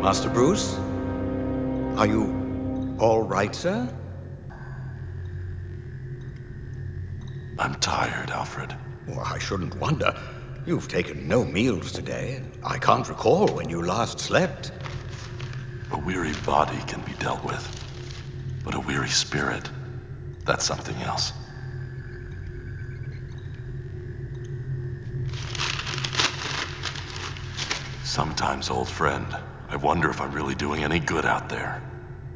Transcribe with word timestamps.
Master 0.00 0.30
Bruce? 0.30 0.74
Are 1.98 2.06
you 2.06 2.96
all 2.98 3.22
right, 3.22 3.54
sir? 3.54 3.94
I'm 7.58 7.74
tired, 7.74 8.30
Alfred. 8.30 8.74
Well, 9.06 9.20
I 9.20 9.38
shouldn't 9.38 9.76
wonder. 9.76 10.18
You've 10.64 10.88
taken 10.88 11.28
no 11.28 11.44
meals 11.44 11.92
today. 11.92 12.36
And 12.36 12.50
I 12.64 12.78
can't 12.78 13.06
recall 13.10 13.48
when 13.48 13.68
you 13.68 13.84
last 13.84 14.20
slept. 14.20 14.72
A 15.90 15.98
weary 15.98 16.32
body 16.46 16.78
can 16.86 17.02
be 17.02 17.12
dealt 17.12 17.44
with, 17.44 17.62
but 18.64 18.74
a 18.74 18.80
weary 18.80 19.10
spirit, 19.10 19.68
that's 20.46 20.64
something 20.64 20.96
else. 21.02 21.34
Sometimes, 28.02 28.70
old 28.70 28.88
friend, 28.88 29.26
I 29.70 29.76
wonder 29.76 30.10
if 30.10 30.20
I'm 30.20 30.32
really 30.32 30.56
doing 30.56 30.82
any 30.82 30.98
good 30.98 31.24
out 31.24 31.48
there. 31.48 31.80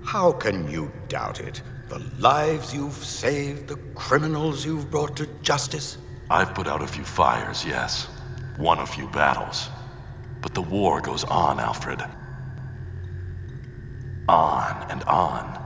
How 0.01 0.30
can 0.30 0.70
you 0.70 0.92
doubt 1.09 1.41
it? 1.41 1.62
The 1.88 1.98
lives 1.98 2.73
you've 2.73 2.95
saved, 3.05 3.66
the 3.66 3.77
criminals 3.77 4.65
you've 4.65 4.88
brought 4.91 5.16
to 5.16 5.27
justice. 5.42 5.98
I've 6.30 6.55
put 6.55 6.69
out 6.69 6.83
a 6.83 6.87
few 6.87 7.05
fires, 7.05 7.65
yes, 7.65 8.09
won 8.56 8.78
a 8.78 8.87
few 8.87 9.09
battles. 9.09 9.69
But 10.42 10.55
the 10.55 10.62
war 10.62 11.01
goes 11.01 11.25
on, 11.25 11.59
Alfred. 11.59 12.02
On 14.28 14.87
and 14.91 15.03
on. 15.05 15.63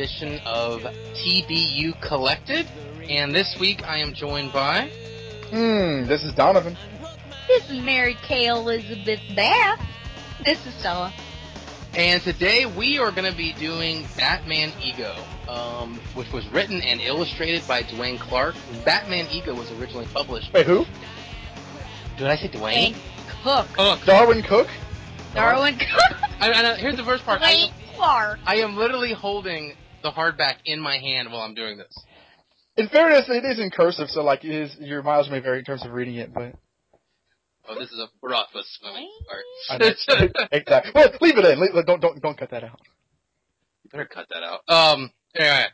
Edition 0.00 0.40
of 0.46 0.80
TBU 0.80 2.00
Collected. 2.00 2.66
And 3.10 3.34
this 3.34 3.58
week 3.60 3.86
I 3.86 3.98
am 3.98 4.14
joined 4.14 4.50
by. 4.50 4.88
Hmm, 5.50 6.06
this 6.06 6.24
is 6.24 6.32
Donovan. 6.32 6.74
This 7.46 7.68
is 7.68 7.82
Mary 7.82 8.16
Kay 8.22 8.46
Elizabeth 8.46 9.20
Bath. 9.36 9.78
This 10.42 10.66
is 10.66 10.72
Stella. 10.76 11.12
And 11.92 12.22
today 12.22 12.64
we 12.64 12.98
are 12.98 13.12
going 13.12 13.30
to 13.30 13.36
be 13.36 13.52
doing 13.52 14.06
Batman 14.16 14.72
Ego, 14.82 15.14
um, 15.50 16.00
which 16.14 16.32
was 16.32 16.48
written 16.48 16.80
and 16.80 17.02
illustrated 17.02 17.68
by 17.68 17.82
Dwayne 17.82 18.18
Clark. 18.18 18.54
Batman 18.86 19.26
Ego 19.30 19.54
was 19.54 19.70
originally 19.72 20.06
published. 20.14 20.50
Wait, 20.54 20.64
who? 20.64 20.86
Did 22.16 22.26
I 22.26 22.36
say 22.36 22.48
Dwayne? 22.48 22.94
Dwayne 22.94 23.42
Cook. 23.42 23.68
Oh, 23.76 24.00
Darwyn 24.06 24.42
Cooke? 24.46 24.70
Darwyn 25.34 25.78
Cooke. 25.78 26.30
I, 26.40 26.52
I, 26.52 26.76
here's 26.76 26.96
the 26.96 27.04
first 27.04 27.22
part. 27.26 27.42
I, 27.42 27.52
Dwayne 27.52 27.72
Clark. 27.96 28.38
I 28.46 28.56
am 28.56 28.78
literally 28.78 29.12
holding 29.12 29.74
the 30.02 30.10
hardback 30.10 30.56
in 30.64 30.80
my 30.80 30.98
hand 30.98 31.30
while 31.30 31.42
I'm 31.42 31.54
doing 31.54 31.76
this. 31.76 31.94
In 32.76 32.88
fairness, 32.88 33.26
it 33.28 33.44
is 33.44 33.58
in 33.58 33.70
cursive, 33.70 34.08
so 34.08 34.22
like 34.22 34.44
it 34.44 34.52
is, 34.52 34.76
your 34.80 35.02
miles 35.02 35.28
may 35.28 35.40
vary 35.40 35.58
in 35.58 35.64
terms 35.64 35.84
of 35.84 35.92
reading 35.92 36.16
it, 36.16 36.32
but 36.32 36.54
Oh, 37.68 37.78
this 37.78 37.90
is 37.92 38.00
a 38.00 38.08
rough 38.26 38.48
swimming 38.52 39.10
I 39.68 39.78
know. 39.78 40.28
exactly. 40.52 40.92
Well, 40.94 41.10
leave 41.20 41.38
it 41.38 41.44
in. 41.44 41.60
Leave, 41.60 41.86
don't 41.86 42.00
don't 42.00 42.20
don't 42.20 42.36
cut 42.36 42.50
that 42.50 42.64
out. 42.64 42.80
You 43.84 43.90
better 43.90 44.06
cut 44.06 44.26
that 44.30 44.42
out. 44.42 44.62
Um, 44.68 45.12
anyway, 45.36 45.66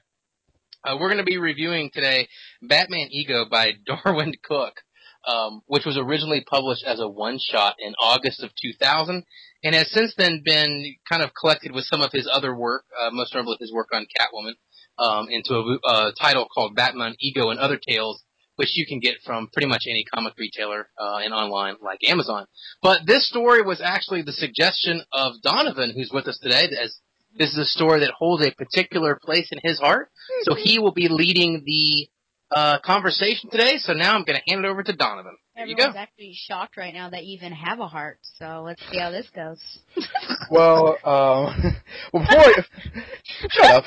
uh, 0.85 0.97
we're 1.01 1.09
going 1.09 1.19
to 1.19 1.25
be 1.25 1.39
reviewing 1.39 1.91
today 1.93 2.29
Batman 2.61 3.09
Ego 3.11 3.47
by 3.51 3.73
Darwyn 3.89 4.35
Cooke, 4.43 4.83
um, 5.27 5.63
which 5.67 5.85
was 5.85 5.99
originally 5.99 6.45
published 6.49 6.85
as 6.85 7.01
a 7.01 7.09
one 7.09 7.39
shot 7.39 7.77
in 7.79 7.95
August 8.01 8.43
of 8.43 8.51
2000, 8.61 9.25
and 9.65 9.75
has 9.75 9.91
since 9.91 10.15
then 10.17 10.43
been 10.45 10.95
kind 11.09 11.23
of 11.23 11.31
collected 11.39 11.73
with 11.73 11.85
some 11.85 12.01
of 12.01 12.11
his 12.13 12.29
other 12.31 12.55
work, 12.55 12.85
uh, 12.99 13.11
most 13.13 13.35
notably 13.35 13.57
his 13.61 13.73
work 13.73 13.89
on 13.93 14.07
Catwoman, 14.19 14.55
um, 14.99 15.29
into 15.29 15.55
a 15.55 15.79
uh, 15.87 16.13
title 16.21 16.47
called 16.53 16.75
Batman 16.75 17.17
Ego 17.21 17.51
and 17.51 17.59
Other 17.59 17.79
Tales. 17.79 18.23
Which 18.59 18.71
you 18.75 18.87
can 18.87 19.01
get 19.01 19.17
from 19.23 19.51
pretty 19.53 19.69
much 19.69 19.83
any 19.87 20.03
comic 20.15 20.33
retailer 20.39 20.89
uh, 20.99 21.19
and 21.23 21.35
online, 21.35 21.75
like 21.83 21.99
Amazon. 22.09 22.47
But 22.81 23.01
this 23.05 23.29
story 23.29 23.61
was 23.61 23.83
actually 23.85 24.23
the 24.23 24.33
suggestion 24.33 25.03
of 25.13 25.43
Donovan, 25.43 25.93
who's 25.95 26.11
with 26.11 26.27
us 26.27 26.39
today, 26.43 26.67
as 26.83 26.99
this 27.39 27.51
is 27.51 27.59
a 27.59 27.65
story 27.67 28.01
that 28.01 28.13
holds 28.19 28.47
a 28.47 28.51
particular 28.53 29.19
place 29.23 29.49
in 29.53 29.59
his 29.63 29.79
heart. 29.79 30.09
So 30.45 30.55
he 30.55 30.79
will 30.79 30.93
be 30.93 31.09
leading 31.09 31.65
the 31.67 32.09
uh, 32.51 32.79
conversation 32.85 33.51
today. 33.51 33.79
So 33.79 33.93
now 33.93 34.15
I'm 34.15 34.25
going 34.25 34.39
to 34.39 34.51
hand 34.51 34.65
it 34.65 34.69
over 34.69 34.83
to 34.83 34.93
Donovan. 34.93 35.37
There 35.55 35.67
you 35.67 35.77
go. 35.77 35.85
Everyone's 35.85 36.09
actually 36.09 36.35
shocked 36.35 36.77
right 36.77 36.93
now 36.93 37.11
that 37.11 37.25
you 37.25 37.37
even 37.37 37.53
have 37.53 37.81
a 37.81 37.89
heart. 37.89 38.19
So 38.39 38.63
let's 38.65 38.83
see 38.91 38.99
how 38.99 39.11
this 39.11 39.27
goes. 39.35 39.61
Well, 40.49 40.97
um, 41.05 41.75
well, 42.13 42.23
before 42.23 42.39
I, 42.39 42.53
shut 43.51 43.67
up. 43.67 43.85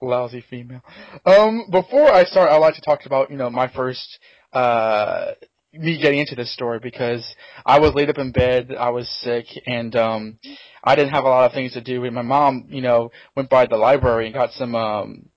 Lousy 0.00 0.44
female. 0.50 0.82
Um, 1.24 1.66
before 1.70 2.10
I 2.12 2.24
start, 2.24 2.50
I'd 2.50 2.56
like 2.56 2.74
to 2.74 2.80
talk 2.80 3.06
about, 3.06 3.30
you 3.30 3.36
know, 3.36 3.48
my 3.48 3.68
first, 3.68 4.18
uh, 4.52 5.32
me 5.72 6.00
getting 6.00 6.18
into 6.18 6.34
this 6.34 6.52
story 6.52 6.78
because 6.80 7.34
I 7.64 7.78
was 7.78 7.94
laid 7.94 8.10
up 8.10 8.18
in 8.18 8.32
bed, 8.32 8.74
I 8.78 8.90
was 8.90 9.08
sick, 9.22 9.46
and, 9.66 9.94
um, 9.96 10.38
I 10.82 10.96
didn't 10.96 11.12
have 11.12 11.24
a 11.24 11.28
lot 11.28 11.46
of 11.46 11.52
things 11.52 11.72
to 11.74 11.80
do. 11.80 12.04
And 12.04 12.14
my 12.14 12.22
mom, 12.22 12.66
you 12.68 12.80
know, 12.80 13.10
went 13.36 13.50
by 13.50 13.66
the 13.66 13.76
library 13.76 14.26
and 14.26 14.34
got 14.34 14.52
some, 14.52 14.74
um, 14.74 15.28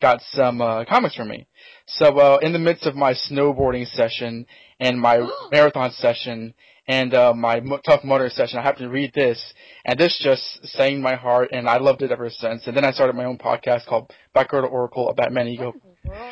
got 0.00 0.20
some, 0.22 0.60
uh, 0.60 0.84
comics 0.84 1.16
for 1.16 1.24
me. 1.24 1.46
So, 1.86 2.18
uh, 2.18 2.38
in 2.42 2.52
the 2.52 2.58
midst 2.58 2.86
of 2.86 2.94
my 2.94 3.14
snowboarding 3.14 3.86
session 3.86 4.46
and 4.78 5.00
my 5.00 5.26
marathon 5.52 5.90
session 5.92 6.54
and, 6.88 7.14
uh, 7.14 7.34
my 7.34 7.60
tough 7.86 8.02
mudder 8.02 8.28
session, 8.30 8.58
I 8.58 8.62
happened 8.62 8.86
to 8.86 8.90
read 8.90 9.12
this, 9.14 9.38
and 9.84 9.98
this 9.98 10.18
just 10.22 10.66
sang 10.66 11.00
my 11.00 11.14
heart, 11.14 11.50
and 11.52 11.68
I 11.68 11.78
loved 11.78 12.02
it 12.02 12.10
ever 12.10 12.30
since. 12.30 12.66
And 12.66 12.76
then 12.76 12.84
I 12.84 12.90
started 12.92 13.14
my 13.14 13.24
own 13.26 13.38
podcast 13.38 13.86
called 13.86 14.10
Backroad 14.34 14.62
to 14.62 14.68
Oracle, 14.68 15.08
a 15.10 15.14
Batman 15.14 15.46
Ego. 15.48 15.74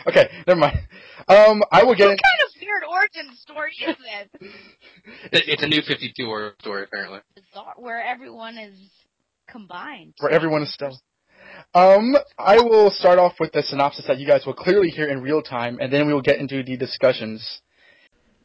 Okay, 0.07 0.29
never 0.47 0.59
mind. 0.59 0.79
Um, 1.29 1.63
I 1.71 1.85
will 1.85 1.95
get 1.95 2.07
What 2.07 2.13
in. 2.13 2.19
kind 2.19 2.41
of 2.47 2.51
weird 2.61 2.83
origin 2.91 3.37
story 3.37 3.73
is 3.87 3.97
this? 4.41 5.43
It's 5.47 5.63
a 5.63 5.67
new 5.69 5.83
52 5.83 6.27
word 6.29 6.55
story, 6.61 6.85
apparently. 6.85 7.21
Where 7.77 8.03
everyone 8.03 8.57
is 8.59 8.79
combined. 9.49 10.15
where 10.21 10.33
everyone 10.33 10.63
is 10.63 10.73
still. 10.73 10.99
Um, 11.75 12.15
I 12.39 12.57
will 12.59 12.91
start 12.91 13.19
off 13.19 13.35
with 13.39 13.53
the 13.53 13.63
synopsis 13.63 14.07
that 14.09 14.19
you 14.19 14.27
guys 14.27 14.45
will 14.47 14.55
clearly 14.55 14.89
hear 14.89 15.09
in 15.09 15.21
real 15.23 15.43
time, 15.43 15.79
and 15.81 15.93
then 15.93 16.07
we 16.07 16.13
will 16.15 16.23
get 16.23 16.39
into 16.39 16.63
the 16.63 16.77
discussions. 16.77 17.61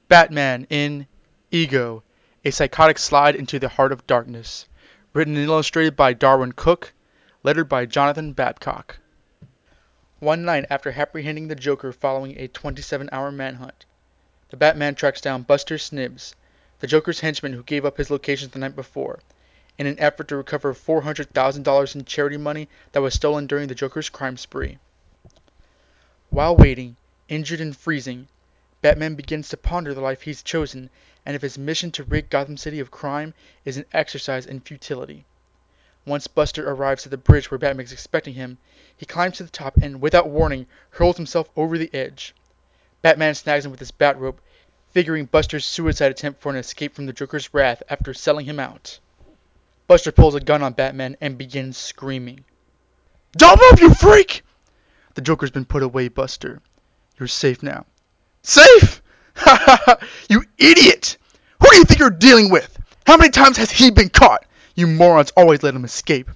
Batman 0.09 0.67
in 0.69 1.07
Ego, 1.53 2.01
a 2.45 2.49
psychotic 2.49 2.97
slide 2.97 3.35
into 3.35 3.59
the 3.59 3.67
heart 3.67 3.91
of 3.91 4.07
darkness. 4.07 4.69
Written 5.11 5.35
and 5.35 5.43
illustrated 5.43 5.97
by 5.97 6.13
Darwyn 6.13 6.53
Cooke. 6.53 6.93
lettered 7.43 7.67
by 7.67 7.85
Jonathan 7.85 8.31
Babcock. 8.31 8.99
One 10.19 10.45
night 10.45 10.65
after 10.69 10.93
apprehending 10.93 11.49
the 11.49 11.55
Joker 11.55 11.91
following 11.91 12.39
a 12.39 12.47
27 12.47 13.09
hour 13.11 13.33
manhunt, 13.33 13.83
the 14.49 14.55
Batman 14.55 14.95
tracks 14.95 15.19
down 15.19 15.41
Buster 15.41 15.77
Snibbs, 15.77 16.35
the 16.79 16.87
Joker's 16.87 17.19
henchman 17.19 17.51
who 17.51 17.63
gave 17.63 17.83
up 17.83 17.97
his 17.97 18.09
location 18.09 18.49
the 18.49 18.59
night 18.59 18.77
before, 18.77 19.19
in 19.77 19.87
an 19.87 19.99
effort 19.99 20.29
to 20.29 20.37
recover 20.37 20.73
$400,000 20.73 21.95
in 21.95 22.05
charity 22.05 22.37
money 22.37 22.69
that 22.93 23.01
was 23.01 23.13
stolen 23.13 23.45
during 23.45 23.67
the 23.67 23.75
Joker's 23.75 24.07
crime 24.07 24.37
spree. 24.37 24.79
While 26.29 26.55
waiting, 26.55 26.95
injured 27.27 27.59
and 27.59 27.75
freezing, 27.75 28.29
Batman 28.81 29.15
begins 29.15 29.49
to 29.49 29.57
ponder 29.57 29.93
the 29.93 29.99
life 29.99 30.21
he's 30.21 30.41
chosen 30.41 30.89
and 31.25 31.35
if 31.35 31.41
his 31.41 31.57
mission 31.57 31.91
to 31.91 32.03
rid 32.03 32.29
Gotham 32.29 32.57
City 32.57 32.79
of 32.79 32.91
crime 32.91 33.33
is 33.65 33.77
an 33.77 33.85
exercise 33.93 34.45
in 34.45 34.59
futility. 34.59 35.25
Once 36.05 36.27
Buster 36.27 36.67
arrives 36.67 37.05
at 37.05 37.11
the 37.11 37.17
bridge 37.17 37.51
where 37.51 37.59
Batman 37.59 37.85
is 37.85 37.91
expecting 37.91 38.33
him, 38.33 38.57
he 38.97 39.05
climbs 39.05 39.37
to 39.37 39.43
the 39.43 39.49
top 39.49 39.77
and, 39.77 40.01
without 40.01 40.29
warning, 40.29 40.65
hurls 40.91 41.17
himself 41.17 41.49
over 41.55 41.77
the 41.77 41.93
edge. 41.93 42.33
Batman 43.01 43.35
snags 43.35 43.65
him 43.65 43.71
with 43.71 43.79
his 43.79 43.91
bat 43.91 44.17
rope, 44.19 44.41
figuring 44.91 45.25
Buster's 45.25 45.65
suicide 45.65 46.11
attempt 46.11 46.41
for 46.41 46.49
an 46.49 46.55
escape 46.55 46.95
from 46.95 47.05
the 47.05 47.13
Joker's 47.13 47.53
wrath 47.53 47.83
after 47.87 48.13
selling 48.13 48.45
him 48.45 48.59
out. 48.59 48.99
Buster 49.87 50.11
pulls 50.11 50.35
a 50.35 50.39
gun 50.39 50.63
on 50.63 50.73
Batman 50.73 51.17
and 51.21 51.37
begins 51.37 51.77
screaming. 51.77 52.45
Don't 53.33 53.61
move, 53.61 53.79
you 53.79 53.93
freak! 53.93 54.43
The 55.15 55.21
Joker's 55.21 55.51
been 55.51 55.65
put 55.65 55.83
away, 55.83 56.07
Buster. 56.07 56.61
You're 57.19 57.27
safe 57.27 57.61
now. 57.61 57.85
Safe? 58.41 59.00
You 60.29 60.43
idiot! 60.57 61.17
Who 61.61 61.69
do 61.69 61.77
you 61.77 61.83
think 61.83 61.99
you're 61.99 62.09
dealing 62.09 62.49
with? 62.49 62.77
How 63.05 63.17
many 63.17 63.31
times 63.31 63.57
has 63.57 63.71
he 63.71 63.91
been 63.91 64.09
caught? 64.09 64.45
You 64.75 64.87
morons 64.87 65.31
always 65.35 65.63
let 65.63 65.75
him 65.75 65.83
escape. 65.83 66.29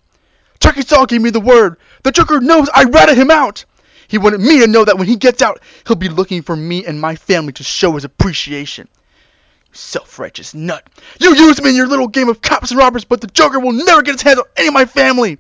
Chucky 0.60 0.82
Saw 0.82 1.06
gave 1.06 1.22
me 1.22 1.30
the 1.30 1.40
word. 1.40 1.78
The 2.04 2.12
Joker 2.12 2.40
knows 2.40 2.70
I 2.74 2.84
ratted 2.84 3.18
him 3.18 3.32
out. 3.32 3.66
He 4.08 4.18
wanted 4.18 4.42
me 4.42 4.60
to 4.60 4.68
know 4.68 4.86
that 4.86 4.98
when 4.98 5.08
he 5.08 5.16
gets 5.16 5.42
out, 5.42 5.62
he'll 5.88 5.96
be 5.96 6.10
looking 6.10 6.42
for 6.42 6.56
me 6.56 6.86
and 6.86 7.00
my 7.00 7.16
family 7.16 7.54
to 7.54 7.64
show 7.64 7.94
his 7.94 8.04
appreciation. 8.04 8.88
You 9.68 9.74
self-righteous 9.74 10.54
nut. 10.54 10.88
You 11.20 11.36
used 11.36 11.64
me 11.64 11.72
in 11.72 11.76
your 11.76 11.88
little 11.88 12.08
game 12.08 12.30
of 12.30 12.42
cops 12.42 12.72
and 12.72 12.78
robbers, 12.78 13.06
but 13.06 13.22
the 13.22 13.28
Joker 13.28 13.60
will 13.60 13.72
never 13.72 14.02
get 14.02 14.14
his 14.14 14.22
hands 14.22 14.40
on 14.40 14.46
any 14.58 14.68
of 14.68 14.74
my 14.74 14.86
family. 14.86 15.40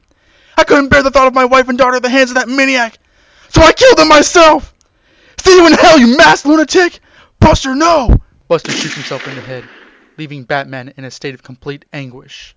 I 0.57 0.63
couldn't 0.63 0.89
bear 0.89 1.03
the 1.03 1.11
thought 1.11 1.27
of 1.27 1.33
my 1.33 1.45
wife 1.45 1.69
and 1.69 1.77
daughter 1.77 1.97
at 1.97 2.01
the 2.01 2.09
hands 2.09 2.31
of 2.31 2.35
that 2.35 2.47
maniac, 2.47 2.97
so 3.49 3.61
I 3.61 3.73
killed 3.73 3.97
them 3.97 4.07
myself. 4.07 4.73
See 5.43 5.55
you 5.55 5.67
in 5.67 5.73
hell, 5.73 5.99
you 5.99 6.17
masked 6.17 6.45
lunatic! 6.45 6.99
Buster, 7.45 7.75
no! 7.75 8.17
Buster 8.47 8.71
shoots 8.71 8.95
himself 8.95 9.27
in 9.27 9.35
the 9.35 9.41
head, 9.41 9.63
leaving 10.17 10.45
Batman 10.45 10.91
in 10.97 11.05
a 11.05 11.11
state 11.11 11.35
of 11.35 11.43
complete 11.43 11.85
anguish. 11.93 12.55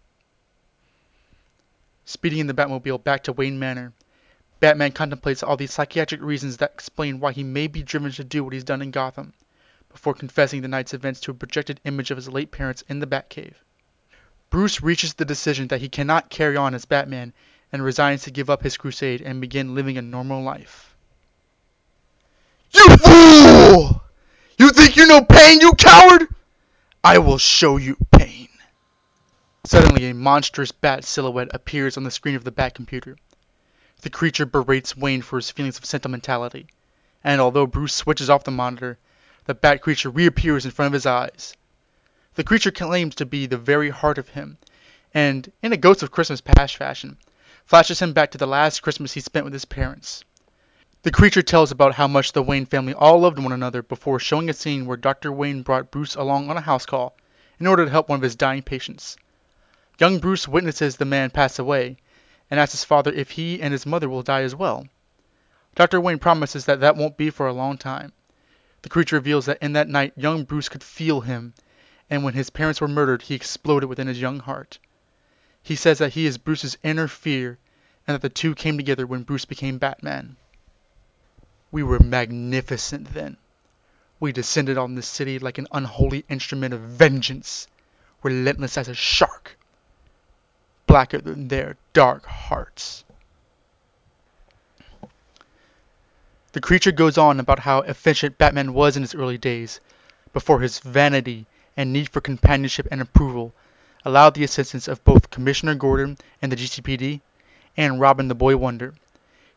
Speeding 2.07 2.39
in 2.39 2.47
the 2.47 2.55
Batmobile 2.55 3.05
back 3.05 3.25
to 3.25 3.35
Wayne 3.35 3.59
Manor, 3.59 3.93
Batman 4.61 4.93
contemplates 4.93 5.43
all 5.43 5.59
the 5.59 5.67
psychiatric 5.67 6.23
reasons 6.23 6.57
that 6.57 6.73
explain 6.73 7.21
why 7.21 7.33
he 7.33 7.45
may 7.45 7.67
be 7.67 7.83
driven 7.83 8.13
to 8.13 8.25
do 8.25 8.43
what 8.43 8.55
he's 8.55 8.65
done 8.65 8.81
in 8.81 8.91
Gotham, 8.91 9.35
before 9.91 10.15
confessing 10.15 10.63
the 10.63 10.69
night's 10.69 10.95
events 10.95 11.21
to 11.21 11.33
a 11.33 11.35
projected 11.35 11.81
image 11.85 12.11
of 12.11 12.17
his 12.17 12.31
late 12.31 12.51
parents 12.51 12.83
in 12.89 12.99
the 12.99 13.07
Batcave. 13.07 13.57
Bruce 14.49 14.81
reaches 14.81 15.13
the 15.13 15.27
decision 15.27 15.69
that 15.69 15.83
he 15.83 15.91
cannot 15.91 16.31
carry 16.31 16.57
on 16.57 16.75
as 16.75 16.87
Batman 16.87 17.35
and 17.71 17.85
resigns 17.85 18.23
to 18.23 18.31
give 18.31 18.49
up 18.49 18.63
his 18.63 18.79
crusade 18.79 19.21
and 19.21 19.39
begin 19.39 19.75
living 19.75 19.99
a 19.99 20.03
normal 20.03 20.43
life. 20.43 20.97
You 22.73 22.97
fool! 22.97 24.03
You 24.59 24.71
think 24.71 24.97
you 24.97 25.07
know 25.07 25.23
pain, 25.23 25.61
you 25.61 25.73
coward? 25.75 26.27
I 27.05 27.19
will 27.19 27.39
show 27.39 27.77
you 27.77 27.97
pain. 28.11 28.49
Suddenly, 29.65 30.11
a 30.11 30.15
monstrous 30.15 30.73
bat 30.73 31.05
silhouette 31.05 31.55
appears 31.55 31.97
on 31.97 32.03
the 32.03 32.11
screen 32.11 32.35
of 32.35 32.43
the 32.43 32.51
Bat 32.51 32.75
computer. 32.75 33.17
The 34.03 34.11
creature 34.11 34.47
berates 34.47 34.97
Wayne 34.97 35.23
for 35.23 35.37
his 35.37 35.53
feelings 35.53 35.79
of 35.79 35.85
sentimentality, 35.85 36.67
and 37.23 37.41
although 37.41 37.69
Bruce 37.69 37.95
switches 37.95 38.29
off 38.29 38.43
the 38.43 38.51
monitor, 38.51 38.99
the 39.45 39.55
Bat 39.55 39.81
creature 39.81 40.11
reappears 40.11 40.65
in 40.65 40.73
front 40.73 40.89
of 40.89 40.93
his 40.93 41.07
eyes. 41.07 41.55
The 42.35 42.43
creature 42.43 42.73
claims 42.73 43.15
to 43.15 43.27
be 43.27 43.47
the 43.47 43.59
very 43.59 43.91
heart 43.91 44.19
of 44.19 44.31
him, 44.31 44.59
and, 45.15 45.53
in 45.63 45.73
a 45.73 45.77
Ghost 45.77 46.03
of 46.03 46.11
Christmas 46.11 46.41
Past 46.41 46.77
fashion, 46.77 47.17
flashes 47.65 48.01
him 48.01 48.13
back 48.13 48.33
to 48.33 48.39
the 48.39 48.47
last 48.47 48.83
Christmas 48.83 49.13
he 49.13 49.21
spent 49.21 49.45
with 49.45 49.53
his 49.53 49.65
parents. 49.65 50.25
The 51.03 51.13
creature 51.13 51.43
tells 51.43 51.71
about 51.71 51.95
how 51.95 52.09
much 52.09 52.33
the 52.33 52.43
Wayne 52.43 52.67
family 52.67 52.93
all 52.93 53.21
loved 53.21 53.39
one 53.39 53.53
another 53.53 53.85
before 53.85 54.19
showing 54.19 54.51
a 54.51 54.53
scene 54.53 54.85
where 54.85 54.97
Dr. 54.97 55.31
Wayne 55.31 55.63
brought 55.63 55.93
Bruce 55.93 56.17
along 56.17 56.51
on 56.51 56.57
a 56.57 56.61
house 56.63 56.87
call 56.87 57.17
in 57.61 57.69
order 57.69 57.85
to 57.85 57.91
help 57.91 58.09
one 58.09 58.17
of 58.17 58.25
his 58.25 58.35
dying 58.35 58.63
patients. 58.63 59.17
Young 60.01 60.19
Bruce 60.19 60.49
witnesses 60.49 60.97
the 60.97 61.05
man 61.05 61.31
pass 61.31 61.57
away 61.57 61.99
and 62.51 62.59
asks 62.59 62.73
his 62.73 62.83
father 62.83 63.13
if 63.13 63.31
he 63.31 63.63
and 63.63 63.71
his 63.71 63.87
mother 63.87 64.09
will 64.09 64.25
die 64.25 64.43
as 64.43 64.57
well. 64.57 64.89
Dr. 65.77 66.01
Wayne 66.01 66.19
promises 66.19 66.65
that 66.65 66.81
that 66.81 66.97
won't 66.97 67.17
be 67.17 67.31
for 67.31 67.47
a 67.47 67.53
long 67.53 67.79
time. 67.79 68.13
The 68.83 68.89
creature 68.89 69.15
reveals 69.15 69.47
that 69.47 69.63
in 69.63 69.75
that 69.75 69.89
night 69.89 70.15
young 70.17 70.43
Bruce 70.43 70.69
could 70.69 70.83
feel 70.83 71.21
him, 71.21 71.55
and 72.11 72.25
when 72.25 72.35
his 72.35 72.51
parents 72.51 72.81
were 72.81 72.89
murdered, 72.89 73.23
he 73.23 73.37
exploded 73.37 73.89
within 73.89 74.09
his 74.09 74.21
young 74.21 74.41
heart. 74.41 74.81
He 75.63 75.77
says 75.77 75.99
that 75.99 76.15
he 76.15 76.27
is 76.27 76.39
Bruce's 76.39 76.77
inner 76.83 77.07
fear, 77.07 77.59
and 78.05 78.17
that 78.17 78.23
the 78.23 78.29
two 78.29 78.57
came 78.57 78.77
together 78.77 79.07
when 79.07 79.23
Bruce 79.23 79.45
became 79.45 79.79
Batman. 79.79 80.37
We 81.71 81.83
were 81.83 81.99
magnificent 81.99 83.13
then. 83.15 83.37
We 84.21 84.33
descended 84.33 84.79
on 84.79 84.95
this 84.95 85.07
city 85.07 85.39
like 85.39 85.59
an 85.59 85.69
unholy 85.71 86.25
instrument 86.29 86.75
of 86.75 86.81
vengeance, 86.81 87.69
relentless 88.23 88.77
as 88.79 88.89
a 88.89 88.95
shark, 88.95 89.59
blacker 90.87 91.19
than 91.19 91.49
their 91.49 91.77
dark 91.93 92.25
hearts. 92.27 93.05
The 96.53 96.61
creature 96.61 96.93
goes 96.93 97.19
on 97.19 97.39
about 97.39 97.61
how 97.61 97.83
efficient 97.83 98.39
Batman 98.39 98.73
was 98.73 98.97
in 98.97 99.03
his 99.03 99.15
early 99.15 99.39
days, 99.39 99.81
before 100.33 100.61
his 100.61 100.79
vanity 100.79 101.47
and 101.77 101.93
need 101.93 102.09
for 102.09 102.21
companionship 102.21 102.89
and 102.91 103.01
approval 103.01 103.53
allowed 104.05 104.35
the 104.35 104.45
assistance 104.45 104.89
of 104.89 105.05
both 105.05 105.31
Commissioner 105.31 105.75
Gordon 105.75 106.17
and 106.41 106.51
the 106.51 106.57
GCPD 106.57 107.21
and 107.77 108.01
Robin 108.01 108.29
the 108.29 108.35
Boy 108.35 108.57
Wonder. 108.57 108.95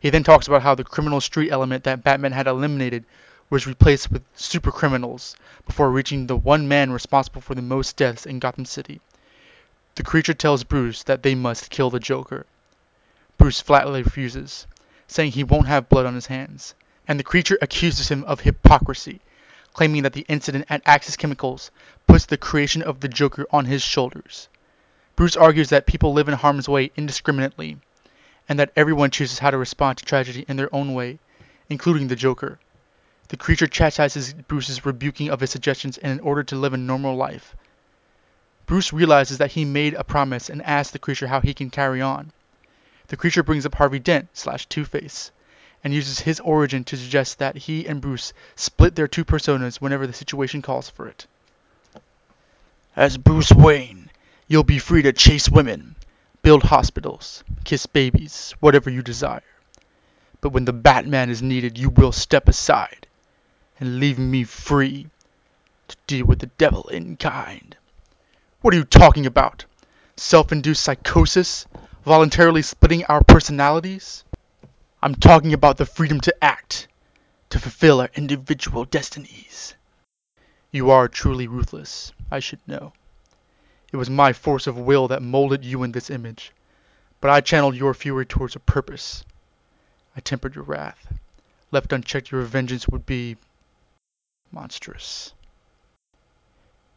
He 0.01 0.09
then 0.09 0.23
talks 0.23 0.47
about 0.47 0.63
how 0.63 0.73
the 0.73 0.83
criminal 0.83 1.21
street 1.21 1.51
element 1.51 1.83
that 1.83 2.03
Batman 2.03 2.31
had 2.31 2.47
eliminated 2.47 3.05
was 3.51 3.67
replaced 3.67 4.09
with 4.11 4.23
super 4.33 4.71
criminals 4.71 5.35
before 5.67 5.91
reaching 5.91 6.25
the 6.25 6.35
one 6.35 6.67
man 6.67 6.91
responsible 6.91 7.39
for 7.39 7.53
the 7.53 7.61
most 7.61 7.97
deaths 7.97 8.25
in 8.25 8.39
Gotham 8.39 8.65
City. 8.65 8.99
The 9.93 10.01
creature 10.01 10.33
tells 10.33 10.63
Bruce 10.63 11.03
that 11.03 11.21
they 11.21 11.35
must 11.35 11.69
kill 11.69 11.91
the 11.91 11.99
Joker. 11.99 12.47
Bruce 13.37 13.61
flatly 13.61 14.01
refuses, 14.01 14.65
saying 15.05 15.33
he 15.33 15.43
won't 15.43 15.67
have 15.67 15.87
blood 15.87 16.07
on 16.07 16.15
his 16.15 16.25
hands, 16.25 16.73
and 17.07 17.19
the 17.19 17.23
creature 17.23 17.59
accuses 17.61 18.09
him 18.09 18.23
of 18.23 18.39
hypocrisy, 18.39 19.21
claiming 19.71 20.01
that 20.01 20.13
the 20.13 20.25
incident 20.27 20.65
at 20.67 20.81
Axis 20.83 21.15
Chemicals 21.15 21.69
puts 22.07 22.25
the 22.25 22.37
creation 22.37 22.81
of 22.81 23.01
the 23.01 23.07
Joker 23.07 23.45
on 23.51 23.65
his 23.65 23.83
shoulders. 23.83 24.47
Bruce 25.15 25.35
argues 25.35 25.69
that 25.69 25.85
people 25.85 26.11
live 26.11 26.27
in 26.27 26.33
harm's 26.33 26.67
way 26.67 26.89
indiscriminately, 26.97 27.77
and 28.49 28.59
that 28.59 28.71
everyone 28.75 29.11
chooses 29.11 29.39
how 29.39 29.51
to 29.51 29.57
respond 29.57 29.97
to 29.97 30.05
tragedy 30.05 30.45
in 30.47 30.57
their 30.57 30.73
own 30.73 30.93
way, 30.93 31.19
including 31.69 32.07
the 32.07 32.15
Joker. 32.15 32.59
The 33.29 33.37
creature 33.37 33.67
chastises 33.67 34.33
Bruce's 34.33 34.85
rebuking 34.85 35.29
of 35.29 35.39
his 35.39 35.51
suggestions 35.51 35.97
in 35.97 36.19
order 36.19 36.43
to 36.43 36.55
live 36.55 36.73
a 36.73 36.77
normal 36.77 37.15
life. 37.15 37.55
Bruce 38.65 38.91
realizes 38.91 39.37
that 39.37 39.51
he 39.51 39.65
made 39.65 39.93
a 39.93 40.03
promise 40.03 40.49
and 40.49 40.61
asks 40.63 40.91
the 40.91 40.99
creature 40.99 41.27
how 41.27 41.41
he 41.41 41.53
can 41.53 41.69
carry 41.69 42.01
on. 42.01 42.31
The 43.07 43.17
creature 43.17 43.43
brings 43.43 43.65
up 43.65 43.75
Harvey 43.75 43.99
Dent 43.99 44.29
slash 44.33 44.65
Two-Face 44.65 45.31
and 45.83 45.93
uses 45.93 46.19
his 46.19 46.39
origin 46.41 46.83
to 46.85 46.97
suggest 46.97 47.39
that 47.39 47.57
he 47.57 47.85
and 47.85 48.01
Bruce 48.01 48.33
split 48.55 48.95
their 48.95 49.07
two 49.07 49.25
personas 49.25 49.81
whenever 49.81 50.05
the 50.05 50.13
situation 50.13 50.61
calls 50.61 50.89
for 50.89 51.07
it. 51.07 51.25
As 52.95 53.17
Bruce 53.17 53.51
Wayne, 53.51 54.09
you'll 54.47 54.63
be 54.63 54.79
free 54.79 55.01
to 55.01 55.13
chase 55.13 55.49
women, 55.49 55.95
build 56.43 56.63
hospitals, 56.63 57.43
kiss 57.63 57.85
babies, 57.85 58.53
whatever 58.59 58.89
you 58.89 59.01
desire. 59.01 59.43
But 60.41 60.49
when 60.49 60.65
the 60.65 60.73
Batman 60.73 61.29
is 61.29 61.41
needed, 61.41 61.77
you 61.77 61.89
will 61.89 62.11
step 62.11 62.49
aside 62.49 63.07
and 63.79 63.99
leave 63.99 64.17
me 64.17 64.43
free 64.43 65.07
to 65.87 65.97
deal 66.07 66.25
with 66.25 66.39
the 66.39 66.47
devil 66.57 66.87
in 66.87 67.17
kind. 67.17 67.75
What 68.61 68.73
are 68.73 68.77
you 68.77 68.83
talking 68.83 69.25
about? 69.25 69.65
Self-induced 70.17 70.81
psychosis? 70.81 71.67
Voluntarily 72.05 72.63
splitting 72.63 73.05
our 73.05 73.23
personalities? 73.23 74.23
I'm 75.03 75.15
talking 75.15 75.53
about 75.53 75.77
the 75.77 75.85
freedom 75.85 76.19
to 76.21 76.43
act, 76.43 76.87
to 77.49 77.59
fulfill 77.59 78.01
our 78.01 78.09
individual 78.15 78.85
destinies. 78.85 79.75
You 80.71 80.89
are 80.91 81.07
truly 81.07 81.47
ruthless, 81.47 82.13
I 82.31 82.39
should 82.39 82.67
know. 82.67 82.93
It 83.91 83.97
was 83.97 84.09
my 84.09 84.31
force 84.31 84.67
of 84.67 84.77
will 84.77 85.07
that 85.09 85.21
molded 85.21 85.65
you 85.65 85.83
in 85.83 85.91
this 85.91 86.09
image, 86.09 86.53
but 87.19 87.29
I 87.29 87.41
channeled 87.41 87.75
your 87.75 87.93
fury 87.93 88.25
towards 88.25 88.55
a 88.55 88.59
purpose. 88.59 89.23
I 90.15 90.21
tempered 90.21 90.55
your 90.55 90.63
wrath. 90.63 91.11
Left 91.71 91.91
unchecked, 91.91 92.31
your 92.31 92.41
vengeance 92.43 92.87
would 92.87 93.05
be 93.05 93.37
monstrous. 94.51 95.33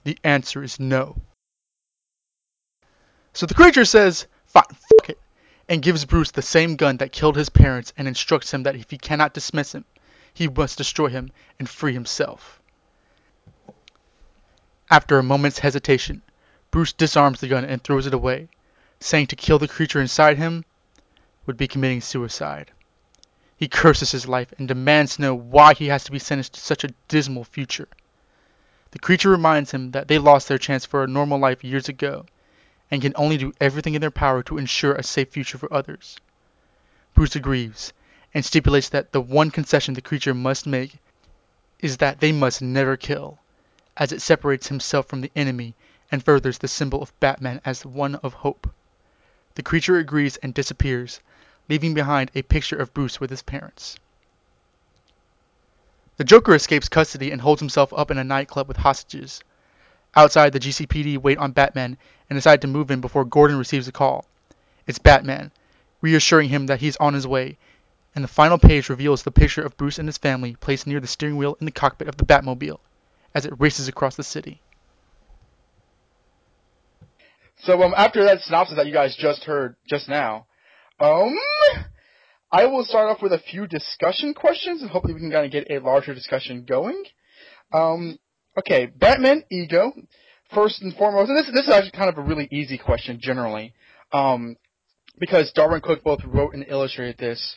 The 0.04 0.18
answer 0.22 0.62
is 0.62 0.78
no. 0.78 1.20
So 3.32 3.46
the 3.46 3.54
creature 3.54 3.84
says, 3.84 4.26
fine, 4.46 4.64
fuck 4.68 5.10
it. 5.10 5.18
and 5.68 5.82
gives 5.82 6.04
Bruce 6.04 6.30
the 6.30 6.42
same 6.42 6.76
gun 6.76 6.98
that 6.98 7.12
killed 7.12 7.36
his 7.36 7.48
parents 7.48 7.92
and 7.96 8.06
instructs 8.06 8.52
him 8.52 8.64
that 8.64 8.76
if 8.76 8.90
he 8.90 8.98
cannot 8.98 9.34
dismiss 9.34 9.74
him, 9.74 9.84
he 10.32 10.48
must 10.48 10.78
destroy 10.78 11.08
him 11.08 11.30
and 11.58 11.68
free 11.68 11.92
himself. 11.92 12.60
After 14.90 15.18
a 15.18 15.22
moment's 15.22 15.58
hesitation, 15.58 16.22
Bruce 16.74 16.92
disarms 16.92 17.38
the 17.38 17.46
gun 17.46 17.64
and 17.64 17.84
throws 17.84 18.04
it 18.04 18.12
away, 18.12 18.48
saying 18.98 19.28
to 19.28 19.36
kill 19.36 19.60
the 19.60 19.68
creature 19.68 20.00
inside 20.00 20.38
him 20.38 20.64
would 21.46 21.56
be 21.56 21.68
committing 21.68 22.00
suicide. 22.00 22.72
He 23.56 23.68
curses 23.68 24.10
his 24.10 24.26
life 24.26 24.52
and 24.58 24.66
demands 24.66 25.14
to 25.14 25.22
know 25.22 25.36
why 25.36 25.74
he 25.74 25.86
has 25.86 26.02
to 26.02 26.10
be 26.10 26.18
sentenced 26.18 26.54
to 26.54 26.60
such 26.60 26.82
a 26.82 26.92
dismal 27.06 27.44
future. 27.44 27.86
The 28.90 28.98
creature 28.98 29.30
reminds 29.30 29.70
him 29.70 29.92
that 29.92 30.08
they 30.08 30.18
lost 30.18 30.48
their 30.48 30.58
chance 30.58 30.84
for 30.84 31.04
a 31.04 31.06
normal 31.06 31.38
life 31.38 31.62
years 31.62 31.88
ago 31.88 32.26
and 32.90 33.00
can 33.00 33.12
only 33.14 33.36
do 33.36 33.52
everything 33.60 33.94
in 33.94 34.00
their 34.00 34.10
power 34.10 34.42
to 34.42 34.58
ensure 34.58 34.96
a 34.96 35.04
safe 35.04 35.28
future 35.28 35.58
for 35.58 35.72
others. 35.72 36.18
Bruce 37.14 37.36
agrees 37.36 37.92
and 38.34 38.44
stipulates 38.44 38.88
that 38.88 39.12
the 39.12 39.20
one 39.20 39.52
concession 39.52 39.94
the 39.94 40.02
creature 40.02 40.34
must 40.34 40.66
make 40.66 40.96
is 41.78 41.98
that 41.98 42.18
they 42.18 42.32
must 42.32 42.60
never 42.60 42.96
kill, 42.96 43.38
as 43.96 44.10
it 44.10 44.20
separates 44.20 44.66
himself 44.66 45.06
from 45.06 45.20
the 45.20 45.30
enemy 45.36 45.76
and 46.10 46.24
furthers 46.24 46.58
the 46.58 46.68
symbol 46.68 47.02
of 47.02 47.18
Batman 47.20 47.60
as 47.64 47.86
one 47.86 48.16
of 48.16 48.34
hope. 48.34 48.70
The 49.54 49.62
creature 49.62 49.98
agrees 49.98 50.36
and 50.38 50.52
disappears, 50.52 51.20
leaving 51.68 51.94
behind 51.94 52.30
a 52.34 52.42
picture 52.42 52.76
of 52.76 52.92
Bruce 52.92 53.20
with 53.20 53.30
his 53.30 53.42
parents. 53.42 53.96
The 56.16 56.24
Joker 56.24 56.54
escapes 56.54 56.88
custody 56.88 57.30
and 57.30 57.40
holds 57.40 57.60
himself 57.60 57.92
up 57.92 58.10
in 58.10 58.18
a 58.18 58.24
nightclub 58.24 58.68
with 58.68 58.76
hostages. 58.76 59.42
Outside, 60.14 60.52
the 60.52 60.60
GCPD 60.60 61.18
wait 61.18 61.38
on 61.38 61.52
Batman 61.52 61.96
and 62.30 62.36
decide 62.36 62.60
to 62.62 62.68
move 62.68 62.90
in 62.90 63.00
before 63.00 63.24
Gordon 63.24 63.58
receives 63.58 63.88
a 63.88 63.92
call. 63.92 64.26
It's 64.86 64.98
Batman, 64.98 65.50
reassuring 66.00 66.50
him 66.50 66.66
that 66.66 66.80
he's 66.80 66.96
on 66.98 67.14
his 67.14 67.26
way, 67.26 67.58
and 68.14 68.22
the 68.22 68.28
final 68.28 68.58
page 68.58 68.88
reveals 68.88 69.22
the 69.22 69.32
picture 69.32 69.62
of 69.62 69.76
Bruce 69.76 69.98
and 69.98 70.06
his 70.06 70.18
family 70.18 70.54
placed 70.54 70.86
near 70.86 71.00
the 71.00 71.06
steering 71.06 71.36
wheel 71.36 71.56
in 71.58 71.66
the 71.66 71.72
cockpit 71.72 72.06
of 72.06 72.16
the 72.16 72.24
Batmobile 72.24 72.78
as 73.34 73.44
it 73.44 73.58
races 73.58 73.88
across 73.88 74.14
the 74.14 74.22
city. 74.22 74.60
So 77.58 77.82
um, 77.82 77.94
after 77.96 78.24
that 78.24 78.40
synopsis 78.40 78.76
that 78.76 78.86
you 78.86 78.92
guys 78.92 79.16
just 79.18 79.44
heard 79.44 79.76
just 79.88 80.08
now, 80.08 80.46
um, 81.00 81.34
I 82.52 82.66
will 82.66 82.84
start 82.84 83.08
off 83.08 83.22
with 83.22 83.32
a 83.32 83.38
few 83.38 83.66
discussion 83.66 84.34
questions, 84.34 84.82
and 84.82 84.90
hopefully 84.90 85.14
we 85.14 85.20
can 85.20 85.30
kind 85.30 85.46
of 85.46 85.52
get 85.52 85.70
a 85.70 85.84
larger 85.84 86.14
discussion 86.14 86.64
going. 86.68 87.02
Um, 87.72 88.18
okay, 88.58 88.86
Batman 88.86 89.44
ego. 89.50 89.92
First 90.54 90.82
and 90.82 90.94
foremost, 90.94 91.30
and 91.30 91.38
this 91.38 91.50
this 91.52 91.66
is 91.66 91.72
actually 91.72 91.92
kind 91.92 92.10
of 92.10 92.18
a 92.18 92.20
really 92.20 92.46
easy 92.52 92.78
question 92.78 93.18
generally, 93.20 93.72
um, 94.12 94.56
because 95.18 95.50
Darwyn 95.52 95.80
Cooke 95.80 96.04
both 96.04 96.20
wrote 96.24 96.54
and 96.54 96.64
illustrated 96.68 97.16
this. 97.18 97.56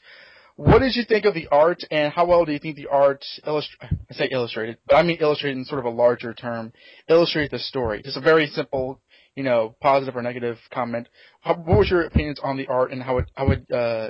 What 0.56 0.80
did 0.80 0.96
you 0.96 1.04
think 1.04 1.26
of 1.26 1.36
the 1.36 1.48
art, 1.52 1.84
and 1.92 2.12
how 2.12 2.26
well 2.26 2.46
do 2.46 2.54
you 2.54 2.58
think 2.58 2.78
the 2.78 2.88
art 2.88 3.24
illust- 3.46 3.76
I 3.82 4.14
say 4.14 4.30
illustrated, 4.32 4.78
but 4.88 4.96
I 4.96 5.04
mean 5.04 5.18
illustrated 5.20 5.58
in 5.58 5.66
sort 5.66 5.80
of 5.80 5.86
a 5.86 5.96
larger 5.96 6.34
term, 6.34 6.74
illustrated 7.08 7.52
the 7.52 7.60
story? 7.60 8.02
Just 8.02 8.18
a 8.18 8.22
very 8.22 8.48
simple, 8.48 9.00
you 9.38 9.44
know, 9.44 9.76
positive 9.80 10.16
or 10.16 10.24
negative 10.24 10.58
comment. 10.74 11.08
How, 11.42 11.54
what 11.54 11.78
was 11.78 11.92
your 11.92 12.02
opinions 12.02 12.40
on 12.44 12.58
the 12.58 12.66
art 12.66 12.92
and 12.92 13.04
how 13.04 13.20
it 13.20 13.26
how 13.36 13.52
it 13.52 13.72
uh, 13.72 14.10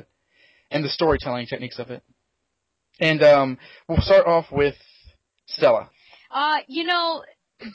and 0.71 0.85
the 0.85 0.89
storytelling 0.89 1.47
techniques 1.47 1.79
of 1.79 1.91
it? 1.91 2.01
And 3.01 3.21
um, 3.21 3.57
we'll 3.89 3.99
start 3.99 4.25
off 4.25 4.45
with 4.53 4.75
Stella. 5.45 5.89
Uh, 6.31 6.59
you 6.67 6.85
know, 6.85 7.23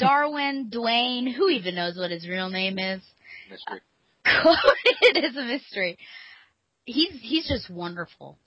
Darwyn, 0.00 0.70
Dwayne, 0.70 1.30
who 1.30 1.50
even 1.50 1.74
knows 1.74 1.98
what 1.98 2.10
his 2.10 2.26
real 2.26 2.48
name 2.48 2.78
is? 2.78 3.02
Mystery. 3.50 3.80
it 5.02 5.22
is 5.22 5.36
a 5.36 5.44
mystery. 5.44 5.98
He's 6.86 7.20
he's 7.20 7.46
just 7.46 7.68
wonderful. 7.68 8.38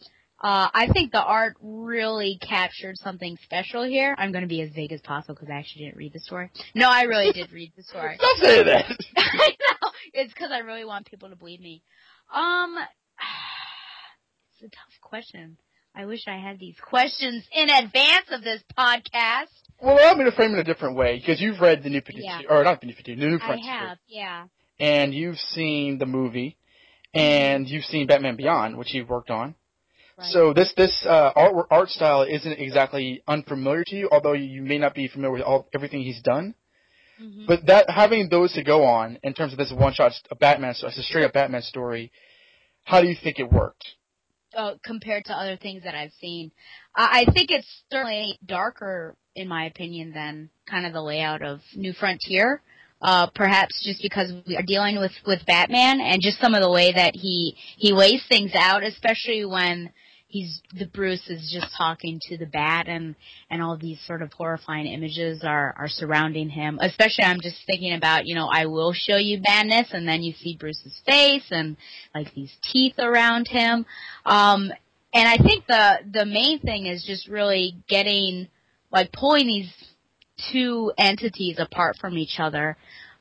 Uh, 0.41 0.67
I 0.73 0.87
think 0.91 1.11
the 1.11 1.23
art 1.23 1.55
really 1.61 2.37
captured 2.41 2.97
something 2.97 3.37
special 3.43 3.83
here. 3.83 4.13
I'm 4.17 4.31
going 4.31 4.43
to 4.43 4.47
be 4.49 4.61
as 4.61 4.69
vague 4.71 4.91
as 4.91 5.01
possible 5.01 5.35
because 5.35 5.49
I 5.49 5.57
actually 5.57 5.85
didn't 5.85 5.97
read 5.97 6.13
the 6.13 6.19
story. 6.19 6.51
No, 6.75 6.89
I 6.89 7.03
really 7.03 7.31
did 7.31 7.51
read 7.53 7.71
the 7.77 7.83
story. 7.83 8.17
Don't 8.19 8.39
say 8.39 8.63
that. 8.63 8.85
I 9.17 9.49
know. 9.49 9.89
It's 10.13 10.33
because 10.33 10.51
I 10.51 10.59
really 10.59 10.85
want 10.85 11.05
people 11.07 11.29
to 11.29 11.35
believe 11.35 11.61
me. 11.61 11.83
Um, 12.33 12.75
it's 14.51 14.61
a 14.63 14.75
tough 14.75 14.99
question. 15.01 15.57
I 15.95 16.05
wish 16.05 16.27
I 16.27 16.37
had 16.37 16.59
these 16.59 16.75
questions 16.81 17.47
in 17.53 17.69
advance 17.69 18.25
of 18.31 18.43
this 18.43 18.61
podcast. 18.77 19.47
Well, 19.81 19.95
allow 19.97 20.15
me 20.15 20.25
to 20.25 20.31
frame 20.33 20.53
it 20.53 20.59
a 20.59 20.63
different 20.65 20.97
way 20.97 21.17
because 21.17 21.39
you've 21.39 21.61
read 21.61 21.83
the 21.83 21.89
New 21.89 22.01
Fifty 22.01 22.21
Two, 22.21 22.23
Yeah. 22.25 22.41
or 22.49 22.63
not 22.65 22.81
the 22.81 22.87
New 22.87 22.93
Fifty 22.93 23.15
Two, 23.15 23.21
the 23.21 23.27
New 23.27 23.39
I 23.41 23.57
have, 23.57 23.97
yeah. 24.07 24.45
and 24.79 25.13
you've 25.13 25.37
seen 25.37 25.97
the 25.97 26.05
movie, 26.05 26.57
and 27.13 27.67
you've 27.67 27.85
seen 27.85 28.07
Batman 28.07 28.35
Beyond, 28.35 28.77
which 28.77 28.93
you've 28.93 29.09
worked 29.09 29.29
on. 29.29 29.55
Right. 30.17 30.31
So 30.31 30.53
this 30.53 30.73
this 30.77 31.05
uh, 31.05 31.31
art 31.35 31.67
art 31.69 31.89
style 31.89 32.23
isn't 32.23 32.59
exactly 32.59 33.21
unfamiliar 33.27 33.83
to 33.87 33.95
you, 33.95 34.09
although 34.11 34.33
you 34.33 34.61
may 34.61 34.77
not 34.77 34.93
be 34.93 35.07
familiar 35.07 35.33
with 35.33 35.41
all 35.41 35.67
everything 35.73 36.01
he's 36.01 36.21
done. 36.21 36.55
Mhm. 37.21 37.47
But 37.47 37.65
that 37.67 37.89
having 37.89 38.29
those 38.29 38.53
to 38.53 38.63
go 38.63 38.83
on 38.83 39.19
in 39.23 39.33
terms 39.33 39.51
of 39.51 39.57
this 39.57 39.71
one 39.71 39.93
shot 39.93 40.13
a 40.31 40.35
Batman 40.35 40.73
story, 40.73 40.89
it's 40.89 40.99
a 40.99 41.03
straight 41.03 41.25
up 41.25 41.33
Batman 41.33 41.61
story. 41.61 42.11
How 42.83 43.01
do 43.01 43.07
you 43.07 43.15
think 43.15 43.39
it 43.39 43.51
worked? 43.51 43.95
uh, 44.55 44.75
compared 44.83 45.25
to 45.25 45.33
other 45.33 45.57
things 45.57 45.83
that 45.83 45.95
I've 45.95 46.13
seen. 46.19 46.51
I, 46.95 47.25
I 47.27 47.31
think 47.31 47.51
it's 47.51 47.67
certainly 47.91 48.37
darker, 48.45 49.15
in 49.35 49.47
my 49.47 49.65
opinion, 49.65 50.11
than 50.13 50.49
kind 50.69 50.85
of 50.85 50.93
the 50.93 51.01
layout 51.01 51.41
of 51.41 51.59
New 51.75 51.93
Frontier. 51.93 52.61
Uh, 53.01 53.27
perhaps 53.35 53.83
just 53.85 54.01
because 54.01 54.31
we 54.47 54.55
are 54.55 54.63
dealing 54.63 54.97
with 54.97 55.11
with 55.27 55.45
Batman 55.45 55.99
and 55.99 56.21
just 56.21 56.39
some 56.39 56.55
of 56.55 56.61
the 56.61 56.71
way 56.71 56.93
that 56.93 57.13
he 57.13 57.55
he 57.77 57.91
lays 57.91 58.23
things 58.29 58.51
out, 58.55 58.83
especially 58.83 59.45
when 59.45 59.91
he's 60.35 60.61
the 60.77 60.85
Bruce 60.85 61.29
is 61.29 61.49
just 61.49 61.73
talking 61.77 62.19
to 62.23 62.37
the 62.37 62.45
Bat 62.45 62.89
and 62.89 63.15
and 63.49 63.61
all 63.61 63.77
these 63.77 63.99
sort 64.05 64.21
of 64.21 64.33
horrifying 64.33 64.85
images 64.85 65.43
are 65.43 65.73
are 65.77 65.87
surrounding 65.87 66.49
him. 66.49 66.77
Especially, 66.81 67.23
I'm 67.23 67.39
just 67.41 67.65
thinking 67.65 67.93
about 67.93 68.25
you 68.25 68.35
know 68.35 68.49
I 68.51 68.65
will 68.65 68.91
show 68.93 69.15
you 69.15 69.41
madness, 69.47 69.87
and 69.91 70.05
then 70.05 70.23
you 70.23 70.33
see 70.33 70.57
Bruce's 70.59 70.99
face 71.05 71.45
and 71.51 71.77
like 72.13 72.33
these 72.33 72.53
teeth 72.61 72.95
around 72.99 73.47
him. 73.47 73.85
Um, 74.25 74.71
and 75.13 75.27
I 75.27 75.37
think 75.37 75.67
the 75.67 75.99
the 76.11 76.25
main 76.25 76.59
thing 76.59 76.87
is 76.87 77.05
just 77.05 77.29
really 77.29 77.77
getting 77.87 78.49
like 78.91 79.13
pulling 79.13 79.47
these 79.47 79.71
two 80.51 80.91
entities 80.97 81.59
apart 81.59 81.95
from 81.99 82.17
each 82.17 82.39
other. 82.39 82.75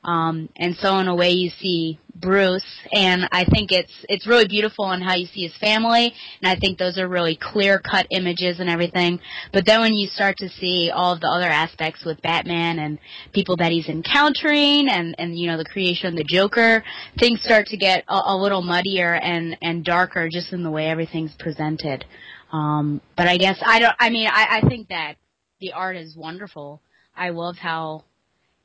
Um, 0.05 0.49
and 0.57 0.75
so 0.75 0.99
in 0.99 1.07
a 1.07 1.15
way 1.15 1.31
you 1.31 1.49
see 1.59 1.99
Bruce, 2.13 2.63
and 2.93 3.27
I 3.31 3.43
think 3.43 3.71
it's 3.71 3.91
it's 4.07 4.27
really 4.27 4.47
beautiful 4.47 4.91
in 4.91 5.01
how 5.01 5.15
you 5.15 5.25
see 5.25 5.41
his 5.41 5.57
family, 5.57 6.13
and 6.41 6.47
I 6.47 6.55
think 6.55 6.77
those 6.77 6.97
are 6.99 7.07
really 7.07 7.37
clear 7.41 7.79
cut 7.79 8.05
images 8.11 8.59
and 8.59 8.69
everything. 8.69 9.19
But 9.51 9.65
then 9.65 9.81
when 9.81 9.93
you 9.93 10.07
start 10.07 10.37
to 10.37 10.49
see 10.49 10.91
all 10.93 11.11
of 11.11 11.21
the 11.21 11.27
other 11.27 11.47
aspects 11.47 12.05
with 12.05 12.21
Batman 12.21 12.77
and 12.79 12.99
people 13.33 13.57
that 13.57 13.71
he's 13.71 13.89
encountering, 13.89 14.87
and 14.89 15.15
and 15.17 15.37
you 15.37 15.47
know 15.47 15.57
the 15.57 15.65
creation 15.65 16.07
of 16.07 16.15
the 16.15 16.23
Joker, 16.23 16.83
things 17.19 17.41
start 17.41 17.65
to 17.67 17.77
get 17.77 18.03
a, 18.07 18.21
a 18.27 18.37
little 18.37 18.61
muddier 18.61 19.15
and 19.15 19.57
and 19.61 19.83
darker 19.83 20.29
just 20.31 20.53
in 20.53 20.61
the 20.61 20.71
way 20.71 20.85
everything's 20.85 21.33
presented. 21.39 22.05
Um, 22.53 23.01
but 23.17 23.27
I 23.27 23.37
guess 23.37 23.57
I 23.65 23.79
don't. 23.79 23.95
I 23.99 24.11
mean, 24.11 24.27
I, 24.27 24.61
I 24.61 24.69
think 24.69 24.89
that 24.89 25.15
the 25.59 25.73
art 25.73 25.97
is 25.97 26.15
wonderful. 26.15 26.81
I 27.15 27.29
love 27.29 27.55
how 27.57 28.03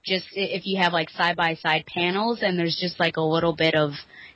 just 0.04 0.26
if 0.32 0.66
you 0.66 0.78
have 0.80 0.92
like 0.92 1.10
side 1.10 1.36
by 1.36 1.54
side 1.54 1.84
panels 1.86 2.38
and 2.42 2.58
there's 2.58 2.78
just 2.80 2.98
like 2.98 3.16
a 3.16 3.20
little 3.22 3.54
bit 3.54 3.74
of 3.74 3.90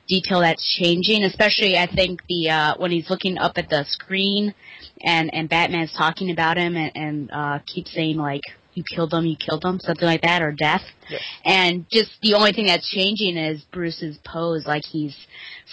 detail 0.07 0.41
that's 0.41 0.63
changing 0.79 1.23
especially 1.23 1.77
i 1.77 1.87
think 1.87 2.21
the 2.29 2.49
uh 2.49 2.73
when 2.77 2.91
he's 2.91 3.09
looking 3.09 3.37
up 3.37 3.53
at 3.55 3.69
the 3.69 3.83
screen 3.87 4.53
and 5.01 5.33
and 5.33 5.49
batman's 5.49 5.93
talking 5.97 6.29
about 6.31 6.57
him 6.57 6.75
and, 6.75 6.91
and 6.95 7.31
uh 7.31 7.59
keeps 7.65 7.91
saying 7.93 8.15
like 8.17 8.41
you 8.75 8.83
killed 8.93 9.09
them 9.09 9.25
you 9.25 9.35
killed 9.37 9.63
them 9.63 9.79
something 9.79 10.05
like 10.05 10.21
that 10.21 10.41
or 10.41 10.51
death 10.51 10.81
Yes. 11.07 11.21
and 11.45 11.85
just 11.91 12.09
the 12.23 12.33
only 12.33 12.51
thing 12.51 12.65
that's 12.65 12.89
changing 12.91 13.37
is 13.37 13.61
bruce's 13.71 14.17
pose 14.25 14.65
like 14.65 14.83
he's 14.83 15.15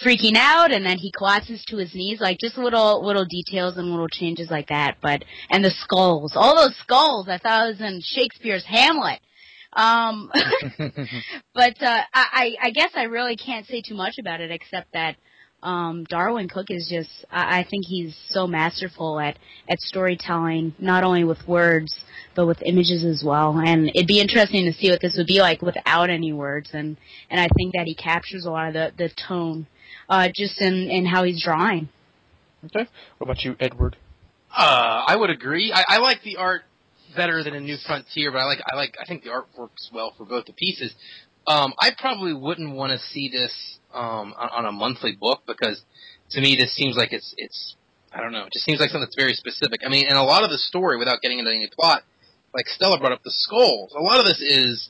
freaking 0.05 0.35
out 0.35 0.71
and 0.71 0.85
then 0.85 0.97
he 0.99 1.11
collapses 1.11 1.63
to 1.65 1.77
his 1.77 1.93
knees 1.95 2.21
like 2.21 2.37
just 2.39 2.55
little 2.57 3.03
little 3.03 3.25
details 3.25 3.75
and 3.77 3.89
little 3.89 4.07
changes 4.07 4.49
like 4.51 4.67
that 4.69 4.97
but 5.01 5.23
and 5.49 5.63
the 5.65 5.71
skulls 5.71 6.33
all 6.35 6.55
those 6.55 6.75
skulls 6.77 7.27
i 7.27 7.37
thought 7.39 7.65
it 7.65 7.69
was 7.71 7.81
in 7.81 7.99
shakespeare's 8.03 8.63
hamlet 8.65 9.19
um, 9.75 10.31
but 11.53 11.81
uh, 11.81 12.01
I, 12.13 12.25
I 12.33 12.55
I 12.63 12.69
guess 12.71 12.91
I 12.95 13.03
really 13.03 13.35
can't 13.35 13.65
say 13.65 13.81
too 13.81 13.95
much 13.95 14.15
about 14.19 14.41
it 14.41 14.51
except 14.51 14.93
that 14.93 15.15
um, 15.61 16.05
Darwyn 16.09 16.49
Cooke 16.49 16.69
is 16.69 16.87
just 16.89 17.25
I, 17.31 17.59
I 17.59 17.67
think 17.69 17.85
he's 17.85 18.15
so 18.29 18.47
masterful 18.47 19.19
at 19.19 19.37
at 19.69 19.79
storytelling, 19.79 20.75
not 20.79 21.03
only 21.03 21.23
with 21.23 21.47
words 21.47 22.03
but 22.35 22.47
with 22.47 22.61
images 22.63 23.05
as 23.05 23.23
well. 23.23 23.59
And 23.59 23.89
it'd 23.93 24.07
be 24.07 24.19
interesting 24.19 24.65
to 24.65 24.73
see 24.73 24.89
what 24.89 25.01
this 25.01 25.15
would 25.17 25.27
be 25.27 25.39
like 25.39 25.61
without 25.61 26.09
any 26.09 26.33
words. 26.33 26.69
And 26.73 26.97
and 27.29 27.39
I 27.39 27.47
think 27.55 27.73
that 27.73 27.85
he 27.85 27.95
captures 27.95 28.45
a 28.45 28.51
lot 28.51 28.67
of 28.67 28.73
the 28.73 28.91
the 28.97 29.09
tone 29.27 29.67
uh, 30.09 30.29
just 30.33 30.61
in 30.61 30.89
in 30.89 31.05
how 31.05 31.23
he's 31.23 31.43
drawing. 31.43 31.89
okay. 32.65 32.87
What 33.17 33.25
about 33.25 33.43
you, 33.43 33.55
Edward? 33.59 33.97
Uh, 34.55 35.03
I 35.07 35.15
would 35.15 35.31
agree. 35.31 35.73
I, 35.73 35.83
I 35.95 35.97
like 35.97 36.21
the 36.23 36.37
art 36.37 36.63
better 37.15 37.43
than 37.43 37.53
a 37.55 37.59
New 37.59 37.77
Frontier, 37.85 38.31
but 38.31 38.39
I 38.39 38.45
like 38.45 38.59
I 38.71 38.75
like 38.75 38.95
I 39.01 39.05
think 39.05 39.23
the 39.23 39.31
art 39.31 39.47
works 39.57 39.89
well 39.93 40.13
for 40.17 40.25
both 40.25 40.45
the 40.45 40.53
pieces. 40.53 40.93
Um, 41.47 41.73
I 41.79 41.91
probably 41.97 42.33
wouldn't 42.33 42.75
want 42.75 42.91
to 42.91 42.97
see 42.97 43.29
this 43.29 43.79
um, 43.93 44.33
on, 44.37 44.49
on 44.51 44.65
a 44.65 44.71
monthly 44.71 45.11
book 45.19 45.41
because 45.45 45.81
to 46.31 46.41
me 46.41 46.55
this 46.55 46.73
seems 46.75 46.95
like 46.95 47.11
it's 47.11 47.33
it's 47.37 47.75
I 48.13 48.21
don't 48.21 48.31
know. 48.31 48.45
It 48.45 48.53
just 48.53 48.65
seems 48.65 48.79
like 48.79 48.89
something 48.89 49.05
that's 49.05 49.15
very 49.15 49.33
specific. 49.33 49.81
I 49.85 49.89
mean, 49.89 50.05
and 50.07 50.17
a 50.17 50.23
lot 50.23 50.43
of 50.43 50.49
the 50.49 50.57
story, 50.57 50.97
without 50.97 51.21
getting 51.21 51.39
into 51.39 51.51
any 51.51 51.69
plot, 51.79 52.03
like 52.53 52.67
Stella 52.67 52.99
brought 52.99 53.11
up 53.11 53.23
the 53.23 53.31
skulls. 53.31 53.93
A 53.97 54.01
lot 54.01 54.19
of 54.19 54.25
this 54.25 54.39
is 54.39 54.89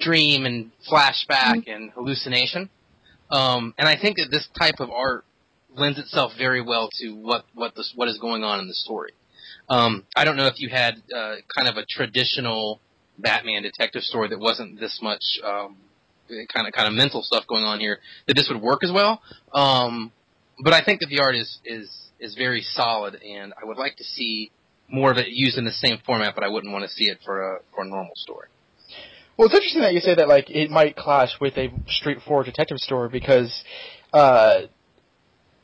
dream 0.00 0.44
and 0.44 0.70
flashback 0.90 1.68
and 1.68 1.90
hallucination. 1.92 2.68
Um, 3.30 3.74
and 3.78 3.88
I 3.88 3.96
think 4.00 4.16
that 4.16 4.28
this 4.30 4.48
type 4.58 4.80
of 4.80 4.90
art 4.90 5.24
lends 5.76 5.98
itself 5.98 6.32
very 6.36 6.60
well 6.60 6.88
to 7.00 7.10
what 7.12 7.44
what 7.54 7.74
this 7.76 7.92
what 7.94 8.08
is 8.08 8.18
going 8.18 8.42
on 8.42 8.60
in 8.60 8.68
the 8.68 8.74
story. 8.74 9.12
Um, 9.68 10.04
I 10.16 10.24
don't 10.24 10.36
know 10.36 10.46
if 10.46 10.58
you 10.58 10.68
had 10.68 11.02
uh, 11.14 11.36
kind 11.54 11.68
of 11.68 11.76
a 11.76 11.84
traditional 11.84 12.80
Batman 13.18 13.62
detective 13.62 14.02
story 14.02 14.28
that 14.28 14.38
wasn't 14.38 14.80
this 14.80 15.00
much 15.02 15.22
um, 15.44 15.76
kind 16.54 16.66
of 16.66 16.72
kind 16.72 16.88
of 16.88 16.94
mental 16.94 17.22
stuff 17.22 17.46
going 17.46 17.64
on 17.64 17.80
here 17.80 17.98
that 18.26 18.34
this 18.34 18.48
would 18.50 18.62
work 18.62 18.84
as 18.84 18.92
well. 18.92 19.20
Um, 19.52 20.12
but 20.62 20.72
I 20.72 20.82
think 20.82 21.00
that 21.00 21.08
the 21.08 21.20
art 21.20 21.36
is 21.36 21.58
is 21.64 21.90
is 22.18 22.34
very 22.34 22.62
solid, 22.62 23.16
and 23.22 23.52
I 23.60 23.64
would 23.64 23.76
like 23.76 23.96
to 23.96 24.04
see 24.04 24.50
more 24.88 25.10
of 25.10 25.18
it 25.18 25.28
used 25.28 25.58
in 25.58 25.64
the 25.64 25.72
same 25.72 25.98
format. 26.04 26.34
But 26.34 26.44
I 26.44 26.48
wouldn't 26.48 26.72
want 26.72 26.84
to 26.84 26.90
see 26.90 27.10
it 27.10 27.18
for 27.24 27.56
a 27.56 27.58
for 27.74 27.84
a 27.84 27.88
normal 27.88 28.14
story. 28.16 28.48
Well, 29.36 29.46
it's 29.46 29.54
interesting 29.54 29.82
that 29.82 29.94
you 29.94 30.00
say 30.00 30.14
that 30.16 30.28
like 30.28 30.50
it 30.50 30.70
might 30.70 30.96
clash 30.96 31.30
with 31.40 31.56
a 31.56 31.70
straightforward 31.86 32.46
detective 32.46 32.78
story 32.78 33.08
because 33.08 33.62
uh, 34.12 34.62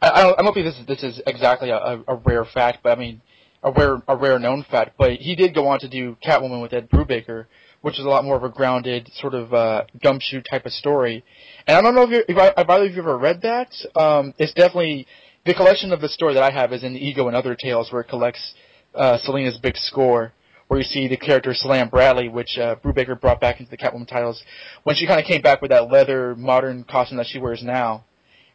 I, 0.00 0.10
I 0.10 0.22
don't 0.22 0.38
I 0.38 0.42
don't 0.42 0.54
think 0.54 0.66
this 0.66 0.78
is 0.78 0.86
this 0.86 1.02
is 1.02 1.22
exactly 1.26 1.70
a, 1.70 2.02
a 2.06 2.14
rare 2.14 2.44
fact, 2.44 2.78
but 2.82 2.96
I 2.96 3.00
mean 3.00 3.20
a 3.64 3.72
rare 3.72 4.02
a 4.06 4.16
rare 4.16 4.38
known 4.38 4.64
fact. 4.70 4.92
But 4.96 5.14
he 5.14 5.34
did 5.34 5.54
go 5.54 5.66
on 5.68 5.80
to 5.80 5.88
do 5.88 6.16
Catwoman 6.24 6.62
with 6.62 6.72
Ed 6.72 6.88
Brubaker, 6.90 7.46
which 7.80 7.98
is 7.98 8.04
a 8.04 8.08
lot 8.08 8.24
more 8.24 8.36
of 8.36 8.44
a 8.44 8.48
grounded 8.48 9.10
sort 9.14 9.34
of 9.34 9.52
uh, 9.52 9.84
gumshoe 10.02 10.42
type 10.42 10.66
of 10.66 10.72
story. 10.72 11.24
And 11.66 11.76
I 11.76 11.80
don't 11.80 11.94
know 11.94 12.02
if, 12.02 12.10
you 12.10 12.22
if, 12.28 12.36
either 12.38 12.86
of 12.86 12.92
you 12.92 12.98
ever 12.98 13.18
read 13.18 13.42
that. 13.42 13.74
Um, 13.96 14.34
it's 14.38 14.52
definitely 14.52 15.06
the 15.44 15.54
collection 15.54 15.92
of 15.92 16.00
the 16.00 16.08
story 16.08 16.34
that 16.34 16.42
I 16.42 16.50
have 16.50 16.72
is 16.72 16.84
in 16.84 16.94
Ego 16.94 17.26
and 17.26 17.36
Other 17.36 17.56
Tales, 17.56 17.90
where 17.90 18.02
it 18.02 18.08
collects 18.08 18.54
uh, 18.94 19.18
Selina's 19.18 19.58
big 19.58 19.76
score 19.76 20.32
where 20.68 20.80
you 20.80 20.84
see 20.84 21.08
the 21.08 21.16
character 21.16 21.52
Slam 21.52 21.88
Bradley, 21.88 22.28
which 22.28 22.56
uh, 22.58 22.76
Brubaker 22.76 23.20
brought 23.20 23.40
back 23.40 23.60
into 23.60 23.70
the 23.70 23.76
Catwoman 23.76 24.08
titles 24.08 24.42
when 24.84 24.96
she 24.96 25.06
kind 25.06 25.20
of 25.20 25.26
came 25.26 25.42
back 25.42 25.60
with 25.60 25.70
that 25.70 25.90
leather 25.90 26.34
modern 26.36 26.84
costume 26.84 27.18
that 27.18 27.26
she 27.26 27.38
wears 27.38 27.62
now. 27.62 28.04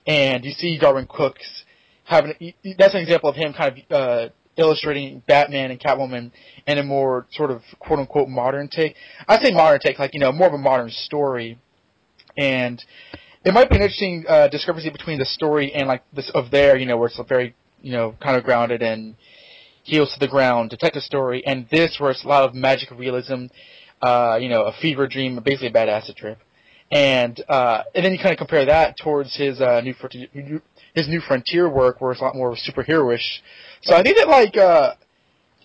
And 0.07 0.43
you 0.43 0.51
see 0.51 0.79
Darwyn 0.79 1.07
Cooke's 1.07 1.65
having 2.03 2.33
that's 2.77 2.95
an 2.95 3.01
example 3.01 3.29
of 3.29 3.35
him 3.35 3.53
kind 3.53 3.83
of 3.89 3.91
uh, 3.91 4.29
illustrating 4.59 5.23
Batman 5.27 5.71
and 5.71 5.79
Catwoman 5.79 6.31
in 6.67 6.77
a 6.77 6.83
more 6.83 7.25
sort 7.31 7.49
of 7.49 7.61
quote 7.79 7.99
unquote 7.99 8.29
modern 8.29 8.67
take. 8.67 8.95
I 9.27 9.41
say 9.41 9.51
modern 9.51 9.79
take, 9.79 9.97
like 9.97 10.13
you 10.13 10.19
know, 10.19 10.31
more 10.31 10.47
of 10.47 10.53
a 10.53 10.57
modern 10.57 10.89
story. 10.89 11.57
And 12.37 12.83
it 13.43 13.53
might 13.53 13.69
be 13.69 13.77
an 13.77 13.81
interesting 13.81 14.25
uh, 14.27 14.47
discrepancy 14.49 14.89
between 14.89 15.17
the 15.17 15.25
story 15.25 15.73
and 15.73 15.87
like 15.87 16.03
this 16.13 16.29
of 16.35 16.51
there, 16.51 16.77
you 16.77 16.85
know, 16.85 16.97
where 16.97 17.07
it's 17.07 17.19
a 17.19 17.23
very 17.23 17.55
you 17.81 17.91
know 17.91 18.15
kind 18.21 18.37
of 18.37 18.43
grounded 18.43 18.81
and 18.81 19.15
heels 19.83 20.13
to 20.13 20.19
the 20.19 20.27
ground 20.27 20.69
detective 20.69 21.01
story, 21.01 21.45
and 21.45 21.67
this 21.71 21.97
where 21.99 22.11
it's 22.11 22.23
a 22.23 22.27
lot 22.27 22.43
of 22.43 22.53
magic 22.53 22.91
realism, 22.91 23.45
uh, 24.01 24.37
you 24.39 24.49
know, 24.49 24.63
a 24.63 24.73
fever 24.81 25.07
dream, 25.07 25.39
basically 25.43 25.67
a 25.67 25.71
bad 25.71 25.89
acid 25.89 26.15
trip, 26.15 26.37
and 26.91 27.43
uh, 27.49 27.83
and 27.95 28.05
then 28.05 28.11
you 28.11 28.19
kind 28.19 28.31
of 28.31 28.37
compare 28.37 28.65
that 28.65 28.95
towards 29.01 29.35
his 29.35 29.61
uh, 29.61 29.81
new 29.81 29.93
frontier, 29.93 30.27
his 30.99 31.07
new 31.07 31.21
frontier 31.21 31.69
work, 31.69 32.01
where 32.01 32.11
it's 32.11 32.21
a 32.21 32.23
lot 32.23 32.35
more 32.35 32.55
superheroish. 32.55 33.39
So 33.81 33.95
I 33.95 34.03
think 34.03 34.17
that 34.17 34.27
like 34.27 34.57
uh, 34.57 34.93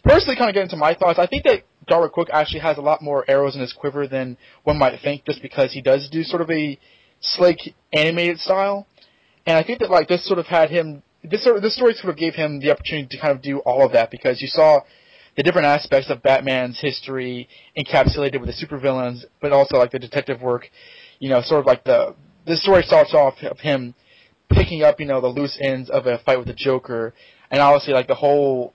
personally, 0.02 0.36
kind 0.36 0.48
of 0.48 0.54
get 0.54 0.62
into 0.62 0.76
my 0.76 0.94
thoughts. 0.94 1.18
I 1.18 1.26
think 1.26 1.44
that 1.44 1.62
Darwyn 1.86 2.10
Cooke 2.12 2.28
actually 2.32 2.60
has 2.60 2.78
a 2.78 2.82
lot 2.82 3.02
more 3.02 3.24
arrows 3.28 3.54
in 3.54 3.60
his 3.60 3.72
quiver 3.72 4.06
than 4.06 4.36
one 4.62 4.78
might 4.78 5.00
think, 5.02 5.24
just 5.26 5.42
because 5.42 5.72
he 5.72 5.82
does 5.82 6.08
do 6.10 6.22
sort 6.22 6.42
of 6.42 6.50
a 6.50 6.78
slick 7.20 7.58
animated 7.92 8.38
style, 8.38 8.86
and 9.46 9.56
I 9.56 9.62
think 9.62 9.80
that 9.80 9.90
like 9.90 10.08
this 10.08 10.26
sort 10.26 10.38
of 10.38 10.46
had 10.46 10.70
him 10.70 11.02
this 11.24 11.42
sort 11.42 11.56
of, 11.56 11.62
this 11.62 11.74
story 11.74 11.94
sort 11.94 12.10
of 12.10 12.18
gave 12.18 12.34
him 12.34 12.60
the 12.60 12.70
opportunity 12.70 13.08
to 13.08 13.20
kind 13.20 13.32
of 13.32 13.42
do 13.42 13.58
all 13.60 13.84
of 13.84 13.92
that 13.92 14.10
because 14.10 14.42
you 14.42 14.48
saw 14.48 14.80
the 15.36 15.42
different 15.42 15.66
aspects 15.66 16.10
of 16.10 16.23
Batman's 16.23 16.78
history 16.80 17.49
encapsulated 17.76 18.40
with 18.40 18.49
the 18.49 18.66
supervillains, 18.66 19.25
but 19.40 19.52
also 19.52 19.78
like 19.78 19.90
the 19.90 19.99
detective 19.99 20.42
work. 20.42 20.68
You 21.18 21.30
know, 21.30 21.40
sort 21.42 21.60
of 21.60 21.66
like 21.66 21.84
the 21.84 22.14
the 22.47 22.56
story 22.56 22.82
starts 22.82 23.14
off 23.14 23.34
of 23.42 23.58
him 23.58 23.94
picking 24.50 24.83
up, 24.83 25.00
you 25.00 25.07
know, 25.07 25.21
the 25.21 25.28
loose 25.28 25.59
ends 25.61 25.91
of 25.91 26.07
a 26.07 26.19
fight 26.19 26.39
with 26.39 26.47
the 26.47 26.54
Joker, 26.54 27.15
and 27.50 27.61
obviously 27.61 27.93
like 27.95 28.09
the 28.09 28.15
whole. 28.15 28.75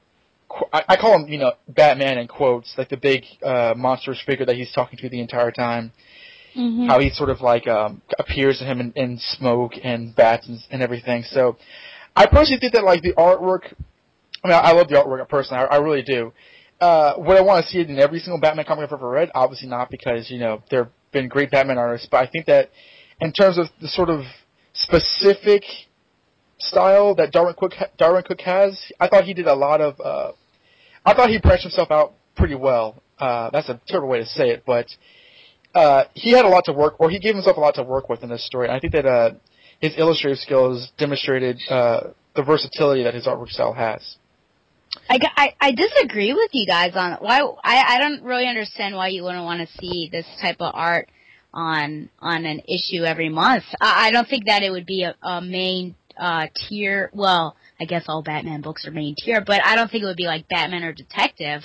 I, 0.74 0.84
I 0.90 0.96
call 0.96 1.14
him, 1.16 1.28
you 1.28 1.38
know, 1.38 1.54
Batman 1.68 2.18
in 2.18 2.28
quotes, 2.28 2.74
like 2.76 2.90
the 2.90 2.98
big 2.98 3.24
uh, 3.44 3.76
monstrous 3.78 4.20
figure 4.26 4.48
that 4.48 4.56
he's 4.56 4.72
talking 4.72 4.98
to 5.00 5.10
the 5.10 5.22
entire 5.22 5.52
time. 5.52 5.92
Mm-hmm. 6.58 6.88
How 6.88 7.00
he 7.00 7.12
sort 7.12 7.30
of 7.30 7.42
like 7.42 7.68
um, 7.68 8.02
appears 8.18 8.58
to 8.58 8.66
him 8.66 8.80
in, 8.80 8.92
in 8.96 9.20
smoke 9.20 9.74
and 9.84 10.16
bats 10.16 10.48
and, 10.48 10.60
and 10.72 10.82
everything. 10.82 11.24
So, 11.24 11.58
I 12.16 12.26
personally 12.26 12.60
think 12.60 12.74
that 12.74 12.84
like 12.84 13.04
the 13.04 13.14
artwork. 13.14 13.74
I 14.44 14.48
mean, 14.48 14.58
I 14.58 14.72
love 14.72 14.88
the 14.88 14.96
artwork 14.96 15.30
personally. 15.30 15.64
I, 15.64 15.76
I 15.76 15.78
really 15.78 16.02
do. 16.02 16.34
Uh, 16.82 17.14
would 17.18 17.38
I 17.38 17.42
want 17.42 17.66
to 17.66 17.72
see 17.72 17.80
it 17.80 17.90
in 17.90 18.00
every 18.00 18.20
single 18.20 18.40
Batman 18.40 18.66
comic 18.66 18.86
I've 18.86 18.94
ever 18.94 19.10
read? 19.10 19.30
Obviously 19.36 19.68
not, 19.68 19.90
because 19.92 20.32
you 20.32 20.40
know 20.40 20.64
there 20.72 20.86
have 20.86 20.94
been 21.12 21.28
great 21.28 21.52
Batman 21.52 21.78
artists. 21.78 22.08
But 22.10 22.28
I 22.28 22.32
think 22.32 22.46
that 22.48 22.72
in 23.22 23.34
terms 23.34 23.58
of 23.58 23.68
the 23.82 23.88
sort 23.88 24.10
of 24.10 24.22
specific 24.90 25.64
style 26.58 27.16
that 27.16 27.32
Darwyn 27.32 27.56
Cooke 27.56 27.74
Darwyn 27.98 28.24
Cooke 28.24 28.42
has, 28.42 28.92
I 29.00 29.08
thought 29.08 29.24
he 29.24 29.34
did 29.34 29.48
a 29.48 29.56
lot 29.56 29.82
of. 29.82 30.00
Uh, 30.00 30.32
I 31.06 31.14
thought 31.14 31.30
he 31.30 31.40
branched 31.40 31.64
himself 31.64 31.92
out 31.92 32.14
pretty 32.36 32.56
well. 32.56 33.02
Uh, 33.18 33.50
that's 33.52 33.70
a 33.70 33.80
terrible 33.88 34.10
way 34.10 34.20
to 34.20 34.26
say 34.26 34.50
it, 34.50 34.64
but 34.66 34.88
uh, 35.74 36.06
he 36.14 36.32
had 36.32 36.46
a 36.46 36.50
lot 36.50 36.66
to 36.66 36.74
work, 36.74 37.00
or 37.00 37.10
he 37.10 37.20
gave 37.20 37.36
himself 37.36 37.58
a 37.58 37.60
lot 37.60 37.76
to 37.76 37.84
work 37.84 38.10
with 38.10 38.24
in 38.24 38.30
this 38.30 38.46
story. 38.46 38.68
And 38.68 38.76
I 38.76 38.80
think 38.80 38.94
that 38.94 39.06
uh, 39.06 39.32
his 39.80 39.94
illustrative 39.98 40.40
skills 40.40 40.92
demonstrated 40.98 41.60
uh, 41.70 42.12
the 42.36 42.44
versatility 42.44 43.04
that 43.04 43.14
his 43.14 43.28
artwork 43.28 43.50
style 43.50 43.74
has. 43.74 44.18
I, 45.10 45.20
I, 45.38 45.56
I 45.62 45.72
disagree 45.72 46.34
with 46.34 46.50
you 46.52 46.66
guys 46.66 46.96
on 46.96 47.18
why 47.20 47.42
I, 47.64 47.96
I 47.96 48.00
don't 48.00 48.24
really 48.24 48.48
understand 48.48 48.96
why 48.96 49.10
you 49.10 49.24
wouldn't 49.24 49.44
want 49.44 49.68
to 49.68 49.78
see 49.80 50.10
this 50.12 50.26
type 50.42 50.58
of 50.60 50.72
art 50.74 51.10
on 51.54 52.10
on 52.20 52.46
an 52.46 52.62
issue 52.68 53.04
every 53.04 53.30
month. 53.30 53.64
I, 53.82 54.08
I 54.08 54.12
don't 54.12 54.28
think 54.28 54.46
that 54.46 54.64
it 54.64 54.72
would 54.72 54.86
be 54.86 55.04
a, 55.04 55.16
a 55.26 55.42
main 55.42 55.96
uh, 56.20 56.48
tier. 56.56 57.10
Well, 57.14 57.56
I 57.80 57.86
guess 57.86 58.06
all 58.08 58.22
Batman 58.22 58.62
books 58.62 58.86
are 58.86 58.92
main 58.92 59.16
tier, 59.18 59.42
but 59.46 59.62
I 59.66 59.76
don't 59.76 59.90
think 59.90 60.04
it 60.04 60.08
would 60.08 60.18
be 60.18 60.26
like 60.26 60.48
Batman 60.50 60.84
or 60.84 60.94
Detective. 60.94 61.62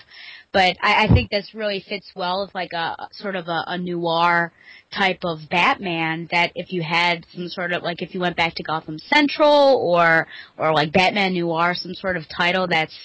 But 0.53 0.77
I, 0.81 1.05
I 1.05 1.09
think 1.13 1.31
this 1.31 1.51
really 1.53 1.85
fits 1.87 2.13
well 2.15 2.43
with 2.45 2.55
like 2.55 2.73
a 2.73 3.09
sort 3.11 3.35
of 3.35 3.49
a, 3.49 3.65
a 3.67 3.79
noir 3.79 4.53
type 4.97 5.19
of 5.25 5.41
Batman 5.51 6.29
that 6.31 6.53
if 6.55 6.73
you 6.73 6.83
had 6.83 7.27
some 7.35 7.49
sort 7.49 7.73
of 7.73 7.83
like 7.83 8.01
if 8.01 8.15
you 8.15 8.21
went 8.21 8.37
back 8.37 8.55
to 8.55 8.63
Gotham 8.63 8.99
Central 8.99 9.81
or 9.83 10.29
or 10.57 10.73
like 10.73 10.93
Batman 10.93 11.35
Noir, 11.35 11.75
some 11.75 11.95
sort 11.95 12.17
of 12.17 12.25
title 12.29 12.69
that's 12.69 12.97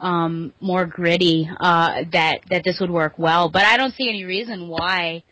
um 0.00 0.52
more 0.60 0.86
gritty, 0.86 1.48
uh 1.60 2.02
that 2.12 2.40
that 2.50 2.64
this 2.64 2.78
would 2.80 2.90
work 2.90 3.14
well. 3.18 3.48
But 3.48 3.62
I 3.62 3.76
don't 3.76 3.94
see 3.94 4.08
any 4.08 4.24
reason 4.24 4.68
why 4.68 5.22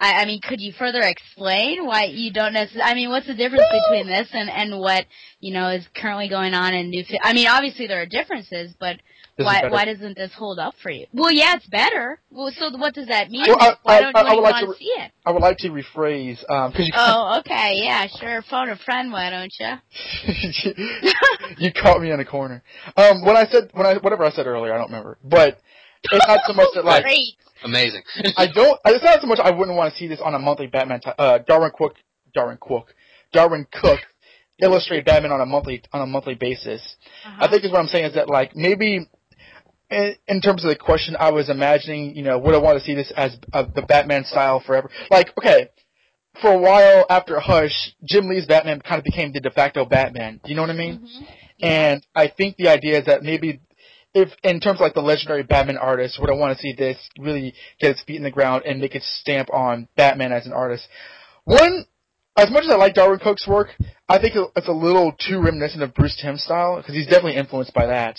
I, 0.00 0.22
I 0.22 0.24
mean, 0.24 0.40
could 0.40 0.60
you 0.60 0.72
further 0.78 1.00
explain 1.02 1.84
why 1.86 2.04
you 2.04 2.32
don't 2.32 2.54
necessarily? 2.54 2.90
I 2.90 2.94
mean, 2.94 3.10
what's 3.10 3.26
the 3.26 3.34
difference 3.34 3.64
between 3.70 4.06
this 4.06 4.28
and 4.32 4.48
and 4.48 4.80
what 4.80 5.04
you 5.40 5.52
know 5.52 5.68
is 5.68 5.86
currently 5.94 6.28
going 6.28 6.54
on 6.54 6.72
in 6.74 6.88
New? 6.90 7.04
I 7.22 7.34
mean, 7.34 7.46
obviously 7.46 7.86
there 7.86 8.00
are 8.00 8.06
differences, 8.06 8.72
but 8.80 8.96
This 9.36 9.44
why 9.44 9.68
why 9.68 9.84
doesn't 9.84 10.16
this 10.16 10.32
hold 10.34 10.58
up 10.58 10.74
for 10.82 10.90
you? 10.90 11.06
Well, 11.12 11.30
yeah, 11.30 11.54
it's 11.56 11.66
better. 11.66 12.18
Well, 12.30 12.50
so 12.56 12.70
what 12.78 12.94
does 12.94 13.08
that 13.08 13.30
mean? 13.30 13.44
Well, 13.46 13.58
I- 13.60 13.76
why 13.82 13.96
I- 13.98 14.00
don't 14.00 14.16
I- 14.16 14.20
I 14.20 14.34
would 14.34 14.40
like 14.42 14.52
want 14.54 14.66
to 14.68 14.72
to 14.72 14.78
see 14.78 14.92
it? 14.96 15.12
I 15.26 15.32
would 15.32 15.42
like 15.42 15.58
to 15.58 15.68
rephrase 15.68 16.50
Um, 16.50 16.70
because 16.70 16.86
you 16.88 16.94
Oh, 16.96 17.38
okay, 17.40 17.74
yeah, 17.76 18.06
sure. 18.06 18.40
Phone 18.48 18.70
a 18.70 18.76
friend, 18.76 19.12
why 19.12 19.28
don't 19.28 19.52
you? 19.60 20.74
you 21.58 21.72
caught 21.72 22.00
me 22.00 22.10
in 22.10 22.20
a 22.20 22.24
corner. 22.24 22.62
Um, 22.96 23.24
when 23.24 23.36
I 23.36 23.44
said 23.46 23.70
when 23.74 23.86
I 23.86 23.94
whatever 23.98 24.24
I 24.24 24.30
said 24.30 24.46
earlier, 24.46 24.72
I 24.72 24.78
don't 24.78 24.86
remember. 24.86 25.18
But 25.22 25.58
it's 26.04 26.26
not 26.26 26.40
so 26.46 26.52
much 26.52 26.68
that 26.74 26.84
like 26.84 27.02
Great. 27.04 27.34
Amazing. 27.62 28.02
I 28.36 28.46
don't. 28.46 28.78
It's 28.86 29.04
not 29.04 29.20
so 29.20 29.26
much 29.26 29.38
I 29.42 29.50
wouldn't 29.50 29.76
want 29.76 29.92
to 29.92 29.98
see 29.98 30.06
this 30.08 30.20
on 30.22 30.34
a 30.34 30.38
monthly 30.38 30.66
Batman. 30.66 31.00
T- 31.00 31.10
uh, 31.18 31.38
Darwyn 31.46 31.72
Cooke, 31.76 31.96
Darwyn 32.34 32.58
Cooke, 32.60 32.94
Darwyn 33.34 33.66
Cooke 33.70 34.00
illustrate 34.62 35.04
Batman 35.04 35.32
on 35.32 35.40
a 35.40 35.46
monthly 35.46 35.82
on 35.92 36.00
a 36.00 36.06
monthly 36.06 36.34
basis. 36.34 36.96
Uh-huh. 37.26 37.44
I 37.44 37.50
think 37.50 37.64
is 37.64 37.70
what 37.70 37.80
I'm 37.80 37.86
saying 37.88 38.06
is 38.06 38.14
that 38.14 38.30
like 38.30 38.56
maybe 38.56 39.06
in, 39.90 40.14
in 40.28 40.40
terms 40.40 40.64
of 40.64 40.70
the 40.70 40.76
question, 40.76 41.16
I 41.18 41.30
was 41.32 41.50
imagining, 41.50 42.16
you 42.16 42.22
know, 42.22 42.38
would 42.38 42.54
I 42.54 42.58
want 42.58 42.78
to 42.78 42.84
see 42.84 42.94
this 42.94 43.12
as 43.16 43.36
uh, 43.52 43.64
the 43.74 43.82
Batman 43.82 44.24
style 44.24 44.62
forever? 44.64 44.90
Like, 45.10 45.28
okay, 45.38 45.68
for 46.40 46.52
a 46.52 46.58
while 46.58 47.06
after 47.10 47.38
Hush, 47.40 47.94
Jim 48.04 48.28
Lee's 48.28 48.46
Batman 48.46 48.80
kind 48.80 48.98
of 48.98 49.04
became 49.04 49.32
the 49.32 49.40
de 49.40 49.50
facto 49.50 49.84
Batman. 49.84 50.40
Do 50.42 50.50
you 50.50 50.56
know 50.56 50.62
what 50.62 50.70
I 50.70 50.74
mean? 50.74 51.00
Mhm. 51.00 51.26
And 51.62 52.06
I 52.14 52.28
think 52.28 52.56
the 52.56 52.68
idea 52.68 53.00
is 53.00 53.06
that 53.06 53.22
maybe 53.22 53.60
if 54.14 54.30
in 54.42 54.60
terms 54.60 54.78
of 54.78 54.82
like 54.82 54.94
the 54.94 55.00
legendary 55.00 55.42
Batman 55.42 55.76
artist, 55.76 56.18
would 56.20 56.30
I 56.30 56.34
want 56.34 56.56
to 56.56 56.60
see 56.60 56.74
this 56.76 56.96
really 57.18 57.54
get 57.80 57.92
its 57.92 58.02
feet 58.02 58.16
in 58.16 58.22
the 58.22 58.30
ground 58.30 58.64
and 58.66 58.80
make 58.80 58.94
its 58.94 59.06
stamp 59.20 59.52
on 59.52 59.88
Batman 59.96 60.32
as 60.32 60.46
an 60.46 60.52
artist? 60.52 60.88
One, 61.44 61.86
as 62.36 62.50
much 62.50 62.64
as 62.64 62.70
I 62.70 62.76
like 62.76 62.94
Darwyn 62.94 63.20
Cooke's 63.20 63.46
work, 63.46 63.68
I 64.08 64.18
think 64.18 64.34
it's 64.56 64.68
a 64.68 64.72
little 64.72 65.12
too 65.12 65.40
reminiscent 65.40 65.82
of 65.82 65.94
Bruce 65.94 66.18
Timm 66.20 66.36
style 66.36 66.76
because 66.76 66.94
he's 66.94 67.06
definitely 67.06 67.36
influenced 67.36 67.74
by 67.74 67.86
that. 67.86 68.18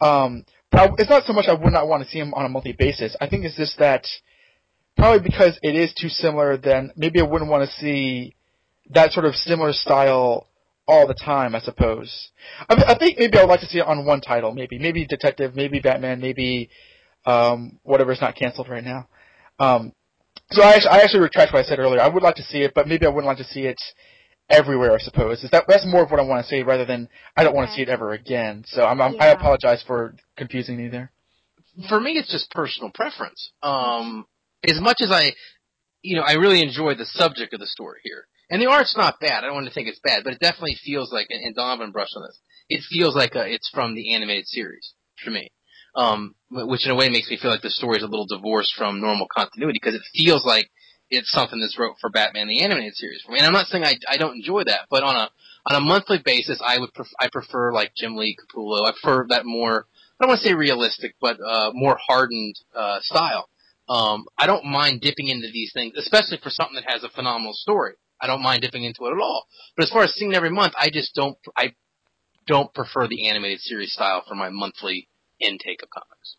Um, 0.00 0.44
but 0.70 0.80
I, 0.80 0.88
it's 0.98 1.10
not 1.10 1.24
so 1.24 1.32
much 1.32 1.46
I 1.48 1.54
would 1.54 1.72
not 1.72 1.88
want 1.88 2.02
to 2.02 2.08
see 2.08 2.18
him 2.18 2.34
on 2.34 2.46
a 2.46 2.48
monthly 2.48 2.72
basis. 2.72 3.16
I 3.20 3.28
think 3.28 3.44
it's 3.44 3.56
just 3.56 3.78
that 3.78 4.06
probably 4.96 5.20
because 5.28 5.58
it 5.62 5.74
is 5.74 5.92
too 5.94 6.08
similar. 6.08 6.56
Then 6.56 6.92
maybe 6.96 7.20
I 7.20 7.24
wouldn't 7.24 7.50
want 7.50 7.68
to 7.68 7.76
see 7.76 8.34
that 8.90 9.12
sort 9.12 9.26
of 9.26 9.34
similar 9.34 9.72
style 9.72 10.48
all 10.92 11.06
the 11.06 11.14
time. 11.14 11.54
I 11.54 11.60
suppose. 11.60 12.30
I, 12.68 12.74
I 12.88 12.98
think 12.98 13.18
maybe 13.18 13.38
I 13.38 13.42
would 13.42 13.50
like 13.50 13.60
to 13.60 13.66
see 13.66 13.78
it 13.78 13.86
on 13.86 14.04
one 14.04 14.20
title. 14.20 14.52
Maybe 14.52 14.78
maybe 14.78 15.06
Detective, 15.06 15.54
maybe 15.54 15.80
Batman, 15.80 16.20
maybe 16.20 16.70
um, 17.26 17.78
whatever's 17.82 18.20
not 18.20 18.36
canceled 18.36 18.68
right 18.68 18.84
now. 18.84 19.08
Um, 19.58 19.92
so 20.50 20.62
I 20.62 20.74
actually, 20.74 20.90
I 20.90 20.98
actually 21.00 21.20
retract 21.20 21.52
what 21.52 21.64
I 21.64 21.68
said 21.68 21.78
earlier. 21.78 22.00
I 22.00 22.08
would 22.08 22.22
like 22.22 22.36
to 22.36 22.42
see 22.42 22.58
it, 22.58 22.72
but 22.74 22.88
maybe 22.88 23.06
I 23.06 23.08
wouldn't 23.08 23.26
like 23.26 23.38
to 23.38 23.44
see 23.44 23.62
it 23.62 23.80
everywhere. 24.50 24.92
I 24.92 24.98
suppose 24.98 25.42
is 25.42 25.50
that 25.50 25.64
that's 25.68 25.86
more 25.86 26.02
of 26.02 26.10
what 26.10 26.20
I 26.20 26.24
want 26.24 26.44
to 26.44 26.48
say 26.48 26.62
rather 26.62 26.84
than 26.84 27.08
I 27.36 27.44
don't 27.44 27.54
want 27.54 27.68
to 27.68 27.74
see 27.74 27.82
it 27.82 27.88
ever 27.88 28.12
again. 28.12 28.64
So 28.66 28.84
I'm, 28.84 29.00
I'm 29.00 29.14
I 29.20 29.28
apologize 29.28 29.82
for 29.86 30.14
confusing 30.36 30.78
you 30.78 30.90
there. 30.90 31.12
for 31.88 32.00
me, 32.00 32.12
it's 32.12 32.30
just 32.30 32.50
personal 32.50 32.90
preference. 32.90 33.52
Um, 33.62 34.26
as 34.66 34.80
much 34.80 34.98
as 35.00 35.10
I, 35.10 35.32
you 36.02 36.16
know, 36.16 36.22
I 36.22 36.34
really 36.34 36.62
enjoy 36.62 36.94
the 36.94 37.06
subject 37.06 37.54
of 37.54 37.60
the 37.60 37.66
story 37.66 38.00
here, 38.04 38.26
and 38.52 38.60
the 38.60 38.70
art's 38.70 38.96
not 38.96 39.18
bad. 39.18 39.42
I 39.42 39.46
don't 39.46 39.54
want 39.54 39.66
to 39.66 39.72
think 39.72 39.88
it's 39.88 39.98
bad, 40.04 40.24
but 40.24 40.34
it 40.34 40.40
definitely 40.40 40.76
feels 40.84 41.10
like, 41.10 41.28
and 41.30 41.54
Donovan 41.54 41.90
brushed 41.90 42.12
on 42.16 42.22
this. 42.22 42.38
It 42.68 42.84
feels 42.88 43.16
like 43.16 43.34
uh 43.34 43.44
it's 43.46 43.70
from 43.74 43.94
the 43.94 44.14
animated 44.14 44.46
series 44.46 44.92
for 45.24 45.30
me, 45.30 45.50
um, 45.96 46.34
which 46.50 46.84
in 46.84 46.92
a 46.92 46.94
way 46.94 47.08
makes 47.08 47.30
me 47.30 47.38
feel 47.40 47.50
like 47.50 47.62
the 47.62 47.70
story 47.70 47.96
is 47.96 48.02
a 48.02 48.06
little 48.06 48.26
divorced 48.26 48.74
from 48.76 49.00
normal 49.00 49.26
continuity 49.34 49.80
because 49.82 49.94
it 49.94 50.02
feels 50.14 50.44
like 50.44 50.70
it's 51.10 51.30
something 51.30 51.60
that's 51.60 51.78
wrote 51.78 51.96
for 52.00 52.10
Batman 52.10 52.48
the 52.48 52.62
animated 52.62 52.94
series. 52.94 53.22
And 53.26 53.44
I'm 53.44 53.52
not 53.52 53.66
saying 53.66 53.84
I 53.84 53.96
I 54.08 54.18
don't 54.18 54.36
enjoy 54.36 54.64
that, 54.64 54.86
but 54.90 55.02
on 55.02 55.16
a 55.16 55.30
on 55.66 55.76
a 55.76 55.80
monthly 55.80 56.18
basis, 56.24 56.60
I 56.64 56.78
would 56.78 56.92
pref- 56.92 57.18
I 57.18 57.28
prefer 57.32 57.72
like 57.72 57.94
Jim 57.96 58.16
Lee 58.16 58.36
Capullo. 58.36 58.86
I 58.86 58.92
prefer 58.92 59.26
that 59.30 59.46
more 59.46 59.86
I 60.20 60.24
don't 60.24 60.28
want 60.28 60.42
to 60.42 60.48
say 60.48 60.54
realistic, 60.54 61.16
but 61.20 61.38
uh, 61.40 61.70
more 61.72 61.98
hardened 62.06 62.54
uh, 62.76 63.00
style. 63.00 63.48
Um, 63.88 64.26
I 64.38 64.46
don't 64.46 64.64
mind 64.64 65.00
dipping 65.00 65.28
into 65.28 65.48
these 65.52 65.72
things, 65.72 65.94
especially 65.96 66.38
for 66.42 66.50
something 66.50 66.76
that 66.76 66.90
has 66.92 67.02
a 67.02 67.08
phenomenal 67.08 67.54
story. 67.54 67.94
I 68.22 68.26
don't 68.28 68.40
mind 68.42 68.62
dipping 68.62 68.84
into 68.84 69.04
it 69.06 69.12
at 69.12 69.20
all. 69.20 69.46
But 69.76 69.82
as 69.84 69.90
far 69.90 70.04
as 70.04 70.14
seeing 70.14 70.34
every 70.34 70.50
month, 70.50 70.74
I 70.78 70.88
just 70.90 71.14
don't. 71.14 71.36
I 71.56 71.74
don't 72.46 72.72
prefer 72.72 73.06
the 73.08 73.28
animated 73.28 73.60
series 73.60 73.92
style 73.92 74.22
for 74.26 74.34
my 74.34 74.48
monthly 74.48 75.08
intake 75.40 75.82
of 75.82 75.90
comics. 75.90 76.36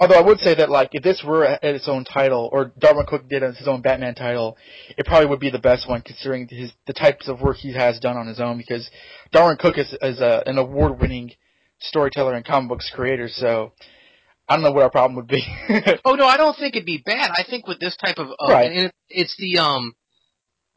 Although 0.00 0.16
I 0.18 0.22
would 0.22 0.40
say 0.40 0.54
that 0.56 0.70
like 0.70 0.90
if 0.92 1.04
this 1.04 1.22
were 1.24 1.44
at 1.44 1.62
its 1.62 1.88
own 1.88 2.04
title, 2.04 2.48
or 2.52 2.72
Darwyn 2.78 3.06
Cooke 3.06 3.28
did 3.28 3.42
his 3.42 3.68
own 3.68 3.80
Batman 3.80 4.14
title, 4.16 4.56
it 4.98 5.06
probably 5.06 5.28
would 5.28 5.38
be 5.40 5.50
the 5.50 5.58
best 5.58 5.88
one 5.88 6.02
considering 6.02 6.48
his 6.48 6.72
the 6.86 6.92
types 6.92 7.28
of 7.28 7.40
work 7.40 7.56
he 7.58 7.72
has 7.72 8.00
done 8.00 8.16
on 8.16 8.26
his 8.26 8.40
own. 8.40 8.58
Because 8.58 8.90
Darwyn 9.32 9.56
Cooke 9.58 9.78
is, 9.78 9.96
is 10.02 10.20
a, 10.20 10.42
an 10.46 10.58
award-winning 10.58 11.32
storyteller 11.78 12.34
and 12.34 12.44
comic 12.44 12.68
books 12.70 12.90
creator, 12.92 13.28
so 13.28 13.72
I 14.48 14.56
don't 14.56 14.64
know 14.64 14.72
what 14.72 14.82
our 14.82 14.90
problem 14.90 15.16
would 15.16 15.28
be. 15.28 15.44
Oh 16.04 16.14
no, 16.14 16.26
I 16.26 16.36
don't 16.36 16.56
think 16.56 16.74
it'd 16.74 16.86
be 16.86 17.02
bad. 17.04 17.30
I 17.36 17.44
think 17.48 17.66
with 17.68 17.78
this 17.78 17.96
type 17.96 18.18
of, 18.18 18.28
uh, 18.28 18.48
Right. 18.52 18.92
it's 19.08 19.36
the 19.38 19.58
um, 19.58 19.94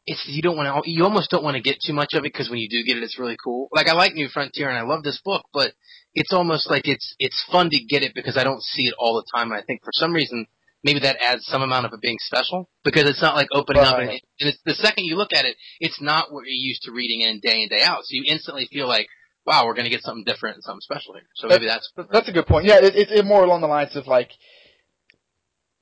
it's 0.06 0.24
you 0.26 0.42
don't 0.42 0.56
want 0.56 0.84
to, 0.84 0.90
you 0.90 1.04
almost 1.04 1.30
don't 1.30 1.44
want 1.44 1.56
to 1.56 1.62
get 1.62 1.78
too 1.84 1.92
much 1.92 2.14
of 2.14 2.20
it 2.20 2.32
because 2.32 2.48
when 2.48 2.58
you 2.58 2.68
do 2.68 2.82
get 2.84 2.96
it, 2.96 3.02
it's 3.02 3.18
really 3.18 3.36
cool. 3.42 3.68
Like 3.72 3.88
I 3.88 3.92
like 3.92 4.14
New 4.14 4.28
Frontier 4.28 4.68
and 4.68 4.78
I 4.78 4.82
love 4.82 5.02
this 5.02 5.20
book, 5.24 5.44
but 5.52 5.72
it's 6.14 6.32
almost 6.32 6.70
like 6.70 6.88
it's 6.88 7.14
it's 7.18 7.44
fun 7.50 7.70
to 7.70 7.84
get 7.84 8.02
it 8.02 8.12
because 8.14 8.36
I 8.36 8.44
don't 8.44 8.62
see 8.62 8.84
it 8.84 8.94
all 8.98 9.14
the 9.16 9.38
time. 9.38 9.52
And 9.52 9.60
I 9.60 9.62
think 9.62 9.82
for 9.84 9.92
some 9.92 10.12
reason 10.12 10.46
maybe 10.82 11.00
that 11.00 11.16
adds 11.20 11.44
some 11.44 11.62
amount 11.62 11.86
of 11.86 11.92
it 11.92 12.00
being 12.00 12.16
special 12.20 12.68
because 12.84 13.08
it's 13.08 13.22
not 13.22 13.34
like 13.34 13.48
opening 13.52 13.82
up 13.82 13.98
and, 13.98 14.10
and 14.10 14.20
it's 14.48 14.58
the 14.64 14.74
second 14.74 15.04
you 15.04 15.16
look 15.16 15.32
at 15.34 15.44
it, 15.44 15.56
it's 15.78 16.00
not 16.00 16.32
what 16.32 16.44
you're 16.46 16.54
used 16.54 16.82
to 16.82 16.92
reading 16.92 17.20
in 17.20 17.40
day 17.40 17.62
in 17.62 17.68
day 17.68 17.82
out. 17.82 18.02
So 18.04 18.16
you 18.16 18.24
instantly 18.26 18.66
feel 18.72 18.88
like, 18.88 19.06
wow, 19.46 19.66
we're 19.66 19.74
going 19.74 19.84
to 19.84 19.90
get 19.90 20.02
something 20.02 20.24
different 20.24 20.56
and 20.56 20.64
something 20.64 20.80
special 20.80 21.14
here. 21.14 21.26
So 21.36 21.48
maybe 21.48 21.66
that's 21.66 21.90
That's 22.10 22.28
a 22.28 22.32
good 22.32 22.46
point. 22.46 22.66
Yeah, 22.66 22.78
it, 22.78 22.94
it's 22.96 23.12
it 23.12 23.24
more 23.24 23.44
along 23.44 23.60
the 23.60 23.66
lines 23.66 23.94
of 23.96 24.06
like, 24.06 24.30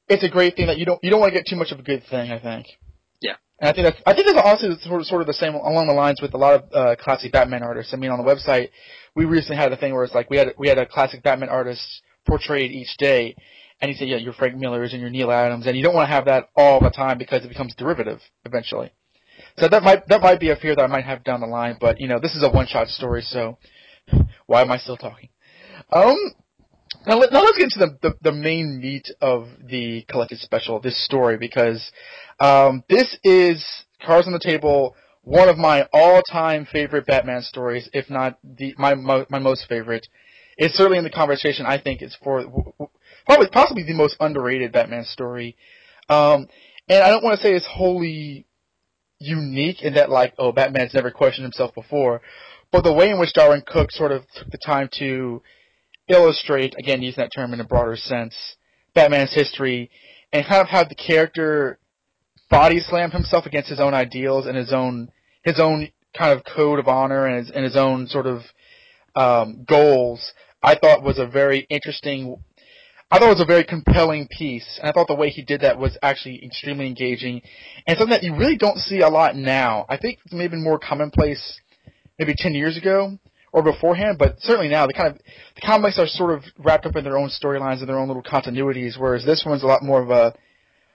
it's 0.08 0.24
a 0.24 0.28
great 0.28 0.56
thing 0.56 0.66
that 0.66 0.78
you 0.78 0.86
don't 0.86 0.98
you 1.02 1.10
don't 1.10 1.20
want 1.20 1.32
to 1.32 1.38
get 1.38 1.46
too 1.46 1.56
much 1.56 1.70
of 1.70 1.78
a 1.78 1.82
good 1.82 2.02
thing. 2.10 2.30
I 2.32 2.40
think. 2.40 2.66
Yeah. 3.20 3.34
And 3.60 3.68
I 3.68 3.72
think 3.72 3.84
that's 3.84 4.02
I 4.06 4.14
think 4.14 4.26
that's 4.26 4.46
also 4.46 4.76
sort 4.88 5.00
of, 5.00 5.06
sort 5.06 5.20
of 5.20 5.26
the 5.26 5.32
same 5.32 5.54
along 5.54 5.88
the 5.88 5.94
lines 5.94 6.20
with 6.22 6.34
a 6.34 6.38
lot 6.38 6.54
of 6.54 6.72
uh, 6.72 6.96
classic 6.96 7.32
Batman 7.32 7.62
artists. 7.62 7.92
I 7.92 7.96
mean, 7.96 8.10
on 8.10 8.18
the 8.18 8.24
website, 8.24 8.70
we 9.14 9.24
recently 9.24 9.56
had 9.56 9.72
a 9.72 9.76
thing 9.76 9.94
where 9.94 10.04
it's 10.04 10.14
like 10.14 10.30
we 10.30 10.36
had 10.36 10.54
we 10.58 10.68
had 10.68 10.78
a 10.78 10.86
classic 10.86 11.22
Batman 11.22 11.48
artist 11.48 11.82
portrayed 12.26 12.70
each 12.70 12.96
day, 12.98 13.34
and 13.80 13.90
he 13.90 13.96
said, 13.96 14.08
yeah, 14.08 14.16
your 14.16 14.32
Frank 14.32 14.56
Millers 14.56 14.92
and 14.92 15.00
your 15.00 15.10
Neal 15.10 15.32
Adams, 15.32 15.66
and 15.66 15.76
you 15.76 15.82
don't 15.82 15.94
want 15.94 16.08
to 16.08 16.12
have 16.12 16.26
that 16.26 16.50
all 16.56 16.80
the 16.80 16.90
time 16.90 17.18
because 17.18 17.44
it 17.44 17.48
becomes 17.48 17.74
derivative 17.74 18.20
eventually. 18.44 18.92
So 19.56 19.68
that 19.68 19.82
might 19.82 20.06
that 20.08 20.20
might 20.20 20.38
be 20.38 20.50
a 20.50 20.56
fear 20.56 20.76
that 20.76 20.82
I 20.82 20.86
might 20.86 21.04
have 21.04 21.24
down 21.24 21.40
the 21.40 21.46
line, 21.46 21.78
but 21.80 22.00
you 22.00 22.06
know, 22.06 22.20
this 22.20 22.34
is 22.34 22.42
a 22.44 22.50
one 22.50 22.66
shot 22.66 22.88
story, 22.88 23.22
so 23.22 23.58
why 24.46 24.62
am 24.62 24.70
I 24.70 24.78
still 24.78 24.96
talking? 24.96 25.30
Um, 25.92 26.16
now, 27.06 27.18
let, 27.18 27.32
let's 27.32 27.56
get 27.56 27.64
into 27.64 27.78
the, 27.78 27.98
the 28.02 28.14
the 28.22 28.32
main 28.32 28.80
meat 28.80 29.08
of 29.20 29.48
the 29.64 30.04
collected 30.08 30.38
special, 30.38 30.80
this 30.80 31.02
story, 31.04 31.36
because 31.38 31.90
um, 32.40 32.84
this 32.88 33.16
is 33.24 33.64
cards 34.04 34.26
on 34.26 34.32
the 34.32 34.38
table. 34.38 34.94
One 35.22 35.48
of 35.48 35.58
my 35.58 35.86
all-time 35.92 36.66
favorite 36.70 37.06
Batman 37.06 37.42
stories, 37.42 37.88
if 37.92 38.08
not 38.08 38.38
the 38.42 38.74
my 38.78 38.94
mo- 38.94 39.26
my 39.28 39.38
most 39.38 39.66
favorite. 39.68 40.06
It's 40.56 40.74
certainly 40.74 40.98
in 40.98 41.04
the 41.04 41.10
conversation. 41.10 41.66
I 41.66 41.78
think 41.78 42.02
it's 42.02 42.16
for 42.16 42.44
probably 43.26 43.48
possibly 43.48 43.84
the 43.84 43.94
most 43.94 44.16
underrated 44.18 44.72
Batman 44.72 45.04
story. 45.04 45.56
Um, 46.08 46.48
and 46.88 47.02
I 47.04 47.10
don't 47.10 47.22
want 47.22 47.38
to 47.38 47.42
say 47.46 47.54
it's 47.54 47.66
wholly 47.66 48.46
unique 49.20 49.82
in 49.82 49.94
that 49.94 50.10
like 50.10 50.34
oh 50.38 50.52
Batman's 50.52 50.94
never 50.94 51.10
questioned 51.10 51.44
himself 51.44 51.74
before, 51.74 52.22
but 52.72 52.82
the 52.82 52.92
way 52.92 53.10
in 53.10 53.20
which 53.20 53.34
Darwyn 53.34 53.62
Cooke 53.66 53.92
sort 53.92 54.12
of 54.12 54.22
took 54.34 54.50
the 54.50 54.58
time 54.58 54.88
to 54.98 55.42
illustrate 56.08 56.74
again 56.78 57.02
using 57.02 57.22
that 57.22 57.32
term 57.34 57.52
in 57.52 57.60
a 57.60 57.64
broader 57.64 57.96
sense 57.96 58.34
Batman's 58.94 59.34
history 59.34 59.90
and 60.32 60.46
kind 60.46 60.60
of 60.60 60.68
have 60.68 60.88
the 60.88 60.94
character 60.94 61.78
body 62.50 62.80
slam 62.80 63.10
himself 63.10 63.46
against 63.46 63.68
his 63.68 63.80
own 63.80 63.94
ideals 63.94 64.46
and 64.46 64.56
his 64.56 64.72
own 64.72 65.10
his 65.42 65.60
own 65.60 65.88
kind 66.16 66.36
of 66.36 66.44
code 66.44 66.78
of 66.78 66.88
honor 66.88 67.26
and 67.26 67.38
his, 67.38 67.50
and 67.50 67.64
his 67.64 67.76
own 67.76 68.06
sort 68.06 68.26
of 68.26 68.42
um, 69.14 69.64
goals. 69.68 70.32
I 70.62 70.74
thought 70.74 71.02
was 71.02 71.18
a 71.18 71.26
very 71.26 71.66
interesting. 71.70 72.42
I 73.10 73.18
thought 73.18 73.30
it 73.30 73.38
was 73.38 73.40
a 73.40 73.46
very 73.46 73.64
compelling 73.64 74.28
piece, 74.28 74.78
and 74.80 74.88
I 74.88 74.92
thought 74.92 75.06
the 75.06 75.14
way 75.14 75.30
he 75.30 75.42
did 75.42 75.62
that 75.62 75.78
was 75.78 75.96
actually 76.02 76.44
extremely 76.44 76.86
engaging, 76.86 77.40
and 77.86 77.96
something 77.96 78.12
that 78.12 78.22
you 78.22 78.36
really 78.36 78.56
don't 78.56 78.78
see 78.78 79.00
a 79.00 79.08
lot 79.08 79.34
now. 79.34 79.86
I 79.88 79.96
think 79.96 80.18
it's 80.24 80.34
maybe 80.34 80.56
more 80.56 80.78
commonplace, 80.78 81.60
maybe 82.18 82.34
ten 82.36 82.54
years 82.54 82.76
ago 82.76 83.18
or 83.52 83.62
beforehand, 83.62 84.16
but 84.18 84.36
certainly 84.40 84.68
now 84.68 84.86
the 84.86 84.92
kind 84.92 85.14
of 85.14 85.18
the 85.54 85.60
comics 85.60 85.98
are 85.98 86.06
sort 86.06 86.32
of 86.32 86.44
wrapped 86.58 86.86
up 86.86 86.96
in 86.96 87.04
their 87.04 87.18
own 87.18 87.30
storylines 87.30 87.80
and 87.80 87.88
their 87.88 87.98
own 87.98 88.08
little 88.08 88.22
continuities, 88.22 88.98
whereas 88.98 89.24
this 89.24 89.44
one's 89.46 89.62
a 89.62 89.66
lot 89.66 89.82
more 89.82 90.02
of 90.02 90.10
a 90.10 90.34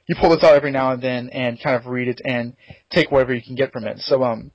you 0.07 0.15
pull 0.19 0.29
this 0.29 0.43
out 0.43 0.55
every 0.55 0.71
now 0.71 0.91
and 0.91 1.01
then 1.01 1.29
and 1.29 1.61
kind 1.61 1.75
of 1.75 1.85
read 1.85 2.07
it 2.07 2.21
and 2.25 2.55
take 2.91 3.11
whatever 3.11 3.33
you 3.33 3.41
can 3.41 3.55
get 3.55 3.71
from 3.71 3.85
it. 3.85 3.99
So, 3.99 4.23
um, 4.23 4.51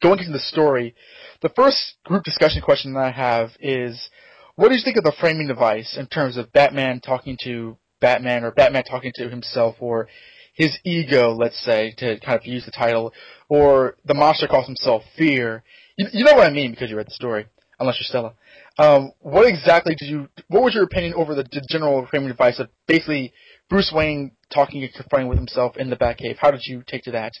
going 0.00 0.18
into 0.18 0.32
the 0.32 0.38
story, 0.38 0.94
the 1.42 1.48
first 1.50 1.94
group 2.04 2.22
discussion 2.22 2.62
question 2.62 2.94
that 2.94 3.04
I 3.04 3.10
have 3.10 3.50
is, 3.60 4.10
what 4.54 4.68
do 4.68 4.76
you 4.76 4.82
think 4.84 4.96
of 4.96 5.04
the 5.04 5.12
framing 5.18 5.48
device 5.48 5.96
in 5.98 6.06
terms 6.06 6.36
of 6.36 6.52
Batman 6.52 7.00
talking 7.00 7.36
to 7.42 7.76
Batman 8.00 8.44
or 8.44 8.52
Batman 8.52 8.84
talking 8.84 9.12
to 9.16 9.28
himself 9.28 9.76
or 9.80 10.08
his 10.54 10.78
ego, 10.84 11.32
let's 11.32 11.62
say, 11.62 11.92
to 11.98 12.18
kind 12.20 12.38
of 12.38 12.46
use 12.46 12.64
the 12.64 12.70
title, 12.70 13.12
or 13.48 13.96
the 14.06 14.14
monster 14.14 14.46
calls 14.46 14.66
himself 14.66 15.02
Fear. 15.16 15.62
You, 15.96 16.06
you 16.12 16.24
know 16.24 16.34
what 16.34 16.46
I 16.46 16.50
mean 16.50 16.70
because 16.70 16.90
you 16.90 16.96
read 16.96 17.06
the 17.06 17.12
story, 17.12 17.46
unless 17.78 17.96
you're 17.98 18.06
Stella. 18.06 18.34
Um, 18.78 19.12
what 19.20 19.46
exactly 19.46 19.94
did 19.94 20.08
you? 20.08 20.28
What 20.48 20.62
was 20.62 20.74
your 20.74 20.84
opinion 20.84 21.14
over 21.14 21.34
the, 21.34 21.42
the 21.44 21.66
general 21.68 22.06
framing 22.10 22.28
device 22.28 22.58
of 22.58 22.68
basically 22.86 23.32
Bruce 23.68 23.92
Wayne 23.94 24.32
talking 24.52 24.82
and 24.82 24.92
confronting 24.92 25.28
with 25.28 25.38
himself 25.38 25.76
in 25.76 25.90
the 25.90 25.96
Batcave? 25.96 26.36
How 26.38 26.50
did 26.50 26.62
you 26.64 26.82
take 26.86 27.04
to 27.04 27.12
that? 27.12 27.32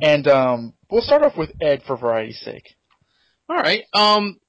And 0.00 0.26
um, 0.28 0.74
we'll 0.90 1.02
start 1.02 1.22
off 1.22 1.36
with 1.36 1.50
Ed 1.60 1.82
for 1.86 1.96
variety's 1.96 2.40
sake. 2.40 2.74
All 3.48 3.56
right. 3.56 3.84
Um, 3.92 4.40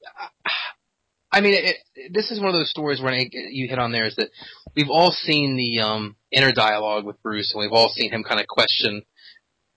I 1.31 1.41
mean, 1.41 1.53
it, 1.53 2.13
this 2.13 2.31
is 2.31 2.39
one 2.39 2.49
of 2.49 2.53
those 2.53 2.69
stories 2.69 3.01
where 3.01 3.13
you 3.13 3.67
hit 3.67 3.79
on 3.79 3.91
there 3.91 4.05
is 4.05 4.15
that 4.15 4.29
we've 4.75 4.89
all 4.89 5.11
seen 5.11 5.57
the 5.57 5.85
um, 5.85 6.15
inner 6.31 6.53
dialogue 6.53 7.05
with 7.05 7.21
Bruce, 7.21 7.53
and 7.53 7.61
we've 7.61 7.73
all 7.73 7.89
seen 7.89 8.11
him 8.11 8.23
kind 8.23 8.39
of 8.39 8.47
question, 8.47 9.03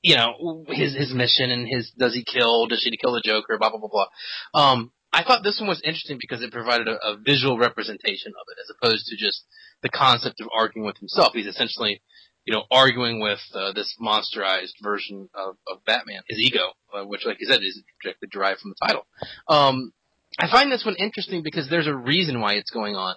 you 0.03 0.17
know, 0.17 0.65
his 0.69 0.95
his 0.95 1.13
mission 1.13 1.51
and 1.51 1.67
his 1.69 1.91
does 1.91 2.15
he 2.15 2.25
kill, 2.25 2.67
does 2.67 2.83
he 2.83 2.97
kill 2.97 3.13
the 3.13 3.23
Joker, 3.25 3.59
blah 3.59 3.71
blah 3.71 3.81
blah 3.81 3.89
blah. 3.89 4.07
Um, 4.55 4.93
I 5.13 5.25
thought 5.25 5.43
this 5.43 5.59
one 5.59 5.69
was 5.69 5.81
interesting 5.83 6.19
because 6.21 6.43
it 6.43 6.53
provided 6.53 6.87
a, 6.87 6.93
a 6.93 7.17
visual 7.17 7.59
representation 7.59 8.33
of 8.33 8.47
it, 8.49 8.59
as 8.61 8.71
opposed 8.77 9.07
to 9.07 9.17
just 9.17 9.45
the 9.83 9.89
concept 9.89 10.41
of 10.41 10.49
arguing 10.55 10.87
with 10.87 10.99
himself. 10.99 11.33
He's 11.33 11.47
essentially, 11.47 12.03
you 12.45 12.53
know, 12.53 12.65
arguing 12.71 13.21
with 13.21 13.41
uh, 13.55 13.73
this 13.73 13.97
monsterized 14.01 14.75
version 14.83 15.29
of, 15.35 15.57
of 15.67 15.85
Batman, 15.85 16.21
his 16.29 16.39
ego, 16.39 16.73
uh, 16.95 17.05
which, 17.05 17.25
like 17.25 17.39
you 17.41 17.47
said, 17.47 17.63
is 17.63 17.83
directly 18.03 18.29
derived 18.31 18.61
from 18.61 18.71
the 18.71 18.87
title. 18.87 19.07
Um, 19.49 19.93
I 20.39 20.51
find 20.51 20.71
this 20.71 20.85
one 20.85 20.97
interesting 20.97 21.43
because 21.43 21.69
there's 21.71 21.87
a 21.87 21.97
reason 21.97 22.41
why 22.41 22.55
it's 22.55 22.71
going 22.71 22.95
on. 22.95 23.17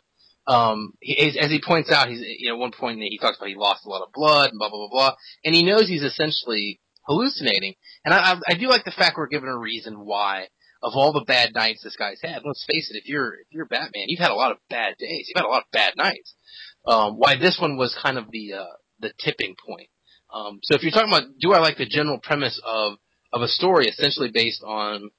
Um, 0.51 0.93
he, 0.99 1.37
as, 1.39 1.49
he 1.49 1.61
points 1.65 1.91
out, 1.91 2.09
he's 2.09 2.19
you 2.19 2.49
know 2.49 2.55
at 2.55 2.59
one 2.59 2.71
point 2.77 2.99
he 2.99 3.17
talks 3.17 3.37
about 3.37 3.49
he 3.49 3.55
lost 3.55 3.85
a 3.85 3.89
lot 3.89 4.03
of 4.03 4.11
blood 4.11 4.49
and 4.49 4.59
blah 4.59 4.69
blah 4.69 4.87
blah 4.87 4.89
blah, 4.89 5.15
and 5.45 5.55
he 5.55 5.63
knows 5.63 5.87
he's 5.87 6.03
essentially 6.03 6.81
hallucinating. 7.03 7.75
And 8.03 8.13
I, 8.13 8.33
I, 8.33 8.39
I 8.49 8.53
do 8.55 8.67
like 8.67 8.83
the 8.83 8.91
fact 8.91 9.17
we're 9.17 9.27
given 9.27 9.49
a 9.49 9.57
reason 9.57 10.05
why. 10.05 10.47
Of 10.83 10.93
all 10.95 11.13
the 11.13 11.23
bad 11.27 11.53
nights 11.53 11.83
this 11.83 11.95
guy's 11.95 12.19
had, 12.23 12.41
let's 12.43 12.65
face 12.67 12.89
it, 12.89 12.97
if 12.97 13.07
you're 13.07 13.35
if 13.35 13.47
you're 13.51 13.67
Batman, 13.67 14.05
you've 14.07 14.19
had 14.19 14.31
a 14.31 14.35
lot 14.35 14.51
of 14.51 14.57
bad 14.67 14.95
days. 14.97 15.27
You've 15.27 15.37
had 15.37 15.45
a 15.45 15.47
lot 15.47 15.61
of 15.61 15.71
bad 15.71 15.93
nights. 15.95 16.33
Um, 16.87 17.17
why 17.17 17.37
this 17.37 17.59
one 17.61 17.77
was 17.77 17.95
kind 18.01 18.17
of 18.17 18.31
the 18.31 18.53
uh, 18.53 18.75
the 18.99 19.13
tipping 19.23 19.53
point. 19.63 19.89
Um, 20.33 20.59
so 20.63 20.75
if 20.75 20.81
you're 20.81 20.91
talking 20.91 21.09
about, 21.13 21.37
do 21.39 21.53
I 21.53 21.59
like 21.59 21.77
the 21.77 21.85
general 21.85 22.17
premise 22.17 22.59
of 22.65 22.93
of 23.31 23.43
a 23.43 23.47
story 23.47 23.89
essentially 23.89 24.31
based 24.33 24.63
on, 24.63 25.11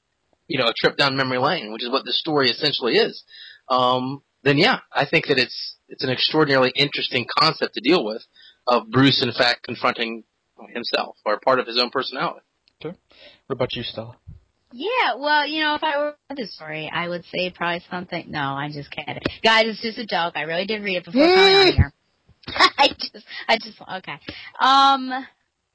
you 0.48 0.58
know, 0.58 0.66
a 0.66 0.74
trip 0.76 0.96
down 0.96 1.16
memory 1.16 1.38
lane, 1.38 1.72
which 1.72 1.84
is 1.84 1.90
what 1.90 2.04
the 2.04 2.12
story 2.12 2.50
essentially 2.50 2.94
is, 2.94 3.22
um, 3.68 4.22
then 4.42 4.58
yeah, 4.58 4.80
I 4.92 5.06
think 5.06 5.26
that 5.26 5.38
it's 5.38 5.76
it's 5.88 6.04
an 6.04 6.10
extraordinarily 6.10 6.72
interesting 6.74 7.26
concept 7.38 7.74
to 7.74 7.80
deal 7.80 8.04
with 8.04 8.22
of 8.66 8.90
Bruce 8.90 9.22
in 9.22 9.32
fact 9.32 9.64
confronting 9.64 10.24
himself 10.72 11.16
or 11.24 11.38
part 11.40 11.58
of 11.58 11.66
his 11.66 11.78
own 11.78 11.90
personality. 11.90 12.40
Sure. 12.80 12.94
What 13.46 13.54
about 13.54 13.74
you, 13.74 13.82
Stella? 13.82 14.16
Yeah, 14.72 15.16
well, 15.18 15.46
you 15.46 15.60
know, 15.60 15.74
if 15.74 15.84
I 15.84 15.98
were 15.98 16.16
this 16.34 16.54
story, 16.54 16.90
I 16.92 17.08
would 17.08 17.24
say 17.26 17.50
probably 17.50 17.82
something. 17.90 18.24
No, 18.28 18.40
I'm 18.40 18.72
just 18.72 18.90
kidding, 18.90 19.18
guys. 19.42 19.64
It's 19.66 19.82
just 19.82 19.98
a 19.98 20.06
joke. 20.06 20.32
I 20.34 20.42
really 20.42 20.64
did 20.64 20.82
read 20.82 20.96
it 20.96 21.04
before 21.04 21.26
coming 21.26 21.54
on 21.54 21.72
here. 21.72 21.92
I 22.48 22.88
just, 22.88 23.26
I 23.48 23.58
just, 23.58 23.80
okay. 23.80 24.18
Um, 24.60 25.26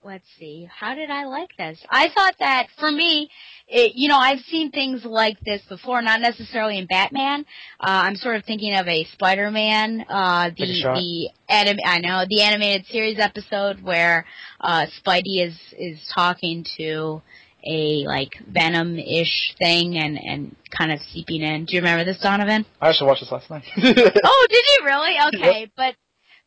let's 0.08 0.26
see. 0.40 0.68
How 0.74 0.96
did 0.96 1.12
I 1.12 1.26
like 1.26 1.50
this? 1.58 1.78
I 1.90 2.10
thought 2.10 2.36
that 2.40 2.68
for 2.80 2.90
me, 2.90 3.30
it, 3.68 3.92
you 3.96 4.08
know, 4.08 4.18
I've 4.18 4.40
seen 4.40 4.72
things 4.72 5.04
like 5.04 5.38
this 5.42 5.62
before, 5.68 6.02
not 6.02 6.22
necessarily 6.22 6.78
in 6.78 6.88
Batman. 6.88 7.42
Uh, 7.80 8.08
I'm 8.08 8.16
sort 8.16 8.38
of 8.38 8.46
thinking 8.46 8.74
of 8.74 8.88
a 8.88 9.04
Spider-Man, 9.14 10.06
uh, 10.10 10.50
the 10.58 10.66
the 10.96 11.30
anim- 11.50 11.80
I 11.86 12.00
know 12.00 12.24
the 12.28 12.42
animated 12.42 12.86
series 12.88 13.20
episode 13.20 13.84
where 13.84 14.26
uh, 14.62 14.86
Spidey 15.06 15.46
is 15.46 15.60
is 15.78 16.00
talking 16.16 16.66
to 16.78 17.22
a 17.70 18.06
like 18.08 18.32
venom-ish 18.48 19.56
thing 19.60 19.98
and 19.98 20.18
and 20.18 20.56
kind 20.76 20.94
of 20.94 21.00
seeping 21.12 21.42
in. 21.42 21.66
Do 21.66 21.76
you 21.76 21.82
remember 21.82 22.06
this, 22.06 22.20
Donovan? 22.20 22.66
I 22.80 22.90
actually 22.90 23.08
watched 23.08 23.22
this 23.22 23.32
last 23.32 23.50
night. 23.50 23.64
oh, 23.78 24.48
did 24.50 24.66
you 24.70 24.86
really? 24.86 25.16
Okay, 25.28 25.70
but 25.76 25.96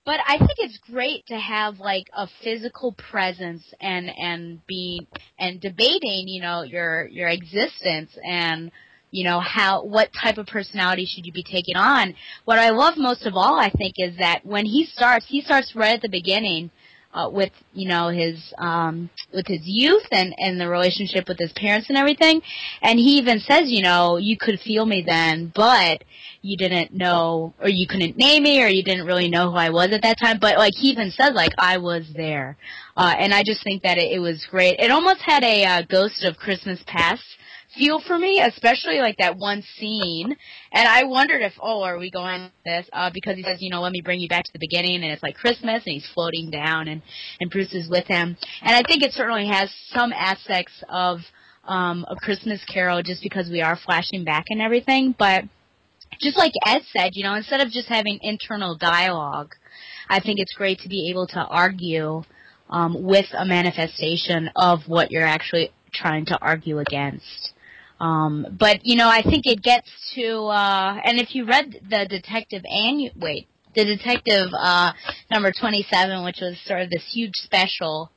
but 0.04 0.20
I 0.26 0.38
think 0.38 0.52
it's 0.58 0.78
great 0.90 1.26
to 1.26 1.38
have 1.38 1.78
like 1.78 2.06
a 2.16 2.26
physical 2.42 2.92
presence 2.92 3.62
and 3.80 4.10
and 4.10 4.66
being 4.66 5.06
and 5.38 5.60
debating, 5.60 6.26
you 6.26 6.40
know, 6.40 6.62
your 6.62 7.06
your 7.08 7.28
existence 7.28 8.10
and 8.24 8.70
you 9.10 9.24
know 9.24 9.40
how 9.40 9.84
what 9.84 10.10
type 10.12 10.38
of 10.38 10.46
personality 10.46 11.06
should 11.06 11.26
you 11.26 11.32
be 11.32 11.42
taking 11.42 11.76
on. 11.76 12.14
What 12.44 12.58
I 12.58 12.70
love 12.70 12.94
most 12.96 13.26
of 13.26 13.34
all, 13.34 13.58
I 13.58 13.70
think, 13.70 13.94
is 13.98 14.16
that 14.18 14.44
when 14.44 14.64
he 14.64 14.86
starts, 14.86 15.26
he 15.28 15.42
starts 15.42 15.74
right 15.74 15.96
at 15.96 16.02
the 16.02 16.08
beginning. 16.08 16.70
Uh, 17.12 17.28
with 17.28 17.50
you 17.74 17.88
know 17.88 18.08
his 18.08 18.54
um 18.58 19.10
with 19.34 19.46
his 19.48 19.60
youth 19.64 20.06
and 20.12 20.32
and 20.38 20.60
the 20.60 20.68
relationship 20.68 21.26
with 21.26 21.38
his 21.40 21.52
parents 21.54 21.88
and 21.88 21.98
everything 21.98 22.40
and 22.82 23.00
he 23.00 23.18
even 23.18 23.40
says 23.40 23.64
you 23.66 23.82
know 23.82 24.16
you 24.16 24.36
could 24.36 24.60
feel 24.60 24.86
me 24.86 25.02
then 25.04 25.50
but 25.52 26.04
you 26.42 26.56
didn't 26.56 26.92
know 26.92 27.52
or 27.60 27.68
you 27.68 27.86
couldn't 27.86 28.16
name 28.16 28.42
me 28.42 28.62
or 28.62 28.68
you 28.68 28.82
didn't 28.82 29.06
really 29.06 29.28
know 29.28 29.50
who 29.50 29.56
I 29.56 29.70
was 29.70 29.92
at 29.92 30.02
that 30.02 30.18
time. 30.22 30.38
But 30.40 30.56
like 30.56 30.72
he 30.74 30.88
even 30.88 31.10
said 31.10 31.34
like 31.34 31.52
I 31.58 31.78
was 31.78 32.06
there. 32.14 32.56
Uh 32.96 33.14
and 33.18 33.34
I 33.34 33.42
just 33.42 33.62
think 33.62 33.82
that 33.82 33.98
it, 33.98 34.12
it 34.12 34.20
was 34.20 34.46
great. 34.50 34.78
It 34.78 34.90
almost 34.90 35.20
had 35.24 35.44
a 35.44 35.64
uh, 35.64 35.82
ghost 35.88 36.24
of 36.24 36.36
Christmas 36.36 36.80
past 36.86 37.24
feel 37.76 38.00
for 38.00 38.18
me, 38.18 38.40
especially 38.40 39.00
like 39.00 39.16
that 39.18 39.36
one 39.36 39.62
scene. 39.76 40.36
And 40.72 40.88
I 40.88 41.04
wondered 41.04 41.42
if, 41.42 41.52
oh, 41.60 41.82
are 41.82 41.98
we 41.98 42.10
going 42.10 42.50
this? 42.64 42.88
Uh, 42.92 43.10
because 43.12 43.36
he 43.36 43.42
says, 43.42 43.58
you 43.60 43.70
know, 43.70 43.80
let 43.80 43.92
me 43.92 44.00
bring 44.00 44.20
you 44.20 44.28
back 44.28 44.44
to 44.44 44.52
the 44.52 44.58
beginning, 44.58 45.02
and 45.02 45.12
it's 45.12 45.22
like 45.22 45.36
Christmas, 45.36 45.82
and 45.84 45.94
he's 45.94 46.08
floating 46.14 46.50
down, 46.50 46.88
and 46.88 47.02
and 47.40 47.50
Bruce 47.50 47.74
is 47.74 47.88
with 47.88 48.06
him. 48.06 48.36
And 48.62 48.74
I 48.76 48.82
think 48.82 49.02
it 49.02 49.12
certainly 49.12 49.48
has 49.48 49.70
some 49.88 50.12
aspects 50.12 50.82
of 50.88 51.20
um, 51.64 52.04
a 52.08 52.16
Christmas 52.16 52.64
Carol, 52.64 53.02
just 53.02 53.22
because 53.22 53.48
we 53.50 53.60
are 53.60 53.76
flashing 53.76 54.24
back 54.24 54.46
and 54.48 54.60
everything. 54.60 55.14
But 55.18 55.44
just 56.20 56.36
like 56.36 56.52
Ed 56.66 56.82
said, 56.92 57.10
you 57.14 57.24
know, 57.24 57.34
instead 57.34 57.60
of 57.60 57.70
just 57.70 57.88
having 57.88 58.18
internal 58.22 58.76
dialogue, 58.76 59.54
I 60.08 60.20
think 60.20 60.40
it's 60.40 60.54
great 60.54 60.80
to 60.80 60.88
be 60.88 61.10
able 61.10 61.26
to 61.28 61.40
argue 61.40 62.22
um, 62.68 63.02
with 63.02 63.26
a 63.36 63.44
manifestation 63.44 64.50
of 64.56 64.80
what 64.86 65.10
you're 65.10 65.26
actually 65.26 65.72
trying 65.92 66.26
to 66.26 66.38
argue 66.40 66.78
against. 66.78 67.52
Um, 68.00 68.46
but 68.58 68.80
you 68.84 68.96
know, 68.96 69.08
I 69.08 69.22
think 69.22 69.46
it 69.46 69.62
gets 69.62 69.88
to, 70.14 70.46
uh, 70.46 71.00
and 71.04 71.20
if 71.20 71.34
you 71.34 71.44
read 71.44 71.80
the 71.88 72.06
detective 72.08 72.62
annu 72.62 73.14
wait, 73.16 73.46
the 73.74 73.84
detective 73.84 74.48
uh, 74.58 74.92
number 75.30 75.52
27, 75.52 76.24
which 76.24 76.38
was 76.40 76.58
sort 76.64 76.80
of 76.80 76.90
this 76.90 77.04
huge 77.12 77.34
special. 77.34 78.10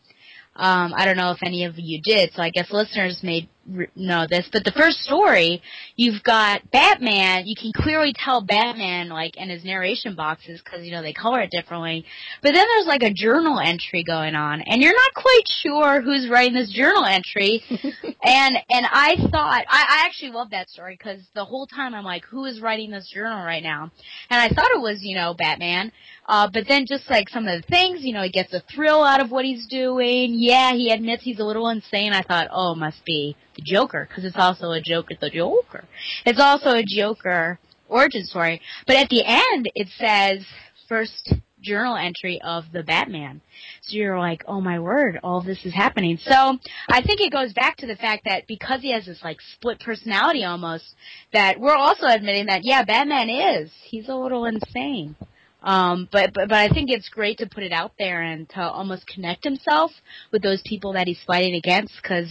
Um, 0.55 0.93
I 0.95 1.05
don't 1.05 1.17
know 1.17 1.31
if 1.31 1.39
any 1.43 1.65
of 1.65 1.77
you 1.77 1.99
did, 2.01 2.31
so 2.33 2.41
I 2.41 2.49
guess 2.49 2.71
listeners 2.71 3.19
may 3.23 3.49
know 3.95 4.25
this. 4.29 4.49
But 4.51 4.63
the 4.63 4.71
first 4.71 4.99
story, 4.99 5.61
you've 5.95 6.23
got 6.23 6.69
Batman. 6.71 7.45
You 7.45 7.55
can 7.55 7.71
clearly 7.73 8.13
tell 8.13 8.41
Batman, 8.41 9.09
like 9.09 9.37
in 9.37 9.49
his 9.49 9.63
narration 9.63 10.15
boxes, 10.15 10.61
because 10.63 10.85
you 10.85 10.91
know 10.91 11.01
they 11.01 11.13
color 11.13 11.41
it 11.41 11.51
differently. 11.51 12.05
But 12.41 12.53
then 12.53 12.65
there's 12.67 12.87
like 12.87 13.03
a 13.03 13.13
journal 13.13 13.59
entry 13.59 14.03
going 14.03 14.35
on, 14.35 14.61
and 14.61 14.81
you're 14.81 14.93
not 14.93 15.13
quite 15.13 15.43
sure 15.61 16.01
who's 16.01 16.29
writing 16.29 16.53
this 16.53 16.71
journal 16.71 17.05
entry. 17.05 17.63
and 17.69 18.57
and 18.69 18.85
I 18.91 19.15
thought 19.31 19.65
I, 19.69 19.85
I 19.89 20.05
actually 20.05 20.31
love 20.31 20.51
that 20.51 20.69
story 20.69 20.95
because 20.97 21.21
the 21.33 21.45
whole 21.45 21.67
time 21.67 21.93
I'm 21.93 22.05
like, 22.05 22.23
who 22.25 22.45
is 22.45 22.61
writing 22.61 22.91
this 22.91 23.09
journal 23.13 23.43
right 23.43 23.63
now? 23.63 23.91
And 24.29 24.39
I 24.39 24.49
thought 24.49 24.71
it 24.73 24.81
was 24.81 24.99
you 25.01 25.15
know 25.15 25.33
Batman. 25.33 25.91
Uh, 26.25 26.49
but 26.51 26.63
then 26.67 26.85
just 26.87 27.09
like 27.09 27.27
some 27.29 27.47
of 27.47 27.61
the 27.61 27.67
things, 27.67 27.99
you 28.01 28.13
know, 28.13 28.23
he 28.23 28.29
gets 28.29 28.53
a 28.53 28.63
thrill 28.73 29.03
out 29.03 29.21
of 29.21 29.29
what 29.29 29.43
he's 29.43 29.67
doing. 29.67 30.35
Yeah, 30.37 30.73
he 30.73 30.89
admits 30.89 31.23
he's 31.23 31.39
a 31.39 31.43
little 31.43 31.67
insane. 31.67 32.13
I 32.13 32.21
thought, 32.21 32.47
oh, 32.49 32.75
must 32.75 33.03
be 33.03 33.35
the 33.55 33.61
Joker 33.63 34.07
because 34.07 34.25
it's 34.25 34.37
also 34.37 34.71
a 34.71 34.81
joke 34.81 35.11
at 35.11 35.19
the 35.19 35.29
Joker. 35.29 35.85
It's 36.25 36.39
also 36.39 36.71
a 36.71 36.83
Joker 36.83 37.59
origin 37.89 38.25
story. 38.25 38.61
But 38.87 38.97
at 38.97 39.09
the 39.09 39.23
end, 39.25 39.69
it 39.75 39.87
says 39.97 40.45
first 40.87 41.33
journal 41.61 41.95
entry 41.95 42.41
of 42.43 42.65
the 42.73 42.83
Batman. 42.83 43.41
So 43.81 43.95
you're 43.95 44.19
like, 44.19 44.43
oh 44.47 44.61
my 44.61 44.79
word, 44.79 45.19
all 45.23 45.41
this 45.41 45.65
is 45.65 45.73
happening. 45.73 46.17
So 46.21 46.57
I 46.89 47.01
think 47.01 47.21
it 47.21 47.31
goes 47.31 47.53
back 47.53 47.77
to 47.77 47.87
the 47.87 47.95
fact 47.95 48.25
that 48.25 48.47
because 48.47 48.81
he 48.81 48.91
has 48.91 49.05
this 49.05 49.23
like 49.23 49.37
split 49.55 49.79
personality 49.79 50.43
almost, 50.43 50.83
that 51.31 51.59
we're 51.59 51.75
also 51.75 52.05
admitting 52.07 52.47
that 52.47 52.63
yeah, 52.63 52.83
Batman 52.83 53.29
is. 53.29 53.71
He's 53.85 54.09
a 54.09 54.15
little 54.15 54.45
insane. 54.45 55.15
Um, 55.63 56.09
but, 56.11 56.33
but 56.33 56.49
but 56.49 56.57
I 56.57 56.67
think 56.67 56.89
it's 56.89 57.07
great 57.07 57.37
to 57.37 57.47
put 57.47 57.63
it 57.63 57.71
out 57.71 57.93
there 57.97 58.21
and 58.21 58.49
to 58.49 58.61
almost 58.61 59.07
connect 59.07 59.45
himself 59.45 59.91
with 60.31 60.41
those 60.41 60.61
people 60.65 60.93
that 60.93 61.07
he's 61.07 61.23
fighting 61.25 61.55
against 61.55 61.93
because 62.01 62.29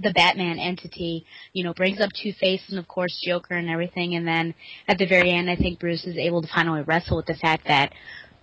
the 0.00 0.12
Batman 0.12 0.58
entity, 0.58 1.24
you 1.52 1.64
know, 1.64 1.72
brings 1.72 2.00
up 2.00 2.10
Two 2.12 2.32
Face 2.32 2.62
and 2.68 2.78
of 2.78 2.86
course 2.86 3.20
Joker 3.24 3.54
and 3.54 3.68
everything, 3.68 4.14
and 4.14 4.26
then 4.26 4.54
at 4.88 4.98
the 4.98 5.06
very 5.06 5.30
end, 5.32 5.50
I 5.50 5.56
think 5.56 5.80
Bruce 5.80 6.04
is 6.04 6.16
able 6.16 6.42
to 6.42 6.48
finally 6.48 6.82
wrestle 6.82 7.16
with 7.16 7.26
the 7.26 7.34
fact 7.34 7.66
that 7.66 7.92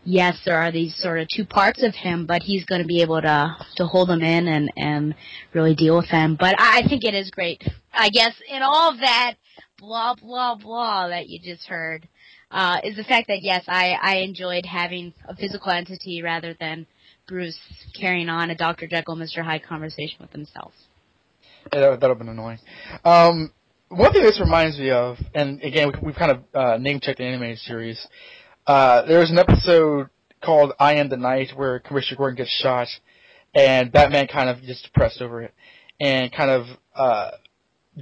yes, 0.04 0.38
there 0.46 0.58
are 0.58 0.72
these 0.72 0.96
sort 0.98 1.20
of 1.20 1.28
two 1.34 1.46
parts 1.46 1.84
of 1.84 1.94
him, 1.96 2.26
but 2.26 2.42
he's 2.42 2.66
going 2.66 2.82
to 2.82 2.88
be 2.88 3.02
able 3.02 3.22
to 3.22 3.56
to 3.78 3.86
hold 3.86 4.10
them 4.10 4.22
in 4.22 4.48
and 4.48 4.72
and 4.76 5.16
really 5.54 5.76
deal 5.76 5.98
with 5.98 6.10
them. 6.10 6.36
But 6.40 6.60
I 6.60 6.82
I 6.84 6.88
think 6.88 7.04
it 7.04 7.14
is 7.14 7.30
great. 7.30 7.64
I 7.94 8.10
guess 8.10 8.34
in 8.50 8.62
all 8.62 8.92
of 8.92 9.00
that 9.00 9.36
blah 9.78 10.16
blah 10.16 10.56
blah 10.56 11.08
that 11.10 11.28
you 11.28 11.40
just 11.40 11.68
heard 11.68 12.08
uh, 12.52 12.80
is 12.84 12.96
the 12.96 13.04
fact 13.04 13.28
that 13.28 13.40
yes, 13.42 13.64
I 13.68 13.98
I 14.02 14.18
enjoyed 14.18 14.66
having 14.66 15.14
a 15.28 15.36
physical 15.36 15.72
entity 15.72 16.22
rather 16.22 16.56
than 16.60 16.86
Bruce 17.28 17.60
carrying 18.00 18.30
on 18.30 18.50
a 18.50 18.56
Dr. 18.56 18.88
Jekyll, 18.88 19.16
Mr. 19.16 19.44
Hyde 19.44 19.64
conversation 19.64 20.18
with 20.20 20.32
himself. 20.32 20.74
That 21.72 21.90
would 21.90 22.02
have 22.02 22.18
been 22.18 22.30
annoying. 22.30 22.60
Um, 23.04 23.52
one 23.90 24.12
thing 24.12 24.24
this 24.24 24.40
reminds 24.40 24.78
me 24.78 24.90
of, 24.90 25.18
and 25.34 25.62
again, 25.62 25.90
we, 25.90 26.08
we've 26.08 26.16
kind 26.16 26.32
of 26.32 26.44
uh, 26.54 26.78
name 26.78 27.00
checked 27.00 27.20
the 27.20 27.26
animated 27.26 27.60
series. 27.60 28.06
Uh, 28.66 29.04
there's 29.04 29.30
an 29.30 29.38
episode 29.38 30.10
called 30.42 30.74
"I 30.80 30.96
Am 30.96 31.10
the 31.10 31.18
Night" 31.18 31.52
where 31.56 31.80
Commissioner 31.80 32.18
Gordon 32.18 32.38
gets 32.38 32.50
shot, 32.50 32.88
and 33.54 33.92
Batman 33.92 34.28
kind 34.28 34.50
of 34.50 34.62
gets 34.66 34.82
depressed 34.82 35.22
over 35.22 35.42
it, 35.42 35.54
and 36.00 36.32
kind 36.32 36.50
of 36.50 36.66
uh, 36.96 37.32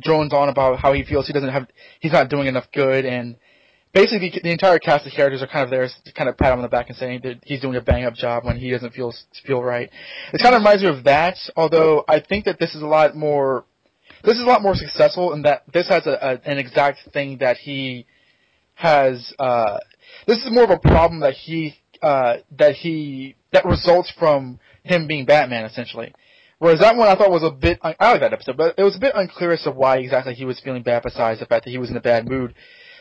drones 0.01 0.33
on 0.33 0.49
about 0.49 0.79
how 0.79 0.93
he 0.93 1.03
feels 1.03 1.27
he 1.27 1.33
doesn't 1.33 1.49
have, 1.49 1.67
he's 1.99 2.13
not 2.13 2.29
doing 2.29 2.47
enough 2.47 2.65
good, 2.73 3.05
and 3.05 3.35
basically 3.93 4.31
the, 4.41 4.51
entire 4.51 4.79
cast 4.79 5.05
of 5.05 5.13
characters 5.13 5.41
are 5.41 5.47
kind 5.47 5.63
of 5.63 5.69
there 5.69 5.87
to 6.05 6.13
kind 6.13 6.29
of 6.29 6.37
pat 6.37 6.53
him 6.53 6.59
on 6.59 6.63
the 6.63 6.69
back 6.69 6.87
and 6.89 6.97
saying 6.97 7.21
that 7.23 7.39
he's 7.43 7.61
doing 7.61 7.75
a 7.75 7.81
bang 7.81 8.05
up 8.05 8.13
job 8.13 8.45
when 8.45 8.57
he 8.57 8.71
doesn't 8.71 8.93
feel 8.93 9.13
feel 9.45 9.61
right. 9.61 9.89
It 10.33 10.41
kind 10.41 10.55
of 10.55 10.61
reminds 10.61 10.83
me 10.83 10.89
of 10.89 11.03
that, 11.05 11.37
although 11.55 12.03
I 12.07 12.19
think 12.19 12.45
that 12.45 12.59
this 12.59 12.75
is 12.75 12.81
a 12.81 12.87
lot 12.87 13.15
more 13.15 13.65
this 14.23 14.35
is 14.35 14.41
a 14.41 14.45
lot 14.45 14.61
more 14.61 14.75
successful 14.75 15.33
in 15.33 15.41
that 15.43 15.63
this 15.73 15.87
has 15.89 16.05
a, 16.05 16.11
a 16.11 16.49
an 16.49 16.57
exact 16.57 16.99
thing 17.13 17.37
that 17.39 17.57
he 17.57 18.05
has 18.75 19.33
uh 19.39 19.77
this 20.27 20.37
is 20.37 20.51
more 20.51 20.63
of 20.63 20.69
a 20.69 20.79
problem 20.79 21.21
that 21.21 21.33
he 21.33 21.75
uh 22.01 22.35
that 22.57 22.75
he 22.75 23.35
that 23.51 23.65
results 23.65 24.11
from 24.17 24.59
him 24.83 25.07
being 25.07 25.25
Batman 25.25 25.65
essentially. 25.65 26.13
Whereas 26.59 26.79
that 26.79 26.95
one 26.95 27.07
I 27.07 27.15
thought 27.15 27.31
was 27.31 27.43
a 27.43 27.51
bit 27.51 27.79
I 27.81 27.95
like 27.99 28.21
that 28.21 28.33
episode, 28.33 28.55
but 28.55 28.75
it 28.77 28.83
was 28.83 28.95
a 28.95 28.99
bit 28.99 29.13
unclear 29.15 29.51
as 29.51 29.63
to 29.63 29.71
why 29.71 29.97
exactly 29.97 30.35
he 30.35 30.45
was 30.45 30.59
feeling 30.59 30.83
bad 30.83 31.03
besides 31.03 31.39
the 31.39 31.45
fact 31.47 31.65
that 31.65 31.71
he 31.71 31.79
was 31.79 31.89
in 31.89 31.97
a 31.97 32.01
bad 32.01 32.29
mood. 32.29 32.53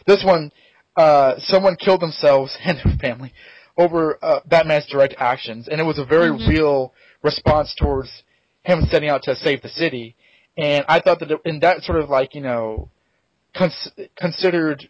This 0.07 0.24
one 0.24 0.50
uh, 0.96 1.35
someone 1.38 1.76
killed 1.76 2.00
themselves 2.00 2.57
and 2.64 2.79
their 2.79 2.96
family 2.98 3.33
over 3.76 4.18
uh, 4.22 4.40
Batman's 4.46 4.87
direct 4.87 5.14
actions, 5.18 5.68
and 5.68 5.81
it 5.81 5.85
was 5.85 5.98
a 5.98 6.05
very 6.05 6.31
Mhm. 6.31 6.48
real 6.48 6.94
response 7.22 7.74
towards 7.74 8.11
him 8.62 8.83
setting 8.90 9.09
out 9.09 9.22
to 9.24 9.35
save 9.37 9.62
the 9.62 9.68
city. 9.68 10.16
And 10.59 10.85
I 10.88 11.00
thought 11.00 11.20
that 11.20 11.31
in 11.44 11.61
that 11.61 11.83
sort 11.83 12.00
of 12.00 12.11
like 12.11 12.35
you 12.35 12.40
know 12.42 12.90
cons- 13.57 13.90
considered 14.16 14.88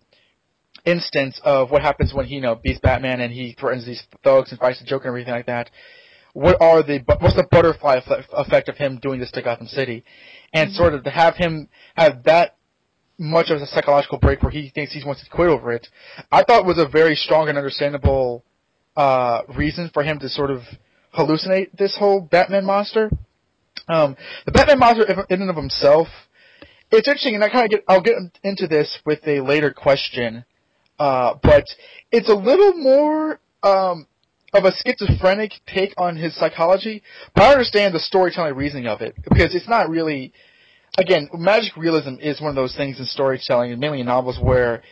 instance 0.84 1.40
of 1.44 1.70
what 1.70 1.82
happens 1.82 2.14
when 2.14 2.26
he 2.26 2.36
you 2.36 2.40
know 2.40 2.54
beats 2.54 2.80
Batman 2.80 3.20
and 3.20 3.32
he 3.32 3.52
threatens 3.58 3.84
these 3.86 4.02
thugs 4.24 4.50
and 4.50 4.58
fights 4.58 4.80
the 4.80 4.86
Joker 4.86 5.04
and 5.04 5.10
everything 5.12 5.34
like 5.34 5.46
that. 5.46 5.70
What 6.32 6.60
are 6.60 6.82
the 6.82 6.98
what's 7.20 7.36
the 7.36 7.46
butterfly 7.50 7.96
effect- 7.96 8.28
effect 8.32 8.68
of 8.68 8.76
him 8.76 8.98
doing 9.00 9.20
this 9.20 9.30
to 9.32 9.42
Gotham 9.42 9.66
City, 9.66 10.04
and 10.52 10.72
sort 10.72 10.94
of 10.94 11.04
to 11.04 11.10
have 11.10 11.36
him 11.36 11.68
have 11.96 12.24
that 12.24 12.56
much 13.20 13.50
of 13.50 13.60
a 13.60 13.66
psychological 13.66 14.18
break 14.18 14.42
where 14.42 14.50
he 14.50 14.70
thinks 14.70 14.92
he 14.92 15.04
wants 15.04 15.22
to 15.22 15.30
quit 15.30 15.48
over 15.48 15.70
it, 15.72 15.86
I 16.32 16.42
thought 16.42 16.64
was 16.64 16.78
a 16.78 16.88
very 16.88 17.14
strong 17.14 17.48
and 17.48 17.58
understandable 17.58 18.42
uh, 18.96 19.42
reason 19.56 19.90
for 19.92 20.02
him 20.02 20.18
to 20.20 20.28
sort 20.28 20.50
of 20.50 20.62
hallucinate 21.16 21.76
this 21.76 21.96
whole 21.96 22.20
Batman 22.20 22.64
monster. 22.64 23.10
Um, 23.88 24.16
the 24.46 24.52
Batman 24.52 24.78
monster 24.78 25.24
in 25.28 25.42
and 25.42 25.50
of 25.50 25.56
himself, 25.56 26.08
it's 26.90 27.06
interesting, 27.06 27.34
and 27.34 27.44
I 27.44 27.48
kind 27.50 27.64
of 27.64 27.70
get 27.70 27.84
I'll 27.86 28.00
get 28.00 28.16
into 28.42 28.66
this 28.66 28.98
with 29.04 29.20
a 29.26 29.40
later 29.40 29.70
question, 29.72 30.44
uh, 30.98 31.34
but 31.42 31.64
it's 32.10 32.28
a 32.28 32.34
little 32.34 32.74
more 32.74 33.38
um, 33.62 34.06
of 34.52 34.64
a 34.64 34.72
schizophrenic 34.72 35.52
take 35.66 35.94
on 35.96 36.16
his 36.16 36.36
psychology. 36.36 37.02
But 37.34 37.44
I 37.44 37.52
understand 37.52 37.94
the 37.94 38.00
storytelling 38.00 38.54
reasoning 38.54 38.86
of 38.86 39.02
it 39.02 39.14
because 39.22 39.54
it's 39.54 39.68
not 39.68 39.88
really 39.88 40.32
again, 41.00 41.28
magic 41.32 41.76
realism 41.76 42.16
is 42.20 42.40
one 42.40 42.50
of 42.50 42.56
those 42.56 42.76
things 42.76 42.98
in 43.00 43.06
storytelling, 43.06 43.72
and 43.72 43.80
mainly 43.80 44.00
in 44.00 44.06
novels, 44.06 44.38
where 44.40 44.82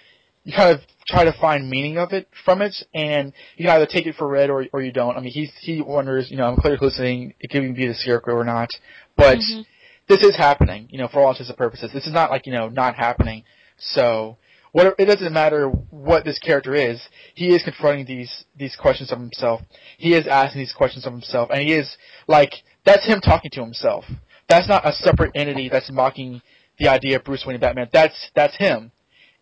you 0.44 0.52
kind 0.56 0.74
of 0.74 0.80
try 1.06 1.24
to 1.24 1.34
find 1.40 1.68
meaning 1.68 1.98
of 1.98 2.12
it 2.12 2.26
from 2.44 2.62
it, 2.62 2.74
and 2.94 3.32
you 3.56 3.66
can 3.66 3.74
either 3.76 3.86
take 3.86 4.06
it 4.06 4.14
for 4.16 4.26
read 4.26 4.50
or 4.50 4.66
or 4.72 4.82
you 4.82 4.92
don't. 4.92 5.16
I 5.16 5.20
mean, 5.20 5.30
he 5.30 5.50
he 5.60 5.82
wonders, 5.82 6.30
you 6.30 6.36
know, 6.36 6.44
I'm 6.44 6.56
clearly 6.56 6.78
listening. 6.80 7.34
It 7.38 7.50
could 7.50 7.62
even 7.62 7.74
be 7.74 7.86
the 7.86 7.94
scarecrow 7.94 8.34
or 8.34 8.44
not, 8.44 8.70
but 9.16 9.38
Mhm. 9.38 9.66
this 10.08 10.22
is 10.22 10.34
happening. 10.36 10.88
You 10.90 10.98
know, 10.98 11.08
for 11.08 11.20
all 11.20 11.30
intents 11.30 11.50
and 11.50 11.58
purposes, 11.58 11.92
this 11.92 12.06
is 12.06 12.12
not 12.12 12.30
like 12.30 12.46
you 12.46 12.52
know 12.52 12.68
not 12.68 12.96
happening. 12.96 13.44
So. 13.78 14.38
What, 14.70 14.96
it 14.98 15.06
doesn't 15.06 15.32
matter 15.32 15.68
what 15.68 16.26
this 16.26 16.38
character 16.38 16.74
is. 16.74 17.00
He 17.34 17.54
is 17.54 17.62
confronting 17.62 18.04
these 18.04 18.44
these 18.54 18.76
questions 18.76 19.10
of 19.10 19.18
himself. 19.18 19.62
He 19.96 20.12
is 20.14 20.26
asking 20.26 20.60
these 20.60 20.74
questions 20.74 21.06
of 21.06 21.12
himself, 21.12 21.48
and 21.50 21.62
he 21.62 21.72
is 21.72 21.96
like 22.28 22.52
that's 22.84 23.06
him 23.06 23.22
talking 23.22 23.50
to 23.52 23.62
himself 23.62 24.04
that's 24.48 24.68
not 24.68 24.86
a 24.86 24.92
separate 24.92 25.32
entity 25.34 25.68
that's 25.68 25.90
mocking 25.90 26.40
the 26.78 26.88
idea 26.88 27.16
of 27.16 27.24
Bruce 27.24 27.44
Wayne 27.46 27.54
and 27.54 27.60
Batman. 27.60 27.88
That's 27.92 28.30
that's 28.34 28.56
him. 28.56 28.92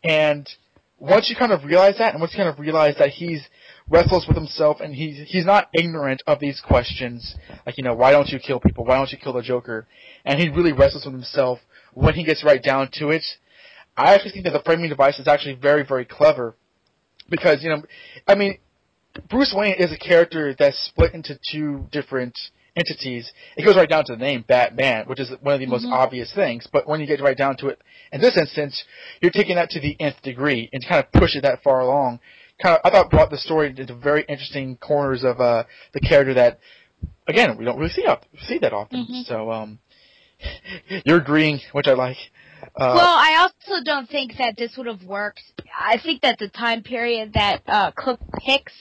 And 0.03 0.49
once 0.99 1.29
you 1.29 1.37
kind 1.37 1.53
of 1.53 1.65
realize 1.65 1.99
that, 1.99 2.13
and 2.13 2.21
once 2.21 2.33
you 2.33 2.39
kind 2.39 2.49
of 2.49 2.59
realize 2.59 2.95
that 2.99 3.11
he's 3.11 3.43
restless 3.89 4.25
with 4.27 4.37
himself, 4.37 4.81
and 4.81 4.95
he's 4.95 5.29
he's 5.29 5.45
not 5.45 5.69
ignorant 5.75 6.23
of 6.27 6.41
these 6.41 6.61
questions, 6.67 7.37
like 7.67 7.77
you 7.77 7.85
know, 7.85 7.95
why 7.95 8.11
don't 8.13 8.29
you 8.29 8.39
kill 8.39 8.61
people? 8.61 8.85
Why 8.85 8.97
don't 8.97 9.11
you 9.11 9.19
kill 9.19 9.33
the 9.33 9.43
Joker? 9.43 9.87
And 10.25 10.41
he 10.41 10.49
really 10.49 10.73
wrestles 10.73 11.05
with 11.05 11.15
himself 11.15 11.59
when 11.95 12.15
he 12.15 12.25
gets 12.25 12.45
right 12.45 12.63
down 12.63 12.91
to 12.95 13.11
it. 13.11 13.25
I 13.97 14.15
actually 14.15 14.33
think 14.33 14.45
that 14.45 14.53
the 14.53 14.63
framing 14.65 14.89
device 14.89 15.19
is 15.19 15.29
actually 15.29 15.55
very 15.55 15.85
very 15.85 16.05
clever 16.05 16.55
because 17.29 17.63
you 17.63 17.71
know, 17.71 17.83
I 18.27 18.35
mean, 18.35 18.59
Bruce 19.29 19.55
Wayne 19.57 19.77
is 19.79 19.93
a 19.93 19.99
character 19.99 20.55
that's 20.59 20.79
split 20.87 21.15
into 21.15 21.39
two 21.51 21.87
different 21.93 22.39
entities. 22.77 23.33
It 23.57 23.65
goes 23.65 23.77
right 23.77 23.89
down 23.89 24.05
to 24.05 24.13
the 24.13 24.19
name 24.19 24.45
Batman, 24.47 25.07
which 25.07 25.19
is 25.21 25.31
one 25.41 25.55
of 25.55 25.61
the 25.61 25.67
most 25.67 25.87
Mhm. 25.87 25.93
obvious 25.93 26.33
things. 26.33 26.67
But 26.67 26.87
when 26.87 27.01
you 27.01 27.07
get 27.07 27.21
right 27.21 27.37
down 27.37 27.57
to 27.59 27.69
it, 27.69 27.81
in 28.13 28.21
this 28.21 28.37
instance, 28.37 28.85
you're 29.21 29.31
taking 29.31 29.57
that 29.57 29.71
to 29.71 29.81
the 29.81 29.97
nth 29.99 30.21
degree 30.23 30.69
and 30.73 30.87
kind 30.87 31.03
of 31.03 31.11
push 31.13 31.35
it 31.35 31.43
that 31.43 31.63
far 31.63 31.81
along. 31.81 32.21
Kind 32.63 32.77
of, 32.77 32.81
I 32.85 32.91
thought 32.91 33.11
brought 33.11 33.31
the 33.31 33.39
story 33.39 33.69
into 33.77 33.95
very 33.95 34.25
interesting 34.29 34.77
corners 34.77 35.25
of 35.25 35.41
uh, 35.41 35.65
the 35.93 36.01
character 36.01 36.35
that, 36.35 36.59
again, 37.27 37.57
we 37.57 37.65
don't 37.65 37.79
really 37.79 37.91
see 37.93 38.05
up 38.07 38.25
see 38.47 38.59
that 38.59 38.73
often. 38.73 39.07
Mhm. 39.07 39.25
So 39.25 39.51
um, 39.51 39.79
you're 41.05 41.19
agreeing, 41.19 41.61
which 41.73 41.89
I 41.89 41.95
like. 41.95 42.19
Uh, 42.75 42.93
well, 42.97 43.17
I 43.17 43.37
also 43.41 43.83
don't 43.85 44.09
think 44.09 44.37
that 44.39 44.57
this 44.57 44.77
would 44.77 44.87
have 44.87 45.03
worked. 45.05 45.43
I 45.79 45.99
think 45.99 46.23
that 46.23 46.39
the 46.39 46.49
time 46.49 46.83
period 46.83 47.33
that 47.35 47.63
uh, 47.67 47.91
Cooke 47.93 48.21
picks 48.45 48.73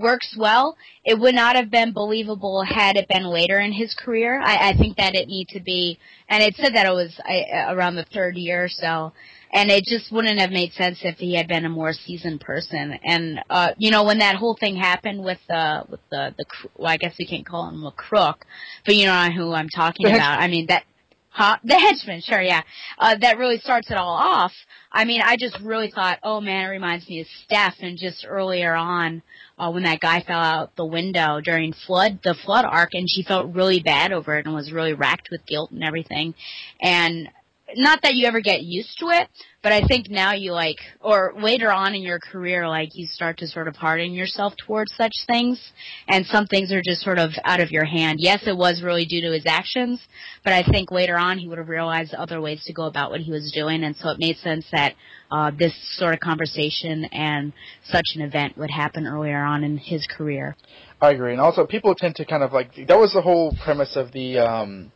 works 0.00 0.34
well. 0.36 0.76
It 1.04 1.18
would 1.18 1.34
not 1.34 1.56
have 1.56 1.70
been 1.70 1.92
believable 1.92 2.64
had 2.64 2.96
it 2.96 3.08
been 3.08 3.24
later 3.24 3.58
in 3.58 3.72
his 3.72 3.94
career. 3.94 4.40
I, 4.40 4.70
I 4.70 4.76
think 4.76 4.96
that 4.96 5.14
it 5.14 5.28
need 5.28 5.48
to 5.48 5.60
be, 5.60 5.98
and 6.28 6.42
it 6.42 6.56
said 6.56 6.74
that 6.74 6.86
it 6.86 6.92
was 6.92 7.18
uh, 7.20 7.74
around 7.74 7.96
the 7.96 8.06
third 8.12 8.36
year 8.36 8.64
or 8.64 8.68
so. 8.68 9.12
And 9.52 9.68
it 9.68 9.84
just 9.84 10.12
wouldn't 10.12 10.38
have 10.38 10.50
made 10.50 10.72
sense 10.74 11.00
if 11.02 11.18
he 11.18 11.34
had 11.34 11.48
been 11.48 11.64
a 11.64 11.68
more 11.68 11.92
seasoned 11.92 12.40
person. 12.40 12.96
And 13.04 13.40
uh, 13.50 13.72
you 13.78 13.90
know, 13.90 14.04
when 14.04 14.18
that 14.18 14.36
whole 14.36 14.56
thing 14.58 14.76
happened 14.76 15.24
with 15.24 15.38
the 15.48 15.84
with 15.88 16.00
the 16.10 16.34
the 16.38 16.44
cr- 16.44 16.68
well, 16.76 16.88
I 16.88 16.96
guess 16.96 17.14
we 17.18 17.26
can't 17.26 17.44
call 17.44 17.68
him 17.68 17.84
a 17.84 17.90
crook, 17.90 18.46
but 18.86 18.94
you 18.94 19.06
know 19.06 19.28
who 19.30 19.52
I'm 19.52 19.68
talking 19.68 20.06
about. 20.06 20.40
I 20.40 20.46
mean 20.46 20.66
that 20.66 20.84
Huh? 21.32 21.58
The 21.62 21.78
henchman, 21.78 22.22
sure, 22.22 22.42
yeah. 22.42 22.62
Uh, 22.98 23.16
that 23.20 23.38
really 23.38 23.58
starts 23.58 23.88
it 23.90 23.96
all 23.96 24.14
off. 24.14 24.52
I 24.90 25.04
mean, 25.04 25.22
I 25.22 25.36
just 25.36 25.58
really 25.60 25.90
thought, 25.90 26.18
oh 26.24 26.40
man, 26.40 26.66
it 26.66 26.70
reminds 26.70 27.08
me 27.08 27.20
of 27.20 27.28
Steph, 27.44 27.76
and 27.80 27.96
just 27.96 28.26
earlier 28.28 28.74
on, 28.74 29.22
uh, 29.56 29.70
when 29.70 29.84
that 29.84 30.00
guy 30.00 30.22
fell 30.26 30.40
out 30.40 30.74
the 30.74 30.84
window 30.84 31.40
during 31.40 31.72
flood, 31.86 32.18
the 32.24 32.34
flood 32.44 32.64
arc, 32.64 32.90
and 32.94 33.08
she 33.08 33.22
felt 33.22 33.54
really 33.54 33.80
bad 33.80 34.12
over 34.12 34.38
it 34.38 34.46
and 34.46 34.54
was 34.54 34.72
really 34.72 34.92
racked 34.92 35.28
with 35.30 35.46
guilt 35.46 35.70
and 35.70 35.84
everything. 35.84 36.34
And 36.80 37.28
not 37.76 38.00
that 38.02 38.14
you 38.14 38.26
ever 38.26 38.40
get 38.40 38.62
used 38.62 38.98
to 38.98 39.06
it, 39.06 39.28
but 39.62 39.72
I 39.72 39.82
think 39.86 40.08
now 40.08 40.32
you 40.32 40.52
like, 40.52 40.78
or 41.00 41.34
later 41.38 41.70
on 41.70 41.94
in 41.94 42.02
your 42.02 42.18
career, 42.18 42.68
like 42.68 42.90
you 42.94 43.06
start 43.06 43.38
to 43.38 43.46
sort 43.46 43.68
of 43.68 43.76
harden 43.76 44.12
yourself 44.12 44.54
towards 44.66 44.94
such 44.96 45.12
things, 45.26 45.60
and 46.08 46.24
some 46.26 46.46
things 46.46 46.72
are 46.72 46.82
just 46.82 47.02
sort 47.02 47.18
of 47.18 47.30
out 47.44 47.60
of 47.60 47.70
your 47.70 47.84
hand. 47.84 48.18
Yes, 48.20 48.46
it 48.46 48.56
was 48.56 48.82
really 48.82 49.04
due 49.04 49.20
to 49.22 49.32
his 49.32 49.44
actions, 49.46 50.00
but 50.44 50.52
I 50.52 50.62
think 50.62 50.90
later 50.90 51.16
on 51.16 51.38
he 51.38 51.48
would 51.48 51.58
have 51.58 51.68
realized 51.68 52.14
other 52.14 52.40
ways 52.40 52.62
to 52.64 52.72
go 52.72 52.84
about 52.84 53.10
what 53.10 53.20
he 53.20 53.30
was 53.30 53.52
doing, 53.54 53.84
and 53.84 53.94
so 53.96 54.10
it 54.10 54.18
made 54.18 54.36
sense 54.38 54.64
that 54.72 54.94
uh, 55.30 55.50
this 55.56 55.74
sort 55.98 56.14
of 56.14 56.20
conversation 56.20 57.04
and 57.12 57.52
such 57.84 58.12
an 58.14 58.22
event 58.22 58.56
would 58.56 58.70
happen 58.70 59.06
earlier 59.06 59.42
on 59.42 59.62
in 59.62 59.76
his 59.76 60.06
career. 60.06 60.56
I 61.00 61.10
agree, 61.10 61.32
and 61.32 61.40
also 61.40 61.66
people 61.66 61.94
tend 61.94 62.16
to 62.16 62.24
kind 62.24 62.42
of 62.42 62.52
like 62.52 62.74
that 62.74 62.98
was 62.98 63.12
the 63.12 63.22
whole 63.22 63.56
premise 63.62 63.96
of 63.96 64.12
the 64.12 64.38
um, 64.38 64.92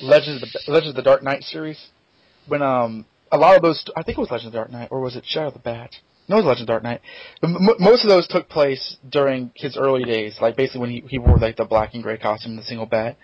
Legends 0.00 0.42
of 0.42 0.48
the 0.52 0.72
Legends 0.72 0.90
of 0.90 0.96
the 0.96 1.02
Dark 1.02 1.22
Knight 1.22 1.42
series. 1.42 1.88
When 2.46 2.62
um 2.62 3.06
a 3.30 3.36
lot 3.36 3.56
of 3.56 3.62
those, 3.62 3.84
I 3.96 4.02
think 4.02 4.18
it 4.18 4.20
was 4.20 4.30
Legends 4.30 4.46
of 4.46 4.52
the 4.52 4.58
Dark 4.58 4.72
Knight, 4.72 4.88
or 4.90 5.00
was 5.00 5.16
it 5.16 5.24
Shadow 5.26 5.48
of 5.48 5.52
the 5.54 5.60
Bat? 5.60 5.90
No, 6.28 6.36
it 6.36 6.40
was 6.40 6.46
Legends 6.46 6.62
of 6.62 6.66
the 6.66 6.72
Dark 6.72 6.82
Knight. 6.82 7.00
M- 7.42 7.56
most 7.78 8.04
of 8.04 8.08
those 8.08 8.26
took 8.26 8.48
place 8.48 8.96
during 9.08 9.50
his 9.54 9.76
early 9.76 10.04
days, 10.04 10.38
like 10.40 10.56
basically 10.56 10.80
when 10.80 10.90
he 10.90 11.04
he 11.08 11.18
wore 11.18 11.38
like 11.38 11.56
the 11.56 11.64
black 11.64 11.94
and 11.94 12.02
gray 12.02 12.18
costume 12.18 12.52
and 12.52 12.58
the 12.58 12.64
single 12.64 12.86
bat, 12.86 13.16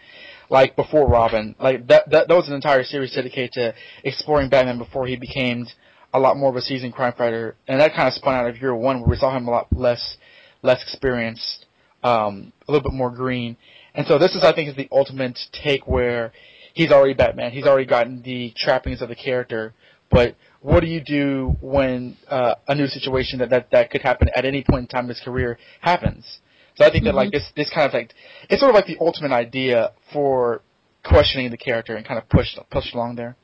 like 0.51 0.77
before 0.77 1.09
Robin. 1.09 1.55
Like 1.59 1.87
that 1.89 2.11
that 2.11 2.29
that 2.29 2.35
was 2.35 2.49
an 2.49 2.55
entire 2.55 2.85
series 2.85 3.15
dedicated 3.15 3.53
to 3.53 3.75
exploring 4.03 4.49
Batman 4.51 4.79
before 4.79 5.07
he 5.07 5.17
became 5.17 5.67
a 6.13 6.19
lot 6.19 6.37
more 6.37 6.51
of 6.51 6.57
a 6.57 6.61
seasoned 6.63 6.95
crime 6.95 7.13
fighter, 7.17 7.57
and 7.67 7.81
that 7.81 7.95
kind 7.95 8.09
of 8.09 8.15
spun 8.15 8.35
out 8.35 8.47
of 8.47 8.61
Year 8.61 8.75
One, 8.75 9.01
where 9.01 9.11
we 9.11 9.17
saw 9.17 9.37
him 9.37 9.49
a 9.49 9.51
lot 9.51 9.67
less 9.73 10.17
less 10.63 10.83
experienced, 10.83 11.67
um, 12.03 12.53
a 12.67 12.73
little 12.73 12.89
bit 12.89 12.97
more 12.97 13.11
green. 13.11 13.57
And 13.95 14.07
so 14.07 14.19
this 14.19 14.35
is, 14.35 14.43
I 14.43 14.53
think, 14.53 14.69
is 14.69 14.77
the 14.77 14.89
ultimate 14.91 15.39
take 15.53 15.87
where 15.87 16.33
he's 16.75 16.91
already 16.91 17.15
Batman. 17.15 17.53
He's 17.53 17.65
already 17.65 17.87
gotten 17.87 18.21
the 18.23 18.53
trappings 18.57 19.01
of 19.01 19.09
the 19.09 19.17
character. 19.17 19.73
But 20.11 20.37
what 20.61 20.81
do 20.81 20.87
you 20.87 21.01
do 21.01 21.57
when 21.61 22.17
uh, 22.29 22.57
a 22.69 22.75
new 22.75 22.87
situation 22.87 23.39
that, 23.39 23.51
that 23.51 23.71
that 23.73 23.91
could 23.91 24.03
happen 24.03 24.29
at 24.37 24.45
any 24.45 24.63
point 24.63 24.83
in 24.83 24.87
time 24.89 25.05
in 25.05 25.09
his 25.09 25.21
career 25.21 25.59
happens? 25.81 26.41
So 26.77 26.85
I 26.85 26.91
think 26.91 27.05
that 27.05 27.15
like 27.15 27.31
this 27.31 27.51
this 27.57 27.71
kind 27.71 27.87
of 27.87 27.95
like 27.95 28.13
it's 28.51 28.61
sort 28.61 28.71
of 28.71 28.75
like 28.75 28.87
the 28.87 28.99
ultimate 29.01 29.33
idea 29.33 29.93
for 30.13 30.61
questioning 31.05 31.51
the 31.51 31.57
character 31.57 31.97
and 31.97 32.07
kind 32.07 32.19
of 32.19 32.29
push 32.29 32.49
push 32.71 32.93
along 32.93 33.17
there. 33.17 33.37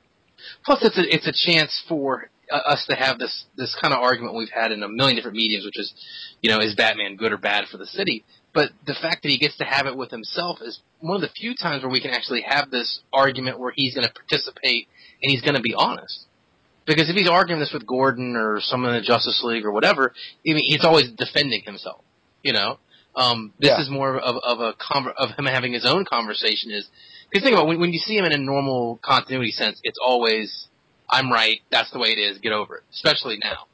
Plus, 0.64 0.80
it's 0.82 0.98
a 0.98 1.14
it's 1.14 1.26
a 1.26 1.50
chance 1.50 1.82
for 1.88 2.30
uh, 2.50 2.56
us 2.56 2.84
to 2.88 2.96
have 2.96 3.18
this 3.18 3.44
this 3.56 3.76
kind 3.80 3.94
of 3.94 4.00
argument 4.00 4.34
we've 4.34 4.50
had 4.50 4.72
in 4.72 4.82
a 4.82 4.88
million 4.88 5.16
different 5.16 5.36
mediums, 5.36 5.64
which 5.64 5.78
is, 5.78 5.92
you 6.40 6.50
know, 6.50 6.58
is 6.58 6.74
Batman 6.74 7.16
good 7.16 7.32
or 7.32 7.38
bad 7.38 7.66
for 7.70 7.76
the 7.76 7.86
city? 7.86 8.24
But 8.52 8.70
the 8.86 8.94
fact 9.00 9.22
that 9.22 9.28
he 9.28 9.38
gets 9.38 9.56
to 9.58 9.64
have 9.64 9.86
it 9.86 9.96
with 9.96 10.10
himself 10.10 10.58
is 10.60 10.80
one 10.98 11.14
of 11.16 11.22
the 11.22 11.28
few 11.28 11.54
times 11.54 11.82
where 11.82 11.90
we 11.90 12.00
can 12.00 12.10
actually 12.10 12.42
have 12.42 12.70
this 12.70 13.00
argument 13.12 13.60
where 13.60 13.72
he's 13.74 13.94
going 13.94 14.06
to 14.06 14.12
participate 14.12 14.88
and 15.22 15.30
he's 15.30 15.40
going 15.42 15.54
to 15.54 15.60
be 15.60 15.74
honest. 15.74 16.26
Because 16.86 17.08
if 17.08 17.14
he's 17.14 17.28
arguing 17.28 17.60
this 17.60 17.72
with 17.72 17.86
Gordon 17.86 18.34
or 18.34 18.60
someone 18.60 18.94
in 18.94 19.00
the 19.02 19.06
Justice 19.06 19.42
League 19.44 19.64
or 19.64 19.70
whatever, 19.70 20.12
I 20.46 20.52
mean, 20.54 20.64
he's 20.64 20.84
always 20.84 21.10
defending 21.12 21.62
himself. 21.62 22.02
You 22.42 22.54
know, 22.54 22.78
um, 23.14 23.52
this 23.60 23.68
Yeah. 23.70 23.82
is 23.82 23.90
more 23.90 24.18
of 24.18 24.36
of 24.38 24.60
a 24.60 24.72
conver- 24.72 25.14
of 25.16 25.30
him 25.38 25.44
having 25.44 25.72
his 25.72 25.84
own 25.86 26.04
conversation. 26.04 26.70
Is 26.72 26.88
because 27.30 27.44
think 27.44 27.54
about 27.54 27.66
it, 27.66 27.68
when 27.68 27.80
when 27.80 27.92
you 27.92 27.98
see 28.00 28.16
him 28.16 28.24
in 28.24 28.32
a 28.32 28.38
normal 28.38 28.98
continuity 29.02 29.52
sense, 29.52 29.78
it's 29.84 29.98
always 30.02 30.66
I'm 31.08 31.30
right. 31.30 31.60
That's 31.70 31.90
the 31.92 31.98
way 31.98 32.08
it 32.08 32.18
is. 32.18 32.38
Get 32.38 32.52
over 32.52 32.78
it. 32.78 32.82
Especially 32.92 33.38
now 33.44 33.66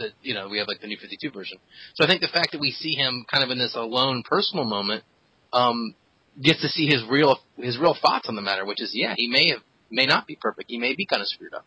that 0.00 0.10
you 0.22 0.34
know 0.34 0.48
we 0.48 0.58
have 0.58 0.66
like 0.66 0.80
the 0.80 0.88
new 0.88 0.98
52 1.00 1.30
version. 1.30 1.58
So 1.94 2.04
I 2.04 2.08
think 2.08 2.20
the 2.20 2.28
fact 2.28 2.52
that 2.52 2.60
we 2.60 2.72
see 2.72 2.94
him 2.94 3.24
kind 3.30 3.44
of 3.44 3.50
in 3.50 3.58
this 3.58 3.76
alone 3.76 4.22
personal 4.28 4.64
moment 4.64 5.04
um, 5.52 5.94
gets 6.42 6.60
to 6.62 6.68
see 6.68 6.86
his 6.86 7.04
real 7.08 7.38
his 7.56 7.78
real 7.78 7.94
thoughts 7.94 8.28
on 8.28 8.34
the 8.34 8.42
matter, 8.42 8.64
which 8.66 8.80
is 8.80 8.90
yeah, 8.92 9.14
he 9.16 9.28
may 9.28 9.50
have 9.50 9.60
may 9.90 10.06
not 10.06 10.26
be 10.26 10.36
perfect. 10.36 10.70
He 10.70 10.78
may 10.78 10.94
be 10.94 11.06
kind 11.06 11.22
of 11.22 11.28
screwed 11.28 11.54
up. 11.54 11.64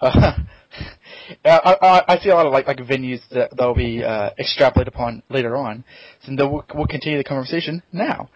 Uh, 0.00 0.32
I, 1.44 2.02
I, 2.08 2.18
see 2.18 2.28
a 2.28 2.34
lot 2.34 2.46
of 2.46 2.52
like 2.52 2.66
like 2.66 2.78
venues 2.78 3.20
that 3.30 3.50
that'll 3.56 3.74
be 3.74 4.04
uh, 4.04 4.30
extrapolated 4.38 4.88
upon 4.88 5.22
later 5.30 5.56
on, 5.56 5.84
so 6.22 6.32
we'll, 6.36 6.64
we'll 6.74 6.86
continue 6.86 7.18
the 7.18 7.24
conversation 7.24 7.82
now. 7.92 8.28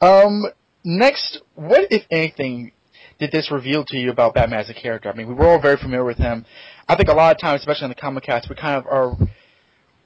Um, 0.00 0.44
next, 0.84 1.42
what 1.54 1.88
if 1.90 2.04
anything 2.10 2.72
did 3.18 3.32
this 3.32 3.50
reveal 3.50 3.84
to 3.86 3.96
you 3.96 4.10
about 4.10 4.34
Batman 4.34 4.60
as 4.60 4.70
a 4.70 4.74
character? 4.74 5.10
I 5.10 5.14
mean, 5.14 5.28
we 5.28 5.34
were 5.34 5.46
all 5.46 5.60
very 5.60 5.76
familiar 5.76 6.04
with 6.04 6.18
him. 6.18 6.44
I 6.88 6.96
think 6.96 7.08
a 7.08 7.14
lot 7.14 7.34
of 7.34 7.40
times, 7.40 7.60
especially 7.60 7.86
in 7.86 7.90
the 7.90 7.96
comic 7.96 8.24
cast, 8.24 8.48
we 8.48 8.54
kind 8.54 8.76
of 8.76 8.86
are 8.86 9.16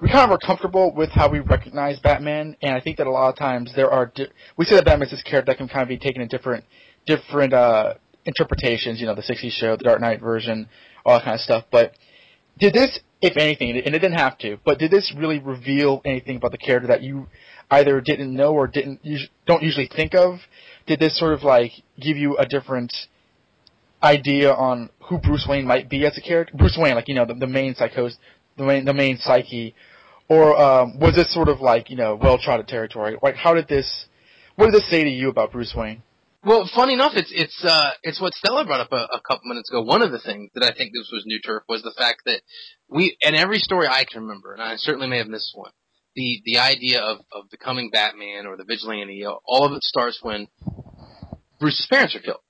we 0.00 0.08
kind 0.10 0.24
of 0.24 0.30
are 0.30 0.38
comfortable 0.38 0.92
with 0.94 1.10
how 1.10 1.30
we 1.30 1.38
recognize 1.38 2.00
Batman, 2.00 2.56
and 2.60 2.74
I 2.74 2.80
think 2.80 2.96
that 2.96 3.06
a 3.06 3.10
lot 3.10 3.28
of 3.28 3.38
times 3.38 3.72
there 3.76 3.90
are 3.90 4.06
di- 4.06 4.28
we 4.56 4.64
say 4.64 4.74
that 4.74 4.84
Batman 4.84 5.08
Batman's 5.08 5.12
this 5.12 5.22
character 5.22 5.52
that 5.52 5.58
can 5.58 5.68
kind 5.68 5.82
of 5.82 5.88
be 5.88 5.98
taken 5.98 6.22
in 6.22 6.28
different 6.28 6.64
different 7.06 7.52
uh, 7.52 7.94
interpretations. 8.24 9.00
You 9.00 9.06
know, 9.06 9.14
the 9.14 9.22
'60s 9.22 9.52
show, 9.52 9.76
the 9.76 9.84
Dark 9.84 10.00
Knight 10.00 10.20
version, 10.20 10.68
all 11.04 11.18
that 11.18 11.24
kind 11.24 11.34
of 11.34 11.40
stuff. 11.40 11.64
But 11.70 11.92
did 12.58 12.72
this, 12.72 12.98
if 13.20 13.36
anything, 13.36 13.70
and 13.70 13.94
it 13.94 13.98
didn't 13.98 14.18
have 14.18 14.38
to, 14.38 14.58
but 14.64 14.78
did 14.78 14.90
this 14.90 15.12
really 15.16 15.38
reveal 15.38 16.02
anything 16.04 16.36
about 16.36 16.50
the 16.50 16.58
character 16.58 16.88
that 16.88 17.02
you 17.02 17.28
either 17.70 18.00
didn't 18.00 18.34
know 18.34 18.52
or 18.52 18.66
didn't 18.66 19.00
don't 19.46 19.62
usually 19.62 19.88
think 19.94 20.14
of? 20.14 20.40
Did 20.87 21.01
this 21.01 21.18
sort 21.18 21.33
of 21.33 21.43
like 21.43 21.72
give 22.01 22.16
you 22.16 22.37
a 22.37 22.47
different 22.47 22.93
idea 24.03 24.53
on 24.53 24.91
who 25.05 25.18
Bruce 25.18 25.47
Wayne 25.49 25.66
might 25.66 25.89
be 25.89 26.05
as 26.07 26.16
a 26.18 26.20
character? 26.20 26.57
Bruce 26.57 26.76
Wayne, 26.78 26.95
like 26.95 27.09
you 27.09 27.14
know, 27.14 27.24
the, 27.24 27.35
the 27.35 27.47
main 27.47 27.74
psychos, 27.74 28.14
the 28.57 28.64
main 28.64 28.85
the 28.85 28.95
main 28.95 29.18
psyche, 29.18 29.74
or 30.28 30.61
um, 30.61 30.99
was 30.99 31.14
this 31.14 31.33
sort 31.33 31.49
of 31.49 31.61
like 31.61 31.91
you 31.91 31.97
know 31.97 32.14
well 32.20 32.39
trodden 32.39 32.66
territory? 32.66 33.16
Like 33.22 33.37
how 33.37 33.55
did 33.55 33.68
this? 33.68 34.07
What 34.57 34.66
did 34.66 34.74
this 34.74 34.91
say 34.91 35.03
to 35.05 35.11
you 35.11 35.30
about 35.30 35.53
Bruce 35.53 35.74
Wayne? 35.76 36.03
Well, 36.45 36.68
funny 36.74 36.95
enough, 36.95 37.12
it's 37.14 37.30
it's 37.33 37.64
uh 37.64 37.91
it's 38.03 38.20
what 38.20 38.35
Stella 38.35 38.64
brought 38.64 38.80
up 38.80 38.93
a, 38.93 39.07
a 39.14 39.20
couple 39.20 39.43
minutes 39.45 39.70
ago. 39.70 39.83
One 39.83 40.03
of 40.03 40.11
the 40.11 40.18
things 40.18 40.51
that 40.55 40.64
I 40.64 40.76
think 40.76 40.93
this 40.93 41.09
was 41.12 41.22
new 41.24 41.41
turf 41.41 41.62
was 41.68 41.83
the 41.83 41.95
fact 41.97 42.22
that 42.26 42.43
we 42.89 43.16
and 43.22 43.37
every 43.37 43.59
story 43.59 43.87
I 43.89 44.05
can 44.05 44.22
remember, 44.22 44.53
and 44.53 44.61
I 44.61 44.74
certainly 44.76 45.07
may 45.07 45.18
have 45.18 45.28
missed 45.28 45.53
one. 45.55 45.70
The 46.14 46.42
the 46.44 46.58
idea 46.58 47.00
of 47.00 47.18
of 47.32 47.50
becoming 47.50 47.90
Batman 47.90 48.46
or 48.46 48.56
the 48.56 48.64
vigilante, 48.64 49.24
all 49.26 49.64
of 49.66 49.72
it 49.72 49.82
starts 49.82 50.18
when 50.22 50.48
Bruce's 51.58 51.86
parents 51.90 52.14
are 52.16 52.20
killed, 52.20 52.40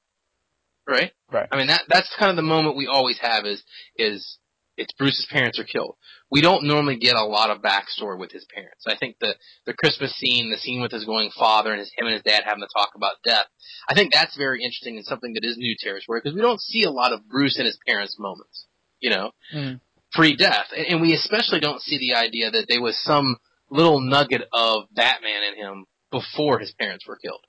right? 0.88 1.12
Right. 1.30 1.48
I 1.50 1.56
mean 1.56 1.68
that 1.68 1.82
that's 1.88 2.14
kind 2.18 2.30
of 2.30 2.36
the 2.36 2.42
moment 2.42 2.76
we 2.76 2.86
always 2.86 3.18
have 3.20 3.44
is 3.44 3.62
is 3.96 4.38
it's 4.76 4.92
Bruce's 4.94 5.28
parents 5.30 5.60
are 5.60 5.64
killed. 5.64 5.96
We 6.30 6.40
don't 6.40 6.64
normally 6.64 6.96
get 6.96 7.14
a 7.14 7.24
lot 7.24 7.50
of 7.50 7.60
backstory 7.60 8.18
with 8.18 8.32
his 8.32 8.46
parents. 8.52 8.84
I 8.88 8.96
think 8.96 9.16
the 9.20 9.34
the 9.66 9.74
Christmas 9.74 10.16
scene, 10.16 10.50
the 10.50 10.56
scene 10.58 10.80
with 10.80 10.92
his 10.92 11.04
going 11.04 11.30
father 11.38 11.70
and 11.70 11.78
his 11.78 11.92
him 11.96 12.06
and 12.06 12.14
his 12.14 12.22
dad 12.22 12.42
having 12.44 12.62
to 12.62 12.68
talk 12.74 12.90
about 12.96 13.16
death. 13.24 13.46
I 13.88 13.94
think 13.94 14.12
that's 14.12 14.36
very 14.36 14.62
interesting 14.62 14.96
and 14.96 15.04
something 15.04 15.34
that 15.34 15.44
is 15.44 15.56
new 15.56 15.76
territory 15.78 16.20
because 16.22 16.34
we 16.34 16.40
don't 16.42 16.60
see 16.60 16.84
a 16.84 16.90
lot 16.90 17.12
of 17.12 17.28
Bruce 17.28 17.58
and 17.58 17.66
his 17.66 17.78
parents 17.86 18.16
moments. 18.18 18.66
You 18.98 19.10
know, 19.10 19.30
Mm. 19.54 19.80
pre-death, 20.12 20.68
and, 20.76 20.86
and 20.86 21.00
we 21.00 21.12
especially 21.12 21.60
don't 21.60 21.82
see 21.82 21.98
the 21.98 22.14
idea 22.14 22.50
that 22.50 22.66
there 22.68 22.80
was 22.80 22.96
some 23.02 23.36
little 23.72 24.00
nugget 24.00 24.42
of 24.52 24.84
Batman 24.92 25.42
in 25.52 25.56
him 25.56 25.86
before 26.10 26.58
his 26.58 26.72
parents 26.72 27.06
were 27.06 27.16
killed. 27.16 27.44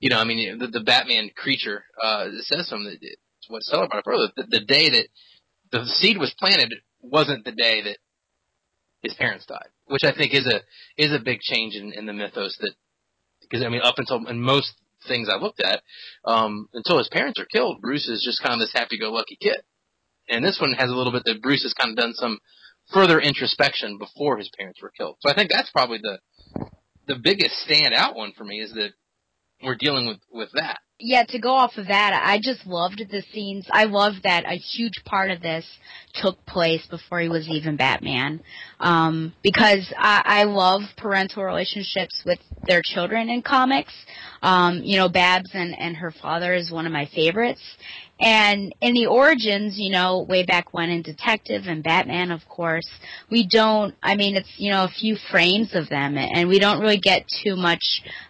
You 0.00 0.10
know, 0.10 0.18
I 0.18 0.24
mean, 0.24 0.58
the, 0.58 0.66
the 0.66 0.80
Batman 0.80 1.30
creature 1.34 1.84
uh, 2.02 2.26
says 2.40 2.68
something 2.68 2.90
that 2.90 2.98
it's 3.00 3.48
what 3.48 3.62
Stella 3.62 3.88
brought 3.88 4.06
up. 4.06 4.34
The, 4.36 4.46
the 4.48 4.64
day 4.64 4.90
that 4.90 5.06
the 5.70 5.86
seed 5.86 6.18
was 6.18 6.34
planted 6.38 6.74
wasn't 7.00 7.44
the 7.44 7.52
day 7.52 7.82
that 7.82 7.98
his 9.02 9.14
parents 9.14 9.46
died, 9.46 9.68
which 9.86 10.02
I 10.04 10.12
think 10.12 10.34
is 10.34 10.46
a 10.46 10.60
is 11.00 11.12
a 11.12 11.22
big 11.24 11.40
change 11.40 11.74
in, 11.74 11.92
in 11.92 12.06
the 12.06 12.12
mythos 12.12 12.56
that 12.60 12.72
because 13.40 13.64
I 13.64 13.68
mean 13.68 13.82
up 13.82 13.96
until 13.98 14.26
in 14.26 14.40
most 14.40 14.72
things 15.08 15.28
I 15.28 15.36
looked 15.36 15.60
at 15.60 15.82
um, 16.24 16.68
until 16.72 16.98
his 16.98 17.08
parents 17.08 17.40
are 17.40 17.46
killed, 17.46 17.80
Bruce 17.80 18.08
is 18.08 18.22
just 18.24 18.42
kind 18.42 18.54
of 18.54 18.60
this 18.60 18.72
happy-go-lucky 18.74 19.38
kid, 19.40 19.62
and 20.28 20.44
this 20.44 20.58
one 20.60 20.72
has 20.72 20.90
a 20.90 20.94
little 20.94 21.12
bit 21.12 21.24
that 21.26 21.42
Bruce 21.42 21.62
has 21.64 21.74
kind 21.74 21.90
of 21.90 21.96
done 21.96 22.14
some 22.14 22.38
further 22.92 23.20
introspection 23.20 23.98
before 23.98 24.36
his 24.38 24.50
parents 24.58 24.80
were 24.82 24.90
killed. 24.96 25.16
So 25.20 25.30
I 25.30 25.34
think 25.34 25.50
that's 25.50 25.70
probably 25.70 25.98
the 25.98 26.18
the 27.06 27.16
biggest 27.16 27.54
standout 27.68 28.14
one 28.14 28.32
for 28.36 28.44
me 28.44 28.60
is 28.60 28.72
that 28.74 28.90
we're 29.62 29.76
dealing 29.76 30.06
with 30.06 30.18
with 30.30 30.50
that. 30.54 30.78
yeah, 30.98 31.24
to 31.28 31.38
go 31.40 31.50
off 31.50 31.78
of 31.78 31.88
that, 31.88 32.20
I 32.24 32.38
just 32.40 32.64
loved 32.66 33.02
the 33.10 33.22
scenes. 33.32 33.66
I 33.72 33.84
love 33.84 34.14
that 34.22 34.44
a 34.44 34.54
huge 34.54 35.02
part 35.04 35.30
of 35.32 35.42
this 35.42 35.66
took 36.14 36.44
place 36.46 36.86
before 36.86 37.20
he 37.20 37.28
was 37.28 37.48
even 37.48 37.76
Batman. 37.76 38.40
Um, 38.78 39.32
because 39.42 39.92
I, 39.98 40.22
I 40.24 40.44
love 40.44 40.82
parental 40.96 41.42
relationships 41.42 42.22
with 42.24 42.38
their 42.68 42.82
children 42.84 43.28
in 43.28 43.42
comics. 43.42 43.92
Um, 44.42 44.82
you 44.84 44.96
know, 44.96 45.08
Babs 45.08 45.50
and, 45.54 45.76
and 45.76 45.96
her 45.96 46.12
father 46.22 46.54
is 46.54 46.70
one 46.70 46.86
of 46.86 46.92
my 46.92 47.06
favorites. 47.12 47.62
And 48.22 48.72
in 48.80 48.94
the 48.94 49.06
origins, 49.06 49.74
you 49.78 49.90
know, 49.90 50.24
way 50.28 50.44
back 50.44 50.72
when 50.72 50.90
in 50.90 51.02
Detective 51.02 51.64
and 51.66 51.82
Batman, 51.82 52.30
of 52.30 52.40
course, 52.48 52.88
we 53.30 53.46
don't, 53.46 53.96
I 54.00 54.14
mean, 54.14 54.36
it's, 54.36 54.48
you 54.58 54.70
know, 54.70 54.84
a 54.84 54.88
few 54.88 55.16
frames 55.30 55.74
of 55.74 55.88
them, 55.88 56.16
and 56.16 56.48
we 56.48 56.60
don't 56.60 56.80
really 56.80 57.00
get 57.00 57.26
too 57.42 57.56
much 57.56 57.82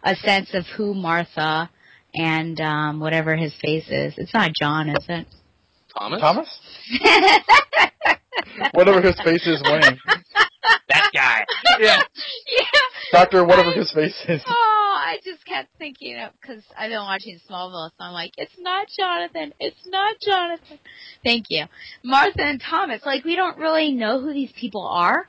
a 0.02 0.16
sense 0.16 0.54
of 0.54 0.64
who 0.76 0.94
Martha 0.94 1.68
and 2.14 2.58
um, 2.60 3.00
whatever 3.00 3.36
his 3.36 3.54
face 3.62 3.86
is. 3.88 4.14
It's 4.16 4.32
not 4.32 4.52
John, 4.58 4.88
is 4.88 5.04
it? 5.08 5.26
Thomas. 5.94 6.20
Thomas? 6.20 6.48
Whatever 8.72 9.02
his 9.02 9.18
face 9.22 9.46
is, 9.46 9.62
Wayne. 9.64 9.98
That 10.88 11.10
guy. 11.12 11.44
yeah. 11.78 12.00
yeah. 12.46 12.80
Doctor, 13.12 13.44
whatever 13.44 13.72
his 13.72 13.92
face 13.92 14.16
is. 14.26 14.42
Oh, 14.46 14.81
I 15.12 15.18
just 15.22 15.44
kept 15.44 15.68
thinking 15.76 16.18
of 16.18 16.32
because 16.40 16.62
I've 16.74 16.88
been 16.88 16.98
watching 17.00 17.38
Smallville, 17.46 17.90
so 17.90 17.94
I'm 18.00 18.14
like, 18.14 18.32
it's 18.38 18.54
not 18.58 18.86
Jonathan, 18.96 19.52
it's 19.60 19.86
not 19.86 20.16
Jonathan. 20.22 20.78
Thank 21.22 21.46
you, 21.50 21.66
Martha 22.02 22.40
and 22.40 22.58
Thomas. 22.58 23.02
Like 23.04 23.22
we 23.22 23.36
don't 23.36 23.58
really 23.58 23.92
know 23.92 24.22
who 24.22 24.32
these 24.32 24.52
people 24.58 24.86
are, 24.86 25.28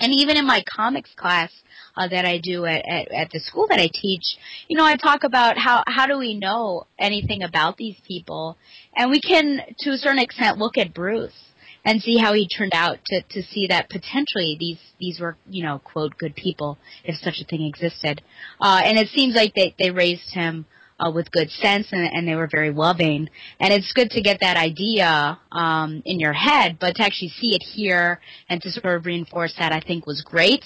and 0.00 0.12
even 0.12 0.36
in 0.36 0.44
my 0.44 0.64
comics 0.74 1.10
class 1.14 1.52
uh, 1.96 2.08
that 2.08 2.24
I 2.24 2.38
do 2.38 2.64
at, 2.64 2.84
at 2.88 3.12
at 3.12 3.30
the 3.30 3.38
school 3.38 3.68
that 3.68 3.78
I 3.78 3.88
teach, 3.92 4.24
you 4.66 4.76
know, 4.76 4.84
I 4.84 4.96
talk 4.96 5.22
about 5.22 5.56
how 5.56 5.84
how 5.86 6.08
do 6.08 6.18
we 6.18 6.34
know 6.36 6.88
anything 6.98 7.44
about 7.44 7.76
these 7.76 7.96
people, 8.04 8.56
and 8.96 9.12
we 9.12 9.20
can 9.20 9.60
to 9.78 9.90
a 9.90 9.96
certain 9.96 10.18
extent 10.18 10.58
look 10.58 10.76
at 10.76 10.92
Bruce 10.92 11.47
and 11.88 12.02
see 12.02 12.18
how 12.18 12.34
he 12.34 12.46
turned 12.46 12.72
out 12.74 12.98
to 13.06 13.22
to 13.30 13.42
see 13.42 13.66
that 13.68 13.88
potentially 13.88 14.56
these 14.60 14.78
these 15.00 15.18
were 15.18 15.36
you 15.48 15.64
know 15.64 15.78
quote 15.78 16.16
good 16.18 16.36
people 16.36 16.76
if 17.02 17.16
such 17.16 17.40
a 17.40 17.44
thing 17.44 17.62
existed. 17.62 18.20
Uh 18.60 18.82
and 18.84 18.98
it 18.98 19.08
seems 19.08 19.34
like 19.34 19.54
they 19.54 19.74
they 19.78 19.90
raised 19.90 20.30
him 20.32 20.66
uh, 20.98 21.10
with 21.10 21.30
good 21.30 21.50
sense 21.50 21.88
and, 21.92 22.08
and 22.12 22.26
they 22.26 22.34
were 22.34 22.48
very 22.50 22.70
loving. 22.70 23.28
And 23.60 23.72
it's 23.72 23.92
good 23.92 24.10
to 24.10 24.22
get 24.22 24.40
that 24.40 24.56
idea 24.56 25.38
um 25.52 26.02
in 26.04 26.20
your 26.20 26.32
head 26.32 26.78
but 26.80 26.96
to 26.96 27.02
actually 27.02 27.28
see 27.28 27.54
it 27.54 27.62
here 27.62 28.20
and 28.48 28.60
to 28.60 28.70
sort 28.70 28.96
of 28.96 29.06
reinforce 29.06 29.54
that 29.58 29.72
i 29.72 29.80
think 29.80 30.06
was 30.06 30.22
great. 30.22 30.64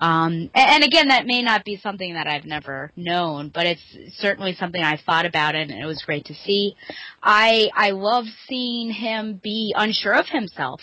Um 0.00 0.50
and, 0.54 0.82
and 0.82 0.84
again 0.84 1.08
that 1.08 1.26
may 1.26 1.42
not 1.42 1.64
be 1.64 1.76
something 1.76 2.14
that 2.14 2.26
i've 2.26 2.44
never 2.44 2.90
known 2.96 3.50
but 3.52 3.66
it's 3.66 4.16
certainly 4.18 4.54
something 4.54 4.82
i 4.82 4.98
thought 5.04 5.26
about 5.26 5.54
and 5.54 5.70
it 5.70 5.86
was 5.86 6.02
great 6.02 6.24
to 6.26 6.34
see. 6.34 6.74
I 7.22 7.70
I 7.74 7.90
love 7.90 8.24
seeing 8.48 8.90
him 8.90 9.40
be 9.42 9.74
unsure 9.76 10.14
of 10.14 10.26
himself. 10.26 10.80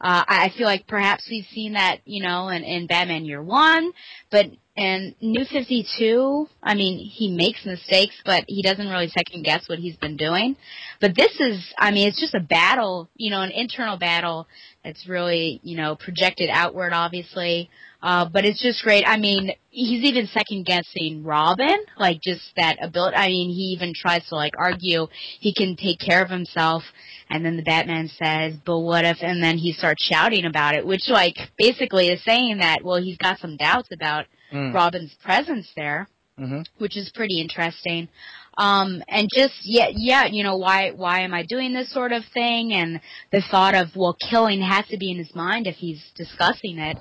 Uh, 0.00 0.22
I 0.28 0.52
feel 0.56 0.66
like 0.66 0.86
perhaps 0.86 1.26
we've 1.28 1.46
seen 1.46 1.72
that, 1.72 1.98
you 2.04 2.22
know, 2.22 2.48
in, 2.50 2.62
in 2.62 2.86
Batman 2.86 3.24
Year 3.24 3.42
One, 3.42 3.90
but 4.30 4.46
in 4.78 5.14
New 5.20 5.44
Fifty 5.44 5.84
Two, 5.98 6.48
I 6.62 6.74
mean, 6.74 6.98
he 6.98 7.34
makes 7.34 7.66
mistakes, 7.66 8.14
but 8.24 8.44
he 8.46 8.62
doesn't 8.62 8.88
really 8.88 9.08
second 9.08 9.42
guess 9.42 9.68
what 9.68 9.80
he's 9.80 9.96
been 9.96 10.16
doing. 10.16 10.56
But 11.00 11.16
this 11.16 11.32
is, 11.40 11.74
I 11.76 11.90
mean, 11.90 12.06
it's 12.06 12.20
just 12.20 12.34
a 12.34 12.40
battle, 12.40 13.08
you 13.16 13.30
know, 13.30 13.42
an 13.42 13.50
internal 13.50 13.98
battle 13.98 14.46
that's 14.84 15.08
really, 15.08 15.60
you 15.64 15.76
know, 15.76 15.96
projected 15.96 16.48
outward, 16.52 16.92
obviously. 16.92 17.70
Uh, 18.00 18.28
but 18.32 18.44
it's 18.44 18.62
just 18.62 18.84
great. 18.84 19.04
I 19.04 19.16
mean, 19.16 19.50
he's 19.70 20.04
even 20.04 20.28
second 20.28 20.64
guessing 20.64 21.24
Robin, 21.24 21.78
like 21.98 22.20
just 22.22 22.42
that 22.56 22.76
ability. 22.80 23.16
I 23.16 23.26
mean, 23.26 23.50
he 23.50 23.74
even 23.76 23.92
tries 23.92 24.24
to 24.28 24.36
like 24.36 24.52
argue 24.56 25.08
he 25.40 25.52
can 25.52 25.74
take 25.74 25.98
care 25.98 26.22
of 26.22 26.30
himself. 26.30 26.84
And 27.28 27.44
then 27.44 27.56
the 27.56 27.64
Batman 27.64 28.08
says, 28.22 28.54
but 28.64 28.78
what 28.78 29.04
if, 29.04 29.16
and 29.20 29.42
then 29.42 29.58
he 29.58 29.72
starts 29.72 30.04
shouting 30.04 30.44
about 30.44 30.76
it, 30.76 30.86
which 30.86 31.08
like 31.08 31.34
basically 31.58 32.06
is 32.06 32.22
saying 32.22 32.58
that, 32.58 32.84
well, 32.84 33.02
he's 33.02 33.18
got 33.18 33.40
some 33.40 33.56
doubts 33.56 33.88
about 33.92 34.26
Mm. 34.52 34.74
Robin's 34.74 35.14
presence 35.22 35.70
there 35.76 36.08
hmm 36.38 36.62
which 36.78 36.96
is 36.96 37.10
pretty 37.14 37.40
interesting. 37.40 38.08
Um, 38.56 39.02
and 39.08 39.28
just 39.32 39.54
yeah, 39.62 39.88
yeah, 39.92 40.26
you 40.26 40.42
know 40.42 40.56
why 40.56 40.90
why 40.90 41.20
am 41.20 41.34
I 41.34 41.44
doing 41.44 41.72
this 41.72 41.92
sort 41.92 42.12
of 42.12 42.22
thing? 42.32 42.72
And 42.72 43.00
the 43.30 43.42
thought 43.50 43.74
of 43.74 43.88
well, 43.94 44.16
killing 44.30 44.60
has 44.62 44.86
to 44.88 44.96
be 44.96 45.10
in 45.10 45.18
his 45.18 45.34
mind 45.34 45.66
if 45.66 45.76
he's 45.76 46.02
discussing 46.16 46.78
it, 46.78 46.98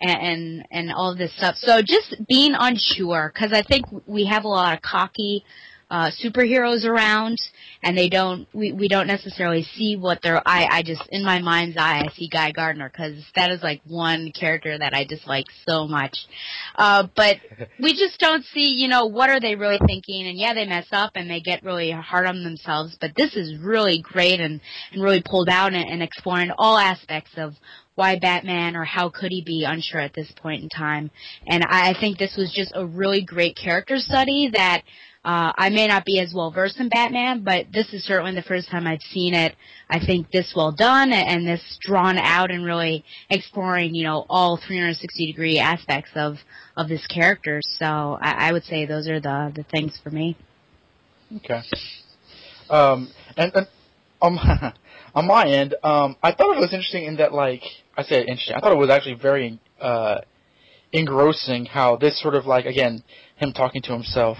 and 0.00 0.20
and, 0.20 0.66
and 0.70 0.92
all 0.92 1.12
of 1.12 1.18
this 1.18 1.36
stuff. 1.36 1.56
So 1.56 1.80
just 1.80 2.16
being 2.28 2.54
unsure 2.58 3.32
because 3.34 3.52
I 3.52 3.62
think 3.62 3.86
we 4.06 4.26
have 4.26 4.44
a 4.44 4.48
lot 4.48 4.74
of 4.74 4.82
cocky 4.82 5.44
uh, 5.90 6.10
superheroes 6.24 6.84
around, 6.84 7.36
and 7.82 7.98
they 7.98 8.08
don't 8.08 8.46
we, 8.54 8.72
we 8.72 8.88
don't 8.88 9.08
necessarily 9.08 9.64
see 9.74 9.96
what 9.96 10.20
they're. 10.22 10.40
I 10.46 10.66
I 10.70 10.82
just 10.82 11.02
in 11.10 11.24
my 11.24 11.40
mind's 11.40 11.76
eye 11.76 12.04
I 12.06 12.12
see 12.14 12.28
Guy 12.28 12.52
Gardner 12.52 12.88
because 12.88 13.24
that 13.34 13.50
is 13.50 13.62
like 13.62 13.80
one 13.86 14.32
character 14.32 14.78
that 14.78 14.94
I 14.94 15.04
dislike 15.04 15.46
so 15.66 15.86
much. 15.88 16.16
Uh, 16.76 17.08
but 17.16 17.36
we 17.80 17.92
just 17.92 18.18
don't 18.20 18.44
see, 18.44 18.74
you 18.76 18.88
know, 18.88 19.06
what 19.06 19.30
are 19.30 19.40
they 19.40 19.56
really 19.56 19.80
thinking? 19.86 20.26
And 20.26 20.38
yeah, 20.38 20.54
they 20.54 20.66
mess 20.66 20.86
up 20.92 21.12
and 21.14 21.28
they 21.28 21.40
get 21.40 21.64
really 21.64 21.90
hard 21.90 22.26
on 22.26 22.44
themselves. 22.44 22.96
But 23.00 23.12
this 23.16 23.34
is 23.34 23.58
really 23.60 24.00
great 24.02 24.40
and, 24.40 24.60
and 24.92 25.02
really 25.02 25.22
pulled 25.24 25.48
out 25.48 25.72
and, 25.72 25.88
and 25.88 26.02
exploring 26.02 26.52
all 26.56 26.78
aspects 26.78 27.32
of 27.36 27.54
why 27.96 28.18
Batman 28.18 28.76
or 28.76 28.84
how 28.84 29.10
could 29.10 29.30
he 29.30 29.42
be 29.44 29.64
unsure 29.68 30.00
at 30.00 30.14
this 30.14 30.32
point 30.40 30.62
in 30.62 30.68
time. 30.68 31.10
And 31.46 31.64
I 31.64 31.90
I 31.90 31.94
think 31.98 32.18
this 32.18 32.36
was 32.36 32.52
just 32.54 32.72
a 32.74 32.86
really 32.86 33.22
great 33.22 33.56
character 33.56 33.96
study 33.98 34.50
that 34.52 34.82
Uh, 35.22 35.52
I 35.54 35.68
may 35.68 35.86
not 35.86 36.06
be 36.06 36.18
as 36.18 36.32
well 36.34 36.50
versed 36.50 36.80
in 36.80 36.88
Batman, 36.88 37.42
but 37.44 37.66
this 37.72 37.92
is 37.92 38.04
certainly 38.04 38.34
the 38.34 38.42
first 38.42 38.70
time 38.70 38.86
I've 38.86 39.02
seen 39.02 39.34
it. 39.34 39.54
I 39.90 39.98
think 40.04 40.30
this 40.30 40.54
well 40.56 40.72
done 40.72 41.12
and 41.12 41.46
this 41.46 41.78
drawn 41.82 42.16
out 42.16 42.50
and 42.50 42.64
really 42.64 43.04
exploring, 43.28 43.94
you 43.94 44.04
know, 44.04 44.24
all 44.30 44.56
360 44.56 45.26
degree 45.26 45.58
aspects 45.58 46.10
of 46.14 46.36
of 46.74 46.88
this 46.88 47.06
character. 47.06 47.60
So 47.62 47.84
I, 48.20 48.48
I 48.48 48.52
would 48.52 48.64
say 48.64 48.86
those 48.86 49.08
are 49.08 49.20
the 49.20 49.52
the 49.54 49.62
things 49.64 49.98
for 50.02 50.10
me. 50.10 50.38
Okay. 51.36 51.60
Um, 52.70 53.10
and, 53.36 53.52
and 53.54 53.66
on 54.22 54.34
my, 54.36 54.72
on 55.14 55.26
my 55.26 55.46
end, 55.48 55.74
um, 55.82 56.16
I 56.22 56.32
thought 56.32 56.56
it 56.56 56.60
was 56.60 56.72
interesting 56.72 57.04
in 57.04 57.16
that, 57.16 57.34
like, 57.34 57.62
I 57.96 58.04
said 58.04 58.20
interesting. 58.26 58.56
I 58.56 58.60
thought 58.60 58.72
it 58.72 58.78
was 58.78 58.90
actually 58.90 59.14
very 59.14 59.60
uh, 59.80 60.20
engrossing 60.92 61.66
how 61.66 61.96
this 61.96 62.20
sort 62.20 62.34
of 62.34 62.46
like 62.46 62.64
again 62.64 63.02
him 63.36 63.52
talking 63.52 63.82
to 63.82 63.92
himself. 63.92 64.38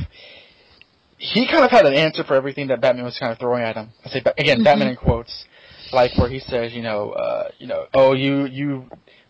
He 1.20 1.46
kind 1.46 1.62
of 1.62 1.70
had 1.70 1.84
an 1.84 1.92
answer 1.92 2.24
for 2.24 2.34
everything 2.34 2.68
that 2.68 2.80
Batman 2.80 3.04
was 3.04 3.18
kind 3.18 3.30
of 3.30 3.38
throwing 3.38 3.62
at 3.62 3.76
him. 3.76 3.90
I 4.04 4.08
say 4.08 4.22
again, 4.38 4.56
mm-hmm. 4.56 4.64
Batman 4.64 4.88
in 4.88 4.96
quotes, 4.96 5.44
like 5.92 6.16
where 6.16 6.30
he 6.30 6.40
says, 6.40 6.72
you 6.72 6.80
know, 6.80 7.10
uh, 7.10 7.50
you 7.58 7.66
know, 7.66 7.84
oh, 7.92 8.14
you 8.14 8.46
you 8.46 8.86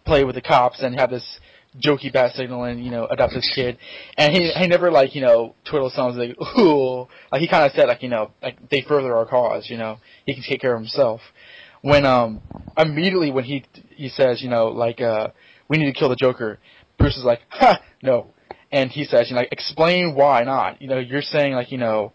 play 0.07 0.23
with 0.23 0.37
the 0.37 0.41
cops 0.41 0.83
and 0.83 0.99
have 0.99 1.11
this 1.11 1.41
jokey 1.79 2.13
bat 2.13 2.33
signal 2.35 2.65
and 2.65 2.85
you 2.85 2.91
know 2.91 3.07
adopt 3.07 3.33
this 3.35 3.51
kid, 3.55 3.77
and 4.17 4.33
he 4.33 4.51
he 4.51 4.69
never 4.69 4.91
like 4.91 5.17
you 5.17 5.21
know 5.21 5.57
twiddle 5.69 5.91
thumbs 5.95 6.17
like 6.17 6.37
ooh 6.59 7.09
like 7.33 7.41
he 7.41 7.49
kind 7.49 7.65
of 7.65 7.73
said 7.73 7.87
like 7.87 8.03
you 8.03 8.09
know 8.09 8.31
like 8.41 8.69
they 8.71 8.85
further 8.87 9.17
our 9.17 9.27
cause 9.27 9.69
you 9.69 9.77
know 9.77 9.99
he 10.27 10.35
can 10.35 10.45
take 10.49 10.61
care 10.61 10.75
of 10.75 10.81
himself. 10.81 11.21
When 11.83 12.07
um 12.07 12.41
immediately 12.79 13.33
when 13.33 13.45
he 13.45 13.65
he 13.97 14.09
says 14.11 14.43
you 14.43 14.49
know 14.49 14.69
like 14.69 15.01
uh 15.01 15.29
we 15.69 15.79
need 15.79 15.93
to 15.93 15.99
kill 15.99 16.09
the 16.09 16.17
Joker, 16.17 16.61
Bruce 16.99 17.17
is 17.17 17.25
like 17.25 17.41
ha 17.49 17.83
no, 18.01 18.29
and 18.73 18.91
he 18.91 19.05
says 19.05 19.29
you 19.29 19.35
know 19.35 19.41
like, 19.41 19.53
explain 19.53 20.15
why 20.15 20.43
not 20.43 20.81
you 20.81 20.89
know 20.89 20.99
you're 20.99 21.23
saying 21.23 21.55
like 21.55 21.73
you 21.73 21.79
know 21.79 22.13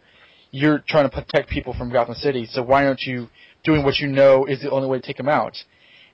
you're 0.52 0.80
trying 0.88 1.10
to 1.10 1.10
protect 1.10 1.50
people 1.50 1.74
from 1.74 1.92
Gotham 1.92 2.16
City 2.16 2.46
so 2.46 2.64
why 2.64 2.86
aren't 2.86 3.02
you 3.02 3.30
doing 3.64 3.84
what 3.84 4.00
you 4.00 4.08
know 4.08 4.46
is 4.46 4.62
the 4.62 4.72
only 4.72 4.88
way 4.88 5.00
to 5.00 5.06
take 5.06 5.18
them 5.18 5.30
out? 5.30 5.58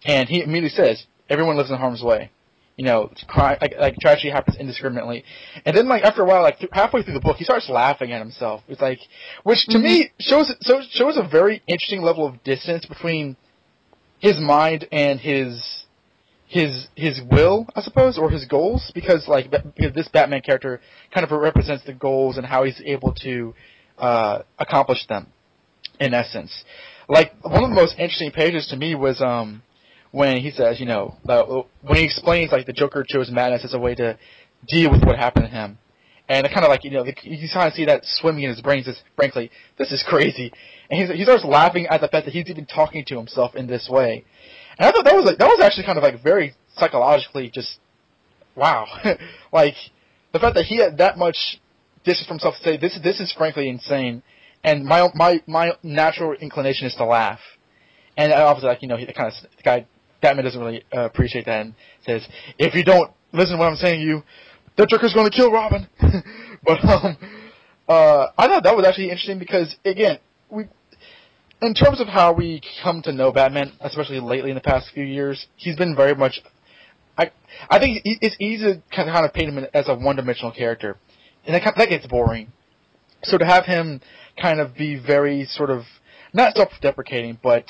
And 0.06 0.28
he 0.28 0.42
immediately 0.42 0.70
says 0.70 1.06
everyone 1.30 1.58
lives 1.58 1.70
in 1.70 1.78
harm's 1.78 2.02
way 2.02 2.32
you 2.82 2.86
know, 2.86 3.12
crime, 3.28 3.58
like, 3.62 3.76
like 3.80 3.96
tragedy 3.98 4.32
happens 4.32 4.58
indiscriminately. 4.58 5.24
And 5.66 5.78
then, 5.78 5.88
like 5.88 6.04
after 6.04 6.24
a 6.24 6.26
while, 6.26 6.42
like 6.42 6.58
th- 6.58 6.72
halfway 6.74 7.04
through 7.04 7.14
the 7.14 7.20
book, 7.20 7.38
he 7.38 7.44
starts 7.44 7.70
laughing 7.70 8.12
at 8.12 8.20
himself. 8.20 8.64
It's 8.68 8.82
like, 8.82 9.00
which 9.44 9.66
to 9.68 9.78
mm-hmm. 9.78 9.84
me 9.84 10.12
shows 10.20 10.52
so 10.62 10.82
shows 10.89 11.18
a 11.18 11.28
very 11.30 11.62
interesting 11.68 12.02
level 12.02 12.26
of 12.26 12.44
distance 12.44 12.86
between 12.88 13.36
his 14.20 14.39
mind 14.39 14.88
and 14.92 15.20
his 15.20 15.81
his 16.52 16.89
his 16.95 17.22
will, 17.32 17.66
I 17.78 17.82
suppose, 17.82 18.18
or 18.18 18.30
his 18.30 18.43
goals, 18.43 18.91
because 18.93 19.26
like 19.26 19.49
because 19.49 19.93
this 19.95 20.10
Batman 20.10 20.41
character 20.41 20.82
kind 21.14 21.24
of 21.24 21.32
represents 21.32 21.86
the 21.86 21.93
goals 21.93 22.36
and 22.36 22.45
how 22.45 22.66
he's 22.66 22.82
able 22.86 23.14
to 23.24 23.56
uh, 23.97 24.39
accomplish 24.60 25.08
them. 25.08 25.28
In 25.97 26.14
essence, 26.14 26.52
like 27.08 27.32
one 27.41 27.64
of 27.64 27.70
the 27.70 27.76
most 27.76 27.93
interesting 27.97 28.32
pages 28.32 28.68
to 28.68 28.76
me 28.76 28.95
was 28.95 29.22
um 29.22 29.62
when 30.12 30.38
he 30.38 30.52
says, 30.52 30.78
you 30.80 30.86
know, 30.86 31.16
uh, 31.30 31.62
when 31.84 31.99
he 31.99 32.04
explains 32.04 32.52
like 32.52 32.66
the 32.66 32.74
Joker 32.74 33.06
chose 33.08 33.32
madness 33.32 33.64
as 33.64 33.74
a 33.74 33.80
way 33.80 33.95
to 33.95 34.18
deal 34.68 34.91
with 34.91 35.06
what 35.06 35.18
happened 35.18 35.45
to 35.45 35.52
him, 35.52 35.78
and 36.28 36.45
it 36.45 36.52
kind 36.54 36.66
of 36.66 36.70
like 36.70 36.84
you 36.84 36.91
know 36.91 37.06
you 37.06 37.47
kind 37.54 37.68
of 37.70 37.74
see 37.74 37.86
that 37.86 38.02
swimming 38.04 38.43
in 38.43 38.49
his 38.49 38.60
brain. 38.60 38.84
Says, 38.84 39.02
frankly, 39.16 39.52
this 39.78 39.93
is 39.93 40.04
crazy, 40.06 40.52
and 40.89 40.99
he 40.99 41.18
he 41.18 41.24
starts 41.24 41.45
laughing 41.45 41.88
at 41.88 42.02
the 42.02 42.10
fact 42.10 42.26
that 42.26 42.34
he's 42.34 42.49
even 42.49 42.66
talking 42.66 43.06
to 43.06 43.16
himself 43.16 43.56
in 43.56 43.68
this 43.68 43.88
way, 43.89 44.26
and 44.82 44.90
I 44.90 44.92
thought 44.92 45.06
that 45.06 45.16
was 45.16 45.26
like 45.26 45.38
that 45.38 45.46
was 45.46 45.60
actually 45.62 45.86
kind 45.86 46.00
of 46.00 46.04
like 46.04 46.24
very 46.24 46.56
psychologically 46.76 47.52
just 47.54 47.78
wow, 48.56 48.88
like 49.54 49.76
the 50.34 50.40
fact 50.40 50.56
that 50.56 50.66
he 50.66 50.78
had 50.78 50.98
that 50.98 51.20
much 51.20 51.38
distance 52.04 52.28
from 52.28 52.38
himself 52.38 52.56
to 52.58 52.64
say 52.64 52.78
this 52.78 53.00
this 53.04 53.20
is 53.20 53.32
frankly 53.32 53.70
insane, 53.70 54.24
and 54.64 54.84
my 54.84 55.08
my 55.14 55.40
my 55.46 55.74
natural 55.84 56.34
inclination 56.34 56.88
is 56.88 56.96
to 56.96 57.06
laugh. 57.06 57.40
And 58.18 58.34
obviously, 58.34 58.70
like 58.70 58.82
you 58.82 58.88
know, 58.88 58.98
he 58.98 59.06
kind 59.06 59.32
of 59.32 59.34
the 59.56 59.62
guy 59.64 59.86
Batman 60.20 60.46
doesn't 60.46 60.60
really 60.60 60.84
uh, 60.92 61.02
appreciate 61.02 61.46
that 61.46 61.62
and 61.62 61.76
says, 62.04 62.28
"If 62.58 62.74
you 62.74 62.84
don't 62.84 63.12
listen 63.34 63.58
to 63.58 63.60
what 63.60 63.70
I'm 63.70 63.76
saying 63.76 64.00
to 64.00 64.06
you, 64.06 64.24
the 64.78 64.88
Joker's 64.88 65.14
going 65.14 65.30
to 65.30 65.36
kill 65.36 65.52
Robin." 65.52 65.88
but 66.64 66.84
um, 66.84 67.18
uh, 67.88 68.28
I 68.36 68.48
thought 68.48 68.64
that 68.64 68.76
was 68.76 68.88
actually 68.88 69.12
interesting 69.12 69.38
because 69.38 69.76
again, 69.86 70.18
we, 70.50 70.66
in 71.62 71.74
terms 71.74 72.01
of 72.01 72.07
how 72.07 72.34
we 72.34 72.62
come 72.84 73.01
to 73.03 73.12
know 73.12 73.32
Batman, 73.32 73.72
especially 73.82 74.20
lately 74.20 74.49
in 74.49 74.55
the 74.55 74.62
past 74.62 74.89
few 74.93 75.03
years, 75.03 75.47
he's 75.55 75.76
been 75.76 75.95
very 75.95 76.16
much. 76.16 76.41
I 77.18 77.32
I 77.70 77.80
think 77.80 78.01
it's 78.03 78.36
easy 78.39 78.66
to 78.66 78.84
kind 78.95 79.09
of, 79.09 79.34
paint 79.34 79.49
him 79.49 79.66
as 79.74 79.88
a 79.88 79.95
one-dimensional 79.95 80.53
character, 80.53 80.97
and 81.45 81.55
that 81.55 81.74
that 81.78 81.89
gets 81.89 82.07
boring. 82.07 82.51
So 83.24 83.38
to 83.38 83.45
have 83.45 83.66
him 83.66 84.01
kind 84.41 84.59
of 84.59 84.76
be 84.76 84.95
very 84.95 85.45
sort 85.45 85.70
of 85.70 85.84
not 86.34 86.55
self-deprecating, 86.55 87.39
but 87.43 87.66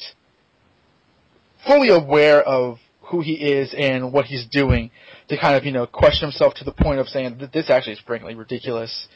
fully 1.68 1.90
aware 1.90 2.42
of 2.42 2.78
who 3.02 3.22
he 3.22 3.34
is 3.34 3.76
and 3.78 4.14
what 4.14 4.26
he's 4.26 4.46
doing 4.48 4.92
to 5.28 5.38
kind 5.38 5.58
of, 5.58 5.66
you 5.66 5.72
know, 5.72 5.86
question 5.86 6.30
himself 6.30 6.54
to 6.56 6.64
the 6.64 6.72
point 6.72 7.00
of 7.00 7.08
saying 7.08 7.38
that 7.40 7.52
this 7.52 7.70
actually 7.70 7.94
is 7.94 8.00
frankly 8.00 8.36
ridiculous. 8.36 9.08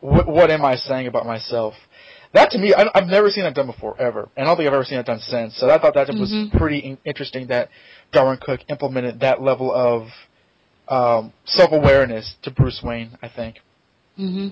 What, 0.00 0.26
what 0.26 0.50
am 0.50 0.64
I 0.64 0.76
saying 0.76 1.06
about 1.06 1.26
myself? 1.26 1.74
That 2.32 2.50
to 2.52 2.58
me, 2.58 2.74
I, 2.74 2.86
have 2.94 3.08
never 3.08 3.28
seen 3.30 3.44
that 3.44 3.54
done 3.54 3.66
before, 3.66 4.00
ever. 4.00 4.28
And 4.36 4.46
I 4.46 4.48
don't 4.48 4.56
think 4.56 4.66
I've 4.66 4.74
ever 4.74 4.84
seen 4.84 4.96
that 4.96 5.06
done 5.06 5.20
since. 5.20 5.56
So 5.58 5.68
I 5.68 5.78
thought 5.78 5.94
that 5.94 6.08
mm-hmm. 6.08 6.20
was 6.20 6.48
pretty 6.56 6.78
in- 6.78 6.98
interesting 7.04 7.48
that 7.48 7.68
Darwyn 8.12 8.38
Cooke 8.40 8.60
implemented 8.68 9.20
that 9.20 9.42
level 9.42 9.72
of 9.72 10.08
um, 10.88 11.32
self-awareness 11.44 12.36
to 12.42 12.50
Bruce 12.50 12.80
Wayne, 12.82 13.18
I 13.22 13.28
think. 13.28 13.56
hmm 14.16 14.48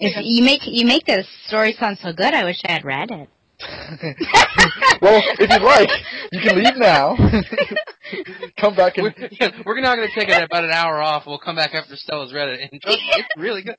If 0.00 0.16
you 0.24 0.44
make 0.44 0.60
you 0.64 0.86
make 0.86 1.04
this 1.04 1.26
story 1.46 1.72
sound 1.72 1.98
so 1.98 2.12
good, 2.12 2.32
I 2.32 2.44
wish 2.44 2.60
I 2.64 2.72
had 2.72 2.84
read 2.84 3.10
it. 3.10 3.28
well, 5.00 5.22
if 5.38 5.50
you'd 5.50 5.62
like, 5.62 5.90
you 6.30 6.40
can 6.42 6.62
leave 6.62 6.76
now. 6.76 7.16
come 8.60 8.76
back 8.76 8.98
and 8.98 9.04
we're, 9.04 9.28
yeah, 9.40 9.50
we're 9.64 9.80
not 9.80 9.96
going 9.96 10.08
to 10.08 10.14
take 10.14 10.28
it 10.28 10.42
about 10.42 10.64
an 10.64 10.70
hour 10.70 11.00
off. 11.00 11.24
We'll 11.26 11.38
come 11.38 11.56
back 11.56 11.74
after 11.74 11.96
Stella's 11.96 12.34
read 12.34 12.50
it. 12.50 12.60
And 12.60 12.80
it's 12.84 13.28
really 13.38 13.62
good. 13.62 13.76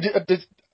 did, 0.00 0.16
uh, 0.16 0.20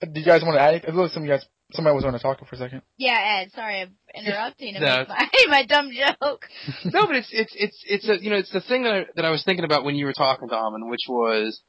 did, 0.03 0.15
did, 0.15 0.21
you 0.21 0.27
guys 0.27 0.43
want 0.43 0.57
to 0.57 0.61
add 0.61 0.75
anything? 0.75 0.95
Look, 0.95 1.13
some 1.13 1.23
of 1.23 1.27
you 1.27 1.33
guys, 1.33 1.47
somebody 1.73 1.95
was 1.95 2.05
going 2.05 2.15
to 2.15 2.21
talk 2.21 2.39
for 2.39 2.55
a 2.55 2.59
second. 2.59 2.83
Yeah, 2.97 3.41
Ed. 3.41 3.53
Sorry, 3.53 3.81
I'm 3.83 3.95
interrupting. 4.15 4.75
no. 4.81 5.05
my, 5.09 5.29
my 5.49 5.67
dumb 5.67 5.91
joke. 5.91 6.47
no, 6.85 7.07
but 7.07 7.17
it's 7.17 7.29
it's 7.33 7.55
it's 7.57 7.85
it's 7.87 8.09
a 8.09 8.23
you 8.23 8.31
know 8.31 8.37
it's 8.37 8.53
the 8.53 8.61
thing 8.61 8.83
that 8.83 8.93
I, 8.93 9.07
that 9.17 9.25
I 9.25 9.31
was 9.31 9.45
thinking 9.45 9.65
about 9.65 9.85
when 9.85 9.95
you 9.95 10.07
were 10.07 10.13
talking, 10.13 10.49
Tom, 10.49 10.75
and 10.75 10.91
which 10.91 11.07
was 11.09 11.61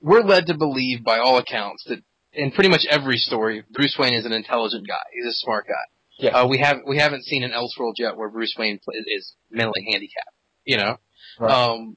we're 0.00 0.22
led 0.22 0.46
to 0.46 0.56
believe, 0.56 1.04
by 1.04 1.18
all 1.18 1.38
accounts, 1.38 1.84
that 1.88 2.02
in 2.32 2.52
pretty 2.52 2.70
much 2.70 2.86
every 2.88 3.16
story, 3.16 3.64
Bruce 3.70 3.96
Wayne 3.98 4.14
is 4.14 4.24
an 4.24 4.32
intelligent 4.32 4.86
guy. 4.86 5.02
He's 5.12 5.26
a 5.26 5.34
smart 5.34 5.66
guy. 5.66 5.74
Yeah. 6.18 6.30
Uh, 6.30 6.48
we 6.48 6.58
have 6.58 6.78
we 6.86 6.98
haven't 6.98 7.24
seen 7.24 7.42
an 7.42 7.52
Elseworld 7.52 7.94
yet 7.98 8.16
where 8.16 8.28
Bruce 8.28 8.54
Wayne 8.58 8.78
is 9.06 9.34
mentally 9.50 9.86
handicapped. 9.90 10.34
You 10.64 10.76
know. 10.76 10.96
Right. 11.38 11.50
Um, 11.50 11.96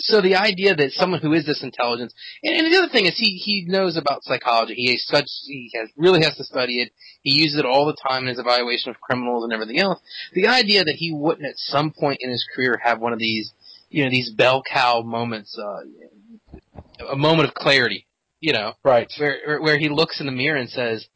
so 0.00 0.20
the 0.20 0.36
idea 0.36 0.74
that 0.74 0.90
someone 0.92 1.20
who 1.20 1.32
is 1.32 1.46
this 1.46 1.62
intelligence, 1.62 2.14
and, 2.42 2.56
and 2.56 2.72
the 2.72 2.78
other 2.78 2.88
thing 2.88 3.06
is 3.06 3.16
he 3.16 3.36
he 3.36 3.64
knows 3.68 3.96
about 3.96 4.24
psychology. 4.24 4.74
He 4.74 4.96
such 4.98 5.26
he 5.46 5.70
has 5.74 5.88
really 5.96 6.22
has 6.22 6.36
to 6.36 6.44
study 6.44 6.82
it. 6.82 6.92
He 7.22 7.32
uses 7.32 7.58
it 7.58 7.64
all 7.64 7.86
the 7.86 7.96
time 8.08 8.22
in 8.22 8.28
his 8.28 8.38
evaluation 8.38 8.90
of 8.90 9.00
criminals 9.00 9.44
and 9.44 9.52
everything 9.52 9.78
else. 9.78 10.00
The 10.32 10.48
idea 10.48 10.84
that 10.84 10.96
he 10.96 11.12
wouldn't 11.12 11.46
at 11.46 11.56
some 11.56 11.92
point 11.92 12.18
in 12.20 12.30
his 12.30 12.46
career 12.54 12.80
have 12.82 13.00
one 13.00 13.12
of 13.12 13.18
these, 13.18 13.52
you 13.88 14.04
know, 14.04 14.10
these 14.10 14.30
bell 14.30 14.62
cow 14.62 15.02
moments, 15.02 15.58
uh, 15.58 17.08
a 17.10 17.16
moment 17.16 17.48
of 17.48 17.54
clarity 17.54 18.06
you 18.40 18.54
know, 18.54 18.72
right? 18.82 19.10
Where 19.18 19.60
where 19.60 19.78
he 19.78 19.88
looks 19.88 20.18
in 20.20 20.26
the 20.26 20.32
mirror 20.32 20.56
and 20.56 20.68
says, 20.68 21.06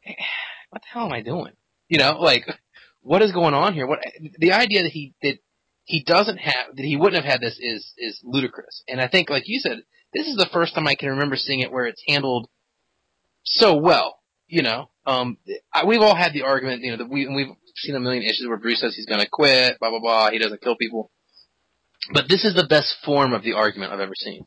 hey, 0.00 0.16
"What 0.70 0.82
the 0.82 0.88
hell 0.88 1.06
am 1.06 1.12
I 1.12 1.20
doing?" 1.20 1.52
You 1.88 1.98
know, 1.98 2.18
like 2.20 2.46
what 3.02 3.20
is 3.20 3.32
going 3.32 3.54
on 3.54 3.74
here? 3.74 3.86
What 3.86 3.98
the 4.38 4.52
idea 4.52 4.82
that 4.82 4.92
he 4.92 5.12
that 5.22 5.38
he 5.92 6.02
doesn't 6.02 6.38
have 6.38 6.76
that 6.76 6.84
he 6.84 6.96
wouldn't 6.96 7.22
have 7.22 7.30
had 7.30 7.40
this 7.40 7.58
is 7.60 7.92
is 7.98 8.20
ludicrous. 8.24 8.82
And 8.88 9.00
I 9.00 9.08
think, 9.08 9.30
like 9.30 9.44
you 9.46 9.60
said, 9.60 9.82
this 10.14 10.26
is 10.26 10.36
the 10.36 10.48
first 10.52 10.74
time 10.74 10.86
I 10.86 10.94
can 10.94 11.10
remember 11.10 11.36
seeing 11.36 11.60
it 11.60 11.72
where 11.72 11.86
it's 11.86 12.02
handled 12.06 12.48
so 13.44 13.76
well. 13.76 14.18
You 14.46 14.62
know, 14.62 14.90
um, 15.06 15.38
I, 15.72 15.84
we've 15.86 16.00
all 16.00 16.16
had 16.16 16.32
the 16.32 16.42
argument, 16.42 16.82
you 16.82 16.90
know, 16.90 16.98
that 16.98 17.08
we 17.08 17.26
we've 17.28 17.54
seen 17.76 17.94
a 17.94 18.00
million 18.00 18.22
issues 18.22 18.46
where 18.48 18.58
Bruce 18.58 18.80
says 18.80 18.94
he's 18.94 19.06
going 19.06 19.20
to 19.20 19.28
quit, 19.30 19.78
blah 19.80 19.90
blah 19.90 20.00
blah. 20.00 20.30
He 20.30 20.38
doesn't 20.38 20.60
kill 20.60 20.76
people, 20.76 21.10
but 22.12 22.24
this 22.28 22.44
is 22.44 22.54
the 22.54 22.66
best 22.66 22.94
form 23.04 23.32
of 23.32 23.42
the 23.42 23.54
argument 23.54 23.92
I've 23.92 24.00
ever 24.00 24.14
seen. 24.14 24.44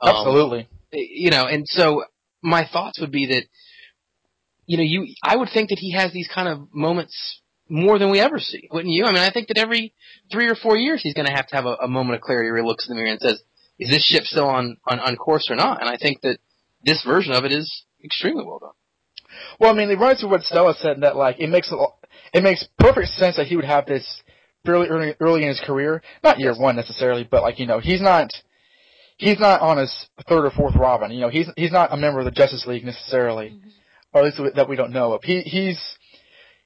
Um, 0.00 0.14
Absolutely 0.14 0.68
you 0.92 1.30
know, 1.30 1.46
and 1.46 1.66
so 1.68 2.04
my 2.42 2.66
thoughts 2.70 3.00
would 3.00 3.12
be 3.12 3.26
that, 3.26 3.44
you 4.66 4.76
know, 4.76 4.82
you, 4.82 5.14
I 5.22 5.36
would 5.36 5.48
think 5.52 5.70
that 5.70 5.78
he 5.78 5.92
has 5.92 6.12
these 6.12 6.28
kind 6.32 6.48
of 6.48 6.68
moments 6.72 7.40
more 7.68 7.98
than 7.98 8.10
we 8.10 8.20
ever 8.20 8.38
see, 8.38 8.68
wouldn't 8.72 8.92
you? 8.92 9.04
I 9.04 9.12
mean, 9.12 9.22
I 9.22 9.30
think 9.30 9.48
that 9.48 9.58
every 9.58 9.92
three 10.32 10.48
or 10.48 10.54
four 10.54 10.76
years 10.76 11.02
he's 11.02 11.14
going 11.14 11.26
to 11.26 11.32
have 11.32 11.46
to 11.48 11.56
have 11.56 11.66
a, 11.66 11.74
a 11.82 11.88
moment 11.88 12.16
of 12.16 12.22
clarity 12.22 12.50
where 12.50 12.62
he 12.62 12.66
looks 12.66 12.88
in 12.88 12.94
the 12.96 13.02
mirror 13.02 13.12
and 13.12 13.20
says, 13.20 13.42
is 13.78 13.90
this 13.90 14.04
ship 14.04 14.24
still 14.24 14.48
on, 14.48 14.76
on, 14.86 14.98
on 15.00 15.16
course 15.16 15.48
or 15.50 15.56
not? 15.56 15.80
And 15.80 15.88
I 15.88 15.96
think 15.96 16.20
that 16.22 16.38
this 16.84 17.02
version 17.04 17.32
of 17.32 17.44
it 17.44 17.52
is 17.52 17.84
extremely 18.04 18.44
well 18.44 18.58
done. 18.58 18.70
Well, 19.60 19.70
I 19.72 19.74
mean, 19.76 19.90
it 19.90 19.98
runs 19.98 20.20
to 20.20 20.28
what 20.28 20.42
Stella 20.42 20.74
said 20.74 21.00
that 21.02 21.16
like 21.16 21.38
it 21.38 21.48
makes 21.48 21.70
a, 21.70 21.76
it 22.32 22.42
makes 22.42 22.66
perfect 22.78 23.08
sense 23.08 23.36
that 23.36 23.46
he 23.46 23.56
would 23.56 23.64
have 23.64 23.86
this 23.86 24.22
fairly 24.64 24.88
early 24.88 25.14
early 25.20 25.42
in 25.42 25.48
his 25.48 25.60
career, 25.60 26.02
not 26.24 26.38
year 26.38 26.54
one 26.58 26.76
necessarily, 26.76 27.26
but 27.30 27.42
like 27.42 27.58
you 27.58 27.66
know 27.66 27.78
he's 27.78 28.00
not 28.00 28.32
he's 29.16 29.38
not 29.38 29.60
on 29.60 29.78
his 29.78 30.08
third 30.28 30.44
or 30.44 30.50
fourth 30.50 30.74
Robin. 30.76 31.10
You 31.10 31.20
know, 31.20 31.28
he's 31.28 31.48
he's 31.56 31.72
not 31.72 31.92
a 31.92 31.96
member 31.96 32.18
of 32.20 32.24
the 32.24 32.30
Justice 32.30 32.66
League 32.66 32.84
necessarily, 32.84 33.50
Mhm. 33.50 33.70
or 34.12 34.20
at 34.20 34.38
least 34.38 34.54
that 34.56 34.68
we 34.68 34.76
don't 34.76 34.92
know 34.92 35.12
of. 35.12 35.22
He 35.22 35.42
he's 35.42 35.78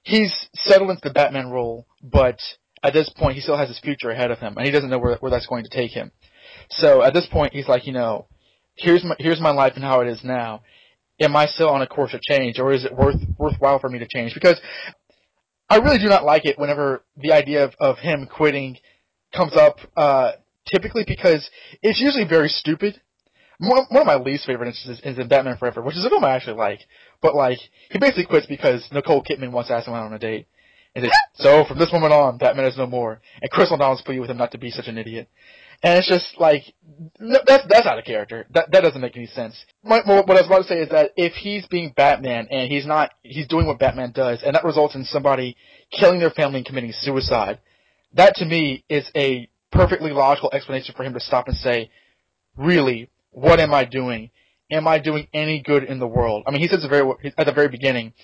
he's 0.02 0.48
settled 0.54 0.90
into 0.90 1.00
the 1.02 1.12
Batman 1.12 1.50
role, 1.50 1.86
but 2.02 2.38
at 2.82 2.92
this 2.92 3.10
point, 3.16 3.34
he 3.34 3.40
still 3.40 3.56
has 3.56 3.68
his 3.68 3.78
future 3.78 4.10
ahead 4.10 4.30
of 4.30 4.38
him, 4.38 4.56
and 4.56 4.66
he 4.66 4.72
doesn't 4.72 4.90
know 4.90 4.98
where 4.98 5.16
where 5.16 5.30
that's 5.30 5.46
going 5.46 5.64
to 5.64 5.70
take 5.70 5.92
him. 5.92 6.10
So 6.70 7.02
at 7.02 7.14
this 7.14 7.26
point, 7.26 7.52
he's 7.52 7.68
like, 7.68 7.86
you 7.86 7.92
know, 7.92 8.26
here's 8.74 9.04
my 9.04 9.14
here's 9.18 9.40
my 9.40 9.50
life 9.50 9.72
and 9.76 9.84
how 9.84 10.00
it 10.00 10.08
is 10.08 10.22
now. 10.24 10.62
Am 11.20 11.36
I 11.36 11.46
still 11.46 11.68
on 11.68 11.82
a 11.82 11.86
course 11.86 12.14
of 12.14 12.20
change, 12.22 12.58
or 12.58 12.72
is 12.72 12.84
it 12.84 12.94
worth 12.94 13.20
worthwhile 13.38 13.78
for 13.78 13.88
me 13.88 13.98
to 13.98 14.08
change? 14.08 14.34
Because 14.34 14.60
I 15.68 15.76
really 15.76 15.98
do 15.98 16.08
not 16.08 16.24
like 16.24 16.44
it 16.44 16.58
whenever 16.58 17.04
the 17.16 17.32
idea 17.32 17.64
of, 17.64 17.74
of 17.78 17.98
him 17.98 18.26
quitting 18.26 18.78
comes 19.34 19.56
up. 19.56 19.76
Uh, 19.96 20.32
typically 20.70 21.04
because 21.06 21.48
it's 21.82 22.00
usually 22.00 22.24
very 22.24 22.48
stupid. 22.48 23.00
One, 23.58 23.86
of 23.90 24.06
my 24.06 24.16
least 24.16 24.46
favorite 24.46 24.68
instances 24.68 25.04
is 25.04 25.18
in 25.18 25.28
Batman 25.28 25.56
Forever, 25.56 25.82
which 25.82 25.96
is 25.96 26.04
a 26.04 26.08
film 26.08 26.24
I 26.24 26.34
actually 26.34 26.56
like. 26.56 26.80
But 27.20 27.34
like, 27.34 27.58
he 27.90 27.98
basically 27.98 28.26
quits 28.26 28.46
because 28.46 28.86
Nicole 28.92 29.22
Kidman 29.22 29.52
wants 29.52 29.68
to 29.68 29.74
ask 29.74 29.86
him 29.86 29.94
out 29.94 30.06
on 30.06 30.12
a 30.12 30.18
date. 30.18 30.46
And 30.94 31.10
so 31.34 31.64
from 31.64 31.78
this 31.78 31.92
moment 31.92 32.12
on, 32.12 32.38
Batman 32.38 32.66
is 32.66 32.76
no 32.76 32.86
more. 32.86 33.20
And 33.40 33.50
Chris 33.50 33.72
O'Donnell's 33.72 34.02
pleading 34.02 34.20
with 34.20 34.30
him 34.30 34.36
not 34.36 34.52
to 34.52 34.58
be 34.58 34.70
such 34.70 34.88
an 34.88 34.98
idiot. 34.98 35.28
And 35.82 35.98
it's 35.98 36.08
just 36.08 36.38
like, 36.38 36.62
no, 37.18 37.38
that's, 37.46 37.64
that's 37.68 37.86
out 37.86 37.98
of 37.98 38.04
character. 38.04 38.46
That, 38.50 38.70
that 38.70 38.82
doesn't 38.82 39.00
make 39.00 39.16
any 39.16 39.26
sense. 39.26 39.64
My, 39.82 40.00
what 40.04 40.30
I 40.30 40.34
was 40.34 40.46
about 40.46 40.58
to 40.58 40.68
say 40.68 40.80
is 40.80 40.90
that 40.90 41.10
if 41.16 41.32
he's 41.32 41.66
being 41.66 41.92
Batman 41.96 42.46
and 42.50 42.70
he's 42.70 42.86
not, 42.86 43.10
he's 43.22 43.48
doing 43.48 43.66
what 43.66 43.80
Batman 43.80 44.12
does, 44.12 44.42
and 44.44 44.54
that 44.54 44.64
results 44.64 44.94
in 44.94 45.04
somebody 45.04 45.56
killing 45.90 46.20
their 46.20 46.30
family 46.30 46.58
and 46.58 46.66
committing 46.66 46.92
suicide, 46.92 47.58
that 48.14 48.34
to 48.36 48.44
me 48.44 48.84
is 48.88 49.10
a 49.16 49.48
perfectly 49.72 50.12
logical 50.12 50.50
explanation 50.52 50.94
for 50.96 51.02
him 51.02 51.14
to 51.14 51.20
stop 51.20 51.48
and 51.48 51.56
say, 51.56 51.90
really, 52.56 53.10
what 53.32 53.60
am 53.60 53.74
I 53.74 53.84
doing? 53.84 54.30
Am 54.70 54.86
I 54.86 54.98
doing 54.98 55.26
any 55.34 55.60
good 55.60 55.84
in 55.84 55.98
the 55.98 56.06
world? 56.06 56.44
I 56.46 56.50
mean, 56.50 56.60
he 56.60 56.68
says 56.68 56.82
the 56.82 56.88
very, 56.88 57.10
at 57.36 57.46
the 57.46 57.52
very 57.52 57.68
beginning, 57.68 58.14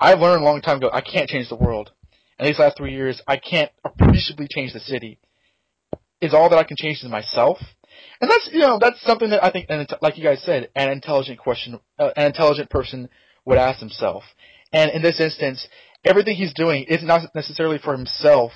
I 0.00 0.14
learned 0.14 0.42
a 0.42 0.44
long 0.44 0.62
time 0.62 0.78
ago, 0.78 0.90
I 0.92 1.00
can't 1.00 1.28
change 1.28 1.48
the 1.48 1.56
world. 1.56 1.90
And 2.38 2.48
these 2.48 2.58
last 2.58 2.76
three 2.76 2.94
years, 2.94 3.20
I 3.26 3.36
can't 3.36 3.70
appreciably 3.84 4.46
change 4.50 4.72
the 4.72 4.80
city. 4.80 5.18
Is 6.20 6.32
all 6.34 6.48
that 6.48 6.58
I 6.58 6.64
can 6.64 6.76
change 6.76 6.98
is 7.02 7.10
myself? 7.10 7.58
And 8.20 8.30
that's, 8.30 8.48
you 8.52 8.60
know, 8.60 8.78
that's 8.80 9.02
something 9.02 9.30
that 9.30 9.44
I 9.44 9.50
think, 9.50 9.66
and 9.68 9.86
like 10.00 10.16
you 10.16 10.24
guys 10.24 10.42
said, 10.42 10.68
an 10.74 10.90
intelligent 10.90 11.38
question, 11.38 11.78
uh, 11.98 12.10
an 12.16 12.26
intelligent 12.26 12.70
person 12.70 13.08
would 13.44 13.58
ask 13.58 13.78
himself. 13.78 14.24
And 14.72 14.90
in 14.90 15.02
this 15.02 15.20
instance, 15.20 15.68
everything 16.04 16.34
he's 16.34 16.54
doing 16.54 16.84
is 16.84 17.02
not 17.02 17.22
necessarily 17.34 17.78
for 17.78 17.92
himself, 17.92 18.52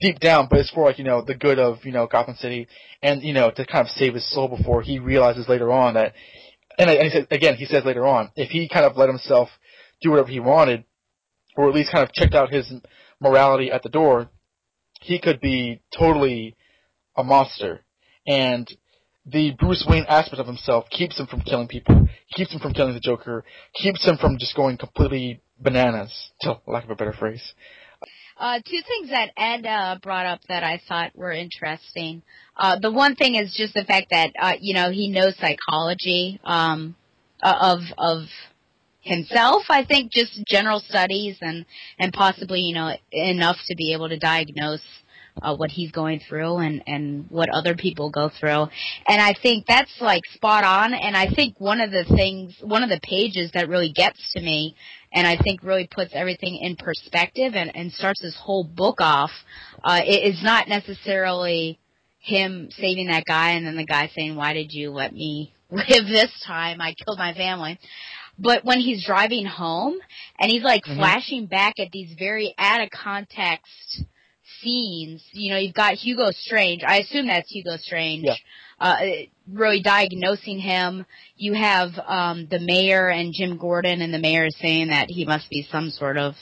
deep 0.00 0.20
down, 0.20 0.48
but 0.48 0.58
it's 0.58 0.70
for 0.70 0.84
like 0.84 0.98
you 0.98 1.04
know 1.04 1.22
the 1.22 1.34
good 1.34 1.58
of 1.58 1.84
you 1.84 1.92
know 1.92 2.06
Gotham 2.06 2.36
City, 2.36 2.66
and 3.02 3.22
you 3.22 3.32
know 3.32 3.50
to 3.50 3.66
kind 3.66 3.86
of 3.86 3.92
save 3.92 4.14
his 4.14 4.30
soul 4.30 4.48
before 4.48 4.82
he 4.82 4.98
realizes 4.98 5.48
later 5.48 5.70
on 5.72 5.94
that, 5.94 6.14
and, 6.78 6.90
and 6.90 7.02
he 7.02 7.10
says, 7.10 7.26
again 7.30 7.56
he 7.56 7.64
says 7.64 7.84
later 7.84 8.06
on 8.06 8.30
if 8.36 8.50
he 8.50 8.68
kind 8.68 8.86
of 8.86 8.96
let 8.96 9.08
himself 9.08 9.48
do 10.00 10.10
whatever 10.10 10.28
he 10.28 10.40
wanted, 10.40 10.84
or 11.56 11.68
at 11.68 11.74
least 11.74 11.92
kind 11.92 12.06
of 12.06 12.12
checked 12.12 12.34
out 12.34 12.52
his 12.52 12.72
morality 13.20 13.70
at 13.70 13.82
the 13.82 13.88
door, 13.88 14.28
he 15.00 15.20
could 15.20 15.40
be 15.40 15.80
totally 15.96 16.56
a 17.16 17.22
monster, 17.22 17.80
and 18.26 18.68
the 19.24 19.52
Bruce 19.58 19.84
Wayne 19.88 20.04
aspect 20.08 20.40
of 20.40 20.46
himself 20.46 20.86
keeps 20.90 21.18
him 21.18 21.26
from 21.26 21.42
killing 21.42 21.68
people, 21.68 22.08
keeps 22.34 22.52
him 22.52 22.60
from 22.60 22.72
killing 22.72 22.94
the 22.94 23.00
Joker, 23.00 23.44
keeps 23.74 24.04
him 24.04 24.16
from 24.16 24.36
just 24.38 24.56
going 24.56 24.76
completely 24.76 25.40
bananas, 25.60 26.32
to 26.40 26.58
lack 26.66 26.84
of 26.84 26.90
a 26.90 26.96
better 26.96 27.12
phrase. 27.12 27.52
Uh, 28.42 28.58
two 28.58 28.80
things 28.88 29.10
that 29.10 29.30
Ed 29.36 29.64
uh, 29.64 29.98
brought 30.02 30.26
up 30.26 30.40
that 30.48 30.64
I 30.64 30.82
thought 30.88 31.14
were 31.14 31.30
interesting. 31.30 32.22
Uh, 32.56 32.76
the 32.76 32.90
one 32.90 33.14
thing 33.14 33.36
is 33.36 33.54
just 33.56 33.72
the 33.72 33.84
fact 33.84 34.08
that 34.10 34.32
uh, 34.36 34.54
you 34.60 34.74
know 34.74 34.90
he 34.90 35.10
knows 35.10 35.36
psychology 35.38 36.40
um, 36.42 36.96
uh, 37.40 37.76
of 37.76 37.78
of 37.98 38.22
himself. 39.00 39.62
I 39.68 39.84
think 39.84 40.10
just 40.10 40.42
general 40.48 40.80
studies 40.80 41.36
and 41.40 41.64
and 42.00 42.12
possibly 42.12 42.62
you 42.62 42.74
know 42.74 42.96
enough 43.12 43.58
to 43.68 43.76
be 43.76 43.92
able 43.92 44.08
to 44.08 44.18
diagnose 44.18 44.82
uh, 45.40 45.56
what 45.56 45.70
he's 45.70 45.90
going 45.90 46.20
through 46.28 46.58
and 46.58 46.82
and 46.86 47.26
what 47.30 47.48
other 47.48 47.74
people 47.74 48.10
go 48.10 48.28
through. 48.28 48.66
And 49.06 49.20
I 49.20 49.34
think 49.40 49.66
that's 49.66 49.94
like 50.00 50.22
spot 50.34 50.64
on. 50.64 50.92
And 50.94 51.16
I 51.16 51.28
think 51.28 51.58
one 51.58 51.80
of 51.80 51.90
the 51.90 52.04
things, 52.04 52.54
one 52.60 52.82
of 52.82 52.90
the 52.90 53.00
pages 53.02 53.50
that 53.54 53.68
really 53.68 53.92
gets 53.92 54.18
to 54.34 54.42
me, 54.42 54.76
and 55.12 55.26
I 55.26 55.36
think 55.36 55.62
really 55.62 55.88
puts 55.90 56.12
everything 56.14 56.58
in 56.60 56.76
perspective 56.76 57.54
and 57.54 57.74
and 57.74 57.92
starts 57.92 58.20
this 58.20 58.36
whole 58.38 58.64
book 58.64 59.00
off, 59.00 59.30
uh, 59.82 60.00
it 60.04 60.34
is 60.34 60.42
not 60.42 60.68
necessarily 60.68 61.78
him 62.18 62.68
saving 62.70 63.08
that 63.08 63.24
guy 63.24 63.52
and 63.52 63.66
then 63.66 63.76
the 63.76 63.86
guy 63.86 64.10
saying, 64.14 64.36
"Why 64.36 64.52
did 64.52 64.72
you 64.72 64.90
let 64.90 65.12
me 65.12 65.54
live 65.70 66.06
this 66.06 66.30
time? 66.46 66.80
I 66.80 66.94
killed 66.94 67.18
my 67.18 67.34
family." 67.34 67.78
But 68.38 68.64
when 68.64 68.80
he's 68.80 69.04
driving 69.04 69.44
home 69.44 69.98
and 70.38 70.50
he's 70.50 70.62
like 70.62 70.84
Mhm. 70.84 70.96
flashing 70.96 71.46
back 71.46 71.74
at 71.78 71.90
these 71.92 72.14
very 72.18 72.54
out 72.58 72.80
of 72.82 72.90
context 72.90 74.02
scenes, 74.62 75.22
you 75.32 75.52
know, 75.52 75.58
you've 75.58 75.74
got 75.74 75.94
Hugo 75.94 76.30
Strange. 76.30 76.82
I 76.86 76.98
assume 76.98 77.26
that's 77.26 77.50
Hugo 77.50 77.76
Strange. 77.76 78.24
Yeah. 78.24 78.34
Uh, 78.78 78.96
really 79.50 79.80
diagnosing 79.82 80.58
him. 80.58 81.06
You 81.36 81.54
have 81.54 81.90
um, 82.06 82.48
the 82.50 82.58
mayor 82.58 83.08
and 83.08 83.32
Jim 83.32 83.56
Gordon, 83.56 84.00
and 84.02 84.12
the 84.12 84.18
mayor 84.18 84.46
is 84.46 84.56
saying 84.60 84.88
that 84.88 85.06
he 85.08 85.24
must 85.24 85.48
be 85.50 85.66
some 85.70 85.90
sort 85.90 86.16
of 86.16 86.34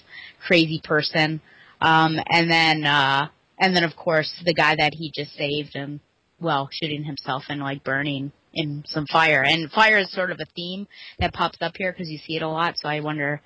crazy 0.47 0.81
person. 0.83 1.41
Um, 1.81 2.19
and 2.31 2.51
then, 2.51 2.85
uh, 2.85 3.29
and 3.59 3.77
then 3.77 3.85
of 3.85 3.97
course 3.97 4.33
the 4.45 4.55
guy 4.55 4.75
that 4.79 4.95
he 4.95 5.13
just 5.15 5.35
saved 5.35 5.75
and 5.75 6.01
well, 6.41 6.69
shooting 6.73 7.05
himself 7.05 7.45
and 7.49 7.61
like 7.61 7.85
burning 7.85 8.33
in 8.55 8.83
some 8.87 9.07
fire. 9.07 9.45
And 9.45 9.71
fire 9.71 9.99
is 9.99 10.13
sort 10.13 10.31
of 10.31 10.39
a 10.41 10.47
theme 10.57 10.89
that 11.19 11.33
pops 11.33 11.59
up 11.61 11.75
here 11.77 11.93
because 11.93 12.09
you 12.09 12.19
see 12.19 12.37
it 12.37 12.43
a 12.43 12.49
lot. 12.49 12.75
So 12.79 12.89
I 12.89 13.01
wonder, 13.01 13.41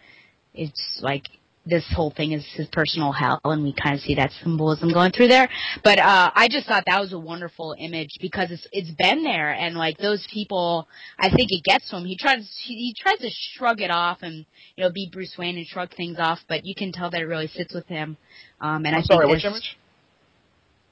it's 0.55 1.01
like 1.03 1.25
this 1.67 1.85
whole 1.95 2.11
thing 2.11 2.33
is 2.33 2.45
his 2.57 2.69
personal 2.69 3.13
hell, 3.13 3.41
and 3.45 3.63
we 3.63 3.73
kind 3.73 3.95
of 3.95 4.01
see 4.01 4.15
that 4.17 4.31
symbolism 4.43 4.93
going 4.93 5.13
through 5.13 5.29
there. 5.29 5.49
But 5.83 5.99
uh, 5.99 6.31
I 6.35 6.49
just 6.49 6.67
thought 6.67 6.85
that 6.87 7.01
was 7.01 7.13
a 7.13 7.19
wonderful 7.19 7.75
image 7.79 8.11
because 8.21 8.51
it's 8.51 8.67
it's 8.73 8.91
been 8.91 9.23
there, 9.23 9.51
and 9.53 9.75
like 9.77 9.97
those 9.99 10.27
people, 10.33 10.89
I 11.19 11.31
think 11.31 11.51
it 11.53 11.65
gets 11.65 11.89
to 11.91 11.97
him. 11.97 12.05
He 12.05 12.17
tries 12.17 12.49
he, 12.63 12.75
he 12.75 12.95
tries 12.99 13.19
to 13.19 13.31
shrug 13.31 13.81
it 13.81 13.91
off 13.91 14.19
and 14.23 14.45
you 14.77 14.85
know 14.85 14.91
be 14.91 15.09
Bruce 15.13 15.37
Wayne 15.39 15.57
and 15.57 15.67
shrug 15.67 15.95
things 15.95 16.19
off, 16.19 16.41
but 16.49 16.65
you 16.65 16.75
can 16.75 16.93
tell 16.93 17.11
that 17.11 17.21
it 17.21 17.25
really 17.27 17.49
sits 17.49 17.75
with 17.75 17.87
him. 17.87 18.17
Um, 18.61 18.85
and 18.87 18.95
I 18.95 18.99
I'm 18.99 19.05
sorry, 19.05 19.27
think 19.27 19.37
which 19.37 19.45
image? 19.45 19.77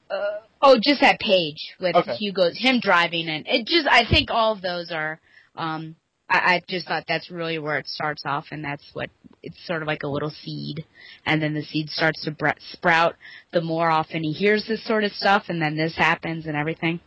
uh, 0.09 0.39
oh, 0.61 0.77
just 0.81 1.01
that 1.01 1.19
page 1.19 1.75
with 1.79 1.95
Okay. 1.95 2.15
Hugo's 2.15 2.57
him 2.57 2.79
driving, 2.81 3.29
and 3.29 3.45
it 3.47 3.67
just 3.67 3.87
I 3.87 4.05
think 4.09 4.29
all 4.31 4.53
of 4.53 4.61
those 4.61 4.91
are. 4.91 5.19
Um, 5.55 5.95
I, 6.29 6.55
I 6.55 6.61
just 6.67 6.87
thought 6.87 7.05
that's 7.07 7.29
really 7.29 7.59
where 7.59 7.77
it 7.77 7.87
starts 7.87 8.23
off, 8.25 8.45
and 8.51 8.63
that's 8.63 8.83
what 8.93 9.09
it's 9.41 9.57
sort 9.65 9.81
of 9.81 9.87
like 9.87 10.03
a 10.03 10.07
little 10.07 10.31
seed, 10.31 10.85
and 11.25 11.41
then 11.41 11.53
the 11.53 11.63
seed 11.63 11.89
starts 11.89 12.23
to 12.25 12.31
bre- 12.31 12.59
sprout. 12.71 13.15
The 13.51 13.61
more 13.61 13.89
often 13.89 14.23
he 14.23 14.31
hears 14.31 14.65
this 14.67 14.85
sort 14.85 15.03
of 15.03 15.11
stuff, 15.11 15.45
and 15.49 15.61
then 15.61 15.75
this 15.75 15.95
happens 15.95 16.45
and 16.45 16.55
everything. 16.55 16.99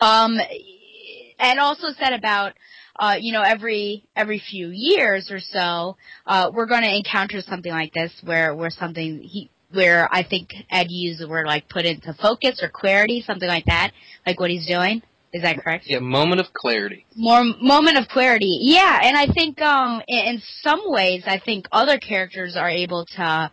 Um, 0.00 0.38
and 1.38 1.58
also 1.58 1.88
said 1.98 2.12
about 2.12 2.54
uh, 2.98 3.16
you 3.18 3.32
know, 3.32 3.42
every 3.42 4.04
every 4.14 4.40
few 4.50 4.68
years 4.68 5.30
or 5.30 5.40
so, 5.40 5.96
uh, 6.26 6.50
we're 6.54 6.66
going 6.66 6.82
to 6.82 6.96
encounter 6.96 7.40
something 7.40 7.72
like 7.72 7.92
this 7.92 8.12
where 8.22 8.54
where 8.54 8.70
something 8.70 9.20
he 9.20 9.50
where 9.72 10.08
I 10.12 10.22
think 10.22 10.50
Ed 10.70 10.86
used 10.90 11.20
the 11.20 11.28
word 11.28 11.46
like 11.46 11.68
put 11.68 11.84
into 11.84 12.14
focus 12.14 12.60
or 12.62 12.68
clarity, 12.68 13.22
something 13.26 13.48
like 13.48 13.64
that, 13.66 13.90
like 14.24 14.38
what 14.38 14.50
he's 14.50 14.66
doing. 14.66 15.02
Is 15.34 15.42
that 15.42 15.58
correct? 15.58 15.84
Yeah, 15.88 15.98
moment 15.98 16.40
of 16.40 16.52
clarity. 16.52 17.04
more 17.16 17.42
moment 17.60 17.98
of 17.98 18.06
clarity. 18.06 18.56
Yeah, 18.62 19.00
and 19.02 19.16
I 19.16 19.26
think 19.26 19.60
um 19.60 20.00
in, 20.06 20.40
some 20.62 20.82
ways 20.86 21.24
I 21.26 21.40
think 21.44 21.66
other 21.72 21.98
characters 21.98 22.56
are 22.56 22.70
able 22.70 23.04
to 23.16 23.50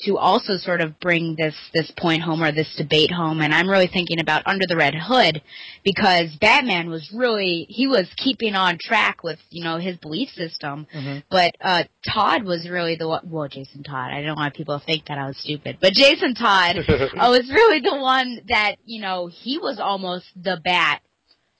to 0.00 0.18
also 0.18 0.56
sort 0.56 0.80
of 0.82 0.98
bring 1.00 1.34
this 1.38 1.54
this 1.72 1.90
point 1.96 2.20
home 2.20 2.42
or 2.42 2.52
this 2.52 2.74
debate 2.76 3.10
home 3.12 3.40
and 3.40 3.54
I'm 3.54 3.70
really 3.70 3.86
thinking 3.86 4.18
about 4.20 4.42
Under 4.44 4.66
the 4.68 4.76
Red 4.76 4.92
Hood 4.94 5.40
because 5.84 6.34
Batman 6.40 6.90
was 6.90 7.10
really 7.14 7.64
he 7.70 7.86
was 7.86 8.06
keeping 8.16 8.54
on 8.54 8.76
track 8.78 9.22
with, 9.22 9.38
you 9.50 9.62
know, 9.64 9.78
his 9.78 9.96
belief 9.96 10.28
system. 10.30 10.86
Mhm. 10.94 11.22
But 11.30 11.54
uh 11.60 11.84
Todd 12.12 12.42
was 12.42 12.68
really 12.68 12.96
the 12.96 13.08
one 13.08 13.22
well 13.24 13.48
Jason 13.48 13.82
Todd. 13.82 14.10
I 14.12 14.20
don't 14.20 14.36
want 14.36 14.54
people 14.54 14.78
to 14.78 14.84
think 14.84 15.06
that 15.06 15.16
I 15.16 15.26
was 15.28 15.38
stupid. 15.38 15.78
But 15.80 15.92
Jason 15.94 16.34
Todd 16.34 16.76
was 17.16 17.48
really 17.48 17.80
the 17.80 17.96
one 17.96 18.40
that, 18.48 18.74
you 18.84 19.00
know, 19.00 19.28
he 19.28 19.58
was 19.58 19.78
almost 19.80 20.26
the 20.36 20.60
bat 20.62 21.00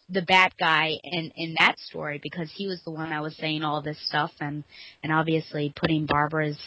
the 0.08 0.22
bad 0.22 0.52
guy 0.58 0.92
in 1.02 1.32
in 1.36 1.54
that 1.58 1.78
story 1.78 2.20
because 2.22 2.50
he 2.54 2.66
was 2.66 2.80
the 2.84 2.90
one 2.90 3.10
that 3.10 3.22
was 3.22 3.36
saying 3.36 3.62
all 3.62 3.80
this 3.82 3.98
stuff 4.06 4.30
and 4.40 4.64
and 5.02 5.12
obviously 5.12 5.72
putting 5.74 6.06
Barbara's 6.06 6.58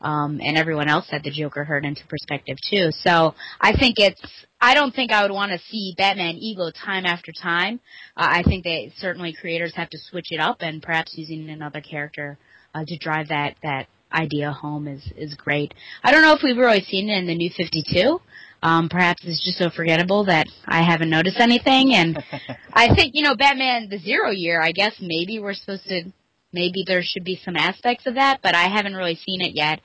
um 0.00 0.40
and 0.42 0.56
everyone 0.56 0.88
else 0.88 1.06
that 1.10 1.22
the 1.22 1.30
Joker 1.30 1.64
heard 1.64 1.84
into 1.84 2.06
perspective 2.06 2.56
too. 2.70 2.88
So 3.02 3.34
I 3.60 3.76
think 3.76 3.96
it's 3.98 4.22
I 4.60 4.74
don't 4.74 4.94
think 4.94 5.12
I 5.12 5.22
would 5.22 5.32
want 5.32 5.52
to 5.52 5.58
see 5.70 5.94
Batman 5.96 6.36
ego 6.36 6.70
time 6.70 7.04
after 7.04 7.32
time. 7.32 7.80
Uh, 8.16 8.26
I 8.28 8.42
think 8.42 8.64
that 8.64 8.90
certainly 8.96 9.34
creators 9.38 9.74
have 9.76 9.90
to 9.90 9.98
switch 10.10 10.28
it 10.30 10.40
up 10.40 10.58
and 10.60 10.82
perhaps 10.82 11.12
using 11.16 11.48
another 11.50 11.80
character 11.80 12.38
uh, 12.74 12.84
to 12.86 12.98
drive 12.98 13.28
that 13.28 13.56
that 13.62 13.86
idea 14.12 14.50
home 14.50 14.88
is 14.88 15.12
is 15.16 15.34
great. 15.34 15.74
I 16.02 16.10
don't 16.10 16.22
know 16.22 16.34
if 16.34 16.40
we've 16.42 16.56
really 16.56 16.82
seen 16.82 17.10
it 17.10 17.18
in 17.18 17.26
the 17.26 17.34
new 17.34 17.50
52. 17.54 18.20
Um, 18.62 18.88
perhaps 18.88 19.22
it's 19.24 19.44
just 19.44 19.58
so 19.58 19.70
forgettable 19.70 20.24
that 20.24 20.48
I 20.66 20.82
haven't 20.82 21.10
noticed 21.10 21.38
anything. 21.38 21.94
And 21.94 22.22
I 22.72 22.94
think, 22.94 23.14
you 23.14 23.22
know, 23.22 23.36
Batman 23.36 23.88
the 23.88 23.98
Zero 23.98 24.30
Year, 24.30 24.60
I 24.60 24.72
guess 24.72 24.94
maybe 25.00 25.38
we're 25.38 25.54
supposed 25.54 25.84
to, 25.88 26.04
maybe 26.52 26.84
there 26.86 27.02
should 27.02 27.24
be 27.24 27.40
some 27.44 27.56
aspects 27.56 28.06
of 28.06 28.14
that, 28.14 28.40
but 28.42 28.54
I 28.54 28.68
haven't 28.68 28.94
really 28.94 29.14
seen 29.16 29.40
it 29.40 29.54
yet. 29.54 29.80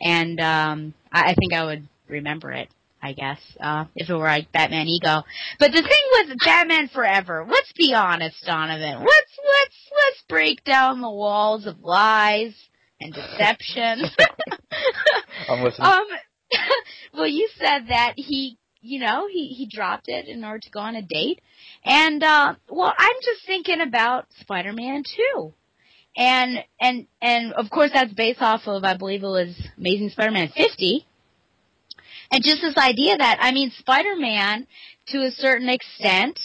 And, 0.00 0.40
um, 0.40 0.94
I, 1.12 1.30
I 1.30 1.34
think 1.34 1.52
I 1.52 1.64
would 1.64 1.88
remember 2.08 2.52
it. 2.52 2.68
I 3.02 3.12
guess, 3.12 3.38
uh, 3.60 3.84
if 3.94 4.08
it 4.08 4.14
were 4.14 4.24
like 4.24 4.50
Batman 4.50 4.88
Ego. 4.88 5.22
But 5.60 5.70
the 5.70 5.82
thing 5.82 6.28
with 6.28 6.38
Batman 6.44 6.88
Forever, 6.88 7.46
let's 7.48 7.72
be 7.72 7.94
honest, 7.94 8.44
Donovan. 8.44 8.98
Let's, 8.98 9.38
let's, 9.60 9.76
let's 9.92 10.22
break 10.28 10.64
down 10.64 11.02
the 11.02 11.10
walls 11.10 11.66
of 11.66 11.84
lies 11.84 12.54
and 13.00 13.12
deception. 13.12 14.02
I'm 15.48 15.62
listening. 15.62 15.86
Um, 15.86 16.06
well, 17.14 17.26
you 17.26 17.48
said 17.56 17.88
that 17.88 18.14
he, 18.16 18.58
you 18.80 19.00
know, 19.00 19.26
he 19.30 19.48
he 19.48 19.66
dropped 19.66 20.08
it 20.08 20.26
in 20.26 20.44
order 20.44 20.60
to 20.60 20.70
go 20.70 20.80
on 20.80 20.96
a 20.96 21.02
date, 21.02 21.40
and 21.84 22.22
uh, 22.22 22.54
well, 22.68 22.92
I'm 22.96 23.16
just 23.22 23.46
thinking 23.46 23.80
about 23.80 24.26
Spider-Man 24.40 25.02
2. 25.34 25.52
And 26.18 26.64
and 26.80 27.06
and 27.20 27.52
of 27.52 27.68
course 27.68 27.90
that's 27.92 28.12
based 28.14 28.40
off 28.40 28.62
of 28.66 28.84
I 28.84 28.96
believe 28.96 29.22
it 29.22 29.26
was 29.26 29.54
Amazing 29.76 30.08
Spider-Man 30.10 30.48
50. 30.56 31.06
And 32.32 32.42
just 32.42 32.62
this 32.62 32.76
idea 32.78 33.18
that 33.18 33.36
I 33.40 33.52
mean 33.52 33.70
Spider-Man 33.78 34.66
to 35.08 35.18
a 35.18 35.30
certain 35.30 35.68
extent 35.68 36.40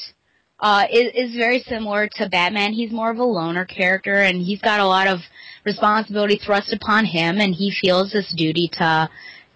uh 0.60 0.88
is 0.92 1.12
is 1.16 1.36
very 1.38 1.60
similar 1.62 2.10
to 2.16 2.28
Batman. 2.28 2.74
He's 2.74 2.92
more 2.92 3.12
of 3.12 3.18
a 3.18 3.24
loner 3.24 3.64
character 3.64 4.16
and 4.16 4.42
he's 4.42 4.60
got 4.60 4.82
a 4.82 4.86
lot 4.86 5.08
of 5.08 5.20
responsibility 5.64 6.38
thrust 6.46 6.74
upon 6.74 7.06
him 7.06 7.40
and 7.40 7.56
he 7.56 7.72
feels 7.72 8.12
this 8.12 8.34
duty 8.36 8.70
to 8.74 9.10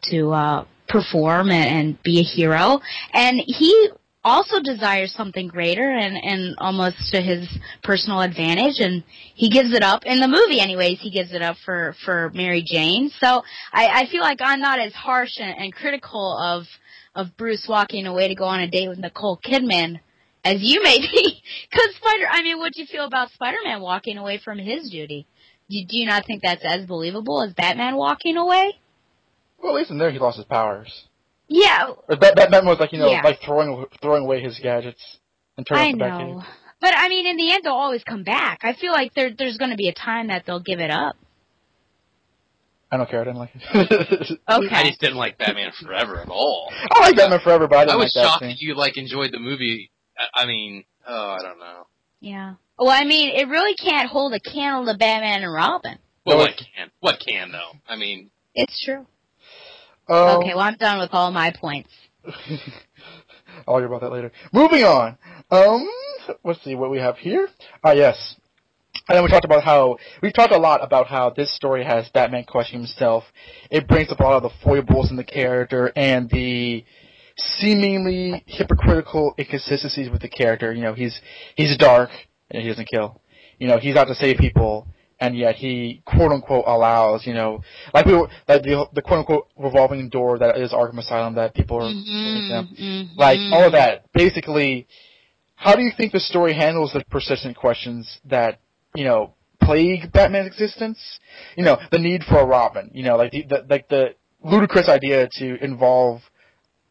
to 0.04 0.32
uh 0.32 0.66
perform 0.88 1.50
and, 1.50 1.70
and 1.70 2.04
be 2.04 2.20
a 2.20 2.24
hero. 2.24 2.80
And 3.14 3.42
he 3.46 3.90
also 4.24 4.60
desires 4.60 5.14
something 5.14 5.48
greater 5.48 5.88
and 5.88 6.18
and 6.18 6.56
almost 6.58 6.98
to 7.12 7.22
his 7.22 7.48
personal 7.84 8.22
advantage. 8.22 8.80
And 8.80 9.04
he 9.36 9.50
gives 9.50 9.74
it 9.74 9.84
up 9.84 10.06
in 10.06 10.20
the 10.20 10.28
movie 10.28 10.60
anyways. 10.60 11.00
He 11.00 11.12
gives 11.12 11.34
it 11.34 11.42
up 11.42 11.58
for 11.64 11.96
for 12.04 12.32
Mary 12.34 12.64
Jane. 12.66 13.12
So 13.20 13.44
I 13.72 14.02
I 14.02 14.08
feel 14.12 14.22
like 14.22 14.40
I'm 14.42 14.62
not 14.62 14.80
as 14.80 14.94
harsh 14.94 15.38
and, 15.40 15.56
and 15.58 15.74
critical 15.74 16.38
of 16.38 16.64
of 17.14 17.38
Bruce 17.38 17.66
walking 17.70 18.08
away 18.08 18.28
to 18.28 18.36
go 18.36 18.46
on 18.46 18.60
a 18.60 18.68
date 18.68 18.90
with 18.90 19.00
Nicole 19.00 19.40
Kidman 19.46 20.00
as 20.44 20.58
you 20.62 20.82
may 20.84 21.00
be. 21.00 21.42
Cuz 21.72 21.96
Spider 21.96 22.26
I 22.30 22.42
mean 22.42 22.58
what 22.58 22.74
do 22.74 22.82
you 22.82 22.88
feel 22.88 23.06
about 23.06 23.32
Spider-Man 23.32 23.82
walking 23.82 24.18
away 24.18 24.40
from 24.44 24.58
his 24.58 24.90
duty? 24.90 25.28
Do, 25.70 25.84
do 25.84 25.98
you 25.98 26.06
not 26.06 26.26
think 26.26 26.44
that's 26.44 26.64
as 26.64 26.86
believable 26.86 27.42
as 27.42 27.54
Batman 27.54 27.96
walking 27.96 28.38
away 28.38 28.80
Well, 29.62 29.74
at 29.76 29.80
least 29.80 29.92
in 29.92 29.98
there 29.98 30.12
he 30.12 30.20
lost 30.20 30.38
his 30.38 30.46
powers. 30.46 31.06
yeah 31.48 31.90
Or 32.08 32.16
Bat- 32.16 32.36
Batman 32.36 32.66
was 32.66 32.80
like 32.80 32.92
you 32.94 33.00
know 33.00 33.10
Yeah. 33.10 33.22
like 33.24 33.40
throwing 33.42 33.86
throwing 34.02 34.24
away 34.24 34.42
his 34.42 34.60
gadgets 34.60 35.18
and 35.58 35.66
turning 35.66 36.02
I 36.02 36.06
off 36.08 36.20
the 36.20 36.26
know. 36.28 36.40
Batcave. 36.40 36.46
But 36.82 36.94
I 36.96 37.08
mean, 37.10 37.26
in 37.26 37.38
the 37.38 37.52
end, 37.52 37.64
they'll 37.64 37.74
always 37.74 38.04
come 38.04 38.24
back. 38.24 38.60
I 38.64 38.74
feel 38.74 38.92
like 38.92 39.14
there, 39.16 39.32
there's 39.36 39.58
going 39.58 39.72
to 39.72 39.78
be 39.78 39.88
a 39.88 39.94
time 39.94 40.28
that 40.28 40.46
they'll 40.46 40.60
give 40.60 40.80
it 40.80 40.92
up. 40.92 41.16
I 42.92 42.98
don't 42.98 43.10
care. 43.10 43.22
I 43.22 43.24
didn't 43.24 43.40
like 43.40 43.52
it. 43.56 44.40
Okay. 44.50 44.76
I 44.76 44.84
just 44.84 45.00
didn't 45.00 45.18
like 45.18 45.38
Batman 45.38 45.72
Forever 45.82 46.20
at 46.22 46.30
all. 46.30 46.72
I 46.92 47.00
like 47.08 47.16
Batman 47.16 47.40
Forever, 47.44 47.68
but 47.68 47.78
I 47.78 47.82
I 47.82 47.86
didn't 47.86 48.00
was 48.00 48.14
like 48.16 48.24
that 48.24 48.30
shocked 48.30 48.40
scene. 48.42 48.50
that 48.50 48.62
you 48.62 48.76
like 48.76 48.98
enjoyed 48.98 49.32
the 49.32 49.40
movie. 49.40 49.90
I, 50.18 50.44
I 50.44 50.46
mean, 50.46 50.84
oh, 51.08 51.30
I 51.32 51.42
don't 51.42 51.60
know. 51.60 51.88
Yeah. 52.20 52.54
Well, 52.78 52.90
I 52.90 53.04
mean, 53.06 53.30
it 53.36 53.48
really 53.48 53.74
can't 53.76 54.10
hold 54.10 54.34
a 54.34 54.40
candle 54.40 54.86
to 54.92 54.98
Batman 54.98 55.44
and 55.44 55.52
Robin. 55.54 55.98
Well, 56.26 56.38
what 56.38 56.52
can? 56.58 56.92
What 57.00 57.20
can 57.26 57.52
though? 57.52 57.80
I 57.88 57.96
mean, 57.96 58.30
It's 58.54 58.84
true. 58.84 59.06
Um, 60.08 60.40
okay, 60.40 60.54
well, 60.54 60.60
I'm 60.60 60.76
done 60.78 61.00
with 61.00 61.10
all 61.14 61.32
my 61.32 61.52
points. 61.52 61.90
I'll 63.68 63.78
hear 63.78 63.88
about 63.88 64.02
that 64.02 64.12
later. 64.12 64.32
Moving 64.54 64.84
on. 64.84 65.18
Um, 65.52 65.88
let's 66.44 66.64
see 66.64 66.76
what 66.76 66.92
we 66.92 67.00
have 67.00 67.18
here. 67.18 67.48
Ah, 67.84 67.94
yes. 67.94 68.36
And 69.08 69.16
then 69.16 69.24
we 69.24 69.30
talked 69.30 69.46
about 69.46 69.64
how 69.64 69.98
we've 70.22 70.34
talked 70.34 70.54
a 70.54 70.58
lot 70.58 70.84
about 70.84 71.08
how 71.08 71.30
this 71.30 71.56
story 71.56 71.84
has 71.84 72.10
Batman 72.10 72.44
questioning 72.46 72.82
himself. 72.82 73.24
It 73.70 73.88
brings 73.88 74.12
up 74.12 74.20
a 74.20 74.24
lot 74.24 74.34
of 74.34 74.44
the 74.44 74.58
foibles 74.64 75.12
in 75.12 75.18
the 75.18 75.24
character 75.24 75.92
and 75.96 76.30
the 76.30 76.84
seemingly 77.38 78.44
hypocritical 78.48 79.36
inconsistencies 79.38 80.10
with 80.10 80.22
the 80.22 80.30
character. 80.30 80.74
You 80.74 80.82
know, 80.82 80.94
he's 80.94 81.20
he's 81.56 81.78
dark 81.78 82.10
and 82.50 82.64
he 82.64 82.70
doesn't 82.70 82.88
kill. 82.88 83.22
You 83.60 83.68
know, 83.68 83.78
he's 83.78 83.96
out 83.96 84.08
to 84.08 84.16
save 84.16 84.38
people, 84.38 84.88
and 85.20 85.38
yet 85.38 85.56
he 85.56 86.02
quote 86.06 86.32
unquote 86.32 86.66
allows. 86.68 87.26
You 87.26 87.34
know, 87.34 87.62
like 87.94 88.06
we 88.06 88.14
were, 88.14 88.28
like 88.48 88.64
the 88.64 88.86
the 88.94 89.02
quote 89.02 89.20
unquote 89.20 89.48
revolving 89.58 90.10
door 90.10 90.38
that 90.40 90.58
is 90.58 90.72
Arkham 90.72 91.00
Asylum 91.00 91.36
that 91.36 91.54
people 91.54 91.78
are. 91.78 91.90
know, 91.90 92.64
Mm-hmm. 92.80 93.20
like 93.20 93.40
all 93.52 93.66
of 93.66 93.72
that. 93.74 94.12
Basically, 94.14 94.88
how 95.56 95.76
do 95.76 95.82
you 95.82 95.92
think 95.96 96.12
the 96.12 96.20
story 96.20 96.54
handles 96.54 96.92
the 96.94 97.04
persistent 97.10 97.56
questions 97.58 98.20
that 98.26 98.60
you 98.96 99.04
know 99.06 99.34
plague 99.62 100.12
Batman's 100.12 100.48
existence? 100.48 101.00
You 101.56 101.64
know, 101.64 101.78
the 101.92 102.00
need 102.00 102.24
for 102.24 102.40
a 102.40 102.46
Robin. 102.46 102.92
You 102.94 103.04
know, 103.04 103.16
like 103.18 103.32
the, 103.32 103.44
the 103.44 103.66
like 103.70 103.88
the 103.90 104.16
ludicrous 104.44 104.88
idea 104.90 105.28
to 105.40 105.64
involve 105.64 106.22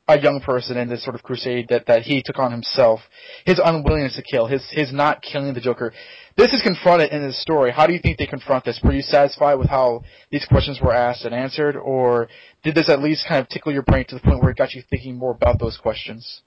a 0.06 0.20
young 0.20 0.40
person 0.40 0.76
in 0.76 0.88
this 0.88 1.02
sort 1.02 1.14
of 1.14 1.22
crusade 1.22 1.66
that, 1.70 1.86
that 1.86 2.02
he 2.02 2.22
took 2.22 2.38
on 2.38 2.52
himself. 2.52 3.00
His 3.46 3.58
unwillingness 3.62 4.16
to 4.16 4.22
kill, 4.22 4.46
his 4.46 4.62
his 4.70 4.92
not 4.92 5.22
killing 5.22 5.54
the 5.54 5.60
Joker. 5.60 5.92
This 6.36 6.52
is 6.52 6.62
confronted 6.62 7.12
in 7.12 7.22
his 7.22 7.40
story. 7.40 7.70
How 7.70 7.86
do 7.86 7.92
you 7.92 8.00
think 8.00 8.18
they 8.18 8.26
confront 8.26 8.64
this? 8.64 8.80
Were 8.82 8.92
you 8.92 9.02
satisfied 9.02 9.54
with 9.54 9.68
how 9.68 10.02
these 10.30 10.44
questions 10.44 10.80
were 10.82 10.92
asked 10.92 11.24
and 11.24 11.34
answered, 11.34 11.76
or 11.76 12.28
did 12.62 12.74
this 12.74 12.88
at 12.88 13.00
least 13.00 13.26
kind 13.28 13.40
of 13.40 13.48
tickle 13.48 13.72
your 13.72 13.82
brain 13.82 14.04
to 14.08 14.16
the 14.16 14.20
point 14.20 14.42
where 14.42 14.50
it 14.50 14.58
got 14.58 14.74
you 14.74 14.82
thinking 14.90 15.16
more 15.16 15.30
about 15.30 15.58
those 15.58 15.78
questions? 15.78 16.42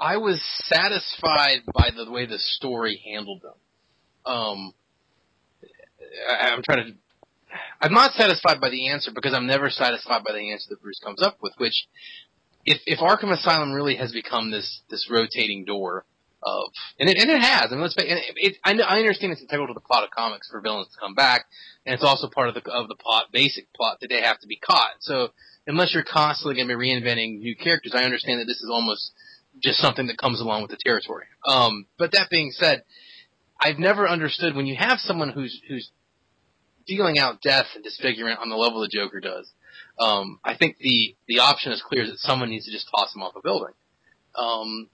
I 0.00 0.16
was 0.16 0.42
satisfied 0.64 1.60
by 1.74 1.90
the 1.94 2.10
way 2.10 2.24
the 2.24 2.38
story 2.38 3.02
handled 3.04 3.42
them. 3.42 3.52
Um, 4.24 4.72
I, 6.28 6.48
I'm 6.48 6.62
trying 6.62 6.86
to. 6.86 6.92
I'm 7.82 7.92
not 7.92 8.12
satisfied 8.12 8.60
by 8.60 8.70
the 8.70 8.88
answer 8.88 9.10
because 9.14 9.34
I'm 9.34 9.46
never 9.46 9.70
satisfied 9.70 10.22
by 10.24 10.32
the 10.32 10.52
answer 10.52 10.66
that 10.70 10.82
Bruce 10.82 11.00
comes 11.04 11.22
up 11.22 11.38
with. 11.42 11.52
Which, 11.58 11.86
if 12.64 12.80
if 12.86 12.98
Arkham 12.98 13.32
Asylum 13.32 13.72
really 13.72 13.96
has 13.96 14.12
become 14.12 14.50
this 14.50 14.82
this 14.90 15.08
rotating 15.10 15.64
door 15.64 16.04
of, 16.42 16.72
and 16.98 17.08
it, 17.08 17.18
and 17.18 17.30
it 17.30 17.40
has. 17.40 17.66
I 17.68 17.72
mean, 17.72 17.82
let's. 17.82 17.96
And 17.96 18.18
it, 18.18 18.34
it, 18.36 18.56
I, 18.64 18.72
I 18.72 18.98
understand 18.98 19.32
it's 19.32 19.42
integral 19.42 19.68
to 19.68 19.74
the 19.74 19.80
plot 19.80 20.04
of 20.04 20.10
comics 20.10 20.48
for 20.50 20.60
villains 20.60 20.88
to 20.88 21.00
come 21.00 21.14
back, 21.14 21.44
and 21.84 21.94
it's 21.94 22.04
also 22.04 22.28
part 22.28 22.48
of 22.48 22.54
the 22.54 22.62
of 22.70 22.88
the 22.88 22.94
plot, 22.94 23.26
basic 23.32 23.72
plot 23.74 23.98
that 24.00 24.08
they 24.08 24.22
have 24.22 24.40
to 24.40 24.46
be 24.46 24.56
caught. 24.56 24.92
So 25.00 25.28
unless 25.66 25.92
you're 25.92 26.04
constantly 26.04 26.54
going 26.54 26.68
to 26.68 26.76
be 26.76 26.80
reinventing 26.80 27.40
new 27.40 27.56
characters, 27.56 27.92
I 27.94 28.04
understand 28.04 28.40
that 28.40 28.46
this 28.46 28.62
is 28.62 28.70
almost 28.72 29.12
just 29.62 29.78
something 29.78 30.06
that 30.06 30.18
comes 30.18 30.40
along 30.40 30.62
with 30.62 30.70
the 30.70 30.78
territory. 30.82 31.26
Um, 31.46 31.86
but 31.98 32.12
that 32.12 32.30
being 32.30 32.52
said, 32.52 32.84
I've 33.60 33.78
never 33.78 34.08
understood 34.08 34.56
when 34.56 34.66
you 34.66 34.76
have 34.78 34.98
someone 34.98 35.30
who's 35.30 35.60
who's 35.68 35.90
dealing 36.86 37.18
out 37.18 37.42
death 37.42 37.66
and 37.74 37.84
disfigurement 37.84 38.40
on 38.40 38.48
the 38.48 38.56
level 38.56 38.80
the 38.80 38.88
Joker 38.88 39.20
does. 39.20 39.50
Um, 39.98 40.40
I 40.44 40.56
think 40.56 40.78
the 40.78 41.14
the 41.28 41.40
option 41.40 41.72
is 41.72 41.82
clear 41.82 42.06
that 42.06 42.18
someone 42.18 42.50
needs 42.50 42.66
to 42.66 42.72
just 42.72 42.88
toss 42.94 43.14
him 43.14 43.22
off 43.22 43.34
a 43.36 43.42
building. 43.42 43.74
Um, 44.34 44.88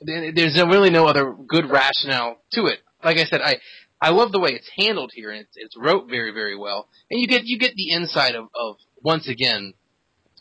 there's 0.00 0.60
really 0.68 0.90
no 0.90 1.06
other 1.06 1.32
good 1.32 1.70
rationale 1.70 2.38
to 2.52 2.66
it. 2.66 2.80
Like 3.04 3.18
I 3.18 3.24
said, 3.24 3.40
I 3.40 3.56
I 4.00 4.10
love 4.10 4.32
the 4.32 4.40
way 4.40 4.50
it's 4.50 4.70
handled 4.76 5.12
here, 5.14 5.30
and 5.30 5.40
it's, 5.40 5.56
it's 5.56 5.76
wrote 5.76 6.08
very 6.08 6.32
very 6.32 6.56
well. 6.56 6.88
And 7.10 7.20
you 7.20 7.26
get 7.26 7.44
you 7.44 7.58
get 7.58 7.74
the 7.74 7.90
insight 7.90 8.34
of, 8.34 8.48
of 8.54 8.76
once 9.02 9.28
again 9.28 9.74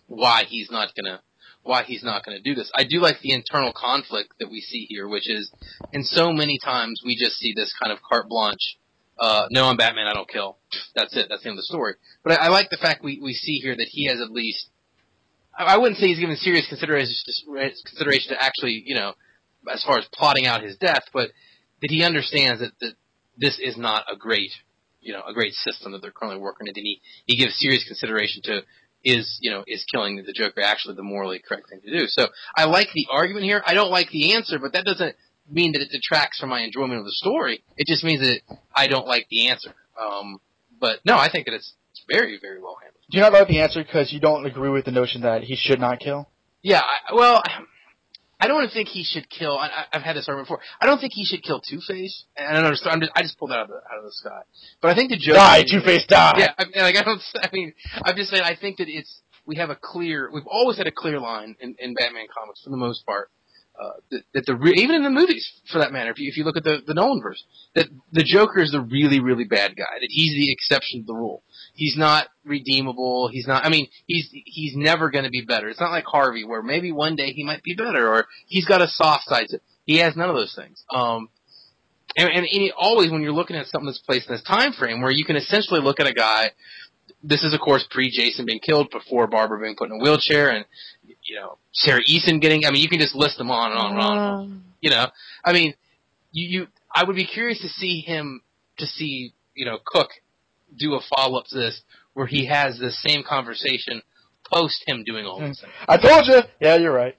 why 0.08 0.44
he's 0.48 0.70
not 0.70 0.90
gonna 0.96 1.22
why 1.64 1.84
he's 1.84 2.04
not 2.04 2.24
gonna 2.24 2.42
do 2.42 2.54
this. 2.54 2.72
I 2.76 2.84
do 2.84 3.00
like 3.00 3.22
the 3.22 3.34
internal 3.34 3.74
conflict 3.76 4.34
that 4.40 4.52
we 4.52 4.62
see 4.62 4.86
here, 4.90 5.08
which 5.08 5.30
is 5.30 5.52
in 5.94 6.04
so 6.04 6.32
many 6.32 6.60
times 6.64 7.02
we 7.06 7.16
just 7.16 7.38
see 7.38 7.54
this 7.56 7.74
kind 7.82 7.92
of 7.92 8.00
carte 8.02 8.30
blanche. 8.30 8.78
Uh, 9.20 9.48
no, 9.50 9.66
I'm 9.66 9.78
Batman. 9.78 10.08
I 10.08 10.14
don't 10.14 10.30
kill. 10.30 10.58
That's 10.96 11.16
it. 11.16 11.28
That's 11.30 11.44
the 11.44 11.50
end 11.50 11.58
of 11.58 11.64
the 11.64 11.64
story. 11.64 11.96
But 12.24 12.34
I, 12.34 12.46
I 12.46 12.48
like 12.50 12.70
the 12.70 12.78
fact 12.78 13.04
we, 13.04 13.20
we 13.22 13.34
see 13.34 13.60
here 13.60 13.76
that 13.76 13.88
he 13.90 14.08
has 14.08 14.20
at 14.20 14.32
least. 14.32 14.68
I, 15.58 15.76
I 15.76 15.78
wouldn't 15.78 15.98
say 15.98 16.08
he's 16.08 16.20
given 16.20 16.36
serious 16.36 16.68
consideration 16.68 17.14
consideration 17.86 18.34
to 18.34 18.44
actually, 18.44 18.84
you 18.86 18.96
know, 18.96 19.14
as 19.72 19.84
far 19.84 19.98
as 19.98 20.06
plotting 20.14 20.46
out 20.46 20.64
his 20.64 20.78
death, 20.78 21.04
but 21.14 21.30
that 21.82 21.92
he 21.92 22.04
understands 22.04 22.62
that, 22.62 22.72
that 22.82 22.94
this 23.38 23.60
is 23.60 23.78
not 23.78 24.06
a 24.12 24.16
great, 24.16 24.52
you 25.02 25.14
know, 25.14 25.22
a 25.28 25.34
great 25.34 25.54
system 25.54 25.94
that 25.94 26.02
they're 26.02 26.12
currently 26.12 26.40
working 26.40 26.68
in. 26.68 26.74
And 26.76 26.86
he 26.86 27.02
he 27.26 27.38
gives 27.38 27.58
serious 27.58 27.86
consideration 27.88 28.42
to 28.44 28.62
is 29.04 29.38
you 29.40 29.52
know 29.52 29.64
is 29.68 29.86
killing 29.94 30.18
the 30.18 30.34
Joker 30.34 30.62
actually 30.62 30.96
the 30.96 31.04
morally 31.04 31.40
correct 31.40 31.70
thing 31.70 31.80
to 31.82 32.00
do. 32.00 32.06
So 32.08 32.28
I 32.56 32.66
like 32.66 32.90
the 32.94 33.08
argument 33.12 33.46
here. 33.46 33.64
I 33.66 33.76
don't 33.76 33.92
like 33.92 34.10
the 34.10 34.34
answer, 34.34 34.60
but 34.60 34.74
that 34.74 34.84
doesn't 34.84 35.16
mean 35.50 35.74
that 35.74 35.82
it 35.82 35.90
detracts 35.92 36.40
from 36.40 36.50
my 36.50 36.62
enjoyment 36.62 37.00
of 37.00 37.06
the 37.06 37.12
story. 37.12 37.64
It 37.78 37.88
just 37.88 38.04
means 38.04 38.22
that 38.22 38.42
I 38.76 38.88
don't 38.88 39.08
like 39.08 39.28
the 39.30 39.50
answer. 39.50 39.74
Um, 40.00 40.40
but 40.80 41.00
no, 41.06 41.16
I 41.16 41.30
think 41.32 41.46
that 41.46 41.54
it's, 41.54 41.74
it's 41.92 42.04
very 42.10 42.40
very 42.42 42.60
well 42.62 42.78
handled. 42.82 43.02
Do 43.10 43.18
you 43.18 43.24
not 43.24 43.34
like 43.34 43.48
the 43.48 43.62
answer 43.62 43.84
because 43.84 44.12
you 44.12 44.20
don't 44.20 44.46
agree 44.46 44.70
with 44.70 44.86
the 44.86 44.92
notion 44.92 45.22
that 45.22 45.44
he 45.44 45.56
should 45.56 45.80
not 45.80 46.00
kill? 46.00 46.28
Yeah, 46.62 46.82
I, 46.82 47.14
well, 47.14 47.44
I 48.40 48.48
don't 48.48 48.68
think 48.72 48.90
he 48.90 49.04
should 49.04 49.30
kill. 49.30 49.58
I, 49.58 49.86
I've 49.94 50.02
had 50.02 50.16
this 50.16 50.28
argument 50.28 50.48
before. 50.48 50.62
I 50.82 50.88
don't 50.88 51.00
think 51.00 51.14
he 51.14 51.24
should 51.24 51.44
kill 51.44 51.62
Two 51.62 51.80
Face. 51.88 52.26
And 52.36 52.48
I 52.48 52.54
don't 52.54 52.66
understand. 52.66 52.94
I'm 52.94 53.02
just, 53.02 53.12
I 53.16 53.22
just 53.22 53.38
pulled 53.38 53.52
that 53.52 53.60
out 53.60 53.64
of 53.64 53.70
the 53.70 53.76
out 53.76 54.00
of 54.00 54.04
the 54.04 54.12
sky. 54.12 54.42
But 54.82 54.92
I 54.92 54.96
think 54.96 55.12
the 55.12 55.18
Joker. 55.18 55.38
Die, 55.38 55.64
Two 55.64 55.82
Face, 55.82 56.06
die. 56.08 56.34
Yeah, 56.38 56.54
I 56.58 56.66
mean, 56.66 56.74
like 56.78 56.98
I 56.98 57.04
don't. 57.04 57.22
I 57.36 57.50
mean, 57.54 57.74
I'm 58.04 58.16
just 58.16 58.32
saying. 58.32 58.44
I 58.44 58.56
think 58.56 58.78
that 58.78 58.88
it's 58.90 59.22
we 59.46 59.58
have 59.58 59.70
a 59.70 59.76
clear, 59.76 60.30
we've 60.34 60.48
always 60.48 60.78
had 60.78 60.88
a 60.88 60.92
clear 60.92 61.20
line 61.20 61.56
in, 61.60 61.76
in 61.80 61.94
Batman 61.94 62.26
comics 62.36 62.64
for 62.64 62.72
the 62.72 62.78
most 62.78 63.06
part. 63.06 63.30
Uh, 63.80 64.18
that, 64.34 64.46
the 64.46 64.56
re- 64.56 64.76
even 64.78 64.96
in 64.96 65.04
the 65.04 65.10
movies, 65.10 65.52
for 65.70 65.80
that 65.80 65.92
matter, 65.92 66.10
if 66.10 66.18
you 66.18 66.30
if 66.30 66.38
you 66.38 66.46
look 66.46 66.56
at 66.56 66.64
the 66.64 66.82
the 66.86 66.94
Nolan 66.94 67.22
verse, 67.22 67.44
that 67.74 67.88
the 68.14 68.24
Joker 68.24 68.62
is 68.62 68.72
the 68.72 68.80
really 68.80 69.20
really 69.20 69.44
bad 69.44 69.76
guy. 69.76 70.00
That 70.00 70.08
he's 70.10 70.34
the 70.34 70.52
exception 70.52 71.02
to 71.02 71.08
the 71.08 71.14
rule. 71.14 71.44
He's 71.74 71.98
not 71.98 72.28
redeemable. 72.46 73.28
He's 73.28 73.48
not. 73.48 73.66
I 73.66 73.70
mean, 73.70 73.88
he's 74.06 74.30
he's 74.32 74.76
never 74.78 75.10
going 75.10 75.26
to 75.26 75.30
be 75.30 75.42
better. 75.42 75.68
It's 75.68 75.82
not 75.82 75.92
like 75.92 76.06
Harvey, 76.06 76.46
where 76.46 76.62
maybe 76.62 76.94
one 76.94 77.18
day 77.18 77.34
he 77.34 77.44
might 77.44 77.64
be 77.64 77.76
better, 77.76 78.08
or 78.08 78.28
he's 78.48 78.66
got 78.66 78.82
a 78.82 78.88
soft 78.88 79.26
side. 79.26 79.48
To, 79.50 79.60
he 79.84 79.98
has 79.98 80.16
none 80.16 80.30
of 80.30 80.36
those 80.36 80.56
things. 80.56 80.84
Um, 80.94 81.30
and, 82.18 82.30
and, 82.30 82.46
and 82.46 82.72
always 82.78 83.12
when 83.12 83.22
you're 83.22 83.34
looking 83.34 83.58
at 83.58 83.66
something 83.66 83.88
that's 83.88 84.00
placed 84.00 84.30
in 84.30 84.36
this 84.36 84.44
time 84.44 84.72
frame, 84.72 85.02
where 85.02 85.12
you 85.12 85.26
can 85.26 85.36
essentially 85.36 85.82
look 85.82 86.00
at 86.00 86.08
a 86.08 86.14
guy 86.14 86.52
this 87.24 87.44
is 87.44 87.54
of 87.54 87.60
course 87.60 87.86
pre 87.90 88.10
Jason 88.10 88.46
being 88.46 88.60
killed, 88.60 88.90
before 88.92 89.28
Barbara 89.28 89.60
being 89.60 89.76
put 89.76 89.90
in 89.90 90.00
a 90.00 90.04
wheelchair, 90.04 90.50
and 90.50 90.66
you 91.26 91.36
know 91.36 91.58
Sarah 91.74 92.02
Essen 92.08 92.40
getting. 92.40 92.66
I 92.66 92.72
mean, 92.72 92.82
you 92.82 92.90
can 92.90 93.00
just 93.00 93.16
list 93.16 93.38
them 93.38 93.52
on 93.52 93.72
and 93.72 93.80
on 93.80 93.92
and 93.92 94.02
on. 94.02 94.18
And 94.18 94.20
on. 94.20 94.64
You 94.82 94.90
know, 94.92 95.08
I 95.44 95.54
mean, 95.54 95.74
you, 96.32 96.60
you. 96.60 96.68
I 96.94 97.04
would 97.04 97.16
be 97.16 97.26
curious 97.26 97.60
to 97.62 97.68
see 97.68 98.02
him 98.02 98.42
to 98.78 98.86
see 98.86 99.34
you 99.56 99.66
know 99.66 99.78
Cooke 99.86 100.12
do 100.78 100.96
a 100.96 101.00
follow 101.16 101.40
up 101.40 101.46
to 101.48 101.58
this 101.58 101.82
where 102.14 102.28
he 102.28 102.46
has 102.46 102.80
the 102.80 102.92
same 102.92 103.24
conversation 103.24 104.02
post 104.52 104.84
him 104.88 105.04
doing 105.04 105.26
all 105.26 105.40
this. 105.40 105.62
things. 105.62 105.74
I 105.88 105.98
told 105.98 106.28
you. 106.28 106.42
Yeah, 106.60 106.78
you're 106.78 106.94
right. 106.94 107.16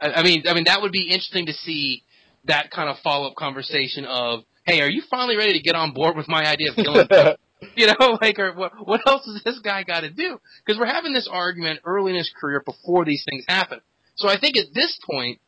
I, 0.00 0.12
I 0.12 0.22
mean, 0.22 0.44
I 0.48 0.54
mean 0.54 0.64
that 0.64 0.82
would 0.82 0.92
be 0.92 1.08
interesting 1.08 1.46
to 1.46 1.52
see 1.52 2.02
that 2.44 2.70
kind 2.70 2.88
of 2.88 2.96
follow 3.02 3.28
up 3.28 3.36
conversation 3.36 4.04
of, 4.04 4.40
hey, 4.64 4.80
are 4.80 4.90
you 4.90 5.02
finally 5.10 5.36
ready 5.36 5.54
to 5.54 5.60
get 5.60 5.74
on 5.74 5.92
board 5.92 6.16
with 6.16 6.28
my 6.28 6.44
idea 6.44 6.70
of 6.70 6.76
killing? 6.76 7.06
You 7.76 7.86
know, 7.88 8.18
like, 8.20 8.38
or 8.38 8.52
what, 8.54 8.72
what 8.86 9.00
else 9.06 9.24
has 9.26 9.42
this 9.44 9.58
guy 9.58 9.82
got 9.82 10.00
to 10.00 10.10
do? 10.10 10.40
Because 10.64 10.78
we're 10.78 10.86
having 10.86 11.12
this 11.12 11.28
argument 11.30 11.80
early 11.84 12.12
in 12.12 12.18
his 12.18 12.32
career 12.40 12.62
before 12.64 13.04
these 13.04 13.24
things 13.28 13.44
happen. 13.48 13.80
So 14.16 14.28
I 14.28 14.38
think 14.38 14.56
at 14.56 14.72
this 14.72 14.98
point, 15.04 15.40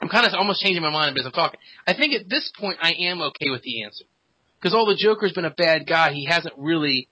I'm 0.00 0.08
kind 0.08 0.26
of 0.26 0.32
almost 0.34 0.62
changing 0.62 0.82
my 0.82 0.90
mind 0.90 1.16
as 1.18 1.26
I'm 1.26 1.32
talking. 1.32 1.60
I 1.86 1.94
think 1.94 2.14
at 2.14 2.28
this 2.28 2.50
point, 2.58 2.78
I 2.80 2.92
am 2.92 3.20
okay 3.20 3.50
with 3.50 3.62
the 3.62 3.84
answer. 3.84 4.04
Because 4.60 4.72
the 4.72 4.96
Joker's 4.98 5.32
been 5.32 5.44
a 5.44 5.50
bad 5.50 5.86
guy, 5.86 6.12
he 6.12 6.24
hasn't 6.24 6.54
really 6.56 7.08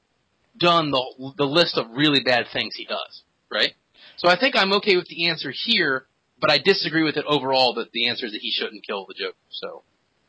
done 0.59 0.91
the 0.91 1.33
the 1.37 1.45
list 1.45 1.77
of 1.77 1.87
really 1.91 2.21
bad 2.25 2.47
things 2.53 2.75
he 2.75 2.85
does, 2.85 3.23
right? 3.51 3.73
So 4.17 4.29
I 4.29 4.39
think 4.39 4.57
I'm 4.57 4.73
okay 4.75 4.97
with 4.97 5.09
the 5.09 5.29
answer 5.29 5.53
here, 5.53 6.07
but 6.41 6.51
I 6.51 6.59
disagree 6.59 7.03
with 7.03 7.17
it 7.17 7.25
overall 7.27 7.75
that 7.75 7.93
the 7.93 8.09
answer 8.09 8.27
is 8.27 8.33
that 8.33 8.41
he 8.41 8.53
shouldn't 8.53 8.87
kill 8.87 9.07
the 9.07 9.15
Joker. 9.15 9.37
So 9.51 9.83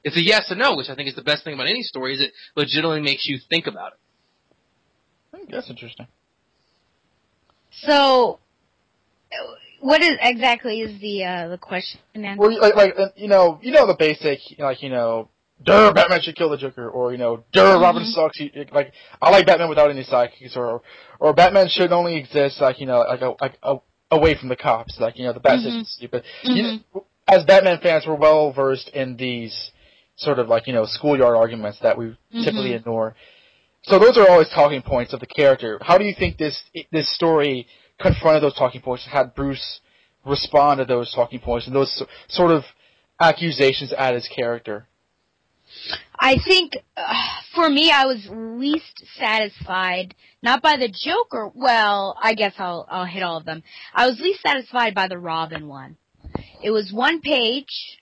it's 0.04 0.18
a 0.18 0.24
yes 0.24 0.48
and 0.50 0.60
no, 0.60 0.76
which 0.76 0.90
I 0.90 0.96
think 0.96 1.10
is 1.10 1.16
the 1.16 1.22
best 1.22 1.44
thing 1.44 1.54
about 1.54 1.68
any 1.68 1.82
story, 1.82 2.14
is 2.14 2.22
it 2.22 2.32
legitimately 2.56 3.02
makes 3.02 3.26
you 3.26 3.40
think 3.50 3.68
about 3.68 3.94
it. 3.94 5.50
That's 5.50 5.70
interesting. 5.70 6.08
So, 7.72 8.40
what 9.80 10.02
is 10.02 10.18
exactly 10.22 10.82
is 10.82 11.00
the 11.02 11.24
uh, 11.24 11.48
the 11.50 11.58
question? 11.58 12.00
Then? 12.14 12.38
Well, 12.38 12.60
like, 12.60 12.76
like 12.76 12.94
you 13.16 13.28
know, 13.28 13.60
you 13.62 13.72
know 13.72 13.88
the 13.88 13.96
basic, 13.98 14.40
like 14.60 14.84
you 14.84 14.90
know, 14.90 15.30
Duh, 15.64 15.92
Batman 15.94 16.22
should 16.22 16.36
kill 16.36 16.50
the 16.50 16.58
Joker, 16.58 16.90
or 16.90 17.12
you 17.12 17.18
know, 17.18 17.44
Duh, 17.52 17.62
mm-hmm. 17.62 17.82
Robin 17.82 18.06
sucks. 18.06 18.38
He, 18.38 18.52
like, 18.72 18.94
I 19.22 19.30
like 19.32 19.46
Batman 19.46 19.70
without 19.70 19.90
any 19.90 20.04
sidekicks, 20.04 20.56
or 20.56 20.82
or 21.20 21.34
Batman 21.34 21.68
should 21.70 21.92
only 21.92 22.18
exist 22.18 22.62
like 22.62 22.80
you 22.80 22.86
know, 22.86 23.00
like 23.00 23.22
a, 23.22 23.34
like 23.42 23.58
a, 23.64 23.78
away 24.12 24.38
from 24.38 24.50
the 24.50 24.56
cops, 24.56 24.98
like 25.00 25.18
you 25.18 25.26
know, 25.26 25.34
the 25.34 25.40
Bat 25.40 25.60
mm-hmm. 25.60 25.80
is 25.80 25.96
stupid. 25.96 26.24
Mm-hmm. 26.46 26.56
You 26.56 26.64
know, 26.64 27.06
as 27.28 27.44
Batman 27.46 27.80
fans, 27.82 28.06
we're 28.08 28.16
well 28.16 28.54
versed 28.54 28.90
in 28.90 29.18
these 29.18 29.72
sort 30.16 30.40
of 30.40 30.48
like 30.48 30.68
you 30.68 30.74
know 30.74 30.86
schoolyard 30.86 31.36
arguments 31.36 31.80
that 31.82 31.98
we 31.98 32.06
mm-hmm. 32.06 32.44
typically 32.44 32.74
ignore. 32.74 33.16
So 33.84 34.00
those 34.00 34.18
are 34.18 34.30
always 34.30 34.50
talking 34.50 34.82
points 34.82 35.14
of 35.14 35.20
the 35.20 35.26
character. 35.26 35.78
How 35.82 35.98
do 35.98 36.06
you 36.06 36.16
think 36.18 36.38
this 36.38 36.62
this 36.92 37.14
story 37.14 37.68
confronted 38.00 38.44
those 38.44 38.56
talking 38.56 38.82
points? 38.82 39.08
Had 39.12 39.36
Bruce 39.36 39.82
respond 40.26 40.80
to 40.80 40.86
those 40.86 41.14
talking 41.14 41.40
points 41.40 41.68
and 41.68 41.76
those 41.76 42.04
sort 42.30 42.52
of 42.52 42.64
accusations 43.20 43.92
at 43.94 44.14
his 44.14 44.28
character? 44.34 44.88
I 46.18 46.38
think 46.46 46.74
uh, 46.96 47.14
for 47.56 47.70
me, 47.70 47.92
I 47.92 48.06
was 48.06 48.28
least 48.30 49.04
satisfied 49.18 50.16
not 50.42 50.62
by 50.62 50.78
the 50.78 50.88
Joker. 50.88 51.52
Well, 51.54 52.18
I 52.22 52.36
guess 52.36 52.54
I'll 52.58 52.88
I'll 52.90 53.06
hit 53.06 53.24
all 53.24 53.38
of 53.38 53.46
them. 53.46 53.64
I 53.94 54.08
was 54.08 54.20
least 54.20 54.42
satisfied 54.42 54.94
by 54.94 55.08
the 55.08 55.18
Robin 55.18 55.68
one. 55.68 55.98
It 56.62 56.72
was 56.72 56.94
one 56.94 57.20
page 57.20 58.00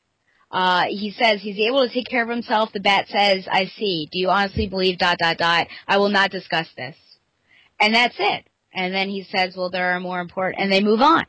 uh, 0.52 0.86
he 0.90 1.12
says 1.12 1.42
he's 1.42 1.60
able 1.60 1.88
to 1.88 1.94
take 1.94 2.08
care 2.08 2.24
of 2.24 2.30
himself. 2.30 2.72
The 2.74 2.82
bat 2.82 3.08
says, 3.08 3.48
I 3.50 3.66
see. 3.66 4.10
Do 4.12 4.20
you 4.20 4.30
honestly 4.30 4.68
believe 4.68 4.98
dot 4.98 5.18
dot 5.18 5.38
dot? 5.38 5.68
I 5.88 5.98
will 5.98 6.10
not 6.10 6.30
discuss 6.30 6.68
this. 6.76 6.96
And 7.80 7.96
that's 7.96 8.16
it. 8.20 8.46
And 8.74 8.94
then 8.94 9.10
he 9.10 9.24
says, 9.24 9.56
well, 9.56 9.70
there 9.70 9.92
are 9.92 10.00
more 10.00 10.20
important, 10.20 10.62
and 10.62 10.72
they 10.72 10.82
move 10.82 11.02
on. 11.02 11.26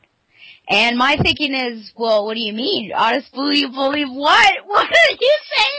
And 0.69 0.97
my 0.97 1.17
thinking 1.21 1.53
is, 1.53 1.91
well, 1.95 2.25
what 2.25 2.35
do 2.35 2.39
you 2.39 2.53
mean? 2.53 2.91
Honestly, 2.95 3.59
you 3.59 3.69
believe 3.69 4.07
what? 4.09 4.53
What 4.65 4.87
did 4.89 5.19
you 5.19 5.37
say? 5.55 5.63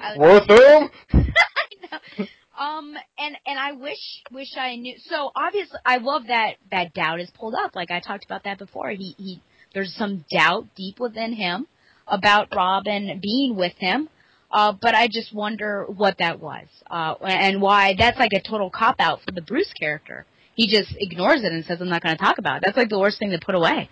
That 0.00 0.16
was, 0.16 0.48
Worth 0.48 0.90
them? 1.12 2.28
Um, 2.60 2.94
and, 3.18 3.36
and 3.46 3.58
I 3.58 3.72
wish, 3.72 4.22
wish 4.30 4.54
I 4.58 4.76
knew. 4.76 4.94
So 5.06 5.30
obviously, 5.34 5.78
I 5.86 5.96
love 5.96 6.26
that, 6.26 6.56
that 6.70 6.92
doubt 6.92 7.20
is 7.20 7.30
pulled 7.30 7.54
up. 7.54 7.74
Like 7.74 7.90
I 7.90 8.00
talked 8.00 8.26
about 8.26 8.44
that 8.44 8.58
before. 8.58 8.90
He, 8.90 9.14
he, 9.16 9.42
there's 9.72 9.94
some 9.94 10.26
doubt 10.30 10.66
deep 10.76 11.00
within 11.00 11.32
him 11.32 11.66
about 12.10 12.48
Robin 12.54 13.20
being 13.22 13.56
with 13.56 13.74
him. 13.78 14.08
Uh, 14.50 14.72
but 14.72 14.94
I 14.94 15.06
just 15.06 15.32
wonder 15.32 15.86
what 15.86 16.18
that 16.18 16.40
was, 16.40 16.66
uh, 16.90 17.14
and 17.22 17.62
why 17.62 17.94
that's 17.96 18.18
like 18.18 18.32
a 18.32 18.42
total 18.42 18.68
cop 18.68 18.96
out 18.98 19.20
for 19.24 19.30
the 19.30 19.42
Bruce 19.42 19.72
character. 19.72 20.26
He 20.56 20.66
just 20.66 20.92
ignores 20.98 21.44
it 21.44 21.52
and 21.52 21.64
says, 21.64 21.80
"I'm 21.80 21.88
not 21.88 22.02
going 22.02 22.16
to 22.16 22.22
talk 22.22 22.38
about 22.38 22.56
it." 22.56 22.62
That's 22.64 22.76
like 22.76 22.88
the 22.88 22.98
worst 22.98 23.20
thing 23.20 23.30
to 23.30 23.38
put 23.38 23.54
away. 23.54 23.88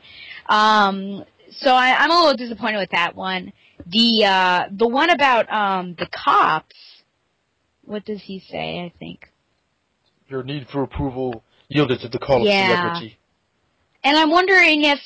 Um, 0.48 1.24
so 1.60 1.70
I, 1.70 1.94
I'm 1.96 2.10
a 2.10 2.14
little 2.14 2.36
disappointed 2.36 2.78
with 2.78 2.90
that 2.90 3.14
one. 3.14 3.52
The 3.86 4.24
uh, 4.24 4.64
the 4.72 4.88
one 4.88 5.10
about 5.10 5.50
um, 5.52 5.94
the 5.96 6.08
cops. 6.08 6.74
What 7.84 8.04
does 8.04 8.20
he 8.20 8.40
say? 8.50 8.80
I 8.80 8.92
think 8.98 9.28
your 10.28 10.42
need 10.42 10.66
for 10.68 10.82
approval 10.82 11.42
yielded 11.68 12.00
to 12.00 12.08
the 12.08 12.18
call 12.18 12.44
yeah. 12.44 12.72
of 12.72 12.78
celebrity. 12.78 13.18
And 14.04 14.16
I'm 14.16 14.30
wondering 14.30 14.84
if 14.84 15.00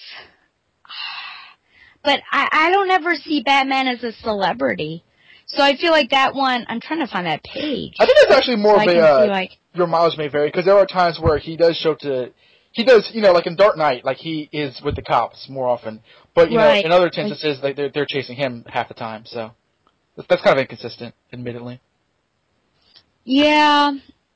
but 2.05 2.21
I, 2.31 2.49
I 2.51 2.71
don't 2.71 2.91
ever 2.91 3.15
see 3.15 3.43
Batman 3.43 3.89
as 3.89 4.03
a 4.03 4.13
celebrity. 4.13 5.05
So 5.47 5.63
I 5.63 5.77
feel 5.77 5.91
like 5.91 6.11
that 6.11 6.35
one. 6.35 6.65
I'm 6.69 6.81
trying 6.81 7.01
to 7.01 7.07
find 7.07 7.27
that 7.27 7.43
page. 7.43 7.95
I 7.99 8.07
think 8.07 8.19
it's 8.21 8.33
actually 8.33 8.57
more 8.57 8.77
so 8.77 8.91
of 8.91 8.97
a 8.97 9.01
uh, 9.01 9.27
like, 9.27 9.51
your 9.75 9.87
mileage 9.87 10.17
may 10.17 10.29
vary 10.29 10.49
because 10.49 10.65
there 10.65 10.77
are 10.77 10.87
times 10.87 11.19
where 11.21 11.39
he 11.39 11.57
does 11.57 11.77
show 11.77 11.95
to. 12.01 12.33
He 12.73 12.85
does, 12.85 13.11
you 13.13 13.21
know, 13.21 13.33
like 13.33 13.47
in 13.47 13.55
Dark 13.55 13.77
Knight, 13.77 14.03
like 14.03 14.17
he 14.17 14.49
is 14.51 14.81
with 14.83 14.97
the 14.97 15.03
cops 15.03 15.47
more 15.51 15.69
often. 15.69 16.01
But 16.35 16.51
you 16.51 16.57
right. 16.57 16.83
know, 16.83 16.87
in 16.87 16.93
other 16.93 17.11
instances, 17.15 17.61
like, 17.63 17.77
they're 17.77 17.91
they're 17.91 18.07
chasing 18.09 18.37
him 18.37 18.65
half 18.67 18.89
the 18.89 18.95
time. 18.95 19.25
So 19.27 19.51
that's 20.17 20.43
kind 20.43 20.59
of 20.59 20.63
inconsistent, 20.63 21.15
admittedly. 21.33 21.81
Yeah, 23.25 23.93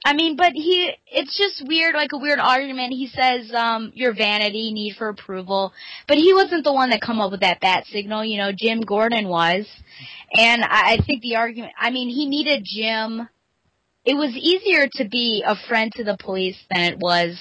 I 0.06 0.12
mean, 0.12 0.36
but 0.36 0.52
he, 0.52 0.92
it's 1.08 1.36
just 1.36 1.68
weird, 1.68 1.96
like 1.96 2.10
a 2.12 2.18
weird 2.18 2.38
argument. 2.38 2.92
He 2.92 3.08
says, 3.08 3.50
um, 3.52 3.90
your 3.92 4.14
vanity, 4.14 4.72
need 4.72 4.94
for 4.96 5.08
approval. 5.08 5.72
But 6.06 6.16
he 6.16 6.32
wasn't 6.32 6.62
the 6.62 6.72
one 6.72 6.90
that 6.90 7.00
come 7.00 7.20
up 7.20 7.32
with 7.32 7.40
that 7.40 7.58
bat 7.58 7.86
signal, 7.86 8.24
you 8.24 8.38
know, 8.38 8.52
Jim 8.56 8.82
Gordon 8.82 9.26
was. 9.26 9.66
And 10.32 10.62
I, 10.62 10.92
I 10.92 10.98
think 11.04 11.22
the 11.22 11.34
argument, 11.34 11.72
I 11.76 11.90
mean, 11.90 12.08
he 12.08 12.28
needed 12.28 12.64
Jim. 12.64 13.28
It 14.04 14.14
was 14.14 14.30
easier 14.36 14.86
to 14.92 15.08
be 15.08 15.42
a 15.44 15.56
friend 15.66 15.90
to 15.96 16.04
the 16.04 16.16
police 16.20 16.58
than 16.70 16.82
it 16.92 17.00
was, 17.00 17.36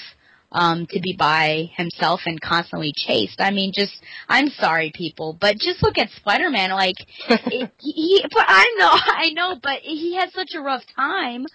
um, 0.51 0.87
to 0.89 0.99
be 0.99 1.15
by 1.15 1.69
himself 1.77 2.21
and 2.25 2.41
constantly 2.41 2.93
chased. 2.95 3.41
I 3.41 3.51
mean, 3.51 3.73
just, 3.75 3.93
I'm 4.27 4.47
sorry 4.47 4.91
people, 4.91 5.37
but 5.39 5.59
just 5.59 5.83
look 5.83 5.99
at 5.99 6.09
Spider-Man, 6.17 6.71
like, 6.71 6.95
it, 7.29 7.71
he, 7.79 8.25
but 8.33 8.45
I 8.47 8.75
know, 8.79 8.89
I 8.91 9.29
know, 9.33 9.59
but 9.61 9.81
he 9.81 10.15
had 10.15 10.31
such 10.31 10.55
a 10.55 10.61
rough 10.61 10.83
time 10.95 11.45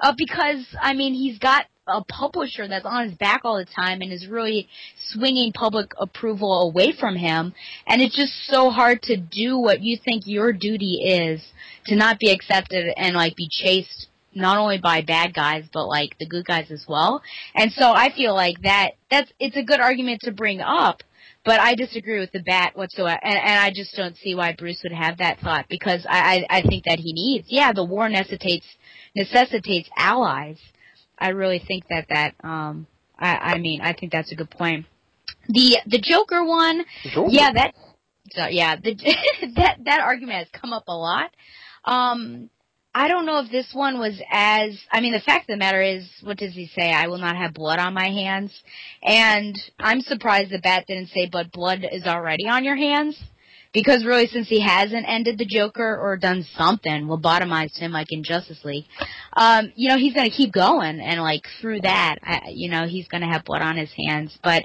uh, 0.00 0.12
because 0.16 0.66
I 0.80 0.94
mean 0.94 1.14
he's 1.14 1.38
got 1.38 1.66
a 1.86 2.02
publisher 2.04 2.66
that's 2.66 2.86
on 2.86 3.08
his 3.08 3.18
back 3.18 3.42
all 3.44 3.58
the 3.58 3.66
time 3.66 4.00
and 4.00 4.12
is 4.12 4.26
really 4.26 4.68
swinging 5.10 5.52
public 5.52 5.90
approval 5.98 6.62
away 6.62 6.92
from 6.98 7.16
him. 7.16 7.52
And 7.86 8.00
it's 8.00 8.16
just 8.16 8.32
so 8.46 8.70
hard 8.70 9.02
to 9.02 9.16
do 9.16 9.58
what 9.58 9.82
you 9.82 9.98
think 10.02 10.22
your 10.26 10.52
duty 10.52 11.02
is 11.04 11.42
to 11.86 11.96
not 11.96 12.18
be 12.18 12.30
accepted 12.30 12.92
and 12.96 13.14
like 13.14 13.36
be 13.36 13.48
chased 13.50 14.08
not 14.36 14.58
only 14.58 14.78
by 14.78 15.00
bad 15.00 15.32
guys 15.32 15.64
but 15.72 15.86
like 15.86 16.16
the 16.18 16.26
good 16.26 16.46
guys 16.46 16.70
as 16.70 16.84
well. 16.88 17.22
And 17.54 17.70
so 17.72 17.92
I 17.92 18.12
feel 18.14 18.34
like 18.34 18.62
that 18.62 18.92
that's 19.10 19.30
it's 19.38 19.56
a 19.56 19.62
good 19.62 19.80
argument 19.80 20.22
to 20.22 20.32
bring 20.32 20.60
up. 20.60 21.02
But 21.44 21.60
I 21.60 21.74
disagree 21.74 22.20
with 22.20 22.32
the 22.32 22.40
bat 22.40 22.74
whatsoever, 22.74 23.20
and, 23.22 23.36
and 23.36 23.58
I 23.60 23.70
just 23.70 23.94
don't 23.94 24.16
see 24.16 24.34
why 24.34 24.54
Bruce 24.58 24.80
would 24.82 24.94
have 24.94 25.18
that 25.18 25.40
thought 25.40 25.66
because 25.68 26.06
I, 26.08 26.46
I 26.48 26.58
I 26.58 26.62
think 26.62 26.84
that 26.86 26.98
he 26.98 27.12
needs. 27.12 27.48
Yeah, 27.50 27.72
the 27.74 27.84
war 27.84 28.08
necessitates 28.08 28.64
necessitates 29.14 29.88
allies. 29.96 30.58
I 31.18 31.30
really 31.30 31.62
think 31.66 31.84
that 31.88 32.06
that 32.08 32.34
um 32.42 32.86
I, 33.18 33.36
I 33.36 33.58
mean 33.58 33.80
I 33.80 33.92
think 33.92 34.12
that's 34.12 34.32
a 34.32 34.36
good 34.36 34.50
point. 34.50 34.86
The 35.48 35.78
the 35.86 36.00
Joker 36.00 36.44
one, 36.44 36.84
Joker. 37.12 37.30
yeah, 37.30 37.52
that 37.52 37.74
so, 38.30 38.46
yeah, 38.48 38.76
the, 38.76 38.94
that 39.56 39.78
that 39.84 40.00
argument 40.00 40.38
has 40.38 40.48
come 40.60 40.72
up 40.72 40.84
a 40.88 40.96
lot. 40.96 41.30
Um 41.84 42.50
I 42.96 43.08
don't 43.08 43.26
know 43.26 43.40
if 43.40 43.50
this 43.50 43.70
one 43.72 43.98
was 43.98 44.20
as. 44.30 44.78
I 44.92 45.00
mean, 45.00 45.12
the 45.12 45.20
fact 45.20 45.50
of 45.50 45.54
the 45.54 45.58
matter 45.58 45.82
is, 45.82 46.08
what 46.22 46.36
does 46.38 46.54
he 46.54 46.70
say? 46.78 46.92
I 46.92 47.08
will 47.08 47.18
not 47.18 47.36
have 47.36 47.52
blood 47.52 47.80
on 47.80 47.92
my 47.92 48.08
hands. 48.08 48.52
And 49.02 49.56
I'm 49.80 50.00
surprised 50.00 50.52
the 50.52 50.60
bat 50.60 50.84
didn't 50.86 51.08
say, 51.08 51.28
but 51.30 51.50
blood 51.50 51.84
is 51.90 52.04
already 52.06 52.46
on 52.46 52.62
your 52.62 52.76
hands. 52.76 53.20
Because 53.74 54.04
really, 54.04 54.28
since 54.28 54.48
he 54.48 54.60
hasn't 54.60 55.04
ended 55.06 55.36
the 55.36 55.44
Joker 55.44 55.98
or 56.00 56.16
done 56.16 56.46
something, 56.56 57.06
lobotomized 57.06 57.76
him 57.76 57.90
like 57.90 58.06
in 58.12 58.22
Justice 58.22 58.64
League, 58.64 58.84
um, 59.34 59.72
you 59.74 59.88
know, 59.88 59.98
he's 59.98 60.14
gonna 60.14 60.30
keep 60.30 60.52
going, 60.52 61.00
and 61.00 61.20
like 61.20 61.42
through 61.60 61.80
that, 61.80 62.16
I, 62.22 62.50
you 62.50 62.70
know, 62.70 62.86
he's 62.86 63.08
gonna 63.08 63.30
have 63.30 63.44
blood 63.44 63.62
on 63.62 63.76
his 63.76 63.90
hands. 64.06 64.38
But 64.42 64.64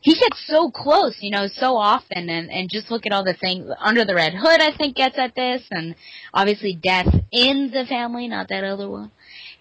he 0.00 0.14
gets 0.14 0.46
so 0.46 0.70
close, 0.70 1.16
you 1.20 1.30
know, 1.30 1.48
so 1.48 1.76
often, 1.76 2.28
and 2.28 2.50
and 2.50 2.70
just 2.70 2.90
look 2.90 3.06
at 3.06 3.12
all 3.12 3.24
the 3.24 3.34
things 3.34 3.68
under 3.80 4.04
the 4.04 4.14
Red 4.14 4.34
Hood. 4.34 4.60
I 4.60 4.76
think 4.76 4.96
gets 4.96 5.18
at 5.18 5.34
this, 5.34 5.62
and 5.70 5.96
obviously 6.32 6.74
death 6.74 7.08
in 7.32 7.70
the 7.72 7.86
family, 7.88 8.28
not 8.28 8.48
that 8.50 8.62
other 8.64 8.88
one. 8.88 9.10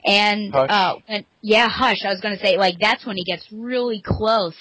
And 0.06 0.54
Hush. 0.54 0.70
uh, 0.70 0.96
when, 1.08 1.26
yeah, 1.42 1.70
hush. 1.70 2.04
I 2.06 2.10
was 2.10 2.22
gonna 2.22 2.38
say 2.38 2.58
like 2.58 2.76
that's 2.80 3.06
when 3.06 3.16
he 3.16 3.24
gets 3.24 3.48
really 3.52 4.04
close. 4.06 4.56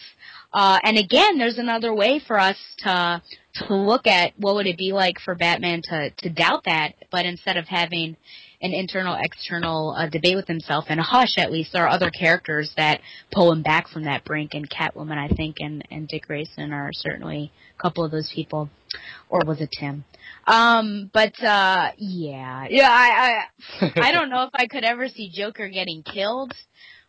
Uh, 0.55 0.79
and 0.85 0.99
again, 0.99 1.37
there's 1.39 1.59
another 1.59 1.93
way 1.95 2.21
for 2.27 2.39
us 2.39 2.57
to 2.79 3.21
to 3.55 3.75
look 3.75 4.07
at 4.07 4.33
what 4.39 4.55
would 4.55 4.67
it 4.67 4.79
be 4.79 4.93
like 4.93 5.19
for 5.21 5.35
Batman 5.35 5.83
to 5.85 6.11
to 6.11 6.31
doubt 6.31 6.65
that, 6.65 6.95
but 7.11 7.27
instead 7.27 7.57
of 7.57 7.67
having 7.67 8.17
an 8.63 8.73
internal 8.73 9.19
external 9.21 9.95
uh, 9.99 10.09
debate 10.09 10.37
with 10.37 10.47
himself 10.47 10.85
and 10.89 11.01
a 11.01 11.03
Hush 11.03 11.37
at 11.37 11.51
least 11.51 11.73
there 11.73 11.85
are 11.85 11.89
other 11.89 12.11
characters 12.11 12.73
that 12.77 13.01
pull 13.33 13.53
him 13.53 13.63
back 13.63 13.89
from 13.89 14.05
that 14.05 14.25
brink 14.25 14.53
and 14.55 14.71
Catwoman 14.71 15.19
I 15.19 15.29
think 15.35 15.57
and 15.59 15.87
and 15.91 16.09
Dick 16.09 16.27
Grayson 16.27 16.73
are 16.73 16.91
certainly 16.93 17.53
a 17.79 17.83
couple 17.83 18.05
of 18.05 18.11
those 18.11 18.31
people. 18.35 18.71
Or 19.29 19.41
was 19.45 19.61
it 19.61 19.71
Tim? 19.79 20.05
Um 20.47 21.11
but 21.13 21.43
uh 21.43 21.91
yeah. 21.99 22.67
Yeah 22.71 22.91
I 22.91 23.45
I 23.81 23.93
I 23.97 24.13
don't 24.13 24.31
know 24.31 24.45
if 24.45 24.51
I 24.55 24.67
could 24.67 24.85
ever 24.85 25.09
see 25.09 25.31
Joker 25.35 25.69
getting 25.69 26.03
killed 26.03 26.55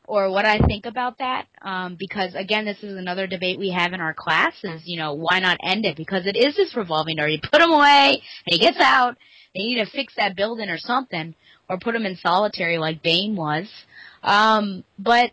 or 0.07 0.29
what 0.29 0.45
I 0.45 0.59
think 0.59 0.85
about 0.85 1.19
that. 1.19 1.47
Um, 1.61 1.95
because 1.97 2.35
again, 2.35 2.65
this 2.65 2.81
is 2.83 2.97
another 2.97 3.27
debate 3.27 3.59
we 3.59 3.71
have 3.71 3.93
in 3.93 4.01
our 4.01 4.13
classes. 4.13 4.81
You 4.85 4.99
know, 4.99 5.13
why 5.13 5.39
not 5.39 5.57
end 5.63 5.85
it? 5.85 5.97
Because 5.97 6.25
it 6.25 6.35
is 6.35 6.55
this 6.55 6.75
revolving 6.75 7.17
door. 7.17 7.27
You 7.27 7.39
put 7.39 7.61
him 7.61 7.71
away, 7.71 8.21
and 8.45 8.53
he 8.53 8.59
gets 8.59 8.79
out. 8.79 9.17
They 9.55 9.61
need 9.61 9.83
to 9.83 9.89
fix 9.89 10.13
that 10.17 10.35
building 10.35 10.69
or 10.69 10.77
something, 10.77 11.35
or 11.69 11.77
put 11.77 11.95
him 11.95 12.05
in 12.05 12.15
solitary 12.17 12.77
like 12.77 13.03
Bane 13.03 13.35
was. 13.35 13.69
Um, 14.23 14.83
but 14.97 15.31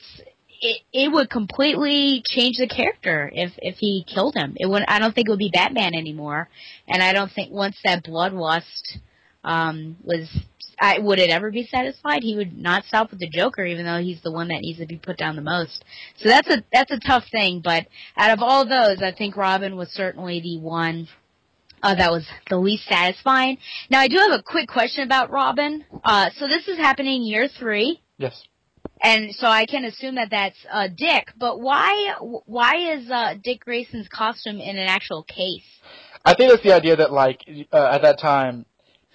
it 0.61 0.83
it 0.93 1.13
would 1.13 1.31
completely 1.31 2.23
change 2.27 2.59
the 2.59 2.69
character 2.69 3.31
if 3.35 3.53
if 3.59 3.77
he 3.79 4.05
killed 4.07 4.35
him. 4.35 4.55
It 4.57 4.67
would. 4.67 4.85
I 4.89 4.99
don't 4.99 5.15
think 5.15 5.29
it 5.29 5.31
would 5.31 5.39
be 5.39 5.51
Batman 5.53 5.95
anymore, 5.95 6.49
and 6.87 7.03
I 7.03 7.13
don't 7.13 7.33
think 7.33 7.53
once 7.53 7.77
that 7.85 8.05
bloodlust 8.05 8.99
um, 9.43 9.97
was 10.05 10.29
I, 10.81 10.99
would 10.99 11.19
it 11.19 11.31
ever 11.31 11.51
be 11.51 11.67
satisfied? 11.67 12.23
He 12.23 12.37
would 12.37 12.57
not 12.57 12.85
stop 12.85 13.11
with 13.11 13.21
the 13.21 13.29
Joker, 13.29 13.65
even 13.65 13.85
though 13.85 13.99
he's 14.01 14.23
the 14.23 14.33
one 14.33 14.49
that 14.49 14.61
needs 14.63 14.79
to 14.79 14.87
be 14.87 14.97
put 14.97 15.19
down 15.19 15.37
the 15.37 15.43
most. 15.43 15.85
So 16.17 16.29
that's 16.29 16.49
a 16.49 16.65
that's 16.73 16.91
a 16.91 16.99
tough 16.99 17.25
thing. 17.31 17.61
But 17.63 17.87
out 18.17 18.31
of 18.33 18.41
all 18.43 18.65
those, 18.67 19.03
I 19.03 19.13
think 19.13 19.37
Robin 19.37 19.77
was 19.77 19.89
certainly 19.91 20.41
the 20.41 20.59
one 20.59 21.07
uh, 21.83 21.95
that 21.95 22.11
was 22.11 22.27
the 22.49 22.57
least 22.59 22.87
satisfying. 22.89 23.59
Now 23.91 24.01
I 24.01 24.09
do 24.09 24.17
have 24.17 24.39
a 24.39 24.43
quick 24.43 24.69
question 24.69 25.05
about 25.05 25.31
Robin. 25.31 25.85
Uh, 26.05 26.31
so 26.37 26.49
this 26.49 26.67
is 26.69 26.79
happening 26.79 27.23
year 27.23 27.49
three, 27.49 28.01
Yes. 28.19 28.43
and 29.03 29.35
so 29.35 29.47
I 29.47 29.67
can 29.67 29.85
assume 29.85 30.15
that 30.15 30.29
that's 30.31 30.59
uh, 30.71 30.89
Dick. 30.89 31.29
But 31.39 31.61
why 31.61 32.15
why 32.47 32.95
is 32.95 33.11
uh, 33.11 33.35
Dick 33.43 33.61
Grayson's 33.65 34.09
costume 34.09 34.57
in 34.61 34.77
an 34.77 34.89
actual 34.89 35.23
case? 35.25 35.65
I 36.25 36.35
think 36.35 36.53
it's 36.53 36.63
the 36.63 36.75
idea 36.75 36.97
that 36.97 37.13
like 37.13 37.41
uh, 37.73 37.91
at 37.93 38.03
that 38.03 38.19
time, 38.21 38.67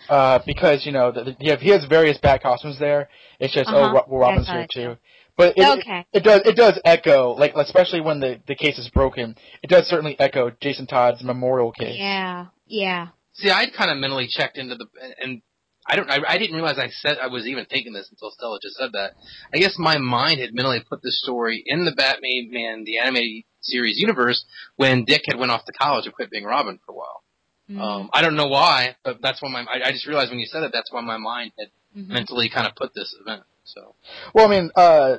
uh, 0.10 0.40
because 0.46 0.86
you 0.86 0.92
know 0.92 1.12
the, 1.12 1.24
the, 1.24 1.36
he 1.40 1.50
has- 1.50 1.62
he 1.62 1.70
has 1.70 1.86
various 1.86 2.18
bat 2.18 2.42
costumes 2.44 2.78
there. 2.80 3.10
It's 3.40 3.54
just 3.54 3.68
Uh-huh. 3.70 3.78
oh 3.90 3.94
Ro- 3.94 4.06
well, 4.08 4.20
Robin's 4.22 4.48
here 4.50 4.68
too. 4.72 4.98
But 5.38 5.58
it, 5.58 5.80
Okay. 5.80 6.06
it, 6.14 6.20
it 6.20 6.24
does 6.24 6.42
it 6.46 6.56
does 6.56 6.80
echo 6.86 7.34
like 7.34 7.54
especially 7.56 8.02
when 8.02 8.20
the 8.20 8.40
the 8.48 8.56
case 8.56 8.78
is 8.78 8.90
broken. 8.90 9.36
It 9.64 9.70
does 9.70 9.86
certainly 9.88 10.18
echo 10.20 10.52
Jason 10.62 10.88
Todd's 10.88 11.24
memorial 11.24 11.72
case. 11.72 11.98
Yeah, 12.00 12.46
yeah. 12.68 13.08
See, 13.34 13.50
I'd 13.50 13.74
kind 13.74 13.92
of 13.92 13.98
mentally 13.98 14.28
checked 14.30 14.58
into 14.58 14.76
the 14.76 14.86
and 15.22 15.42
I 15.88 15.98
don't. 15.98 16.10
I, 16.10 16.20
I 16.28 16.38
didn't 16.38 16.56
realize 16.56 16.80
I 16.80 16.90
said 16.90 17.18
I 17.22 17.28
was 17.28 17.46
even 17.46 17.66
thinking 17.66 17.92
this 17.94 18.08
until 18.10 18.32
Stella 18.32 18.60
just 18.62 18.76
said 18.78 18.92
that. 18.94 19.12
I 19.54 19.58
guess 19.58 19.76
my 19.78 19.98
mind 19.98 20.40
had 20.40 20.54
mentally 20.54 20.82
put 20.90 21.04
this 21.04 21.20
story 21.22 21.62
in 21.66 21.84
the 21.86 21.92
Batman 21.92 22.50
Man 22.52 22.84
the 22.86 22.98
animated 23.00 23.44
series 23.62 24.00
universe 24.00 24.46
when 24.78 25.04
Dick 25.06 25.24
had 25.28 25.38
went 25.38 25.52
off 25.52 25.66
to 25.66 25.74
college 25.74 26.06
and 26.06 26.14
quit 26.16 26.32
being 26.32 26.46
Robin 26.46 26.80
for 26.86 26.94
a 26.94 26.96
while. 26.96 27.24
Mhm. 27.70 27.80
Um, 27.82 28.10
I 28.14 28.22
don't 28.22 28.36
know 28.36 28.48
why, 28.48 28.96
but 29.04 29.22
that's 29.22 29.42
why 29.42 29.50
my 29.50 29.62
I, 29.62 29.88
I 29.88 29.92
just 29.92 30.06
realized 30.08 30.30
when 30.32 30.40
you 30.40 30.46
said 30.46 30.64
it, 30.64 30.72
that's 30.72 30.92
why 30.92 31.02
my 31.02 31.18
mind 31.18 31.52
had 31.58 31.70
Mhm. 31.98 32.08
mentally 32.10 32.50
kind 32.50 32.68
of 32.68 32.76
put 32.76 32.94
this 32.94 33.16
event. 33.20 33.44
So 33.64 33.96
Well, 34.34 34.46
I 34.46 34.50
mean, 34.50 34.70
uh, 34.76 35.18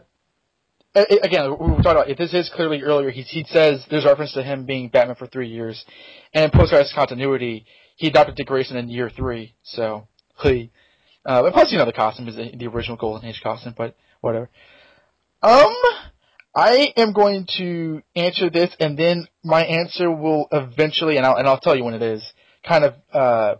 a- 0.94 1.14
a- 1.14 1.20
again, 1.24 1.50
we 1.50 1.56
were 1.56 1.76
talking 1.82 1.90
about 1.90 2.08
it. 2.08 2.16
This 2.18 2.32
is 2.32 2.48
clearly 2.48 2.82
earlier. 2.82 3.10
He, 3.10 3.22
he 3.22 3.44
says 3.44 3.84
there's 3.90 4.04
reference 4.04 4.32
to 4.34 4.42
him 4.42 4.64
being 4.64 4.88
Batman 4.88 5.16
for 5.16 5.26
three 5.26 5.48
years, 5.48 5.84
and 6.32 6.44
in 6.44 6.50
post-crisis 6.50 6.92
continuity, 6.94 7.66
he 7.96 8.06
adopted 8.08 8.36
Dick 8.36 8.46
Grayson 8.46 8.76
in 8.76 8.88
year 8.88 9.10
three. 9.10 9.54
So, 9.64 10.06
he. 10.42 10.70
Uh, 11.24 11.42
but 11.42 11.52
plus, 11.52 11.72
you 11.72 11.78
know, 11.78 11.84
the 11.84 11.92
costume 11.92 12.28
is 12.28 12.36
the, 12.36 12.52
the 12.56 12.66
original 12.68 12.96
Golden 12.96 13.28
Age 13.28 13.40
costume, 13.42 13.74
but 13.76 13.96
whatever. 14.20 14.48
Um, 15.42 15.74
I 16.54 16.92
am 16.96 17.12
going 17.12 17.46
to 17.58 18.02
answer 18.14 18.48
this, 18.48 18.70
and 18.80 18.96
then 18.96 19.26
my 19.44 19.64
answer 19.64 20.10
will 20.10 20.46
eventually, 20.52 21.16
and 21.16 21.26
I'll 21.26 21.36
and 21.36 21.46
I'll 21.48 21.58
tell 21.60 21.76
you 21.76 21.84
when 21.84 21.94
it 21.94 22.02
is, 22.02 22.22
kind 22.66 22.84
of 22.84 22.94
uh, 23.12 23.54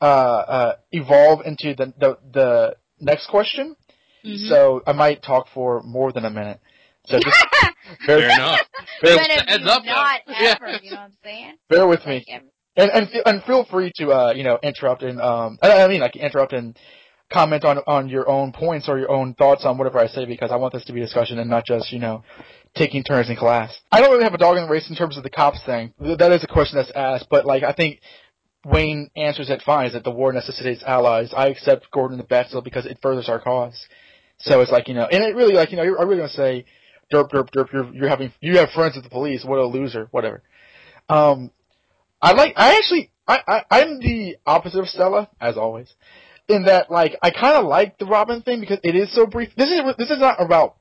uh, 0.00 0.04
uh, 0.04 0.72
evolve 0.92 1.40
into 1.44 1.74
the 1.74 1.92
the, 1.98 2.18
the 2.32 2.76
next 3.00 3.28
question. 3.28 3.76
Mhm. 4.24 4.48
So 4.48 4.82
I 4.86 4.92
might 4.92 5.22
talk 5.22 5.46
for 5.54 5.82
more 5.82 6.12
than 6.12 6.24
a 6.24 6.30
minute. 6.30 6.60
So 7.06 7.18
just 7.18 7.36
bear, 8.06 8.18
fair 8.20 8.30
enough. 8.30 8.60
bear, 9.00 9.16
But 9.16 9.30
if 9.30 9.48
Heads 9.48 9.62
you 9.64 9.70
up, 9.70 9.82
though. 9.84 9.90
not 9.90 10.20
Yeah. 10.28 10.56
you 10.82 10.90
know 10.90 10.96
what 10.96 11.00
I'm 11.00 11.12
saying? 11.24 11.54
bear 11.70 11.86
with 11.86 12.04
me, 12.06 12.24
and 12.76 12.90
and 12.90 13.08
and 13.24 13.42
feel 13.44 13.64
free 13.64 13.92
to 13.96 14.10
uh 14.10 14.32
you 14.32 14.44
know 14.44 14.58
interrupt 14.62 15.02
and 15.02 15.20
um 15.20 15.58
I 15.62 15.82
I 15.84 15.88
mean 15.88 16.00
like 16.00 16.16
interrupt 16.16 16.52
and 16.52 16.76
comment 17.32 17.64
on 17.64 17.78
on 17.86 18.08
your 18.08 18.28
own 18.28 18.52
points 18.52 18.88
or 18.88 18.98
your 18.98 19.10
own 19.10 19.34
thoughts 19.34 19.64
on 19.64 19.78
whatever 19.78 19.98
I 19.98 20.06
say 20.08 20.24
because 20.26 20.50
I 20.50 20.56
want 20.56 20.72
this 20.74 20.84
to 20.86 20.92
be 20.92 21.00
a 21.00 21.04
discussion 21.04 21.38
and 21.38 21.48
not 21.48 21.64
just 21.64 21.92
you 21.92 21.98
know 21.98 22.22
taking 22.74 23.02
turns 23.02 23.30
in 23.30 23.36
class. 23.36 23.76
I 23.90 24.00
don't 24.00 24.10
really 24.10 24.24
have 24.24 24.34
a 24.34 24.38
dog 24.38 24.56
in 24.56 24.64
the 24.64 24.70
race 24.70 24.88
in 24.88 24.96
terms 24.96 25.16
of 25.16 25.22
the 25.22 25.30
cops 25.30 25.60
thing. 25.64 25.92
That 25.98 26.32
is 26.32 26.44
a 26.44 26.46
question 26.46 26.78
that's 26.78 26.92
asked, 26.94 27.26
but 27.30 27.46
like 27.46 27.62
I 27.62 27.72
think 27.72 28.00
Wayne 28.64 29.10
answers 29.16 29.50
it 29.50 29.62
fine. 29.64 29.86
Is 29.86 29.92
that 29.92 30.04
the 30.04 30.10
war 30.10 30.32
necessitates 30.32 30.82
allies? 30.82 31.32
I 31.36 31.48
accept 31.48 31.90
Gordon 31.90 32.18
the 32.18 32.24
Battle 32.24 32.60
because 32.60 32.86
it 32.86 32.98
furthers 33.00 33.28
our 33.28 33.40
cause. 33.40 33.86
So 34.38 34.60
it's 34.60 34.70
like 34.70 34.88
you 34.88 34.94
know, 34.94 35.06
and 35.10 35.22
it 35.22 35.34
really 35.34 35.54
like 35.54 35.70
you 35.70 35.76
know, 35.76 35.82
I'm 35.82 36.08
really 36.08 36.18
gonna 36.18 36.28
say, 36.28 36.64
derp 37.12 37.30
derp 37.30 37.50
derp. 37.50 37.72
You're 37.72 37.92
you're 37.92 38.08
having 38.08 38.32
you 38.40 38.58
have 38.58 38.70
friends 38.70 38.94
with 38.94 39.04
the 39.04 39.10
police. 39.10 39.44
What 39.44 39.58
a 39.58 39.64
loser. 39.64 40.08
Whatever. 40.10 40.42
Um, 41.08 41.50
I 42.20 42.32
like. 42.32 42.54
I 42.56 42.76
actually. 42.76 43.10
I, 43.26 43.40
I 43.46 43.62
I'm 43.70 44.00
the 44.00 44.36
opposite 44.46 44.80
of 44.80 44.88
Stella 44.88 45.28
as 45.40 45.56
always, 45.56 45.92
in 46.48 46.64
that 46.64 46.90
like 46.90 47.16
I 47.22 47.30
kind 47.30 47.56
of 47.56 47.66
like 47.66 47.98
the 47.98 48.06
Robin 48.06 48.42
thing 48.42 48.60
because 48.60 48.78
it 48.82 48.94
is 48.94 49.14
so 49.14 49.26
brief. 49.26 49.50
This 49.56 49.70
is 49.70 49.80
this 49.98 50.10
is 50.10 50.18
not 50.18 50.40
about. 50.40 50.76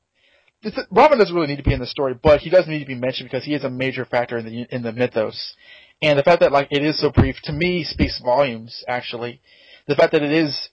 This 0.63 0.73
Robin 0.89 1.19
doesn't 1.19 1.33
really 1.33 1.47
need 1.47 1.57
to 1.57 1.63
be 1.63 1.73
in 1.73 1.79
the 1.79 1.85
story, 1.85 2.15
but 2.21 2.39
he 2.39 2.49
does 2.49 2.67
need 2.67 2.79
to 2.79 2.85
be 2.85 2.95
mentioned 2.95 3.29
because 3.29 3.45
he 3.45 3.53
is 3.53 3.63
a 3.63 3.69
major 3.69 4.05
factor 4.05 4.37
in 4.37 4.45
the 4.45 4.75
in 4.75 4.81
the 4.81 4.91
mythos, 4.91 5.55
and 6.01 6.17
the 6.17 6.23
fact 6.23 6.41
that 6.41 6.51
like 6.51 6.69
it 6.71 6.83
is 6.83 6.99
so 6.99 7.11
brief 7.11 7.35
to 7.43 7.53
me 7.53 7.83
speaks 7.83 8.19
volumes. 8.23 8.83
Actually, 8.87 9.41
the 9.87 9.95
fact 9.95 10.13
that 10.13 10.23
it 10.23 10.31
is 10.31 10.69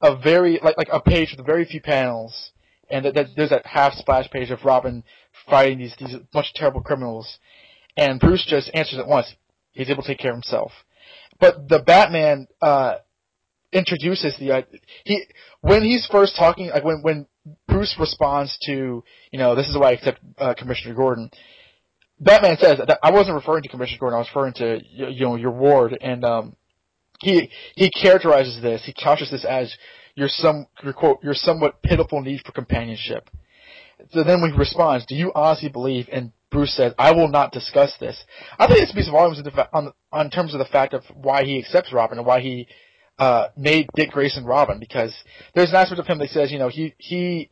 a 0.00 0.16
very 0.16 0.60
like 0.62 0.76
like 0.78 0.88
a 0.92 1.00
page 1.00 1.34
with 1.36 1.44
very 1.44 1.64
few 1.64 1.80
panels, 1.80 2.52
and 2.90 3.04
that, 3.04 3.14
that 3.14 3.26
there's 3.36 3.50
that 3.50 3.66
half 3.66 3.94
splash 3.94 4.30
page 4.30 4.50
of 4.50 4.64
Robin 4.64 5.02
fighting 5.50 5.78
these 5.78 5.94
these 5.98 6.14
bunch 6.32 6.48
of 6.48 6.54
terrible 6.54 6.80
criminals, 6.80 7.38
and 7.96 8.20
Bruce 8.20 8.46
just 8.48 8.70
answers 8.72 9.00
at 9.00 9.08
once. 9.08 9.34
He's 9.72 9.90
able 9.90 10.02
to 10.02 10.08
take 10.08 10.18
care 10.18 10.30
of 10.30 10.36
himself. 10.36 10.72
But 11.40 11.68
the 11.68 11.80
Batman 11.80 12.46
uh, 12.60 12.96
introduces 13.72 14.36
the 14.38 14.52
uh, 14.52 14.62
he 15.04 15.24
when 15.60 15.82
he's 15.82 16.06
first 16.06 16.36
talking 16.36 16.68
like 16.68 16.84
when 16.84 17.02
when 17.02 17.26
Bruce 17.66 17.96
responds 17.98 18.56
to 18.66 19.02
you 19.30 19.38
know 19.38 19.54
this 19.54 19.68
is 19.68 19.76
why 19.76 19.90
I 19.90 19.92
accept 19.92 20.20
uh, 20.38 20.54
Commissioner 20.54 20.94
Gordon. 20.94 21.30
Batman 22.20 22.56
says 22.58 22.78
I 23.02 23.10
wasn't 23.10 23.34
referring 23.34 23.64
to 23.64 23.68
Commissioner 23.68 23.98
Gordon. 23.98 24.16
I 24.16 24.20
was 24.20 24.28
referring 24.28 24.54
to 24.54 24.80
you 24.88 25.24
know 25.24 25.36
your 25.36 25.50
ward, 25.50 25.96
and 26.00 26.24
um, 26.24 26.56
he 27.20 27.50
he 27.74 27.90
characterizes 27.90 28.62
this. 28.62 28.84
He 28.84 28.92
couches 28.92 29.30
this 29.30 29.44
as 29.44 29.74
your 30.14 30.28
some 30.28 30.66
your 30.82 30.92
quote 30.92 31.22
your 31.22 31.34
somewhat 31.34 31.82
pitiful 31.82 32.20
need 32.20 32.42
for 32.44 32.52
companionship. 32.52 33.28
So 34.10 34.22
then 34.22 34.40
when 34.40 34.52
he 34.52 34.58
responds, 34.58 35.06
"Do 35.06 35.16
you 35.16 35.32
honestly 35.34 35.68
believe?" 35.68 36.08
and 36.12 36.32
Bruce 36.50 36.76
says, 36.76 36.92
"I 36.98 37.12
will 37.12 37.28
not 37.28 37.50
discuss 37.50 37.96
this." 37.98 38.22
I 38.58 38.66
think 38.66 38.80
it 38.80 38.88
speaks 38.88 39.08
volumes 39.08 39.40
on 39.72 39.92
on 40.12 40.30
terms 40.30 40.54
of 40.54 40.58
the 40.58 40.64
fact 40.66 40.94
of 40.94 41.02
why 41.14 41.44
he 41.44 41.58
accepts 41.58 41.92
Robin 41.92 42.18
and 42.18 42.26
why 42.26 42.40
he 42.40 42.68
uh, 43.22 43.48
made 43.56 43.88
Dick 43.94 44.10
Grayson 44.10 44.44
Robin 44.44 44.80
because 44.80 45.14
there's 45.54 45.70
an 45.70 45.76
aspect 45.76 46.00
of 46.00 46.06
him 46.08 46.18
that 46.18 46.30
says, 46.30 46.50
you 46.50 46.58
know, 46.58 46.68
he 46.68 46.92
he 46.98 47.50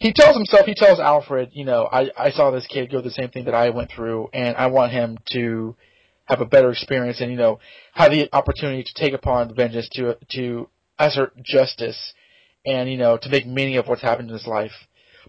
he 0.00 0.12
tells 0.12 0.36
himself, 0.36 0.66
he 0.66 0.74
tells 0.74 0.98
Alfred, 0.98 1.50
you 1.52 1.64
know, 1.64 1.88
I 1.90 2.10
I 2.18 2.30
saw 2.30 2.50
this 2.50 2.66
kid 2.66 2.90
go 2.90 3.00
the 3.00 3.12
same 3.12 3.28
thing 3.28 3.44
that 3.44 3.54
I 3.54 3.70
went 3.70 3.92
through, 3.92 4.28
and 4.32 4.56
I 4.56 4.66
want 4.66 4.90
him 4.90 5.16
to 5.34 5.76
have 6.24 6.40
a 6.40 6.46
better 6.46 6.70
experience 6.72 7.20
and 7.20 7.30
you 7.30 7.38
know 7.38 7.60
have 7.94 8.10
the 8.10 8.28
opportunity 8.32 8.82
to 8.82 8.92
take 8.94 9.12
upon 9.14 9.54
vengeance 9.54 9.88
to 9.92 10.16
to 10.32 10.68
assert 10.98 11.32
justice 11.44 12.12
and 12.66 12.90
you 12.90 12.98
know 12.98 13.16
to 13.16 13.28
make 13.30 13.46
meaning 13.46 13.76
of 13.76 13.86
what's 13.86 14.02
happened 14.02 14.28
in 14.30 14.34
his 14.34 14.48
life. 14.48 14.72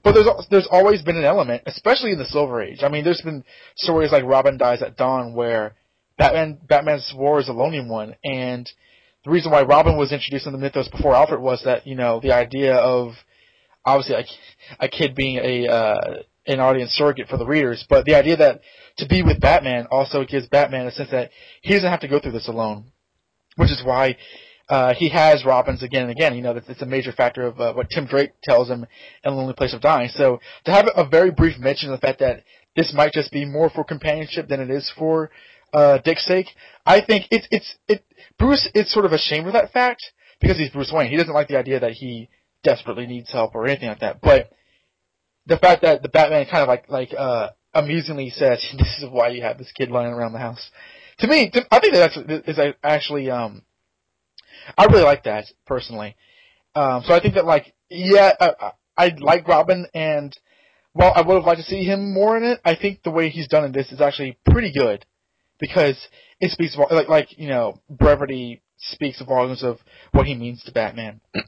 But 0.03 0.13
there's 0.15 0.27
there's 0.49 0.67
always 0.71 1.03
been 1.03 1.17
an 1.17 1.25
element, 1.25 1.61
especially 1.67 2.11
in 2.13 2.17
the 2.17 2.25
Silver 2.25 2.63
Age. 2.63 2.79
I 2.81 2.89
mean, 2.89 3.03
there's 3.03 3.21
been 3.21 3.43
stories 3.75 4.11
like 4.11 4.23
Robin 4.23 4.57
dies 4.57 4.81
at 4.81 4.97
dawn, 4.97 5.35
where 5.35 5.75
Batman 6.17 6.57
Batman's 6.67 7.13
war 7.15 7.39
is 7.39 7.49
a 7.49 7.53
lonely 7.53 7.87
one, 7.87 8.15
and 8.23 8.67
the 9.25 9.31
reason 9.31 9.51
why 9.51 9.63
Robin 9.63 9.97
was 9.97 10.11
introduced 10.11 10.47
in 10.47 10.53
the 10.53 10.59
mythos 10.59 10.87
before 10.87 11.15
Alfred 11.15 11.41
was 11.41 11.61
that 11.65 11.85
you 11.85 11.95
know 11.95 12.19
the 12.21 12.33
idea 12.33 12.75
of 12.75 13.13
obviously 13.85 14.15
a, 14.15 14.85
a 14.85 14.87
kid 14.87 15.15
being 15.15 15.37
a 15.37 15.67
uh, 15.67 16.15
an 16.47 16.59
audience 16.59 16.91
surrogate 16.91 17.27
for 17.27 17.37
the 17.37 17.45
readers, 17.45 17.85
but 17.89 18.05
the 18.05 18.15
idea 18.15 18.37
that 18.37 18.61
to 18.97 19.07
be 19.07 19.21
with 19.21 19.39
Batman 19.39 19.87
also 19.91 20.25
gives 20.25 20.47
Batman 20.47 20.87
a 20.87 20.91
sense 20.91 21.11
that 21.11 21.31
he 21.61 21.73
doesn't 21.73 21.89
have 21.89 21.99
to 22.01 22.07
go 22.07 22.19
through 22.19 22.31
this 22.31 22.47
alone, 22.47 22.85
which 23.55 23.69
is 23.69 23.81
why 23.83 24.17
uh, 24.69 24.93
he 24.93 25.09
has 25.09 25.45
Robins 25.45 25.83
again 25.83 26.03
and 26.03 26.11
again. 26.11 26.35
You 26.35 26.41
know, 26.41 26.53
that's 26.53 26.69
it's 26.69 26.81
a 26.81 26.85
major 26.85 27.11
factor 27.11 27.43
of 27.43 27.59
uh, 27.59 27.73
what 27.73 27.89
Tim 27.89 28.05
Drake 28.05 28.31
tells 28.43 28.69
him 28.69 28.85
in 29.23 29.35
Lonely 29.35 29.53
Place 29.53 29.73
of 29.73 29.81
Dying. 29.81 30.09
So 30.09 30.39
to 30.65 30.71
have 30.71 30.87
a 30.95 31.07
very 31.07 31.31
brief 31.31 31.57
mention 31.59 31.91
of 31.91 31.99
the 31.99 32.05
fact 32.05 32.19
that 32.19 32.43
this 32.75 32.93
might 32.93 33.13
just 33.13 33.31
be 33.31 33.45
more 33.45 33.69
for 33.69 33.83
companionship 33.83 34.47
than 34.47 34.59
it 34.59 34.69
is 34.69 34.91
for 34.97 35.31
uh, 35.73 35.99
Dick's 35.99 36.25
sake, 36.25 36.47
I 36.85 37.01
think 37.01 37.27
it's 37.31 37.47
it's 37.51 37.75
it. 37.87 38.03
Bruce 38.37 38.67
is 38.73 38.91
sort 38.91 39.05
of 39.05 39.11
ashamed 39.11 39.47
of 39.47 39.53
that 39.53 39.71
fact 39.71 40.03
because 40.39 40.57
he's 40.57 40.71
Bruce 40.71 40.91
Wayne. 40.93 41.09
He 41.09 41.17
doesn't 41.17 41.33
like 41.33 41.47
the 41.47 41.57
idea 41.57 41.79
that 41.79 41.93
he 41.93 42.29
desperately 42.63 43.07
needs 43.07 43.31
help 43.31 43.55
or 43.55 43.67
anything 43.67 43.89
like 43.89 43.99
that. 43.99 44.21
But 44.21 44.51
the 45.45 45.57
fact 45.57 45.81
that 45.83 46.01
the 46.01 46.09
Batman 46.09 46.45
kind 46.45 46.63
of 46.63 46.67
like 46.67 46.89
like 46.89 47.13
uh 47.17 47.49
amusingly 47.73 48.29
says, 48.29 48.65
"This 48.77 48.99
is 48.99 49.09
why 49.09 49.29
you 49.29 49.41
have 49.41 49.57
this 49.57 49.71
kid 49.71 49.91
lying 49.91 50.13
around 50.13 50.33
the 50.33 50.39
house." 50.39 50.69
To 51.19 51.27
me, 51.27 51.49
to, 51.49 51.65
I 51.71 51.79
think 51.79 51.93
that 51.93 52.11
that's 52.15 52.47
is 52.47 52.75
actually 52.83 53.29
um, 53.29 53.63
I 54.77 54.85
really 54.85 55.03
like 55.03 55.23
that 55.23 55.45
personally. 55.65 56.15
Um, 56.75 57.03
so 57.05 57.13
I 57.13 57.19
think 57.19 57.35
that 57.35 57.45
like 57.45 57.73
yeah, 57.89 58.33
I, 58.39 58.53
I 58.59 58.71
I 58.97 59.15
like 59.19 59.47
Robin, 59.47 59.85
and 59.93 60.37
while 60.93 61.13
I 61.15 61.21
would 61.21 61.35
have 61.35 61.45
liked 61.45 61.61
to 61.61 61.65
see 61.65 61.83
him 61.83 62.13
more 62.13 62.37
in 62.37 62.43
it, 62.43 62.61
I 62.63 62.75
think 62.75 63.03
the 63.03 63.11
way 63.11 63.29
he's 63.29 63.47
done 63.47 63.65
in 63.65 63.71
this 63.71 63.91
is 63.91 64.01
actually 64.01 64.37
pretty 64.45 64.71
good 64.71 65.05
because 65.59 65.97
it 66.39 66.51
speaks 66.51 66.77
like 66.91 67.09
like 67.09 67.37
you 67.37 67.47
know 67.49 67.79
brevity 67.89 68.61
speaks 68.77 69.21
volumes 69.21 69.63
of 69.63 69.77
what 70.11 70.25
he 70.25 70.35
means 70.35 70.63
to 70.63 70.71
Batman. 70.71 71.21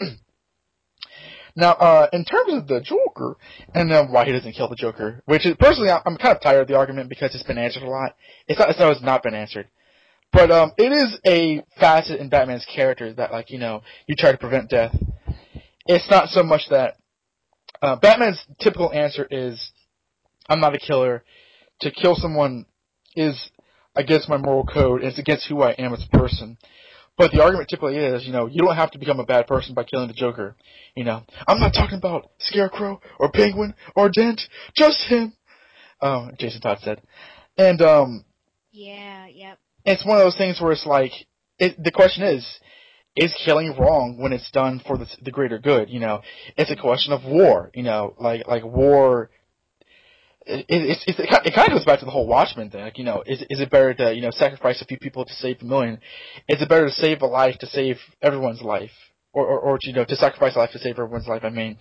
Now, 1.56 1.72
uh, 1.74 2.08
in 2.14 2.24
terms 2.24 2.54
of 2.54 2.68
the 2.68 2.80
Joker, 2.80 3.38
and 3.74 3.90
why 4.12 4.26
he 4.26 4.32
doesn't 4.32 4.54
kill 4.54 4.70
the 4.70 4.76
Joker, 4.76 5.22
which 5.26 5.46
is, 5.46 5.56
personally, 5.60 5.90
I- 5.90 6.02
I'm 6.06 6.18
kind 6.18 6.36
of 6.36 6.42
tired 6.42 6.62
of 6.62 6.68
the 6.68 6.78
argument 6.78 7.10
because 7.10 7.36
it's 7.36 7.44
been 7.44 7.58
answered 7.58 7.84
a 7.84 7.90
lot. 7.90 8.16
It's 8.48 8.60
not, 8.60 8.70
it's 8.70 8.80
not, 8.80 8.92
it's 8.92 9.02
not 9.02 9.24
been 9.24 9.34
answered. 9.34 9.68
But, 10.32 10.50
um, 10.50 10.72
it 10.78 10.94
is 10.94 11.20
a 11.28 11.62
facet 11.78 12.22
in 12.22 12.30
Batman's 12.30 12.66
character 12.74 13.14
that, 13.14 13.34
like, 13.34 13.50
you 13.50 13.60
know, 13.60 13.82
you 14.08 14.16
try 14.18 14.32
to 14.32 14.38
prevent 14.38 14.70
death. 14.70 14.96
It's 15.88 16.10
not 16.10 16.30
so 16.30 16.42
much 16.42 16.70
that, 16.70 16.96
uh, 17.82 17.98
Batman's 17.98 18.42
typical 18.62 18.94
answer 18.94 19.28
is, 19.30 19.72
I'm 20.48 20.62
not 20.62 20.76
a 20.76 20.80
killer. 20.80 21.24
To 21.82 21.92
kill 21.92 22.16
someone 22.16 22.66
is 23.16 23.50
against 23.96 24.30
my 24.30 24.38
moral 24.38 24.66
code, 24.66 25.04
it's 25.04 25.20
against 25.20 25.48
who 25.48 25.62
I 25.62 25.72
am 25.72 25.94
as 25.94 26.06
a 26.06 26.18
person. 26.18 26.58
But 27.18 27.32
the 27.32 27.44
argument 27.44 27.70
typically 27.70 27.98
is, 27.98 28.26
you 28.26 28.32
know, 28.32 28.48
you 28.48 28.62
don't 28.62 28.76
have 28.76 28.92
to 28.92 28.98
become 29.00 29.20
a 29.20 29.26
bad 29.26 29.46
person 29.46 29.76
by 29.76 29.84
killing 29.84 30.08
the 30.08 30.14
Joker. 30.14 30.56
You 30.96 31.04
know, 31.04 31.24
I'm 31.48 31.60
not 31.60 31.74
talking 31.74 31.98
about 31.98 32.32
Scarecrow 32.40 33.02
or 33.20 33.32
Penguin 33.32 33.76
or 33.96 34.10
Dent, 34.10 34.42
just 34.76 35.00
him. 35.08 35.34
Um, 36.02 36.32
Jason 36.40 36.62
Todd 36.62 36.80
said, 36.82 37.02
and 37.58 37.82
um, 37.82 38.26
Yeah, 38.72 39.28
yep. 39.28 39.60
it's 39.86 40.06
one 40.06 40.18
of 40.18 40.24
those 40.24 40.38
things 40.38 40.60
where 40.60 40.72
it's 40.72 40.86
like, 40.86 41.12
it, 41.60 41.82
the 41.84 41.92
question 41.92 42.24
is, 42.24 42.48
is 43.16 43.36
killing 43.46 43.76
wrong 43.78 44.18
when 44.18 44.32
it's 44.34 44.50
done 44.52 44.82
for 44.88 44.98
the, 44.98 45.06
the 45.22 45.32
greater 45.32 45.60
good? 45.60 45.90
You 45.90 46.00
know, 46.00 46.22
it's 46.58 46.72
a 46.72 46.76
question 46.76 47.14
of 47.14 47.24
war. 47.24 47.70
You 47.76 47.84
know, 47.84 48.16
like 48.20 48.48
like 48.48 48.64
war. 48.64 49.30
It, 50.44 50.66
it, 50.70 50.98
it, 51.08 51.20
it 51.46 51.54
kind 51.54 51.72
of 51.72 51.78
goes 51.78 51.86
back 51.86 52.00
to 52.00 52.06
the 52.06 52.12
whole 52.12 52.26
Watchmen 52.26 52.72
thing. 52.72 52.82
Like, 52.82 52.98
you 52.98 53.04
know, 53.04 53.24
is 53.26 53.42
is 53.50 53.60
it 53.60 53.70
better 53.70 53.94
to 53.94 54.14
you 54.16 54.22
know 54.22 54.32
sacrifice 54.32 54.82
a 54.82 54.86
few 54.86 54.98
people 54.98 55.24
to 55.26 55.34
save 55.34 55.62
a 55.62 55.66
million? 55.66 56.00
Is 56.48 56.62
it 56.62 56.70
better 56.70 56.88
to 56.88 56.92
save 56.92 57.22
a 57.22 57.28
life 57.28 57.58
to 57.60 57.68
save 57.68 57.98
everyone's 58.22 58.62
life, 58.62 58.92
or 59.34 59.46
or, 59.46 59.60
or 59.60 59.80
you 59.84 59.94
know 59.94 60.06
to 60.06 60.16
sacrifice 60.16 60.56
a 60.56 60.60
life 60.60 60.72
to 60.72 60.80
save 60.80 60.94
everyone's 60.94 61.28
life? 61.28 61.44
I 61.44 61.50
mean, 61.50 61.78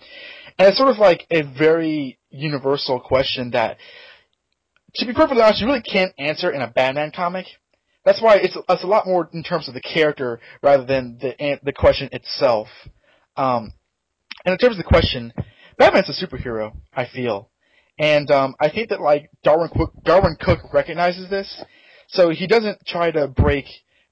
and 0.59 0.67
it's 0.67 0.77
sort 0.77 0.89
of 0.89 0.97
like 0.97 1.25
a 1.31 1.41
very 1.41 2.19
universal 2.29 2.99
question 2.99 3.51
that, 3.51 3.77
to 4.95 5.05
be 5.05 5.13
perfectly 5.13 5.41
honest, 5.41 5.61
you 5.61 5.67
really 5.67 5.81
can't 5.81 6.13
answer 6.19 6.51
in 6.51 6.61
a 6.61 6.67
Batman 6.67 7.11
comic. 7.15 7.47
That's 8.05 8.21
why 8.21 8.37
it's 8.37 8.57
it's 8.69 8.83
a 8.83 8.87
lot 8.87 9.05
more 9.05 9.29
in 9.33 9.43
terms 9.43 9.67
of 9.67 9.73
the 9.73 9.81
character 9.81 10.39
rather 10.61 10.85
than 10.85 11.17
the 11.19 11.59
the 11.63 11.73
question 11.73 12.09
itself. 12.11 12.67
Um, 13.35 13.73
and 14.45 14.53
in 14.53 14.57
terms 14.57 14.77
of 14.77 14.83
the 14.83 14.89
question, 14.89 15.33
Batman's 15.77 16.09
a 16.09 16.25
superhero. 16.25 16.75
I 16.93 17.05
feel, 17.05 17.50
and 17.99 18.29
um, 18.31 18.55
I 18.59 18.69
think 18.69 18.89
that 18.89 19.01
like 19.01 19.29
Darwyn 19.43 19.69
Cooke, 19.69 19.93
Darwyn 20.03 20.37
Cooke 20.39 20.73
recognizes 20.73 21.29
this, 21.29 21.63
so 22.07 22.29
he 22.29 22.47
doesn't 22.47 22.85
try 22.85 23.11
to 23.11 23.27
break 23.27 23.65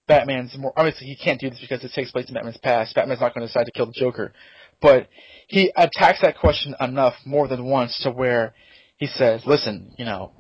Batman's 0.08 0.58
more. 0.58 0.74
Obviously, 0.76 1.08
he 1.08 1.16
can't 1.16 1.40
do 1.40 1.50
this 1.50 1.60
because 1.60 1.84
it 1.84 1.92
takes 1.94 2.12
place 2.12 2.28
in 2.28 2.34
Batman's 2.34 2.58
past. 2.58 2.96
Batman's 2.96 3.22
not 3.22 3.34
going 3.34 3.46
to 3.46 3.48
decide 3.48 3.66
to 3.66 3.72
kill 3.72 3.86
the 3.88 3.94
Joker, 3.94 4.34
but 4.82 5.08
he 5.48 5.72
attacks 5.76 6.22
that 6.22 6.38
question 6.38 6.76
enough 6.82 7.16
more 7.26 7.48
than 7.48 7.66
once 7.66 8.00
to 8.04 8.12
where 8.12 8.54
he 8.98 9.08
says, 9.08 9.44
"Listen, 9.46 9.94
you 9.98 10.06
know, 10.06 10.34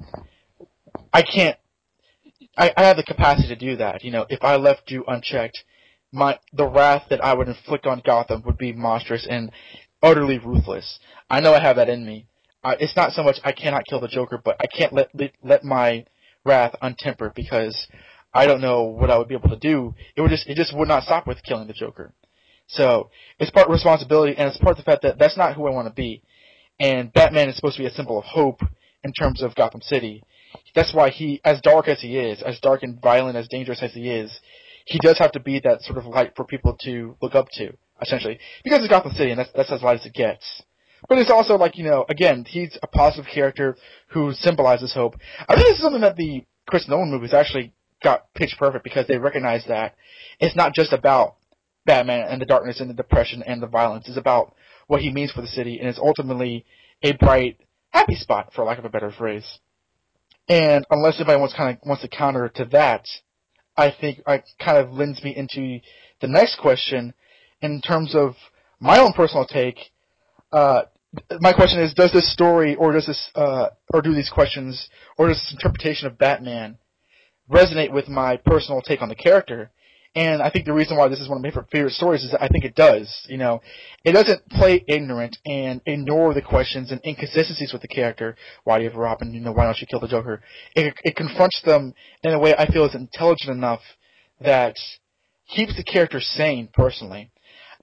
I 1.13 1.21
can't. 1.21 1.57
I, 2.57 2.73
I 2.75 2.83
have 2.83 2.97
the 2.97 3.03
capacity 3.03 3.47
to 3.47 3.55
do 3.55 3.77
that. 3.77 4.03
You 4.03 4.11
know, 4.11 4.25
if 4.29 4.43
I 4.43 4.57
left 4.57 4.91
you 4.91 5.05
unchecked, 5.07 5.63
my 6.11 6.39
the 6.53 6.67
wrath 6.67 7.03
that 7.09 7.23
I 7.23 7.33
would 7.33 7.47
inflict 7.47 7.85
on 7.85 8.01
Gotham 8.05 8.43
would 8.45 8.57
be 8.57 8.73
monstrous 8.73 9.27
and 9.29 9.51
utterly 10.01 10.39
ruthless. 10.39 10.99
I 11.29 11.39
know 11.39 11.53
I 11.53 11.61
have 11.61 11.75
that 11.77 11.89
in 11.89 12.05
me. 12.05 12.25
Uh, 12.63 12.75
it's 12.79 12.95
not 12.95 13.13
so 13.13 13.23
much 13.23 13.37
I 13.43 13.51
cannot 13.51 13.85
kill 13.85 14.01
the 14.01 14.07
Joker, 14.07 14.39
but 14.43 14.57
I 14.59 14.67
can't 14.67 14.93
let 14.93 15.09
let, 15.43 15.63
my 15.63 16.05
wrath 16.45 16.75
untempered 16.81 17.33
because 17.33 17.87
I 18.33 18.45
don't 18.45 18.61
know 18.61 18.83
what 18.83 19.09
I 19.09 19.17
would 19.17 19.27
be 19.27 19.35
able 19.35 19.49
to 19.49 19.57
do. 19.57 19.95
It 20.15 20.21
would 20.21 20.31
just 20.31 20.47
it 20.47 20.55
just 20.55 20.75
would 20.75 20.87
not 20.87 21.03
stop 21.03 21.25
with 21.25 21.43
killing 21.43 21.67
the 21.67 21.73
Joker. 21.73 22.13
So 22.67 23.09
it's 23.39 23.51
part 23.51 23.69
responsibility 23.69 24.35
and 24.37 24.49
it's 24.49 24.57
part 24.57 24.77
the 24.77 24.83
fact 24.83 25.01
that 25.03 25.17
that's 25.17 25.37
not 25.37 25.55
who 25.55 25.67
I 25.67 25.71
want 25.71 25.87
to 25.87 25.93
be. 25.93 26.21
And 26.79 27.11
Batman 27.11 27.49
is 27.49 27.55
supposed 27.55 27.77
to 27.77 27.83
be 27.83 27.87
a 27.87 27.91
symbol 27.91 28.19
of 28.19 28.25
hope 28.25 28.61
in 29.03 29.11
terms 29.13 29.41
of 29.41 29.55
Gotham 29.55 29.81
City. 29.81 30.23
That's 30.75 30.93
why 30.93 31.09
he, 31.09 31.41
as 31.43 31.61
dark 31.61 31.87
as 31.87 32.01
he 32.01 32.17
is, 32.17 32.41
as 32.41 32.59
dark 32.59 32.83
and 32.83 33.01
violent, 33.01 33.37
as 33.37 33.47
dangerous 33.47 33.81
as 33.81 33.93
he 33.93 34.09
is, 34.09 34.39
he 34.85 34.99
does 34.99 35.17
have 35.19 35.31
to 35.33 35.39
be 35.39 35.59
that 35.59 35.81
sort 35.81 35.97
of 35.97 36.05
light 36.05 36.33
for 36.35 36.45
people 36.45 36.77
to 36.81 37.15
look 37.21 37.35
up 37.35 37.47
to, 37.53 37.73
essentially. 38.01 38.39
Because 38.63 38.79
it's 38.79 38.87
Gotham 38.87 39.11
City, 39.11 39.31
and 39.31 39.39
that's, 39.39 39.51
that's 39.55 39.71
as 39.71 39.83
light 39.83 39.99
as 39.99 40.05
it 40.05 40.13
gets. 40.13 40.63
But 41.07 41.17
it's 41.17 41.31
also 41.31 41.55
like, 41.55 41.77
you 41.77 41.85
know, 41.85 42.05
again, 42.09 42.45
he's 42.47 42.77
a 42.81 42.87
positive 42.87 43.31
character 43.31 43.77
who 44.09 44.33
symbolizes 44.33 44.93
hope. 44.93 45.15
I 45.47 45.55
think 45.55 45.67
this 45.67 45.77
is 45.77 45.83
something 45.83 46.01
that 46.01 46.17
the 46.17 46.45
Chris 46.67 46.87
Nolan 46.87 47.11
movies 47.11 47.33
actually 47.33 47.73
got 48.03 48.33
pitch 48.33 48.55
perfect 48.57 48.83
because 48.83 49.07
they 49.07 49.17
recognize 49.17 49.65
that 49.67 49.95
it's 50.39 50.55
not 50.55 50.73
just 50.73 50.93
about 50.93 51.35
Batman 51.85 52.27
and 52.29 52.41
the 52.41 52.45
darkness 52.45 52.79
and 52.79 52.89
the 52.89 52.93
depression 52.93 53.43
and 53.45 53.61
the 53.61 53.67
violence. 53.67 54.07
It's 54.07 54.17
about 54.17 54.53
what 54.87 55.01
he 55.01 55.11
means 55.11 55.31
for 55.31 55.41
the 55.41 55.47
city, 55.47 55.79
and 55.79 55.87
it's 55.87 55.99
ultimately 55.99 56.65
a 57.03 57.13
bright, 57.13 57.57
happy 57.91 58.15
spot, 58.15 58.51
for 58.53 58.63
lack 58.63 58.79
of 58.79 58.85
a 58.85 58.89
better 58.89 59.11
phrase. 59.11 59.59
And 60.47 60.85
unless 60.89 61.15
anybody 61.15 61.39
wants 61.39 61.53
kind 61.55 61.77
of 61.77 61.87
wants 61.87 62.01
to 62.01 62.07
counter 62.09 62.49
to 62.55 62.65
that, 62.65 63.05
I 63.77 63.91
think 63.91 64.21
I 64.25 64.43
kind 64.59 64.77
of 64.77 64.91
lends 64.91 65.23
me 65.23 65.35
into 65.35 65.79
the 66.21 66.27
next 66.27 66.59
question 66.59 67.13
in 67.61 67.81
terms 67.81 68.15
of 68.15 68.35
my 68.79 68.99
own 68.99 69.13
personal 69.13 69.45
take. 69.45 69.77
Uh, 70.51 70.83
my 71.39 71.53
question 71.53 71.81
is: 71.81 71.93
Does 71.93 72.11
this 72.11 72.31
story, 72.31 72.75
or 72.75 72.91
does 72.91 73.05
this, 73.05 73.29
uh, 73.35 73.67
or 73.93 74.01
do 74.01 74.13
these 74.13 74.29
questions, 74.29 74.89
or 75.17 75.27
does 75.27 75.37
this 75.37 75.53
interpretation 75.53 76.07
of 76.07 76.17
Batman 76.17 76.77
resonate 77.49 77.91
with 77.91 78.07
my 78.07 78.37
personal 78.37 78.81
take 78.81 79.01
on 79.01 79.09
the 79.09 79.15
character? 79.15 79.71
And 80.15 80.41
I 80.41 80.49
think 80.49 80.65
the 80.65 80.73
reason 80.73 80.97
why 80.97 81.07
this 81.07 81.19
is 81.19 81.29
one 81.29 81.37
of 81.37 81.43
my 81.43 81.63
favorite 81.71 81.93
stories 81.93 82.23
is 82.23 82.33
I 82.33 82.47
think 82.47 82.65
it 82.65 82.75
does. 82.75 83.25
You 83.27 83.37
know, 83.37 83.61
it 84.03 84.13
doesn't 84.13 84.49
play 84.49 84.83
ignorant 84.87 85.37
and 85.45 85.81
ignore 85.85 86.33
the 86.33 86.41
questions 86.41 86.91
and 86.91 86.99
inconsistencies 87.05 87.71
with 87.71 87.83
the 87.83 87.87
character. 87.87 88.35
Why 88.63 88.77
do 88.77 88.83
you 88.83 88.89
have 88.89 88.97
Robin? 88.97 89.33
You 89.33 89.41
know, 89.41 89.51
why 89.51 89.65
don't 89.65 89.79
you 89.79 89.87
kill 89.87 89.99
the 89.99 90.07
Joker? 90.07 90.41
It, 90.75 90.95
it 91.03 91.15
confronts 91.15 91.61
them 91.63 91.93
in 92.23 92.33
a 92.33 92.39
way 92.39 92.55
I 92.55 92.65
feel 92.71 92.85
is 92.85 92.95
intelligent 92.95 93.51
enough 93.51 93.81
that 94.41 94.75
keeps 95.47 95.77
the 95.77 95.83
character 95.83 96.19
sane. 96.19 96.69
Personally, 96.73 97.29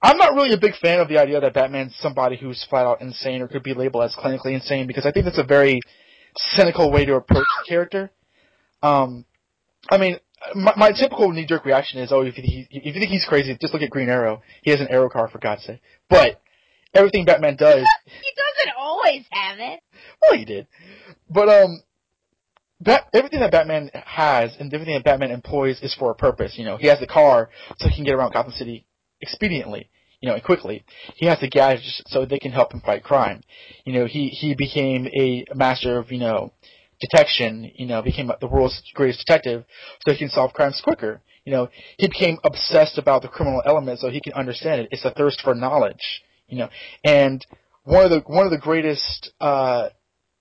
I'm 0.01 0.17
not 0.17 0.33
really 0.33 0.53
a 0.53 0.57
big 0.57 0.75
fan 0.75 0.99
of 0.99 1.07
the 1.07 1.17
idea 1.17 1.39
that 1.41 1.53
Batman's 1.53 1.95
somebody 1.99 2.37
who's 2.37 2.63
flat 2.69 2.85
out 2.85 3.01
insane 3.01 3.41
or 3.41 3.47
could 3.47 3.63
be 3.63 3.73
labeled 3.73 4.03
as 4.03 4.15
clinically 4.15 4.53
insane 4.53 4.85
because 4.85 5.05
I 5.05 5.11
think 5.11 5.25
that's 5.25 5.39
a 5.39 5.43
very 5.43 5.81
cynical 6.35 6.91
way 6.91 7.05
to 7.05 7.15
approach 7.15 7.45
the 7.63 7.69
character. 7.69 8.11
Um, 8.83 9.25
I 9.89 9.97
mean, 9.97 10.17
my, 10.53 10.73
my 10.77 10.91
typical 10.91 11.31
knee 11.31 11.47
jerk 11.47 11.65
reaction 11.65 11.99
is, 11.99 12.11
oh, 12.11 12.21
if 12.21 12.37
you, 12.37 12.43
think 12.43 12.45
he, 12.45 12.67
if 12.69 12.95
you 12.95 13.01
think 13.01 13.09
he's 13.09 13.25
crazy, 13.25 13.57
just 13.59 13.73
look 13.73 13.81
at 13.81 13.89
Green 13.89 14.09
Arrow. 14.09 14.43
He 14.61 14.69
has 14.69 14.79
an 14.79 14.87
arrow 14.89 15.09
car 15.09 15.29
for 15.29 15.39
God's 15.39 15.63
sake. 15.63 15.81
But 16.09 16.41
everything 16.93 17.25
Batman 17.25 17.55
does, 17.55 17.87
he 18.05 18.31
doesn't 18.35 18.75
always 18.77 19.25
have 19.31 19.57
it. 19.57 19.79
well, 20.21 20.37
he 20.37 20.45
did. 20.45 20.67
But 21.27 21.49
um, 21.49 21.81
Bat, 22.79 23.07
everything 23.13 23.39
that 23.39 23.51
Batman 23.51 23.89
has 23.93 24.55
and 24.59 24.71
everything 24.71 24.93
that 24.93 25.03
Batman 25.03 25.31
employs 25.31 25.81
is 25.81 25.95
for 25.95 26.11
a 26.11 26.15
purpose. 26.15 26.53
You 26.57 26.65
know, 26.65 26.77
he 26.77 26.87
has 26.87 26.99
the 26.99 27.07
car 27.07 27.49
so 27.77 27.89
he 27.89 27.95
can 27.95 28.05
get 28.05 28.13
around 28.13 28.33
Gotham 28.33 28.51
City 28.51 28.85
expediently. 29.23 29.89
you 30.21 30.29
know, 30.29 30.35
and 30.35 30.43
quickly. 30.43 30.83
He 31.15 31.27
has 31.27 31.39
the 31.39 31.47
gadgets 31.47 32.01
so 32.07 32.25
they 32.25 32.39
can 32.39 32.51
help 32.51 32.73
him 32.73 32.81
fight 32.81 33.03
crime. 33.03 33.41
You 33.85 33.93
know, 33.93 34.05
he 34.05 34.29
he 34.29 34.55
became 34.55 35.07
a 35.07 35.45
master 35.53 35.97
of 35.97 36.11
you 36.11 36.19
know 36.19 36.53
detection. 36.99 37.71
You 37.75 37.85
know, 37.85 38.01
became 38.01 38.31
the 38.39 38.47
world's 38.47 38.81
greatest 38.93 39.23
detective, 39.25 39.63
so 40.05 40.11
he 40.13 40.17
can 40.17 40.29
solve 40.29 40.53
crimes 40.53 40.81
quicker. 40.83 41.21
You 41.45 41.53
know, 41.53 41.69
he 41.97 42.07
became 42.07 42.39
obsessed 42.43 42.97
about 42.97 43.21
the 43.21 43.29
criminal 43.29 43.61
element 43.65 43.99
so 43.99 44.09
he 44.09 44.19
can 44.21 44.33
understand 44.33 44.81
it. 44.81 44.89
It's 44.91 45.05
a 45.05 45.11
thirst 45.11 45.41
for 45.41 45.55
knowledge. 45.55 46.23
You 46.47 46.59
know, 46.59 46.69
and 47.03 47.45
one 47.83 48.03
of 48.03 48.09
the 48.11 48.19
one 48.25 48.45
of 48.45 48.51
the 48.51 48.57
greatest 48.57 49.31
uh, 49.39 49.89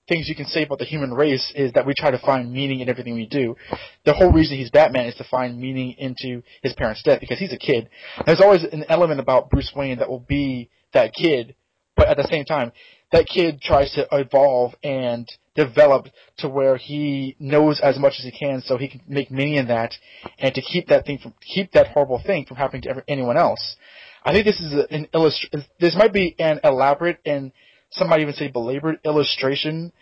things 0.09 0.29
you 0.29 0.35
can 0.35 0.47
say 0.47 0.65
about 0.65 0.79
the 0.79 0.85
human 0.85 1.13
race 1.13 1.53
is 1.55 1.73
that 1.73 1.87
we 1.87 1.95
try 1.95 2.11
to 2.11 2.19
find 2.19 2.53
meaning 2.53 2.81
in 2.81 2.89
everything 2.89 3.15
we 3.15 3.27
do. 3.27 3.57
The 4.05 4.13
whole 4.13 4.33
reason 4.33 4.57
he's 4.57 4.71
Batman 4.71 5.07
is 5.07 5.15
to 5.17 5.25
find 5.25 5.59
meaning 5.59 5.95
into 5.99 6.43
his 6.63 6.73
parents' 6.75 7.03
death 7.03 7.21
because 7.21 7.39
he's 7.39 7.53
a 7.53 7.59
kid. 7.59 7.89
There's 8.25 8.41
always 8.41 8.65
an 8.65 8.85
element 8.89 9.21
about 9.21 9.51
Bruce 9.51 9.73
Wayne 9.75 9.99
that 9.99 10.09
will 10.09 10.21
be 10.21 10.71
that 10.93 11.13
kid, 11.13 11.55
but 11.97 12.09
at 12.09 12.17
the 12.17 12.29
same 12.31 12.45
time, 12.45 12.73
that 13.13 13.27
kid 13.27 13.61
tries 13.61 13.93
to 13.95 14.07
evolve 14.13 14.75
and 14.83 15.31
develop 15.55 16.07
to 16.39 16.49
where 16.49 16.77
he 16.77 17.35
knows 17.39 17.81
as 17.83 17.99
much 17.99 18.15
as 18.19 18.25
he 18.25 18.31
can 18.31 18.61
so 18.61 18.77
he 18.77 18.89
can 18.89 19.01
make 19.09 19.31
meaning 19.31 19.55
in 19.55 19.69
that 19.69 19.95
and 20.39 20.55
to 20.55 20.61
keep 20.61 20.89
that 20.89 21.07
thing 21.07 21.19
from 21.19 21.33
keep 21.41 21.73
that 21.73 21.89
horrible 21.89 22.21
thing 22.25 22.45
from 22.45 22.57
happening 22.57 22.83
to 22.83 23.03
anyone 23.09 23.37
else. 23.37 23.77
I 24.25 24.33
think 24.33 24.45
this 24.45 24.61
is 24.61 24.73
an 24.91 25.09
illustr. 25.15 25.65
This 25.81 25.97
might 25.97 26.13
be 26.13 26.35
an 26.39 26.61
elaborate 26.65 27.21
and 27.25 27.53
some 27.97 28.09
might 28.09 28.21
even 28.21 28.35
say 28.35 28.49
belabored 28.49 29.01
illustration 29.05 29.93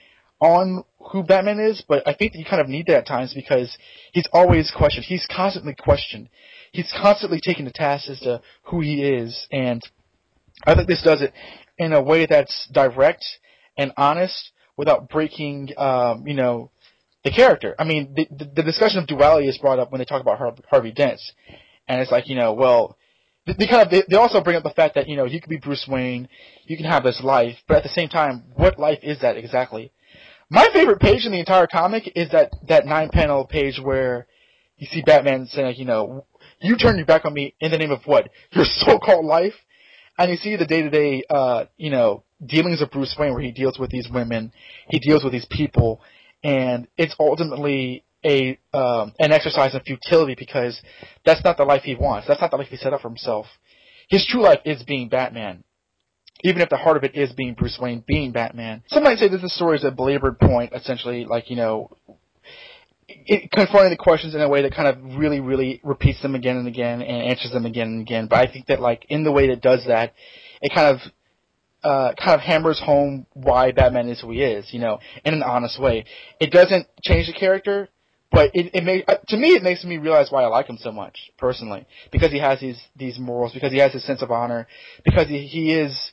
on 0.40 0.84
who 1.12 1.22
Batman 1.22 1.60
is, 1.60 1.82
but 1.88 2.06
I 2.06 2.14
think 2.14 2.32
that 2.32 2.38
you 2.38 2.44
kind 2.44 2.60
of 2.60 2.68
need 2.68 2.86
that 2.86 2.98
at 2.98 3.06
times 3.06 3.32
because 3.34 3.76
he's 4.12 4.26
always 4.32 4.72
questioned. 4.76 5.06
He's 5.06 5.26
constantly 5.26 5.74
questioned. 5.74 6.28
He's 6.72 6.92
constantly 7.00 7.40
taken 7.40 7.64
to 7.66 7.72
task 7.72 8.08
as 8.08 8.20
to 8.20 8.42
who 8.64 8.80
he 8.80 9.02
is, 9.02 9.46
and 9.52 9.80
I 10.66 10.74
think 10.74 10.88
this 10.88 11.02
does 11.02 11.22
it 11.22 11.32
in 11.78 11.92
a 11.92 12.02
way 12.02 12.26
that's 12.26 12.68
direct 12.72 13.24
and 13.76 13.92
honest 13.96 14.50
without 14.76 15.08
breaking, 15.08 15.70
um, 15.76 16.26
you 16.26 16.34
know, 16.34 16.70
the 17.22 17.30
character. 17.30 17.74
I 17.78 17.84
mean, 17.84 18.14
the, 18.14 18.26
the, 18.30 18.50
the 18.56 18.62
discussion 18.62 18.98
of 18.98 19.06
duality 19.06 19.48
is 19.48 19.58
brought 19.58 19.78
up 19.78 19.92
when 19.92 20.00
they 20.00 20.04
talk 20.04 20.20
about 20.20 20.38
Harvey 20.68 20.92
Dent, 20.92 21.20
and 21.88 22.00
it's 22.00 22.10
like, 22.10 22.28
you 22.28 22.34
know, 22.34 22.52
well, 22.52 22.96
they 23.46 23.66
kind 23.66 23.82
of 23.82 23.90
they, 23.90 24.02
they 24.08 24.16
also 24.16 24.42
bring 24.42 24.56
up 24.56 24.62
the 24.62 24.70
fact 24.70 24.94
that 24.94 25.08
you 25.08 25.16
know 25.16 25.24
you 25.24 25.40
could 25.40 25.50
be 25.50 25.58
Bruce 25.58 25.86
Wayne, 25.88 26.28
you 26.64 26.76
can 26.76 26.86
have 26.86 27.04
this 27.04 27.20
life, 27.22 27.56
but 27.68 27.78
at 27.78 27.82
the 27.82 27.88
same 27.90 28.08
time, 28.08 28.44
what 28.54 28.78
life 28.78 29.00
is 29.02 29.20
that 29.20 29.36
exactly? 29.36 29.92
My 30.50 30.68
favorite 30.72 31.00
page 31.00 31.24
in 31.24 31.32
the 31.32 31.40
entire 31.40 31.66
comic 31.66 32.10
is 32.14 32.30
that 32.30 32.52
that 32.68 32.86
nine 32.86 33.10
panel 33.10 33.44
page 33.44 33.80
where 33.82 34.26
you 34.78 34.86
see 34.90 35.02
Batman 35.02 35.46
saying, 35.46 35.76
you 35.76 35.84
know, 35.84 36.26
you 36.60 36.76
turn 36.76 36.96
your 36.96 37.06
back 37.06 37.24
on 37.24 37.34
me 37.34 37.54
in 37.60 37.70
the 37.70 37.78
name 37.78 37.90
of 37.90 38.00
what 38.06 38.28
your 38.52 38.64
so-called 38.64 39.24
life, 39.24 39.54
and 40.18 40.30
you 40.30 40.36
see 40.36 40.56
the 40.56 40.66
day-to-day, 40.66 41.24
uh, 41.30 41.64
you 41.76 41.90
know, 41.90 42.24
dealings 42.44 42.82
of 42.82 42.90
Bruce 42.90 43.14
Wayne 43.18 43.32
where 43.32 43.42
he 43.42 43.52
deals 43.52 43.78
with 43.78 43.90
these 43.90 44.08
women, 44.12 44.52
he 44.88 44.98
deals 44.98 45.22
with 45.22 45.32
these 45.32 45.46
people, 45.50 46.00
and 46.42 46.88
it's 46.96 47.14
ultimately 47.18 48.04
a 48.24 48.58
um, 48.72 49.12
an 49.18 49.32
exercise 49.32 49.74
in 49.74 49.80
futility 49.80 50.34
because 50.38 50.80
that's 51.24 51.44
not 51.44 51.56
the 51.56 51.64
life 51.64 51.82
he 51.82 51.94
wants. 51.94 52.28
That's 52.28 52.40
not 52.40 52.50
the 52.50 52.56
life 52.56 52.68
he 52.68 52.76
set 52.76 52.92
up 52.92 53.02
for 53.02 53.08
himself. 53.08 53.46
His 54.08 54.26
true 54.26 54.42
life 54.42 54.60
is 54.64 54.82
being 54.82 55.08
Batman. 55.08 55.64
Even 56.42 56.60
if 56.60 56.68
the 56.68 56.76
heart 56.76 56.96
of 56.96 57.04
it 57.04 57.14
is 57.14 57.32
being 57.32 57.54
Bruce 57.54 57.78
Wayne, 57.80 58.04
being 58.06 58.32
Batman. 58.32 58.82
Some 58.88 59.04
might 59.04 59.18
say 59.18 59.28
that 59.28 59.38
this 59.38 59.54
story 59.54 59.78
is 59.78 59.84
a 59.84 59.90
belabored 59.90 60.38
point, 60.38 60.72
essentially, 60.74 61.24
like, 61.24 61.48
you 61.48 61.56
know, 61.56 61.96
it, 63.08 63.50
confronting 63.50 63.90
the 63.90 63.96
questions 63.96 64.34
in 64.34 64.40
a 64.40 64.48
way 64.48 64.62
that 64.62 64.74
kind 64.74 64.88
of 64.88 65.16
really, 65.16 65.40
really 65.40 65.80
repeats 65.82 66.20
them 66.20 66.34
again 66.34 66.56
and 66.56 66.68
again 66.68 67.00
and 67.00 67.22
answers 67.22 67.52
them 67.52 67.64
again 67.64 67.86
and 67.86 68.00
again. 68.02 68.26
But 68.28 68.46
I 68.46 68.52
think 68.52 68.66
that, 68.66 68.80
like, 68.80 69.06
in 69.08 69.24
the 69.24 69.32
way 69.32 69.48
that 69.48 69.62
does 69.62 69.84
that, 69.86 70.12
it 70.60 70.74
kind 70.74 70.94
of 70.94 71.00
uh, 71.82 72.14
kind 72.14 72.34
of 72.34 72.40
hammers 72.40 72.80
home 72.80 73.26
why 73.34 73.70
Batman 73.72 74.08
is 74.08 74.20
who 74.20 74.30
he 74.30 74.42
is, 74.42 74.72
you 74.72 74.80
know, 74.80 74.98
in 75.24 75.34
an 75.34 75.42
honest 75.42 75.80
way. 75.80 76.04
It 76.40 76.50
doesn't 76.50 76.86
change 77.02 77.26
the 77.26 77.34
character, 77.34 77.88
but 78.34 78.50
it, 78.52 78.74
it 78.74 78.84
may, 78.84 79.04
uh, 79.06 79.16
to 79.28 79.36
me, 79.36 79.50
it 79.50 79.62
makes 79.62 79.84
me 79.84 79.96
realize 79.96 80.30
why 80.30 80.42
I 80.42 80.48
like 80.48 80.66
him 80.66 80.78
so 80.78 80.90
much 80.90 81.30
personally, 81.38 81.86
because 82.10 82.32
he 82.32 82.40
has 82.40 82.60
these 82.60 82.80
these 82.96 83.18
morals, 83.18 83.52
because 83.52 83.72
he 83.72 83.78
has 83.78 83.92
his 83.92 84.04
sense 84.04 84.22
of 84.22 84.30
honor, 84.30 84.66
because 85.04 85.28
he 85.28 85.46
he 85.46 85.72
is 85.72 86.12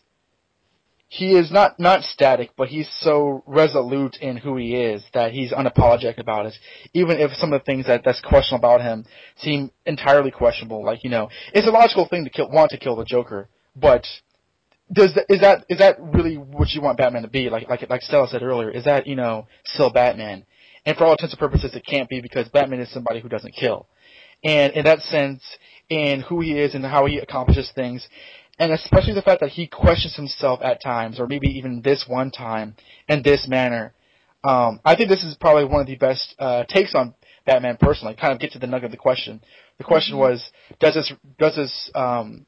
he 1.08 1.36
is 1.36 1.52
not 1.52 1.80
not 1.80 2.04
static, 2.04 2.52
but 2.56 2.70
he's 2.70 2.88
so 3.00 3.44
resolute 3.48 4.18
in 4.22 4.38
who 4.38 4.56
he 4.56 4.76
is 4.76 5.04
that 5.14 5.34
he's 5.34 5.52
unapologetic 5.52 6.20
about 6.20 6.46
it. 6.46 6.54
Even 6.94 7.20
if 7.20 7.32
some 7.34 7.52
of 7.54 7.62
the 7.62 7.66
things 7.66 7.88
that 7.88 8.04
that's 8.06 8.22
questionable 8.22 8.70
about 8.70 8.82
him 8.82 9.06
seem 9.38 9.72
entirely 9.86 10.32
questionable, 10.32 10.86
like 10.86 11.04
you 11.04 11.10
know, 11.10 11.30
it's 11.54 11.68
a 11.68 11.72
logical 11.72 12.08
thing 12.08 12.24
to 12.24 12.30
kill, 12.30 12.50
want 12.50 12.70
to 12.70 12.78
kill 12.78 12.96
the 12.96 13.04
Joker, 13.04 13.50
but 13.76 14.06
does 14.94 15.18
is 15.28 15.42
that 15.42 15.66
is 15.70 15.80
that 15.80 15.98
really 16.00 16.36
what 16.38 16.70
you 16.70 16.82
want 16.82 16.98
Batman 16.98 17.24
to 17.24 17.28
be? 17.28 17.50
Like 17.50 17.68
like 17.68 17.90
like 17.90 18.02
Stella 18.02 18.28
said 18.28 18.44
earlier, 18.44 18.70
is 18.70 18.86
that 18.86 19.08
you 19.08 19.16
know 19.16 19.48
still 19.66 19.92
Batman? 19.92 20.46
And 20.86 20.98
for 20.98 21.06
all 21.06 21.12
intents 21.12 21.34
and 21.34 21.40
purposes, 21.40 21.76
it 21.76 21.86
can't 21.86 22.10
be 22.10 22.22
because 22.22 22.50
Batman 22.50 22.80
is 22.80 22.92
somebody 22.92 23.20
who 23.20 23.30
doesn't 23.30 23.54
kill. 23.54 23.88
And 24.44 24.74
in 24.74 24.86
that 24.86 25.00
sense, 25.00 25.44
in 25.90 26.22
who 26.22 26.42
he 26.42 26.60
is 26.60 26.74
and 26.74 26.84
how 26.84 27.06
he 27.06 27.18
accomplishes 27.18 27.72
things, 27.76 28.08
and 28.58 28.72
especially 28.72 29.14
the 29.14 29.22
fact 29.22 29.42
that 29.42 29.50
he 29.50 29.68
questions 29.68 30.16
himself 30.16 30.60
at 30.64 30.82
times, 30.82 31.20
or 31.20 31.28
maybe 31.28 31.48
even 31.48 31.82
this 31.82 32.06
one 32.08 32.32
time, 32.32 32.76
in 33.08 33.22
this 33.24 33.48
manner, 33.48 33.94
um, 34.44 34.80
I 34.84 34.96
think 34.96 35.10
this 35.10 35.24
is 35.24 35.36
probably 35.36 35.66
one 35.66 35.82
of 35.82 35.88
the 35.88 35.96
best 35.96 36.36
uh, 36.40 36.64
takes 36.64 36.96
on 36.96 37.14
Batman 37.46 37.78
personally. 37.80 38.16
Kind 38.16 38.34
of 38.34 38.40
get 38.40 38.52
to 38.54 38.60
the 38.60 38.68
nugget 38.68 38.86
of 38.86 38.92
the 38.92 38.98
question. 38.98 39.42
The 39.78 39.84
question 39.84 40.14
mm-hmm. 40.14 40.32
was, 40.32 40.52
does 40.80 40.96
this 40.96 41.14
does 41.38 41.56
this 41.56 41.92
um, 41.94 42.46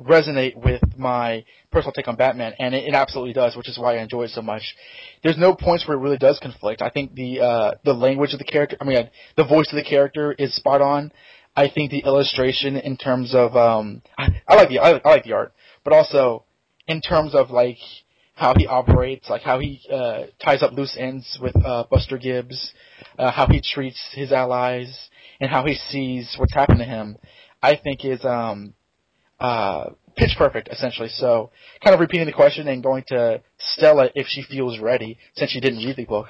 resonate 0.00 0.56
with 0.56 0.82
my 0.96 1.44
personal 1.70 1.92
take 1.92 2.08
on 2.08 2.16
Batman, 2.16 2.54
and 2.58 2.74
it, 2.74 2.84
it, 2.84 2.94
absolutely 2.94 3.32
does, 3.32 3.56
which 3.56 3.68
is 3.68 3.78
why 3.78 3.96
I 3.96 4.02
enjoy 4.02 4.24
it 4.24 4.30
so 4.30 4.42
much. 4.42 4.62
There's 5.22 5.38
no 5.38 5.54
points 5.54 5.86
where 5.86 5.96
it 5.96 6.00
really 6.00 6.18
does 6.18 6.38
conflict. 6.40 6.82
I 6.82 6.90
think 6.90 7.14
the 7.14 7.40
uh, 7.40 7.70
the 7.84 7.94
language 7.94 8.32
of 8.32 8.38
the 8.38 8.44
character, 8.44 8.76
I 8.80 8.84
mean, 8.84 9.08
the 9.36 9.44
voice 9.44 9.72
of 9.72 9.76
the 9.76 9.84
character 9.84 10.32
is 10.32 10.54
spot 10.54 10.80
on. 10.80 11.12
I 11.56 11.68
think 11.68 11.90
the 11.90 12.00
illustration 12.00 12.76
in 12.76 12.96
terms 12.96 13.34
of 13.34 13.56
um, 13.56 14.02
I, 14.18 14.42
I 14.48 14.54
like 14.56 14.68
the 14.68 14.80
I, 14.80 14.90
I, 15.04 15.10
like 15.10 15.24
the 15.24 15.32
art, 15.34 15.52
but 15.84 15.92
also 15.92 16.44
in 16.88 17.00
terms 17.00 17.34
of 17.34 17.50
like 17.50 17.78
how 18.34 18.54
he 18.56 18.66
operates, 18.66 19.30
like 19.30 19.42
how 19.42 19.60
he 19.60 19.80
uh, 19.92 20.24
ties 20.44 20.62
up 20.62 20.72
loose 20.72 20.96
ends 20.98 21.38
with 21.40 21.54
uh, 21.64 21.84
Buster 21.88 22.18
Gibbs, 22.18 22.72
uh, 23.18 23.30
how 23.30 23.46
he 23.46 23.62
treats 23.62 24.00
his 24.12 24.32
allies, 24.32 25.08
and 25.40 25.48
how 25.48 25.64
he 25.64 25.74
sees 25.74 26.34
what's 26.38 26.54
happened 26.54 26.80
to 26.80 26.84
him. 26.84 27.16
I 27.62 27.76
think 27.76 28.04
is 28.04 28.24
um, 28.24 28.74
uh, 29.40 29.90
pitch 30.16 30.34
perfect, 30.38 30.68
essentially. 30.68 31.08
So, 31.08 31.50
kind 31.82 31.94
of 31.94 32.00
repeating 32.00 32.26
the 32.26 32.32
question 32.32 32.68
and 32.68 32.82
going 32.82 33.04
to 33.08 33.42
Stella 33.58 34.10
if 34.14 34.26
she 34.28 34.42
feels 34.42 34.78
ready, 34.78 35.18
since 35.34 35.50
she 35.50 35.60
didn't 35.60 35.84
read 35.84 35.96
the 35.96 36.04
book. 36.04 36.28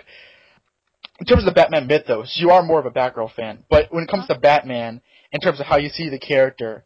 In 1.21 1.27
terms 1.27 1.43
of 1.43 1.47
the 1.47 1.53
Batman 1.53 1.87
mythos, 1.87 2.37
you 2.41 2.51
are 2.51 2.63
more 2.63 2.81
of 2.81 2.87
a 2.87 2.91
Batgirl 2.91 3.33
fan, 3.35 3.65
but 3.71 3.93
when 3.93 4.03
it 4.05 4.11
comes 4.11 4.27
to 4.27 4.39
Batman, 4.39 5.01
in 5.31 5.41
terms 5.41 5.61
of 5.61 5.67
how 5.67 5.77
you 5.77 5.89
see 5.89 6.09
the 6.09 6.19
character, 6.19 6.85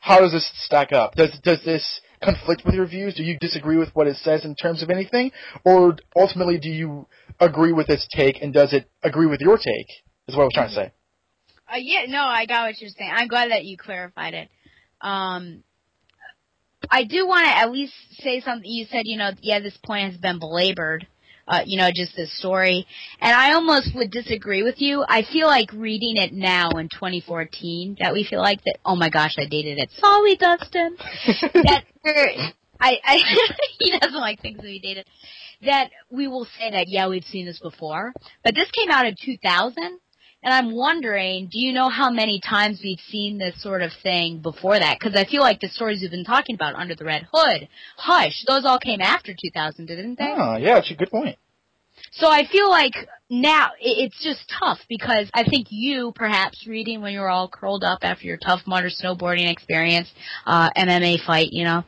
how 0.00 0.20
does 0.20 0.32
this 0.32 0.50
stack 0.64 0.92
up? 0.92 1.14
Does 1.14 1.30
does 1.42 1.62
this 1.64 2.00
conflict 2.22 2.62
with 2.64 2.74
your 2.74 2.86
views? 2.86 3.14
Do 3.14 3.22
you 3.22 3.38
disagree 3.38 3.76
with 3.78 3.88
what 3.94 4.06
it 4.06 4.16
says 4.16 4.44
in 4.44 4.54
terms 4.54 4.82
of 4.82 4.90
anything, 4.90 5.32
or 5.64 5.96
ultimately 6.14 6.58
do 6.58 6.68
you 6.68 7.06
agree 7.40 7.72
with 7.72 7.88
its 7.88 8.06
take, 8.14 8.42
and 8.42 8.52
does 8.52 8.72
it 8.72 8.88
agree 9.02 9.26
with 9.26 9.40
your 9.40 9.56
take? 9.56 9.88
Is 10.26 10.36
what 10.36 10.42
I 10.42 10.44
was 10.44 10.54
trying 10.54 10.68
to 10.68 10.74
say. 10.74 10.92
Uh, 11.70 11.76
yeah, 11.78 12.04
no, 12.08 12.22
I 12.22 12.46
got 12.46 12.66
what 12.66 12.80
you're 12.80 12.90
saying. 12.90 13.10
I'm 13.14 13.28
glad 13.28 13.50
that 13.50 13.64
you 13.64 13.76
clarified 13.76 14.34
it. 14.34 14.48
Um, 15.00 15.62
I 16.90 17.04
do 17.04 17.26
want 17.26 17.44
to 17.44 17.56
at 17.56 17.70
least 17.70 17.92
say 18.20 18.40
something. 18.40 18.68
You 18.68 18.86
said, 18.90 19.02
you 19.04 19.18
know, 19.18 19.30
yeah, 19.40 19.60
this 19.60 19.76
point 19.84 20.12
has 20.12 20.20
been 20.20 20.38
belabored. 20.38 21.06
Uh, 21.46 21.62
you 21.64 21.78
know, 21.78 21.88
just 21.94 22.14
this 22.14 22.38
story. 22.38 22.86
And 23.22 23.34
I 23.34 23.54
almost 23.54 23.94
would 23.94 24.10
disagree 24.10 24.62
with 24.62 24.82
you. 24.82 25.02
I 25.08 25.22
feel 25.22 25.46
like 25.46 25.72
reading 25.72 26.18
it 26.18 26.30
now 26.30 26.68
in 26.72 26.90
2014 26.90 27.96
that 28.00 28.12
we 28.12 28.22
feel 28.22 28.40
like 28.40 28.62
that, 28.64 28.76
oh 28.84 28.96
my 28.96 29.08
gosh, 29.08 29.34
I 29.38 29.46
dated 29.46 29.78
it. 29.78 29.90
Sorry, 29.96 30.36
Dustin. 30.36 30.98
that, 31.64 31.84
I, 32.78 32.98
I, 33.02 33.18
he 33.78 33.98
doesn't 33.98 34.20
like 34.20 34.42
things 34.42 34.58
that 34.58 34.64
we 34.64 34.78
dated. 34.78 35.06
That 35.62 35.88
we 36.10 36.28
will 36.28 36.46
say 36.58 36.70
that, 36.70 36.86
yeah, 36.86 37.08
we've 37.08 37.24
seen 37.24 37.46
this 37.46 37.60
before. 37.60 38.12
But 38.44 38.54
this 38.54 38.70
came 38.70 38.90
out 38.90 39.06
in 39.06 39.14
2000. 39.18 40.00
And 40.42 40.54
I'm 40.54 40.74
wondering, 40.74 41.48
do 41.50 41.58
you 41.58 41.72
know 41.72 41.88
how 41.88 42.10
many 42.10 42.40
times 42.40 42.80
we've 42.82 43.00
seen 43.08 43.38
this 43.38 43.60
sort 43.60 43.82
of 43.82 43.90
thing 44.02 44.38
before 44.38 44.78
that? 44.78 44.98
Because 44.98 45.16
I 45.16 45.24
feel 45.24 45.40
like 45.40 45.60
the 45.60 45.68
stories 45.68 46.00
we've 46.00 46.10
been 46.10 46.24
talking 46.24 46.54
about 46.54 46.76
under 46.76 46.94
the 46.94 47.04
Red 47.04 47.26
Hood, 47.32 47.68
Hush, 47.96 48.44
those 48.46 48.64
all 48.64 48.78
came 48.78 49.00
after 49.00 49.34
2000, 49.34 49.86
didn't 49.86 50.18
they? 50.18 50.32
Oh, 50.36 50.56
yeah, 50.56 50.78
it's 50.78 50.92
a 50.92 50.94
good 50.94 51.10
point. 51.10 51.36
So 52.12 52.28
I 52.28 52.46
feel 52.46 52.70
like 52.70 52.94
now 53.28 53.70
it's 53.80 54.22
just 54.22 54.50
tough 54.60 54.78
because 54.88 55.28
I 55.34 55.44
think 55.44 55.66
you, 55.70 56.12
perhaps 56.14 56.66
reading 56.66 57.02
when 57.02 57.12
you 57.12 57.20
were 57.20 57.28
all 57.28 57.48
curled 57.48 57.84
up 57.84 57.98
after 58.02 58.24
your 58.24 58.36
Tough 58.36 58.60
Mudder 58.66 58.88
snowboarding 58.88 59.50
experience, 59.50 60.08
uh, 60.46 60.70
MMA 60.76 61.24
fight, 61.24 61.52
you 61.52 61.64
know, 61.64 61.84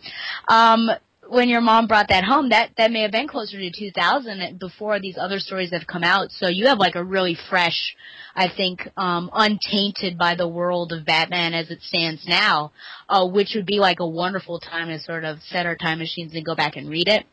um, 0.48 0.90
when 1.30 1.48
your 1.48 1.60
mom 1.60 1.86
brought 1.86 2.08
that 2.08 2.24
home, 2.24 2.48
that 2.48 2.70
that 2.76 2.90
may 2.90 3.02
have 3.02 3.12
been 3.12 3.28
closer 3.28 3.58
to 3.58 3.70
2000 3.70 4.58
before 4.58 4.98
these 4.98 5.16
other 5.16 5.38
stories 5.38 5.70
have 5.72 5.86
come 5.86 6.02
out. 6.02 6.30
So 6.32 6.48
you 6.48 6.66
have 6.66 6.78
like 6.78 6.96
a 6.96 7.04
really 7.04 7.36
fresh, 7.48 7.94
I 8.34 8.48
think, 8.54 8.88
um, 8.96 9.30
untainted 9.32 10.18
by 10.18 10.34
the 10.34 10.48
world 10.48 10.92
of 10.92 11.04
Batman 11.04 11.54
as 11.54 11.70
it 11.70 11.82
stands 11.82 12.26
now, 12.26 12.72
uh, 13.08 13.26
which 13.26 13.52
would 13.54 13.66
be 13.66 13.78
like 13.78 14.00
a 14.00 14.08
wonderful 14.08 14.58
time 14.58 14.88
to 14.88 14.98
sort 14.98 15.24
of 15.24 15.38
set 15.42 15.66
our 15.66 15.76
time 15.76 15.98
machines 15.98 16.34
and 16.34 16.44
go 16.44 16.56
back 16.56 16.76
and 16.76 16.90
read 16.90 17.06
it. 17.06 17.24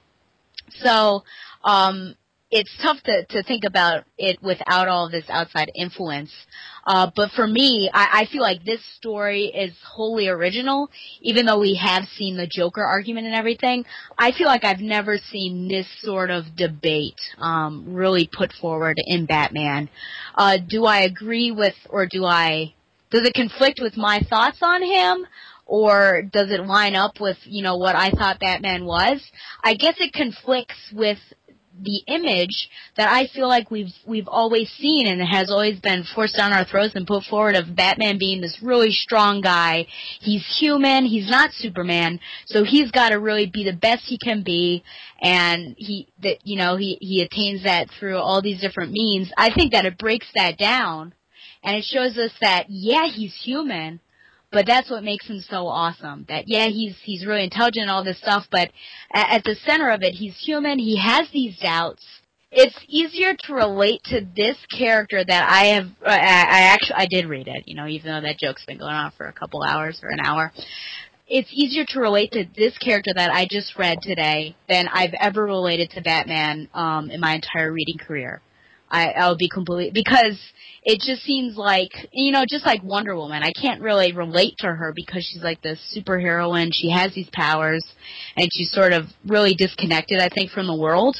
So, 0.83 1.23
um, 1.63 2.15
it's 2.49 2.71
tough 2.81 3.01
to, 3.03 3.25
to 3.25 3.43
think 3.43 3.63
about 3.65 4.05
it 4.17 4.41
without 4.41 4.87
all 4.87 5.09
this 5.09 5.25
outside 5.27 5.69
influence. 5.75 6.31
Uh, 6.85 7.11
but 7.13 7.29
for 7.31 7.45
me, 7.45 7.89
I, 7.93 8.21
I 8.21 8.25
feel 8.31 8.41
like 8.41 8.63
this 8.63 8.79
story 8.95 9.45
is 9.45 9.73
wholly 9.85 10.29
original, 10.29 10.89
even 11.21 11.45
though 11.45 11.59
we 11.59 11.75
have 11.75 12.05
seen 12.05 12.37
the 12.37 12.47
Joker 12.47 12.83
argument 12.83 13.27
and 13.27 13.35
everything. 13.35 13.83
I 14.17 14.31
feel 14.31 14.47
like 14.47 14.63
I've 14.63 14.79
never 14.79 15.17
seen 15.17 15.67
this 15.67 15.87
sort 16.01 16.29
of 16.29 16.55
debate 16.55 17.19
um, 17.37 17.93
really 17.93 18.29
put 18.31 18.53
forward 18.53 18.95
in 19.05 19.25
Batman. 19.25 19.89
Uh, 20.33 20.57
do 20.65 20.85
I 20.85 21.01
agree 21.01 21.51
with, 21.51 21.75
or 21.89 22.05
do 22.05 22.23
I, 22.23 22.73
does 23.09 23.27
it 23.27 23.33
conflict 23.33 23.79
with 23.81 23.97
my 23.97 24.21
thoughts 24.29 24.59
on 24.61 24.81
him? 24.81 25.27
Or 25.69 26.21
does 26.21 26.49
it 26.49 26.65
line 26.65 26.95
up 26.95 27.19
with, 27.19 27.35
you 27.43 27.61
know, 27.61 27.75
what 27.75 27.93
I 27.93 28.09
thought 28.11 28.39
Batman 28.39 28.85
was? 28.85 29.21
I 29.61 29.73
guess 29.73 29.95
it 29.99 30.13
conflicts 30.13 30.93
with 30.93 31.17
the 31.81 32.03
image 32.07 32.69
that 32.95 33.09
I 33.09 33.27
feel 33.27 33.47
like 33.47 33.69
we've 33.71 33.93
we've 34.05 34.27
always 34.27 34.69
seen 34.71 35.07
and 35.07 35.21
has 35.21 35.49
always 35.49 35.79
been 35.79 36.03
forced 36.15 36.35
down 36.35 36.53
our 36.53 36.65
throats 36.65 36.95
and 36.95 37.05
put 37.05 37.23
forward 37.23 37.55
of 37.55 37.75
Batman 37.75 38.17
being 38.17 38.41
this 38.41 38.57
really 38.61 38.91
strong 38.91 39.41
guy. 39.41 39.87
He's 40.19 40.45
human, 40.59 41.05
he's 41.05 41.29
not 41.29 41.51
Superman, 41.53 42.19
so 42.45 42.63
he's 42.63 42.91
got 42.91 43.09
to 43.09 43.19
really 43.19 43.45
be 43.45 43.63
the 43.63 43.77
best 43.77 44.03
he 44.05 44.17
can 44.17 44.43
be. 44.43 44.83
And 45.21 45.75
he 45.77 46.07
that 46.23 46.39
you 46.43 46.57
know, 46.57 46.75
he 46.77 46.97
he 47.01 47.21
attains 47.21 47.63
that 47.63 47.89
through 47.99 48.17
all 48.17 48.41
these 48.41 48.61
different 48.61 48.91
means. 48.91 49.31
I 49.37 49.53
think 49.53 49.71
that 49.73 49.85
it 49.85 49.97
breaks 49.97 50.27
that 50.35 50.57
down. 50.57 51.13
And 51.63 51.75
it 51.75 51.83
shows 51.83 52.17
us 52.17 52.31
that 52.39 52.67
yeah, 52.69 53.07
he's 53.07 53.35
human, 53.43 53.99
but 54.51 54.65
that's 54.65 54.89
what 54.89 55.03
makes 55.03 55.27
him 55.27 55.41
so 55.41 55.67
awesome. 55.67 56.25
That 56.29 56.45
yeah, 56.47 56.67
he's 56.67 56.95
he's 57.03 57.25
really 57.25 57.43
intelligent 57.43 57.83
and 57.83 57.91
all 57.91 58.03
this 58.03 58.19
stuff, 58.19 58.45
but 58.51 58.69
at, 59.13 59.37
at 59.37 59.43
the 59.43 59.55
center 59.65 59.89
of 59.89 60.03
it, 60.03 60.13
he's 60.13 60.37
human. 60.37 60.79
He 60.79 60.97
has 60.97 61.27
these 61.31 61.57
doubts. 61.59 62.03
It's 62.49 62.77
easier 62.87 63.35
to 63.35 63.53
relate 63.53 64.01
to 64.05 64.25
this 64.35 64.57
character 64.77 65.23
that 65.23 65.49
I 65.49 65.65
have. 65.75 65.87
I, 66.05 66.17
I 66.17 66.61
actually 66.73 66.95
I 66.95 67.07
did 67.09 67.25
read 67.25 67.47
it, 67.47 67.63
you 67.65 67.75
know, 67.75 67.87
even 67.87 68.11
though 68.11 68.21
that 68.21 68.39
joke's 68.39 68.65
been 68.65 68.77
going 68.77 68.93
on 68.93 69.11
for 69.17 69.27
a 69.27 69.33
couple 69.33 69.63
hours 69.63 69.99
or 70.01 70.09
an 70.09 70.19
hour. 70.21 70.53
It's 71.29 71.49
easier 71.51 71.83
to 71.89 71.99
relate 71.99 72.31
to 72.31 72.45
this 72.55 72.77
character 72.77 73.11
that 73.13 73.29
I 73.29 73.47
just 73.51 73.77
read 73.77 73.97
today 74.01 74.55
than 74.69 74.87
I've 74.87 75.13
ever 75.19 75.43
related 75.43 75.89
to 75.91 76.01
Batman 76.01 76.69
um, 76.73 77.11
in 77.11 77.19
my 77.19 77.35
entire 77.35 77.69
reading 77.69 77.97
career. 77.97 78.41
I, 78.89 79.11
I'll 79.11 79.37
be 79.37 79.49
completely 79.49 79.91
because 79.91 80.39
it 80.83 81.01
just 81.05 81.23
seems 81.23 81.57
like 81.57 81.91
you 82.11 82.31
know 82.31 82.45
just 82.47 82.65
like 82.65 82.83
Wonder 82.83 83.15
Woman 83.15 83.43
I 83.43 83.51
can't 83.51 83.81
really 83.81 84.13
relate 84.13 84.55
to 84.59 84.67
her 84.67 84.93
because 84.95 85.27
she's 85.29 85.43
like 85.43 85.61
this 85.61 85.79
superheroine 85.95 86.69
she 86.71 86.89
has 86.91 87.13
these 87.13 87.29
powers 87.33 87.85
and 88.35 88.49
she's 88.51 88.71
sort 88.71 88.93
of 88.93 89.05
really 89.25 89.55
disconnected 89.55 90.19
I 90.19 90.29
think 90.29 90.51
from 90.51 90.67
the 90.67 90.75
world 90.75 91.17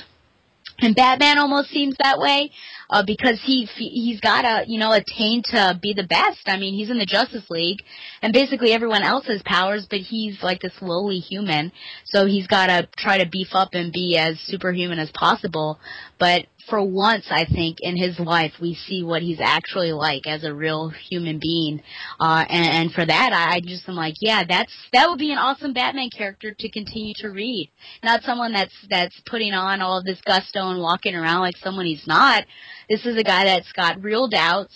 and 0.80 0.96
Batman 0.96 1.40
almost 1.40 1.70
seems 1.70 1.96
that 1.98 2.20
way 2.20 2.52
uh, 2.90 3.04
because 3.06 3.42
he 3.44 3.66
he's 3.66 4.20
got 4.20 4.44
to 4.44 4.70
you 4.70 4.78
know 4.78 4.92
attain 4.92 5.42
to 5.46 5.78
be 5.82 5.94
the 5.94 6.04
best. 6.04 6.42
I 6.46 6.58
mean, 6.58 6.76
he's 6.76 6.92
in 6.92 7.00
the 7.00 7.06
Justice 7.06 7.50
League, 7.50 7.80
and 8.22 8.32
basically 8.32 8.74
everyone 8.74 9.02
else 9.02 9.26
has 9.26 9.42
powers, 9.44 9.88
but 9.90 10.00
he's 10.00 10.44
like 10.44 10.62
this 10.62 10.74
lowly 10.82 11.18
human. 11.18 11.72
So 12.06 12.26
he's 12.26 12.48
got 12.48 12.68
to 12.68 12.88
try 12.98 13.18
to 13.18 13.30
beef 13.30 13.50
up 13.54 13.70
and 13.74 13.92
be 13.92 14.18
as 14.18 14.40
superhuman 14.42 15.00
as 15.00 15.10
possible. 15.12 15.80
But 16.20 16.46
for 16.70 16.84
once, 16.84 17.26
I 17.30 17.46
think 17.46 17.78
in 17.82 17.96
his 17.96 18.20
life, 18.20 18.54
we 18.62 18.76
see 18.76 19.04
what 19.04 19.22
he's 19.22 19.40
actually 19.42 19.92
like 19.92 20.28
as 20.28 20.44
a 20.44 20.54
real 20.54 20.90
human 20.90 21.40
being. 21.40 21.82
Uh, 22.20 22.46
and, 22.50 22.88
and 22.88 22.92
for 22.92 23.06
that, 23.06 23.32
I, 23.34 23.56
I 23.56 23.60
just 23.62 23.88
am 23.88 23.96
like, 23.96 24.16
yeah, 24.20 24.44
that's 24.48 24.74
that 24.94 25.10
would 25.10 25.20
be 25.20 25.32
an 25.32 25.38
awesome 25.38 25.74
Batman 25.74 26.10
character 26.16 26.54
to 26.58 26.70
continue 26.70 27.14
to 27.18 27.30
read. 27.30 27.72
Not 28.04 28.24
someone 28.24 28.54
that's 28.54 28.76
that's 28.90 29.20
putting 29.26 29.54
on 29.54 29.82
all 29.82 30.00
of 30.00 30.06
this 30.06 30.22
gusto 30.26 30.70
and 30.70 30.82
walking 30.82 31.16
around 31.16 31.42
like 31.42 31.58
someone 31.58 31.86
he's 31.86 32.08
not. 32.08 32.44
This 32.90 33.06
is 33.06 33.18
a 33.18 33.24
guy 33.24 33.46
that's 33.46 33.72
got 33.74 34.02
real 34.04 34.28
doubts. 34.28 34.76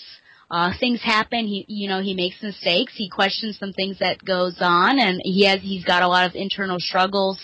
Uh, 0.49 0.73
things 0.81 1.01
happen. 1.01 1.45
He, 1.45 1.65
you 1.69 1.88
know, 1.88 2.01
he 2.01 2.13
makes 2.13 2.43
mistakes. 2.43 2.93
He 2.95 3.09
questions 3.09 3.57
some 3.57 3.72
things 3.72 3.99
that 3.99 4.23
goes 4.26 4.57
on, 4.59 4.99
and 4.99 5.22
he 5.23 5.45
has 5.45 5.61
he's 5.61 5.85
got 5.85 6.03
a 6.03 6.07
lot 6.09 6.30
of 6.30 6.35
internal 6.35 6.77
struggles 6.77 7.39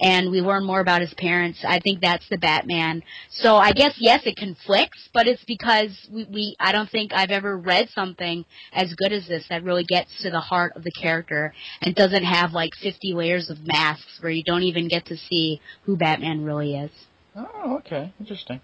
and 0.00 0.30
we 0.30 0.40
learn 0.40 0.64
more 0.64 0.80
about 0.80 1.00
his 1.00 1.14
parents. 1.14 1.64
I 1.66 1.80
think 1.80 2.00
that's 2.00 2.28
the 2.28 2.38
Batman. 2.38 3.02
So 3.30 3.56
I 3.56 3.72
guess 3.72 3.94
yes, 3.98 4.22
it 4.26 4.36
conflicts, 4.36 5.08
but 5.12 5.26
it's 5.26 5.44
because 5.44 5.90
we, 6.12 6.24
we 6.24 6.56
I 6.60 6.72
don't 6.72 6.90
think 6.90 7.12
I've 7.12 7.30
ever 7.30 7.56
read 7.56 7.88
something 7.90 8.44
as 8.72 8.94
good 8.94 9.12
as 9.12 9.26
this 9.26 9.44
that 9.48 9.62
really 9.62 9.84
gets 9.84 10.22
to 10.22 10.30
the 10.30 10.40
heart 10.40 10.72
of 10.76 10.84
the 10.84 10.92
character 11.00 11.52
and 11.80 11.94
doesn't 11.94 12.24
have 12.24 12.52
like 12.52 12.70
50 12.82 13.14
layers 13.14 13.50
of 13.50 13.58
masks 13.66 14.18
where 14.20 14.32
you 14.32 14.44
don't 14.44 14.62
even 14.62 14.88
get 14.88 15.06
to 15.06 15.16
see 15.16 15.60
who 15.84 15.96
Batman 15.96 16.44
really 16.44 16.76
is. 16.76 16.90
Oh, 17.34 17.76
okay, 17.78 18.12
interesting. 18.18 18.60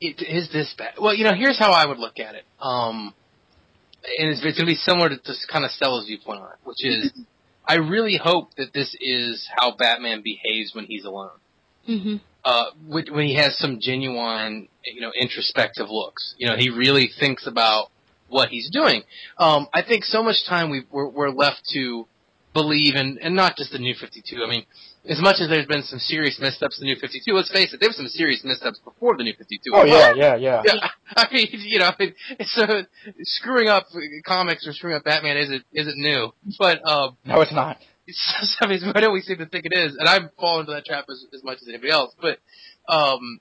It, 0.00 0.22
is 0.26 0.50
this 0.50 0.74
bad? 0.76 0.94
Well, 1.00 1.14
you 1.14 1.24
know, 1.24 1.34
here's 1.34 1.58
how 1.58 1.72
I 1.72 1.86
would 1.86 1.98
look 1.98 2.18
at 2.18 2.34
it. 2.34 2.44
Um, 2.58 3.14
and 4.18 4.30
it's, 4.30 4.40
it's 4.44 4.56
going 4.56 4.66
to 4.66 4.72
be 4.72 4.74
similar 4.74 5.10
to 5.10 5.16
just 5.16 5.46
kind 5.50 5.64
of 5.64 5.70
Stella's 5.72 6.06
viewpoint 6.06 6.40
on 6.40 6.48
it, 6.48 6.58
which 6.64 6.84
is 6.84 7.12
I 7.70 7.76
really 7.76 8.16
hope 8.16 8.56
that 8.56 8.72
this 8.74 8.96
is 9.00 9.48
how 9.56 9.76
Batman 9.76 10.22
behaves 10.22 10.74
when 10.74 10.86
he's 10.86 11.04
alone. 11.04 11.38
Mm-hmm. 11.88 12.16
Uh, 12.44 12.64
when 12.88 13.26
he 13.26 13.36
has 13.36 13.56
some 13.58 13.78
genuine, 13.80 14.66
you 14.84 15.00
know, 15.00 15.12
introspective 15.14 15.86
looks. 15.88 16.34
You 16.36 16.48
know, 16.48 16.56
he 16.56 16.68
really 16.68 17.08
thinks 17.20 17.46
about 17.46 17.92
what 18.28 18.48
he's 18.48 18.68
doing. 18.70 19.02
Um, 19.38 19.68
I 19.72 19.82
think 19.82 20.02
so 20.02 20.20
much 20.20 20.44
time 20.48 20.70
we 20.70 20.84
we're, 20.90 21.06
we're 21.06 21.30
left 21.30 21.60
to 21.74 22.08
believe 22.54 22.96
in, 22.96 23.18
and 23.22 23.36
not 23.36 23.56
just 23.56 23.70
the 23.70 23.78
New 23.78 23.94
Fifty 23.94 24.20
Two. 24.28 24.42
I 24.44 24.50
mean, 24.50 24.64
as 25.08 25.20
much 25.20 25.36
as 25.40 25.48
there's 25.48 25.66
been 25.66 25.82
some 25.82 25.98
serious 25.98 26.38
missteps 26.40 26.78
in 26.78 26.86
the 26.86 26.92
New 26.92 27.00
52, 27.00 27.32
let's 27.32 27.50
face 27.50 27.72
it, 27.72 27.80
there 27.80 27.88
were 27.88 27.94
some 27.94 28.08
serious 28.08 28.42
missteps 28.44 28.78
before 28.84 29.16
the 29.16 29.24
New 29.24 29.32
52. 29.36 29.70
Oh, 29.74 29.84
yeah, 29.84 30.12
yeah, 30.14 30.36
yeah. 30.36 30.62
yeah. 30.64 30.88
I 31.16 31.26
mean, 31.32 31.48
you 31.52 31.78
know, 31.78 31.90
so 32.42 32.82
screwing 33.22 33.68
up 33.68 33.86
comics 34.26 34.66
or 34.66 34.72
screwing 34.72 34.96
up 34.96 35.04
Batman 35.04 35.38
isn't, 35.38 35.64
isn't 35.72 35.96
new. 35.96 36.32
But, 36.58 36.86
um. 36.86 37.16
No, 37.24 37.40
it's 37.40 37.52
not. 37.52 37.78
It's, 38.06 38.56
I 38.60 38.66
mean, 38.66 38.80
I 38.92 39.00
know 39.00 39.12
we 39.12 39.20
seem 39.20 39.38
to 39.38 39.46
think 39.46 39.66
it 39.66 39.72
is, 39.72 39.94
and 39.96 40.08
I've 40.08 40.32
fallen 40.34 40.62
into 40.62 40.72
that 40.72 40.84
trap 40.84 41.04
as, 41.08 41.24
as 41.32 41.44
much 41.44 41.58
as 41.62 41.68
anybody 41.68 41.92
else, 41.92 42.12
but, 42.20 42.40
um, 42.92 43.38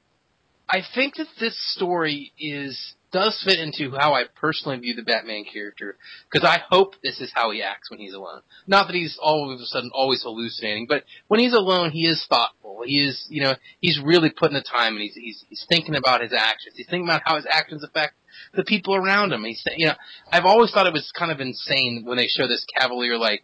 I 0.70 0.82
think 0.94 1.16
that 1.16 1.26
this 1.40 1.56
story 1.74 2.34
is 2.38 2.94
does 3.12 3.42
fit 3.46 3.60
into 3.60 3.96
how 3.98 4.14
I 4.14 4.26
personally 4.36 4.78
view 4.78 4.94
the 4.94 5.04
Batman 5.04 5.46
character 5.52 5.98
because 6.30 6.48
I 6.48 6.60
hope 6.70 6.96
this 7.04 7.20
is 7.20 7.32
how 7.34 7.52
he 7.52 7.62
acts 7.62 7.90
when 7.90 8.00
he's 8.00 8.14
alone. 8.14 8.42
Not 8.68 8.88
that 8.88 8.96
he's 8.96 9.18
all 9.22 9.52
of 9.52 9.60
a 9.60 9.66
sudden 9.66 9.92
always 9.94 10.22
hallucinating, 10.24 10.86
but 10.88 11.04
when 11.28 11.40
he's 11.40 11.54
alone, 11.54 11.92
he 11.92 12.06
is 12.06 12.26
thoughtful. 12.30 12.84
He 12.86 13.06
is, 13.06 13.26
you 13.30 13.44
know, 13.44 13.54
he's 13.80 14.00
really 14.04 14.30
putting 14.30 14.56
the 14.56 14.64
time 14.64 14.94
and 14.94 15.02
he's 15.02 15.16
he's 15.16 15.46
he's 15.50 15.66
thinking 15.70 15.96
about 15.96 16.22
his 16.22 16.34
actions. 16.34 16.76
He's 16.78 16.88
thinking 16.88 17.08
about 17.08 17.22
how 17.26 17.36
his 17.36 17.48
actions 17.50 17.84
affect 17.84 18.14
the 18.54 18.64
people 18.64 18.96
around 18.96 19.32
him. 19.32 19.44
He's, 19.44 19.64
you 19.76 19.88
know, 19.88 19.96
I've 20.32 20.46
always 20.46 20.72
thought 20.72 20.88
it 20.88 20.94
was 20.94 21.12
kind 21.18 21.32
of 21.32 21.40
insane 21.40 22.04
when 22.06 22.18
they 22.18 22.28
show 22.28 22.48
this 22.48 22.66
cavalier 22.78 23.18
like 23.18 23.44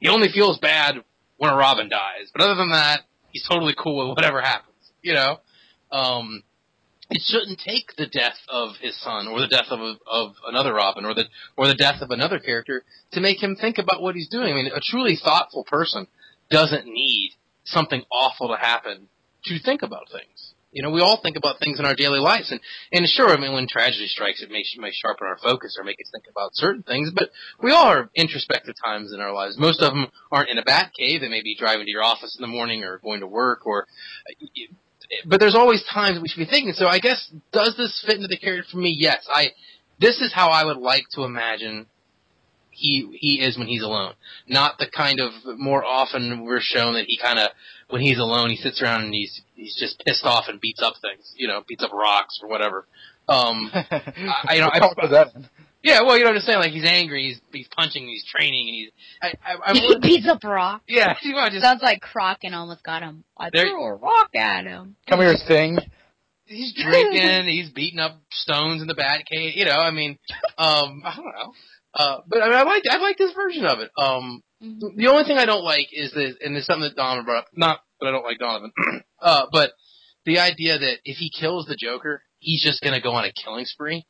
he 0.00 0.08
only 0.08 0.28
feels 0.28 0.58
bad 0.58 0.96
when 1.36 1.50
a 1.50 1.56
Robin 1.56 1.88
dies, 1.88 2.30
but 2.32 2.42
other 2.42 2.54
than 2.54 2.70
that, 2.70 3.02
he's 3.30 3.46
totally 3.48 3.74
cool 3.76 4.08
with 4.08 4.16
whatever 4.16 4.40
happens. 4.40 4.74
You 5.02 5.14
know. 5.14 5.40
Um, 5.92 6.42
it 7.10 7.22
shouldn't 7.24 7.60
take 7.60 7.94
the 7.96 8.06
death 8.06 8.38
of 8.48 8.76
his 8.80 9.00
son 9.00 9.28
or 9.28 9.40
the 9.40 9.46
death 9.46 9.66
of 9.70 9.96
of 10.06 10.34
another 10.46 10.74
Robin 10.74 11.04
or 11.04 11.14
the 11.14 11.24
or 11.56 11.66
the 11.66 11.74
death 11.74 12.02
of 12.02 12.10
another 12.10 12.38
character 12.38 12.84
to 13.12 13.20
make 13.20 13.42
him 13.42 13.56
think 13.56 13.78
about 13.78 14.02
what 14.02 14.14
he's 14.14 14.28
doing. 14.28 14.52
I 14.52 14.56
mean, 14.56 14.70
a 14.74 14.80
truly 14.80 15.16
thoughtful 15.16 15.64
person 15.64 16.06
doesn't 16.50 16.86
need 16.86 17.32
something 17.64 18.02
awful 18.10 18.48
to 18.48 18.56
happen 18.56 19.08
to 19.44 19.58
think 19.60 19.82
about 19.82 20.08
things. 20.10 20.52
You 20.72 20.82
know, 20.82 20.90
we 20.90 21.00
all 21.00 21.20
think 21.22 21.36
about 21.36 21.58
things 21.58 21.78
in 21.78 21.86
our 21.86 21.94
daily 21.94 22.18
lives, 22.18 22.50
and 22.50 22.60
and 22.92 23.08
sure, 23.08 23.30
I 23.30 23.40
mean, 23.40 23.52
when 23.52 23.66
tragedy 23.68 24.08
strikes, 24.08 24.42
it 24.42 24.50
may 24.50 24.64
may 24.78 24.90
sharpen 24.92 25.26
our 25.26 25.38
focus 25.38 25.76
or 25.78 25.84
make 25.84 25.96
us 26.04 26.10
think 26.12 26.24
about 26.28 26.54
certain 26.54 26.82
things. 26.82 27.12
But 27.14 27.30
we 27.62 27.70
all 27.70 27.86
are 27.86 28.10
introspective 28.14 28.74
times 28.84 29.12
in 29.14 29.20
our 29.20 29.32
lives. 29.32 29.56
Most 29.56 29.80
of 29.80 29.94
them 29.94 30.08
aren't 30.30 30.50
in 30.50 30.58
a 30.58 30.64
bat 30.64 30.90
cave. 30.98 31.20
They 31.20 31.28
may 31.28 31.42
be 31.42 31.56
driving 31.56 31.86
to 31.86 31.90
your 31.90 32.04
office 32.04 32.36
in 32.36 32.42
the 32.42 32.48
morning 32.48 32.84
or 32.84 32.98
going 32.98 33.20
to 33.20 33.26
work 33.26 33.64
or 33.64 33.86
uh, 34.28 34.44
but 35.26 35.40
there's 35.40 35.54
always 35.54 35.84
times 35.92 36.18
we 36.20 36.28
should 36.28 36.38
be 36.38 36.46
thinking. 36.46 36.72
So 36.72 36.86
I 36.86 36.98
guess 36.98 37.30
does 37.52 37.76
this 37.76 38.02
fit 38.06 38.16
into 38.16 38.28
the 38.28 38.38
character 38.38 38.68
for 38.70 38.78
me? 38.78 38.94
Yes. 38.98 39.26
I 39.32 39.48
this 39.98 40.20
is 40.20 40.32
how 40.32 40.48
I 40.48 40.64
would 40.64 40.78
like 40.78 41.04
to 41.12 41.22
imagine 41.22 41.86
he 42.70 43.08
he 43.18 43.40
is 43.40 43.56
when 43.56 43.66
he's 43.66 43.82
alone. 43.82 44.14
Not 44.46 44.78
the 44.78 44.86
kind 44.94 45.20
of 45.20 45.32
more 45.58 45.84
often 45.84 46.44
we're 46.44 46.60
shown 46.60 46.94
that 46.94 47.04
he 47.06 47.18
kind 47.18 47.38
of 47.38 47.50
when 47.88 48.02
he's 48.02 48.18
alone 48.18 48.50
he 48.50 48.56
sits 48.56 48.82
around 48.82 49.04
and 49.04 49.14
he's 49.14 49.40
he's 49.54 49.76
just 49.78 50.02
pissed 50.04 50.24
off 50.24 50.44
and 50.48 50.60
beats 50.60 50.82
up 50.82 50.94
things, 51.00 51.32
you 51.36 51.48
know, 51.48 51.62
beats 51.66 51.82
up 51.82 51.92
rocks 51.92 52.40
or 52.42 52.48
whatever. 52.48 52.86
Um, 53.28 53.70
I, 53.74 54.54
you 54.54 54.60
know, 54.60 54.70
I, 54.72 55.06
that. 55.08 55.32
Yeah, 55.86 56.02
well, 56.02 56.18
you 56.18 56.24
know 56.24 56.30
what 56.30 56.36
I'm 56.38 56.42
saying. 56.42 56.58
Like 56.58 56.72
he's 56.72 56.84
angry, 56.84 57.22
he's 57.28 57.40
he's 57.52 57.68
punching, 57.68 58.04
he's 58.06 58.24
training, 58.24 58.66
and 58.68 58.74
he's. 58.74 58.90
I, 59.22 59.28
I, 59.52 59.70
I'm, 59.70 59.76
he 59.76 59.98
beats 60.02 60.28
up 60.28 60.42
Rock. 60.42 60.82
yeah, 60.88 61.14
you 61.22 61.32
know, 61.32 61.48
just 61.48 61.62
Sounds 61.62 61.80
like 61.80 62.00
Croc 62.00 62.38
and 62.42 62.54
almost 62.56 62.82
got 62.82 63.02
him. 63.02 63.22
I 63.38 63.50
There- 63.52 63.62
threw 63.66 63.84
a 63.84 63.94
rock 63.94 64.30
at 64.34 64.64
him. 64.64 64.96
Come 65.08 65.20
here, 65.20 65.34
Sting. 65.36 65.78
he's 66.46 66.74
drinking, 66.74 67.44
he's 67.46 67.70
beating 67.70 68.00
up 68.00 68.20
stones 68.32 68.82
in 68.82 68.88
the 68.88 68.94
Batcave. 68.96 69.54
You 69.54 69.64
know, 69.66 69.76
I 69.76 69.92
mean, 69.92 70.18
um, 70.58 71.02
I 71.04 71.14
don't 71.16 71.24
know. 71.26 71.52
Uh, 71.94 72.18
but 72.28 72.42
I 72.42 72.46
mean, 72.46 72.54
I 72.58 72.62
like 72.64 72.82
I 72.90 72.96
like 72.98 73.16
this 73.16 73.32
version 73.32 73.64
of 73.64 73.78
it. 73.78 73.90
Um, 73.96 74.42
Mhm. 74.62 74.96
the 74.96 75.06
only 75.08 75.22
thing 75.24 75.38
I 75.38 75.44
don't 75.44 75.62
like 75.64 75.88
is 75.92 76.12
this, 76.12 76.34
and 76.44 76.56
it's 76.56 76.66
something 76.66 76.82
that 76.88 76.96
Donovan 76.96 77.26
brought 77.26 77.44
up. 77.44 77.48
Not 77.54 77.80
that 78.00 78.08
I 78.08 78.10
don't 78.10 78.24
like 78.24 78.38
Donovan, 78.38 78.72
uh, 79.22 79.46
but 79.52 79.70
the 80.24 80.40
idea 80.40 80.78
that 80.78 80.98
if 81.04 81.18
he 81.18 81.30
kills 81.30 81.66
the 81.66 81.76
Joker, 81.76 82.22
he's 82.40 82.62
just 82.64 82.82
gonna 82.82 83.00
go 83.00 83.12
on 83.12 83.24
a 83.24 83.32
killing 83.32 83.66
spree. 83.66 84.04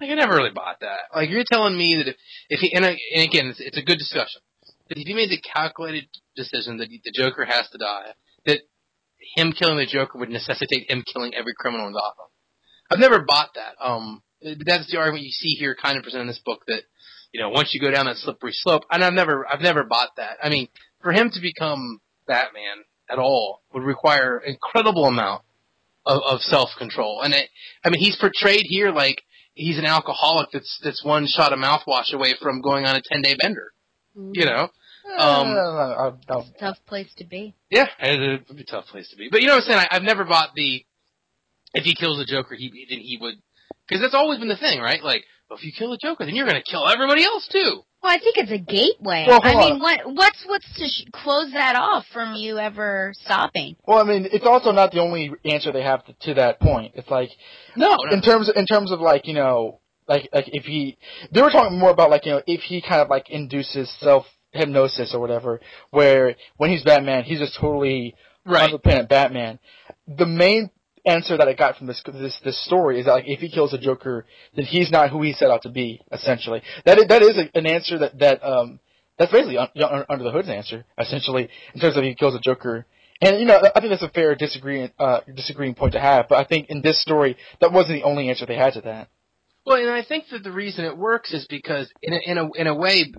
Like 0.00 0.10
I 0.10 0.14
never 0.14 0.34
really 0.34 0.52
bought 0.54 0.80
that. 0.80 1.14
Like 1.14 1.30
you're 1.30 1.44
telling 1.50 1.76
me 1.76 1.96
that 1.96 2.08
if, 2.08 2.16
if 2.48 2.60
he 2.60 2.74
and, 2.74 2.84
I, 2.84 2.96
and 3.14 3.24
again, 3.24 3.46
it's, 3.46 3.60
it's 3.60 3.78
a 3.78 3.82
good 3.82 3.98
discussion. 3.98 4.40
That 4.88 4.98
if 4.98 5.06
he 5.06 5.14
made 5.14 5.30
the 5.30 5.40
calculated 5.40 6.08
decision 6.36 6.78
that 6.78 6.88
the 6.88 7.12
Joker 7.12 7.44
has 7.44 7.68
to 7.70 7.78
die, 7.78 8.12
that 8.46 8.60
him 9.36 9.52
killing 9.52 9.78
the 9.78 9.86
Joker 9.86 10.18
would 10.18 10.30
necessitate 10.30 10.90
him 10.90 11.04
killing 11.10 11.34
every 11.34 11.54
criminal 11.56 11.86
in 11.86 11.92
Gotham. 11.92 12.26
I've 12.90 12.98
never 12.98 13.24
bought 13.26 13.50
that. 13.54 13.82
Um, 13.82 14.22
that's 14.42 14.90
the 14.90 14.98
argument 14.98 15.24
you 15.24 15.30
see 15.30 15.56
here, 15.56 15.74
kind 15.74 15.96
of 15.96 16.02
presented 16.02 16.22
in 16.22 16.28
this 16.28 16.42
book. 16.44 16.64
That 16.66 16.82
you 17.32 17.40
know, 17.40 17.48
once 17.48 17.72
you 17.72 17.80
go 17.80 17.90
down 17.90 18.06
that 18.06 18.16
slippery 18.16 18.52
slope, 18.52 18.82
and 18.90 19.02
I've 19.02 19.12
never, 19.12 19.46
I've 19.50 19.60
never 19.60 19.84
bought 19.84 20.10
that. 20.18 20.36
I 20.42 20.50
mean, 20.50 20.68
for 21.02 21.12
him 21.12 21.30
to 21.32 21.40
become 21.40 22.00
Batman 22.26 22.84
at 23.10 23.18
all 23.18 23.62
would 23.72 23.82
require 23.82 24.38
incredible 24.38 25.06
amount 25.06 25.42
of, 26.06 26.20
of 26.22 26.40
self 26.40 26.70
control. 26.78 27.22
And 27.22 27.34
it, 27.34 27.48
I 27.84 27.90
mean, 27.90 28.00
he's 28.00 28.16
portrayed 28.16 28.66
here 28.68 28.92
like 28.92 29.22
he's 29.54 29.78
an 29.78 29.86
alcoholic 29.86 30.50
that's 30.52 30.80
that's 30.82 31.04
one 31.04 31.26
shot 31.26 31.52
of 31.52 31.58
mouthwash 31.58 32.12
away 32.12 32.34
from 32.40 32.60
going 32.60 32.84
on 32.86 32.96
a 32.96 33.02
ten 33.02 33.22
day 33.22 33.34
bender. 33.40 33.72
You 34.16 34.44
know, 34.46 34.68
Um, 35.18 35.48
Uh, 35.48 36.10
I- 36.28 36.34
I- 36.36 36.44
Tough 36.58 36.78
place 36.86 37.12
to 37.16 37.24
be. 37.24 37.54
yeah, 37.70 37.86
it 37.98 38.46
would 38.48 38.56
be 38.56 38.62
a 38.62 38.66
tough 38.66 38.86
place 38.86 39.08
to 39.10 39.16
be. 39.16 39.28
But 39.30 39.40
you 39.42 39.48
know 39.48 39.54
what 39.54 39.64
I'm 39.64 39.68
saying? 39.70 39.86
I, 39.90 39.96
I've 39.96 40.02
never 40.02 40.24
bought 40.24 40.50
the 40.54 40.84
if 41.74 41.84
he 41.84 41.94
kills 41.94 42.18
the 42.18 42.24
Joker, 42.24 42.54
he 42.54 42.68
then 42.88 43.00
he 43.00 43.16
would 43.20 43.34
because 43.86 44.00
that's 44.00 44.14
always 44.14 44.38
been 44.38 44.48
the 44.48 44.56
thing, 44.56 44.80
right? 44.80 45.02
Like, 45.02 45.24
well, 45.50 45.58
if 45.58 45.64
you 45.64 45.72
kill 45.76 45.90
the 45.90 45.98
Joker, 45.98 46.24
then 46.24 46.34
you're 46.36 46.46
going 46.46 46.62
to 46.62 46.70
kill 46.70 46.88
everybody 46.88 47.24
else 47.24 47.46
too. 47.48 47.82
Well, 48.04 48.12
I 48.12 48.18
think 48.18 48.36
it's 48.36 48.50
a 48.52 48.58
gateway. 48.58 49.24
Well, 49.26 49.40
I 49.42 49.54
mean, 49.54 49.80
what 49.80 50.00
what's 50.04 50.44
what's 50.46 50.70
to 50.76 50.86
sh- 50.86 51.08
close 51.10 51.50
that 51.54 51.74
off 51.74 52.04
from 52.12 52.34
you 52.34 52.58
ever 52.58 53.14
stopping? 53.22 53.76
well, 53.86 53.98
I 53.98 54.02
mean, 54.02 54.28
it's 54.30 54.44
also 54.44 54.72
not 54.72 54.92
the 54.92 55.00
only 55.00 55.32
answer 55.46 55.72
they 55.72 55.82
have 55.82 56.04
to, 56.04 56.12
to 56.12 56.34
that 56.34 56.60
point. 56.60 56.92
It's 56.96 57.08
like 57.08 57.30
No, 57.76 57.96
no. 58.04 58.12
in 58.14 58.20
terms 58.20 58.50
of, 58.50 58.56
in 58.56 58.66
terms 58.66 58.92
of 58.92 59.00
like 59.00 59.26
you 59.26 59.32
know 59.32 59.80
like 60.06 60.28
like 60.34 60.50
if 60.52 60.64
he 60.64 60.98
they 61.32 61.40
were 61.40 61.48
talking 61.48 61.78
more 61.78 61.88
about 61.88 62.10
like 62.10 62.26
you 62.26 62.32
know 62.32 62.42
if 62.46 62.60
he 62.60 62.82
kind 62.82 63.00
of 63.00 63.08
like 63.08 63.30
induces 63.30 63.90
self 64.00 64.26
hypnosis 64.52 65.14
or 65.14 65.20
whatever 65.20 65.62
where 65.90 66.36
when 66.58 66.68
he's 66.68 66.84
Batman 66.84 67.24
he's 67.24 67.38
just 67.38 67.58
totally 67.58 68.14
right. 68.44 68.66
independent 68.66 69.08
Batman. 69.08 69.58
The 70.06 70.26
main 70.26 70.68
answer 71.04 71.36
that 71.36 71.48
I 71.48 71.54
got 71.54 71.76
from 71.76 71.86
this 71.86 72.02
this 72.06 72.38
this 72.44 72.64
story 72.64 73.00
is 73.00 73.06
that 73.06 73.12
like 73.12 73.24
if 73.26 73.40
he 73.40 73.50
kills 73.50 73.72
a 73.74 73.78
Joker 73.78 74.24
then 74.56 74.64
he's 74.64 74.90
not 74.90 75.10
who 75.10 75.22
he 75.22 75.32
set 75.32 75.50
out 75.50 75.62
to 75.62 75.70
be 75.70 76.00
essentially. 76.10 76.62
That 76.84 76.98
is, 76.98 77.06
that 77.08 77.22
is 77.22 77.36
a, 77.36 77.58
an 77.58 77.66
answer 77.66 77.98
that 77.98 78.18
that 78.18 78.44
um 78.44 78.80
that's 79.18 79.30
basically 79.30 79.58
un, 79.58 79.68
un, 79.76 80.04
under 80.08 80.24
the 80.24 80.32
hood's 80.32 80.48
answer 80.48 80.84
essentially 80.98 81.48
in 81.74 81.80
terms 81.80 81.96
of 81.96 82.04
he 82.04 82.14
kills 82.14 82.34
a 82.34 82.40
Joker. 82.40 82.86
And 83.20 83.38
you 83.38 83.46
know, 83.46 83.60
I 83.74 83.80
think 83.80 83.90
that's 83.90 84.02
a 84.02 84.08
fair 84.08 84.34
disagreeing 84.34 84.90
uh, 84.98 85.20
disagreeing 85.34 85.74
point 85.74 85.92
to 85.92 86.00
have. 86.00 86.28
But 86.28 86.38
I 86.38 86.44
think 86.44 86.68
in 86.68 86.82
this 86.82 87.00
story, 87.00 87.36
that 87.60 87.72
wasn't 87.72 88.00
the 88.00 88.04
only 88.04 88.28
answer 88.28 88.44
they 88.44 88.56
had 88.56 88.74
to 88.74 88.80
that. 88.82 89.08
Well, 89.64 89.78
and 89.78 89.90
I 89.90 90.04
think 90.04 90.24
that 90.30 90.42
the 90.42 90.52
reason 90.52 90.84
it 90.84 90.98
works 90.98 91.32
is 91.32 91.46
because 91.48 91.90
in 92.02 92.12
a, 92.12 92.18
in 92.26 92.38
a 92.38 92.52
in 92.52 92.66
a 92.66 92.74
way, 92.74 93.12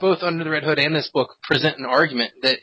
both 0.00 0.22
Under 0.22 0.44
the 0.44 0.50
Red 0.50 0.62
Hood 0.62 0.78
and 0.78 0.94
this 0.94 1.10
book 1.12 1.36
present 1.42 1.78
an 1.78 1.86
argument 1.86 2.32
that 2.42 2.58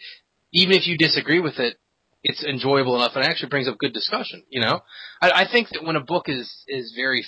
even 0.54 0.76
if 0.76 0.88
you 0.88 0.98
disagree 0.98 1.40
with 1.40 1.60
it, 1.60 1.78
it's 2.24 2.44
enjoyable 2.44 2.96
enough 2.96 3.12
and 3.16 3.24
actually 3.24 3.50
brings 3.50 3.68
up 3.68 3.78
good 3.78 3.94
discussion. 3.94 4.44
You 4.50 4.62
know, 4.62 4.82
I, 5.22 5.32
I 5.32 5.46
think 5.52 5.70
that 5.70 5.84
when 5.84 5.96
a 5.96 6.02
book 6.04 6.26
is 6.28 6.52
is 6.68 6.94
very 6.96 7.26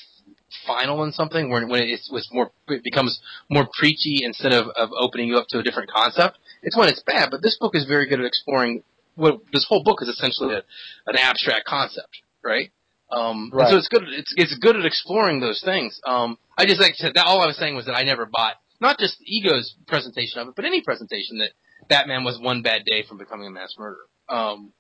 final 0.66 1.04
in 1.04 1.12
something, 1.12 1.50
when 1.50 1.70
when 1.70 1.84
it's, 1.84 2.10
it's 2.12 2.30
more 2.32 2.52
it 2.68 2.84
becomes 2.84 3.20
more 3.50 3.68
preachy 3.78 4.20
instead 4.24 4.54
of 4.54 4.68
of 4.76 4.90
opening 5.00 5.28
you 5.28 5.38
up 5.38 5.48
to 5.50 5.60
a 5.60 5.64
different 5.64 5.90
concept, 5.92 6.38
it's 6.64 6.78
when 6.78 6.90
it's 6.90 7.04
bad. 7.04 7.30
But 7.32 7.42
this 7.42 7.58
book 7.60 7.76
is 7.76 7.86
very 7.86 8.08
good 8.08 8.20
at 8.20 8.26
exploring 8.26 8.84
what 9.16 9.40
this 9.54 9.66
whole 9.68 9.84
book 9.84 10.00
is 10.02 10.08
essentially 10.08 10.56
a, 10.56 10.62
an 11.08 11.18
abstract 11.18 11.66
concept, 11.66 12.22
right? 12.44 12.72
Um, 13.12 13.50
Right. 13.54 13.70
so 13.70 13.78
it's 13.78 13.88
good. 13.88 14.04
It's 14.08 14.34
it's 14.38 14.58
good 14.60 14.76
at 14.76 14.86
exploring 14.86 15.40
those 15.40 15.62
things. 15.64 16.00
Um, 16.06 16.38
I 16.58 16.66
just 16.66 16.80
like 16.80 16.96
said 16.96 17.14
that 17.16 17.26
all 17.26 17.42
I 17.42 17.48
was 17.48 17.58
saying 17.58 17.76
was 17.76 17.86
that 17.86 17.96
I 17.96 18.04
never 18.04 18.26
bought 18.26 18.56
not 18.80 18.98
just 18.98 19.18
Ego's 19.26 19.76
presentation 19.88 20.40
of 20.40 20.48
it, 20.50 20.56
but 20.56 20.66
any 20.66 20.82
presentation 20.82 21.40
that 21.40 21.52
Batman 21.90 22.24
was 22.24 22.40
one 22.40 22.62
bad 22.62 22.84
day 22.86 23.04
from 23.08 23.18
becoming 23.18 23.48
a 23.48 23.52
mass 23.52 23.76
murderer. 23.78 24.06
Um, 24.30 24.72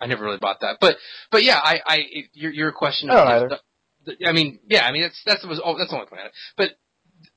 I 0.00 0.06
never 0.06 0.24
really 0.24 0.38
bought 0.38 0.60
that, 0.60 0.78
but 0.80 0.96
but 1.30 1.42
yeah, 1.42 1.58
I 1.62 1.80
I 1.86 1.96
it- 2.10 2.30
your 2.34 2.52
your 2.52 2.72
question. 2.72 3.10
I 3.10 3.36
of 3.36 3.50
the- 3.50 3.60
the- 4.18 4.28
I 4.28 4.32
mean, 4.32 4.60
yeah, 4.68 4.84
I 4.86 4.92
mean 4.92 5.02
that's 5.02 5.20
that's 5.26 5.44
was 5.44 5.60
oh, 5.64 5.76
that's 5.76 5.90
the 5.90 5.96
only 5.96 6.08
point. 6.08 6.20
I 6.20 6.24
had. 6.24 6.32
But 6.56 6.70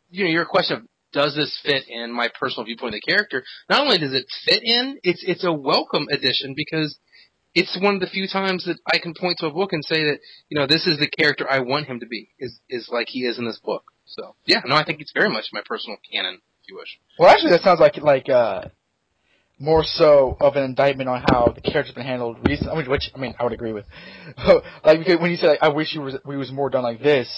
you 0.10 0.26
know, 0.26 0.30
your 0.32 0.46
question 0.46 0.78
of 0.78 0.84
does 1.14 1.36
this 1.36 1.60
fit 1.64 1.88
in 1.90 2.12
my 2.12 2.30
personal 2.40 2.66
viewpoint 2.66 2.96
of 2.96 3.02
the 3.06 3.12
character? 3.12 3.44
Not 3.70 3.82
only 3.82 3.98
does 3.98 4.14
it 4.14 4.26
fit 4.46 4.64
in, 4.64 5.00
it's 5.04 5.24
it's 5.26 5.44
a 5.44 5.52
welcome 5.52 6.08
addition 6.12 6.54
because 6.56 6.98
it's 7.54 7.78
one 7.82 7.96
of 7.96 8.02
the 8.02 8.08
few 8.08 8.28
times 8.28 8.64
that 8.66 8.78
I 8.94 9.00
can 9.00 9.14
point 9.14 9.40
to 9.40 9.48
a 9.48 9.52
book 9.52 9.74
and 9.74 9.84
say 9.84 10.04
that 10.06 10.20
you 10.50 10.58
know 10.60 10.68
this 10.68 10.88
is 10.88 11.00
the 11.00 11.08
character 11.10 11.50
I 11.50 11.60
want 11.60 11.88
him 11.88 12.00
to 12.00 12.06
be 12.06 12.30
is 12.40 12.60
is 12.70 12.88
like 12.92 13.08
he 13.10 13.26
is 13.26 13.38
in 13.40 13.46
this 13.46 13.60
book. 13.60 13.84
So 14.06 14.36
yeah, 14.46 14.62
no, 14.66 14.76
I 14.76 14.84
think 14.86 15.02
it's 15.02 15.12
very 15.14 15.30
much 15.30 15.46
my 15.52 15.62
personal 15.66 15.98
canon, 16.12 16.36
if 16.36 16.70
you 16.70 16.78
wish. 16.78 17.00
Well, 17.20 17.30
actually, 17.30 17.52
that 17.52 17.62
sounds 17.62 17.80
like 17.80 17.98
like 17.98 18.30
uh, 18.30 18.66
more 19.62 19.84
so 19.84 20.36
of 20.40 20.56
an 20.56 20.64
indictment 20.64 21.08
on 21.08 21.24
how 21.30 21.54
the 21.54 21.62
character's 21.62 21.94
been 21.94 22.06
handled 22.06 22.38
recently. 22.48 22.74
I 22.74 22.76
mean, 22.78 22.90
which 22.90 23.12
I 23.16 23.20
mean, 23.20 23.36
I 23.40 23.44
would 23.44 23.54
agree 23.54 23.74
with. 23.74 23.86
like 24.84 25.00
because 25.00 25.20
when 25.20 25.30
you 25.30 25.38
said, 25.38 25.48
like, 25.48 25.60
"I 25.62 25.70
wish 25.70 25.90
he 25.92 26.00
was 26.00 26.18
he 26.26 26.36
was 26.36 26.52
more 26.52 26.70
done 26.70 26.84
like 26.84 27.02
this," 27.02 27.30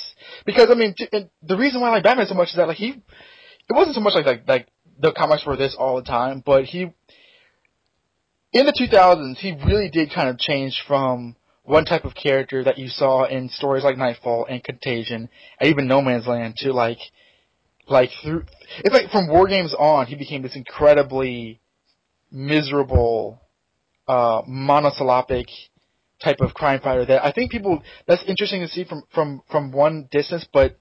because 0.46 0.70
I 0.72 0.76
mean, 0.76 0.96
t- 0.98 1.10
the 1.44 1.58
reason 1.58 1.82
why 1.82 1.90
I 1.90 1.92
like 1.92 2.04
Batman 2.04 2.28
so 2.28 2.34
much 2.34 2.50
is 2.50 2.56
that 2.56 2.68
like 2.68 2.78
he, 2.78 2.90
it 2.90 3.74
wasn't 3.74 3.96
so 3.96 4.02
much 4.02 4.14
like 4.16 4.26
like 4.26 4.48
like 4.48 4.68
the 5.00 5.12
comics 5.12 5.46
were 5.46 5.58
this 5.58 5.76
all 5.78 5.98
the 5.98 6.04
time, 6.04 6.42
but 6.46 6.64
he, 6.64 6.84
in 8.54 8.66
the 8.66 8.72
2000s, 8.72 9.38
he 9.38 9.58
really 9.66 9.90
did 9.90 10.14
kind 10.14 10.30
of 10.30 10.40
change 10.40 10.82
from 10.88 11.36
one 11.64 11.86
type 11.86 12.06
of 12.06 12.14
character 12.14 12.64
that 12.64 12.78
you 12.78 12.88
saw 12.88 13.26
in 13.26 13.50
stories 13.50 13.84
like 13.84 13.98
Knightfall 13.98 14.46
and 14.50 14.64
Contagion, 14.64 15.30
and 15.60 15.70
even 15.70 15.88
No 15.88 16.02
Man's 16.02 16.28
Land, 16.28 16.56
to 16.58 16.72
like, 16.72 17.00
like 17.88 18.12
through. 18.22 18.46
It's 18.80 18.94
like 18.94 19.10
from 19.12 19.28
War 19.28 19.48
Games 19.48 19.74
on, 19.78 20.06
he 20.08 20.16
became 20.16 20.42
this 20.42 20.56
incredibly 20.56 21.60
miserable, 22.34 23.40
uh, 24.08 24.42
monosyllabic 24.48 25.48
type 26.22 26.42
of 26.42 26.54
crime 26.54 26.82
fighter 26.82 27.06
that 27.06 27.24
I 27.26 27.32
think 27.32 27.52
people 27.52 27.82
that's 28.08 28.24
interesting 28.28 28.62
to 28.62 28.68
see 28.68 28.84
from 28.84 29.04
from 29.14 29.42
from 29.50 29.72
one 29.72 30.10
distance, 30.12 30.46
but. 30.52 30.78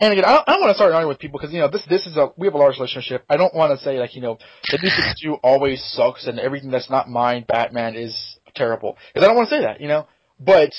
And 0.00 0.12
again, 0.12 0.26
I 0.26 0.34
don't, 0.34 0.48
I 0.48 0.52
don't 0.52 0.60
want 0.60 0.70
to 0.70 0.74
start 0.76 0.92
arguing 0.92 1.08
with 1.08 1.18
people 1.18 1.40
because 1.40 1.52
you 1.52 1.58
know 1.58 1.66
this 1.66 1.84
this 1.90 2.06
is 2.06 2.16
a 2.16 2.30
we 2.36 2.46
have 2.46 2.54
a 2.54 2.58
large 2.58 2.76
relationship. 2.76 3.24
I 3.28 3.36
don't 3.36 3.52
want 3.52 3.76
to 3.76 3.84
say 3.84 3.98
like 3.98 4.14
you 4.14 4.22
know 4.22 4.38
that 4.70 4.78
this 4.80 4.96
is 4.96 5.28
always 5.42 5.82
sucks 5.82 6.28
and 6.28 6.38
everything 6.38 6.70
that's 6.70 6.88
not 6.88 7.08
mine 7.08 7.44
Batman 7.48 7.96
is 7.96 8.16
terrible 8.54 8.96
because 9.12 9.24
I 9.24 9.26
don't 9.26 9.34
want 9.34 9.48
to 9.48 9.56
say 9.56 9.62
that 9.62 9.80
you 9.80 9.88
know. 9.88 10.06
But 10.38 10.70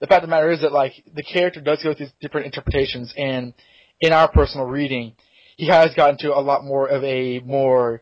the 0.00 0.06
fact 0.06 0.24
of 0.24 0.30
the 0.30 0.34
matter 0.34 0.50
is 0.50 0.62
that 0.62 0.72
like 0.72 0.94
the 1.14 1.22
character 1.22 1.60
does 1.60 1.82
go 1.82 1.92
through 1.92 2.06
different 2.22 2.46
interpretations, 2.46 3.12
and 3.14 3.52
in 4.00 4.14
our 4.14 4.30
personal 4.30 4.66
reading, 4.66 5.16
he 5.58 5.68
has 5.68 5.94
gotten 5.94 6.16
to 6.18 6.34
a 6.34 6.40
lot 6.40 6.64
more 6.64 6.88
of 6.88 7.04
a 7.04 7.40
more 7.40 8.00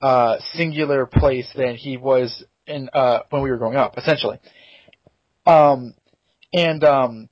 uh, 0.00 0.36
singular 0.54 1.06
place 1.06 1.48
than 1.54 1.74
he 1.74 1.96
was 1.96 2.44
in 2.66 2.88
uh, 2.92 3.20
when 3.30 3.42
we 3.42 3.50
were 3.50 3.56
growing 3.56 3.76
up, 3.76 3.96
essentially. 3.96 4.38
Um, 5.46 5.94
and 6.52 6.84
um, 6.84 7.28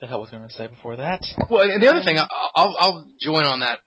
the 0.00 0.06
hell 0.06 0.20
was 0.20 0.30
I 0.32 0.36
going 0.36 0.48
to 0.48 0.54
say 0.54 0.66
before 0.66 0.96
that? 0.96 1.24
Well, 1.50 1.66
the 1.80 1.88
other 1.88 2.02
thing, 2.02 2.18
I'll, 2.18 2.76
I'll 2.78 3.08
join 3.20 3.44
on 3.44 3.60
that 3.60 3.80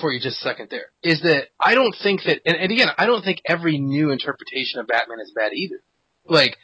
for 0.00 0.12
you 0.12 0.20
just 0.20 0.38
a 0.40 0.48
second 0.48 0.68
there, 0.70 0.86
is 1.02 1.20
that 1.22 1.48
I 1.58 1.74
don't 1.74 1.94
think 2.02 2.22
that, 2.24 2.40
and, 2.46 2.56
and 2.56 2.70
again, 2.70 2.88
I 2.96 3.06
don't 3.06 3.22
think 3.22 3.42
every 3.46 3.78
new 3.78 4.10
interpretation 4.10 4.80
of 4.80 4.86
Batman 4.86 5.18
is 5.20 5.32
bad 5.34 5.52
either. 5.52 5.82
Like, 6.24 6.56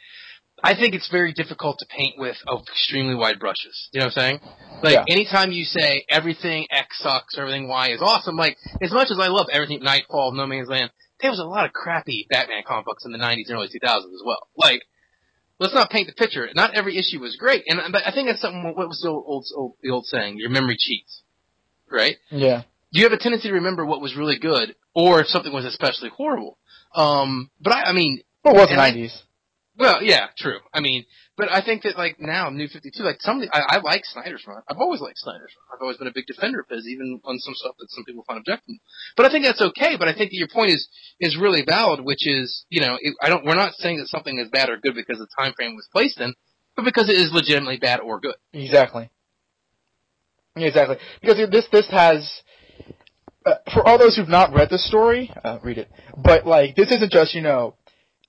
I 0.65 0.75
think 0.75 0.95
it's 0.95 1.09
very 1.09 1.31
difficult 1.31 1.77
to 1.79 1.85
paint 1.85 2.15
with 2.17 2.37
oh, 2.47 2.61
extremely 2.61 3.13
wide 3.15 3.39
brushes. 3.39 3.89
You 3.91 3.99
know 3.99 4.07
what 4.07 4.17
I'm 4.17 4.21
saying? 4.21 4.39
Like, 4.81 4.93
Yeah. 4.93 5.05
anytime 5.07 5.51
you 5.51 5.63
say 5.63 6.05
everything 6.09 6.65
X 6.71 6.97
sucks, 6.99 7.37
everything 7.37 7.67
Y 7.67 7.89
is 7.89 8.01
awesome, 8.01 8.35
like, 8.35 8.57
as 8.81 8.91
much 8.91 9.09
as 9.11 9.19
I 9.19 9.27
love 9.27 9.47
everything 9.51 9.81
Knightfall, 9.83 10.31
No 10.33 10.47
Man's 10.47 10.67
Land, 10.67 10.89
there 11.21 11.29
was 11.29 11.39
a 11.39 11.45
lot 11.45 11.65
of 11.65 11.73
crappy 11.73 12.25
Batman 12.29 12.63
comic 12.67 12.85
books 12.85 13.05
in 13.05 13.11
the 13.11 13.17
90s 13.19 13.47
and 13.47 13.57
early 13.57 13.67
2000s 13.67 14.05
as 14.05 14.23
well. 14.25 14.47
Like, 14.57 14.81
let's 15.59 15.73
not 15.73 15.89
paint 15.89 16.07
the 16.07 16.13
picture. 16.13 16.49
Not 16.55 16.75
every 16.75 16.97
issue 16.97 17.19
was 17.19 17.35
great, 17.35 17.63
and 17.67 17.79
but 17.91 18.01
I 18.05 18.11
think 18.11 18.27
that's 18.27 18.41
something. 18.41 18.63
What 18.63 18.87
was 18.87 19.01
the 19.01 19.09
old, 19.09 19.23
old, 19.27 19.45
old 19.55 19.73
the 19.81 19.91
old 19.91 20.05
saying? 20.05 20.37
Your 20.37 20.49
memory 20.49 20.77
cheats, 20.77 21.21
right? 21.89 22.17
Yeah. 22.31 22.63
Do 22.91 22.99
you 22.99 23.05
have 23.05 23.13
a 23.13 23.17
tendency 23.21 23.49
to 23.49 23.53
remember 23.53 23.85
what 23.85 24.01
was 24.01 24.15
really 24.15 24.39
good, 24.39 24.75
or 24.93 25.21
if 25.21 25.27
something 25.27 25.53
was 25.53 25.65
especially 25.65 26.09
horrible. 26.09 26.57
Um, 26.93 27.49
but 27.61 27.73
I, 27.73 27.83
I 27.89 27.91
mean, 27.93 28.21
What 28.41 28.55
was 28.55 28.69
the 28.69 28.75
nineties? 28.77 29.23
Well, 29.77 30.01
yeah, 30.01 30.27
true. 30.37 30.59
I 30.73 30.79
mean, 30.79 31.05
but 31.35 31.51
I 31.51 31.61
think 31.61 31.83
that 31.83 31.97
like 31.97 32.15
now, 32.17 32.49
New 32.49 32.67
Fifty 32.67 32.91
Two, 32.95 33.03
like 33.03 33.19
some, 33.19 33.43
I, 33.51 33.75
I 33.75 33.77
like 33.79 34.05
Snyder's 34.05 34.43
run. 34.47 34.61
I've 34.69 34.77
always 34.77 35.01
liked 35.01 35.17
Snyder's 35.17 35.51
run. 35.51 35.75
I've 35.75 35.81
always 35.81 35.97
been 35.97 36.07
a 36.07 36.13
big 36.15 36.27
defender 36.27 36.61
of 36.61 36.67
his, 36.69 36.87
even 36.87 37.19
on 37.25 37.39
some 37.39 37.53
stuff 37.55 37.75
that 37.79 37.89
some 37.89 38.05
people 38.05 38.23
find 38.25 38.39
objectionable. 38.39 38.79
But 39.17 39.25
I 39.25 39.29
think 39.29 39.43
that's 39.43 39.61
okay. 39.61 39.97
But 39.99 40.07
I 40.07 40.13
think 40.13 40.31
that 40.31 40.37
your 40.37 40.47
point 40.47 40.71
is 40.71 40.87
is 41.19 41.37
really 41.37 41.63
valid, 41.67 41.99
which 41.99 42.25
is, 42.25 42.65
you 42.69 42.79
know, 42.79 42.97
it, 43.01 43.15
I 43.21 43.27
don't. 43.27 43.45
We're 43.45 43.55
not 43.55 43.73
saying 43.75 43.97
that 43.97 44.07
something 44.07 44.39
is 44.39 44.49
bad 44.49 44.69
or 44.69 44.77
good 44.77 44.95
because 44.95 45.19
the 45.19 45.27
time 45.37 45.53
frame 45.53 45.75
was 45.75 45.87
placed 45.91 46.21
in, 46.21 46.33
but 46.77 46.85
because 46.85 47.09
it 47.09 47.17
is 47.17 47.31
legitimately 47.33 47.77
bad 47.77 47.99
or 47.99 48.21
good. 48.21 48.35
Exactly. 48.53 49.09
Exactly. 50.55 50.97
Because 51.19 51.37
this 51.51 51.67
this 51.71 51.87
has 51.91 52.41
uh, 53.45 53.55
for 53.73 53.85
all 53.85 53.97
those 53.97 54.15
who've 54.15 54.29
not 54.29 54.53
read 54.53 54.69
the 54.69 54.79
story, 54.79 55.31
uh, 55.43 55.59
read 55.63 55.77
it. 55.77 55.89
But 56.17 56.47
like 56.47 56.75
this 56.75 56.91
isn't 56.91 57.11
just 57.11 57.35
you 57.35 57.41
know 57.41 57.75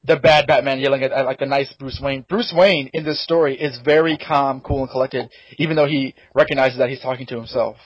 the 0.07 0.17
bad 0.17 0.47
Batman 0.47 0.79
yelling 0.81 1.03
at, 1.03 1.13
at 1.13 1.25
like 1.25 1.39
the 1.39 1.47
nice 1.47 1.73
Bruce 1.79 2.01
Wayne. 2.03 2.25
Bruce 2.29 2.53
Wayne 2.57 2.91
in 2.93 3.05
this 3.05 3.23
story 3.23 3.61
is 3.61 3.79
very 3.85 4.17
calm, 4.17 4.61
cool, 4.61 4.83
and 4.83 4.91
collected, 4.91 5.31
even 5.59 5.77
though 5.77 5.87
he 5.87 6.15
recognizes 6.35 6.79
that 6.79 6.89
he's 6.89 7.01
talking 7.01 7.27
to 7.27 7.37
himself, 7.37 7.77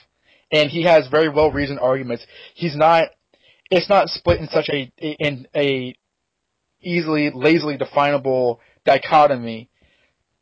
and 0.52 0.70
he 0.70 0.82
has 0.84 1.08
very 1.08 1.28
well 1.28 1.50
reasoned 1.50 1.80
arguments. 1.80 2.26
He's 2.54 2.76
not. 2.76 3.08
It's 3.70 3.88
not 3.88 4.08
split 4.08 4.40
in 4.40 4.48
such 4.48 4.68
a 4.68 4.92
in 4.98 5.46
a 5.54 5.94
easily 6.82 7.30
lazily 7.32 7.76
definable 7.76 8.60
dichotomy. 8.84 9.70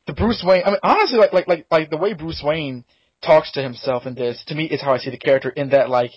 The 0.06 0.14
Bruce 0.14 0.42
Wayne. 0.46 0.62
I 0.64 0.70
mean, 0.70 0.80
honestly, 0.82 1.18
like 1.18 1.32
like 1.32 1.46
like 1.46 1.66
like 1.70 1.90
the 1.90 1.98
way 1.98 2.14
Bruce 2.14 2.42
Wayne 2.44 2.84
talks 3.22 3.52
to 3.52 3.62
himself 3.62 4.06
in 4.06 4.14
this, 4.14 4.42
to 4.46 4.54
me, 4.54 4.64
is 4.64 4.80
how 4.80 4.94
I 4.94 4.98
see 4.98 5.10
the 5.10 5.18
character. 5.18 5.50
In 5.50 5.70
that, 5.70 5.90
like, 5.90 6.12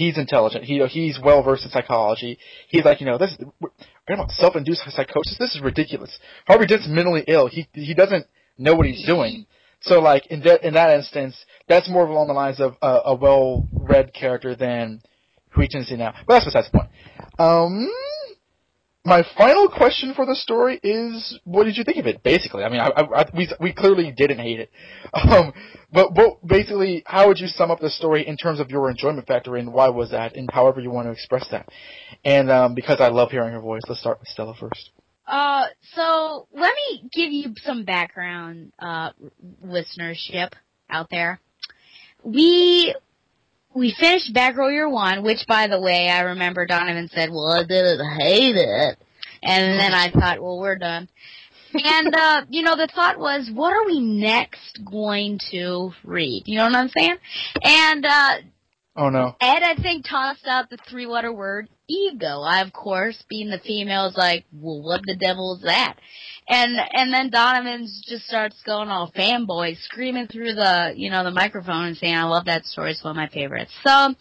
he's 0.00 0.16
intelligent. 0.16 0.64
He 0.64 0.82
he's 0.86 1.20
well 1.22 1.42
versed 1.42 1.64
in 1.64 1.70
psychology. 1.70 2.38
He's 2.68 2.84
like, 2.84 3.00
you 3.00 3.06
know, 3.06 3.18
this 3.18 3.36
are 3.38 3.70
talking 4.08 4.14
about 4.14 4.30
self-induced 4.30 4.82
psychosis. 4.88 5.36
This 5.38 5.54
is 5.54 5.60
ridiculous. 5.60 6.18
Harvey 6.46 6.66
Dent's 6.66 6.88
mentally 6.88 7.22
ill. 7.28 7.48
He 7.48 7.68
he 7.72 7.92
doesn't 7.94 8.26
know 8.56 8.74
what 8.74 8.86
he's 8.86 9.04
doing. 9.06 9.46
So 9.82 10.00
like 10.00 10.26
in 10.28 10.40
that 10.40 10.64
in 10.64 10.74
that 10.74 10.90
instance, 10.96 11.36
that's 11.68 11.88
more 11.88 12.06
along 12.06 12.28
the 12.28 12.32
lines 12.32 12.60
of 12.60 12.76
uh, 12.80 13.00
a 13.04 13.14
well-read 13.14 14.14
character 14.14 14.54
than 14.56 15.02
who 15.50 15.66
to 15.66 15.84
see 15.84 15.96
now. 15.96 16.14
But 16.26 16.34
that's 16.34 16.46
besides 16.46 16.70
the 16.70 16.78
point. 16.78 16.90
Um, 17.38 17.90
my 19.04 19.24
final 19.36 19.68
question 19.68 20.12
for 20.14 20.26
the 20.26 20.34
story 20.34 20.78
is, 20.82 21.38
what 21.44 21.64
did 21.64 21.76
you 21.76 21.84
think 21.84 21.96
of 21.96 22.06
it? 22.06 22.22
Basically, 22.22 22.62
I 22.64 22.68
mean, 22.68 22.80
I, 22.80 22.90
I, 22.90 23.24
we 23.34 23.48
we 23.58 23.72
clearly 23.72 24.12
didn't 24.14 24.38
hate 24.38 24.60
it, 24.60 24.70
um, 25.14 25.52
but 25.92 26.14
but 26.14 26.46
basically, 26.46 27.02
how 27.06 27.28
would 27.28 27.38
you 27.38 27.46
sum 27.46 27.70
up 27.70 27.80
the 27.80 27.90
story 27.90 28.26
in 28.26 28.36
terms 28.36 28.60
of 28.60 28.70
your 28.70 28.90
enjoyment 28.90 29.26
factor, 29.26 29.56
and 29.56 29.72
why 29.72 29.88
was 29.88 30.10
that, 30.10 30.36
and 30.36 30.50
however 30.52 30.80
you 30.80 30.90
want 30.90 31.06
to 31.06 31.12
express 31.12 31.46
that? 31.50 31.68
And 32.24 32.50
um, 32.50 32.74
because 32.74 33.00
I 33.00 33.08
love 33.08 33.30
hearing 33.30 33.52
her 33.54 33.60
voice, 33.60 33.82
let's 33.88 34.00
start 34.00 34.20
with 34.20 34.28
Stella 34.28 34.54
first. 34.58 34.90
Uh, 35.26 35.66
so 35.94 36.48
let 36.52 36.74
me 36.74 37.08
give 37.12 37.32
you 37.32 37.54
some 37.64 37.84
background, 37.84 38.72
uh, 38.78 39.10
listenership 39.64 40.52
out 40.90 41.08
there. 41.10 41.40
We 42.22 42.94
we 43.74 43.94
finished 43.98 44.34
Batgirl 44.34 44.72
Year 44.72 44.88
One, 44.88 45.22
which, 45.22 45.46
by 45.46 45.66
the 45.66 45.80
way, 45.80 46.08
I 46.08 46.20
remember 46.20 46.66
Donovan 46.66 47.08
said, 47.12 47.30
"Well, 47.30 47.52
I 47.52 47.64
didn't 47.64 48.04
hate 48.20 48.56
it," 48.56 48.98
and 49.42 49.80
then 49.80 49.94
I 49.94 50.10
thought, 50.10 50.42
"Well, 50.42 50.58
we're 50.58 50.76
done." 50.76 51.08
and 51.72 52.14
uh, 52.14 52.42
you 52.50 52.62
know, 52.62 52.76
the 52.76 52.88
thought 52.94 53.18
was, 53.18 53.50
what 53.52 53.72
are 53.72 53.86
we 53.86 54.00
next 54.00 54.80
going 54.84 55.38
to 55.52 55.92
read? 56.04 56.42
You 56.46 56.58
know 56.58 56.64
what 56.64 56.74
I'm 56.74 56.88
saying? 56.88 57.16
And 57.62 58.04
uh, 58.04 58.34
Oh 58.96 59.08
no. 59.08 59.36
Ed, 59.40 59.62
I 59.62 59.80
think, 59.80 60.04
tossed 60.08 60.46
out 60.46 60.68
the 60.68 60.78
three-letter 60.88 61.32
word 61.32 61.68
ego. 61.90 62.42
I, 62.42 62.62
of 62.62 62.72
course, 62.72 63.22
being 63.28 63.50
the 63.50 63.58
female, 63.58 64.06
is 64.06 64.16
like, 64.16 64.44
well, 64.52 64.82
what 64.82 65.02
the 65.04 65.16
devil 65.16 65.56
is 65.56 65.62
that? 65.62 65.96
And 66.48 66.78
and 66.92 67.12
then 67.12 67.30
Donovan's 67.30 68.04
just 68.08 68.26
starts 68.26 68.60
going 68.64 68.88
all 68.88 69.12
fanboy, 69.12 69.76
screaming 69.82 70.26
through 70.26 70.54
the 70.54 70.92
you 70.96 71.10
know 71.10 71.22
the 71.24 71.30
microphone 71.30 71.86
and 71.86 71.96
saying, 71.96 72.14
"I 72.14 72.24
love 72.24 72.46
that 72.46 72.64
story. 72.64 72.92
It's 72.92 73.04
one 73.04 73.12
of 73.12 73.16
my 73.16 73.28
favorites." 73.28 73.72
So, 73.84 74.14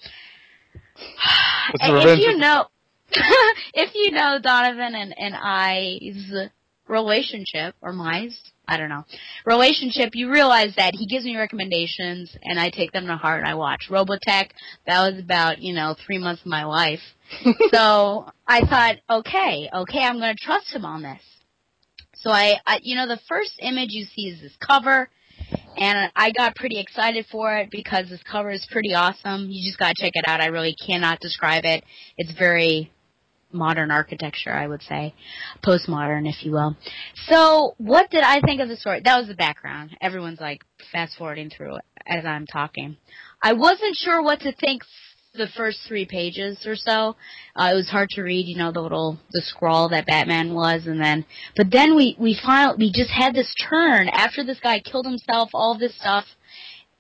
if 1.73 2.19
you 2.19 2.37
know, 2.37 2.65
if 3.73 3.95
you 3.95 4.11
know 4.11 4.39
Donovan 4.41 4.95
and 4.95 5.15
and 5.17 5.35
I's 5.35 6.49
relationship 6.89 7.75
or 7.81 7.93
my, 7.93 8.29
I 8.67 8.77
don't 8.77 8.89
know, 8.89 9.05
relationship, 9.45 10.11
you 10.13 10.29
realize 10.29 10.73
that 10.75 10.95
he 10.95 11.05
gives 11.05 11.23
me 11.23 11.37
recommendations 11.37 12.35
and 12.43 12.59
I 12.59 12.69
take 12.71 12.91
them 12.91 13.05
to 13.07 13.15
heart 13.15 13.41
and 13.41 13.49
I 13.49 13.53
watch. 13.53 13.87
Robotech, 13.89 14.49
that 14.85 15.11
was 15.11 15.19
about, 15.19 15.59
you 15.61 15.73
know, 15.73 15.95
three 16.05 16.17
months 16.17 16.41
of 16.41 16.47
my 16.47 16.65
life. 16.65 16.99
so 17.71 18.29
I 18.47 18.61
thought, 18.61 18.95
okay, 19.09 19.69
okay, 19.73 19.99
I'm 19.99 20.19
going 20.19 20.35
to 20.35 20.43
trust 20.43 20.73
him 20.73 20.85
on 20.85 21.03
this. 21.03 21.21
So 22.15 22.29
I, 22.29 22.55
I, 22.65 22.79
you 22.81 22.95
know, 22.95 23.07
the 23.07 23.19
first 23.29 23.53
image 23.61 23.89
you 23.91 24.05
see 24.05 24.23
is 24.23 24.41
this 24.41 24.55
cover, 24.59 25.09
and 25.77 26.11
I 26.15 26.31
got 26.31 26.55
pretty 26.55 26.79
excited 26.79 27.25
for 27.31 27.55
it 27.57 27.71
because 27.71 28.09
this 28.09 28.21
cover 28.29 28.51
is 28.51 28.67
pretty 28.69 28.93
awesome. 28.93 29.47
You 29.49 29.65
just 29.65 29.79
gotta 29.79 29.93
check 29.97 30.11
it 30.15 30.25
out. 30.27 30.41
I 30.41 30.47
really 30.47 30.75
cannot 30.75 31.21
describe 31.21 31.63
it. 31.63 31.85
It's 32.17 32.37
very 32.37 32.91
modern 33.51 33.89
architecture, 33.89 34.51
I 34.51 34.67
would 34.67 34.81
say. 34.83 35.13
Postmodern, 35.65 36.27
if 36.27 36.43
you 36.45 36.51
will. 36.51 36.75
So, 37.27 37.75
what 37.77 38.09
did 38.11 38.23
I 38.23 38.41
think 38.41 38.61
of 38.61 38.67
the 38.67 38.75
story? 38.75 39.01
That 39.03 39.17
was 39.17 39.27
the 39.27 39.35
background. 39.35 39.95
Everyone's 40.01 40.41
like 40.41 40.61
fast 40.91 41.17
forwarding 41.17 41.49
through 41.49 41.77
as 42.05 42.25
I'm 42.25 42.45
talking. 42.45 42.97
I 43.41 43.53
wasn't 43.53 43.95
sure 43.95 44.21
what 44.21 44.41
to 44.41 44.51
think 44.51 44.83
the 45.33 45.47
first 45.55 45.79
three 45.87 46.05
pages 46.05 46.65
or 46.65 46.75
so. 46.75 47.15
Uh, 47.55 47.69
it 47.71 47.75
was 47.75 47.87
hard 47.87 48.09
to 48.09 48.23
read, 48.23 48.47
you 48.47 48.57
know, 48.57 48.71
the 48.71 48.81
little 48.81 49.19
the 49.31 49.43
scrawl 49.43 49.89
that 49.89 50.07
Batman 50.07 50.55
was, 50.55 50.87
and 50.87 50.99
then, 50.99 51.23
but 51.55 51.67
then 51.71 51.95
we 51.95 52.15
we 52.19 52.39
finally 52.43 52.77
we 52.79 52.91
just 52.91 53.11
had 53.11 53.35
this 53.35 53.53
turn 53.69 54.09
after 54.09 54.43
this 54.43 54.59
guy 54.59 54.79
killed 54.79 55.05
himself. 55.05 55.49
All 55.53 55.77
this 55.77 55.95
stuff. 55.95 56.25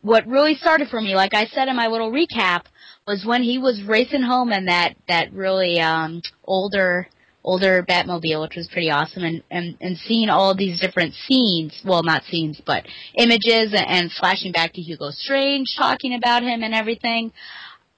What 0.01 0.27
really 0.27 0.55
started 0.55 0.89
for 0.89 1.01
me, 1.01 1.15
like 1.15 1.33
I 1.33 1.47
said 1.47 1.67
in 1.67 1.75
my 1.75 1.87
little 1.87 2.11
recap, 2.11 2.65
was 3.07 3.25
when 3.25 3.41
he 3.43 3.57
was 3.57 3.81
racing 3.83 4.21
home 4.21 4.51
in 4.53 4.65
that 4.65 4.95
that 5.07 5.33
really 5.33 5.79
um 5.79 6.21
older 6.45 7.07
older 7.43 7.83
Batmobile, 7.83 8.41
which 8.41 8.55
was 8.55 8.69
pretty 8.71 8.91
awesome, 8.91 9.23
and 9.23 9.41
and 9.49 9.75
and 9.81 9.97
seeing 9.97 10.29
all 10.29 10.55
these 10.55 10.79
different 10.79 11.15
scenes, 11.15 11.81
well, 11.83 12.03
not 12.03 12.23
scenes, 12.25 12.61
but 12.63 12.85
images, 13.17 13.73
and, 13.73 13.87
and 13.87 14.11
flashing 14.11 14.51
back 14.51 14.73
to 14.73 14.81
Hugo 14.81 15.09
Strange 15.09 15.75
talking 15.75 16.13
about 16.13 16.43
him 16.43 16.61
and 16.61 16.75
everything, 16.75 17.31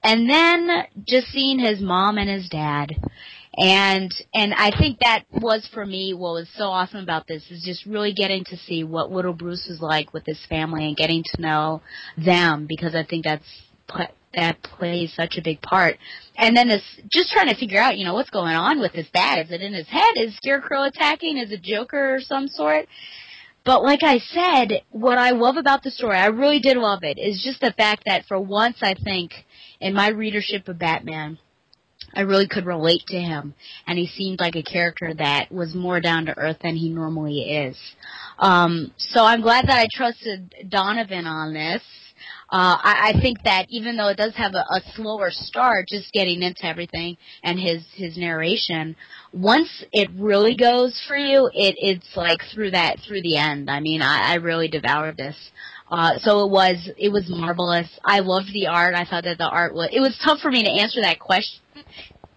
and 0.02 0.28
then 0.28 0.84
just 1.06 1.28
seeing 1.28 1.58
his 1.58 1.80
mom 1.80 2.18
and 2.18 2.28
his 2.28 2.48
dad. 2.48 2.92
And 3.54 4.10
and 4.32 4.54
I 4.54 4.70
think 4.76 5.00
that 5.00 5.24
was 5.30 5.68
for 5.74 5.84
me 5.84 6.14
what 6.14 6.32
was 6.32 6.48
so 6.56 6.64
awesome 6.64 7.00
about 7.00 7.26
this 7.26 7.50
is 7.50 7.62
just 7.62 7.84
really 7.84 8.14
getting 8.14 8.44
to 8.44 8.56
see 8.56 8.82
what 8.82 9.10
little 9.10 9.34
Bruce 9.34 9.66
was 9.68 9.80
like 9.80 10.14
with 10.14 10.24
his 10.24 10.40
family 10.48 10.86
and 10.86 10.96
getting 10.96 11.22
to 11.34 11.42
know 11.42 11.82
them 12.16 12.66
because 12.66 12.94
I 12.94 13.04
think 13.04 13.24
that's 13.24 13.44
that 14.34 14.62
plays 14.62 15.12
such 15.14 15.36
a 15.36 15.42
big 15.42 15.60
part. 15.60 15.98
And 16.36 16.56
then 16.56 16.68
this 16.68 16.82
just 17.12 17.30
trying 17.30 17.48
to 17.48 17.56
figure 17.56 17.78
out, 17.78 17.98
you 17.98 18.06
know, 18.06 18.14
what's 18.14 18.30
going 18.30 18.54
on 18.54 18.80
with 18.80 18.92
his 18.92 19.08
dad. 19.12 19.44
Is 19.44 19.52
it 19.52 19.60
in 19.60 19.74
his 19.74 19.88
head? 19.88 20.14
Is 20.16 20.34
Scarecrow 20.36 20.84
attacking? 20.84 21.36
Is 21.36 21.52
it 21.52 21.62
Joker 21.62 22.14
or 22.14 22.20
some 22.20 22.48
sort? 22.48 22.86
But 23.64 23.82
like 23.82 24.02
I 24.02 24.18
said, 24.18 24.82
what 24.90 25.18
I 25.18 25.30
love 25.30 25.56
about 25.56 25.82
the 25.82 25.90
story, 25.90 26.16
I 26.16 26.26
really 26.26 26.58
did 26.58 26.76
love 26.76 27.00
it, 27.02 27.18
is 27.18 27.42
just 27.44 27.60
the 27.60 27.72
fact 27.76 28.04
that 28.06 28.24
for 28.26 28.40
once 28.40 28.78
I 28.82 28.94
think 28.94 29.32
in 29.82 29.94
my 29.94 30.08
readership 30.08 30.68
of 30.68 30.78
Batman, 30.78 31.38
I 32.14 32.22
really 32.22 32.48
could 32.48 32.66
relate 32.66 33.02
to 33.08 33.18
him, 33.18 33.54
and 33.86 33.98
he 33.98 34.06
seemed 34.06 34.40
like 34.40 34.56
a 34.56 34.62
character 34.62 35.14
that 35.14 35.50
was 35.50 35.74
more 35.74 36.00
down 36.00 36.26
to 36.26 36.38
earth 36.38 36.58
than 36.62 36.76
he 36.76 36.88
normally 36.88 37.40
is. 37.40 37.76
Um, 38.38 38.92
so 38.96 39.24
I'm 39.24 39.40
glad 39.40 39.66
that 39.66 39.78
I 39.78 39.86
trusted 39.92 40.54
Donovan 40.68 41.26
on 41.26 41.54
this. 41.54 41.82
Uh, 42.50 42.76
I, 42.82 43.12
I 43.14 43.20
think 43.20 43.42
that 43.44 43.66
even 43.70 43.96
though 43.96 44.08
it 44.08 44.18
does 44.18 44.36
have 44.36 44.52
a, 44.54 44.58
a 44.58 44.82
slower 44.94 45.30
start, 45.30 45.86
just 45.88 46.12
getting 46.12 46.42
into 46.42 46.66
everything 46.66 47.16
and 47.42 47.58
his 47.58 47.82
his 47.94 48.18
narration, 48.18 48.94
once 49.32 49.82
it 49.90 50.10
really 50.18 50.54
goes 50.54 51.02
for 51.08 51.16
you, 51.16 51.50
it 51.54 51.76
it's 51.78 52.14
like 52.14 52.40
through 52.52 52.72
that 52.72 52.98
through 53.00 53.22
the 53.22 53.38
end. 53.38 53.70
I 53.70 53.80
mean, 53.80 54.02
I, 54.02 54.32
I 54.32 54.34
really 54.34 54.68
devoured 54.68 55.16
this. 55.16 55.36
Uh, 55.92 56.18
so 56.20 56.46
it 56.46 56.50
was 56.50 56.88
it 56.96 57.10
was 57.10 57.28
marvelous. 57.28 57.86
I 58.02 58.20
loved 58.20 58.50
the 58.54 58.66
art. 58.66 58.94
I 58.94 59.04
thought 59.04 59.24
that 59.24 59.36
the 59.36 59.48
art 59.48 59.74
was. 59.74 59.90
It 59.92 60.00
was 60.00 60.18
tough 60.24 60.40
for 60.40 60.50
me 60.50 60.64
to 60.64 60.70
answer 60.70 61.02
that 61.02 61.20
question 61.20 61.60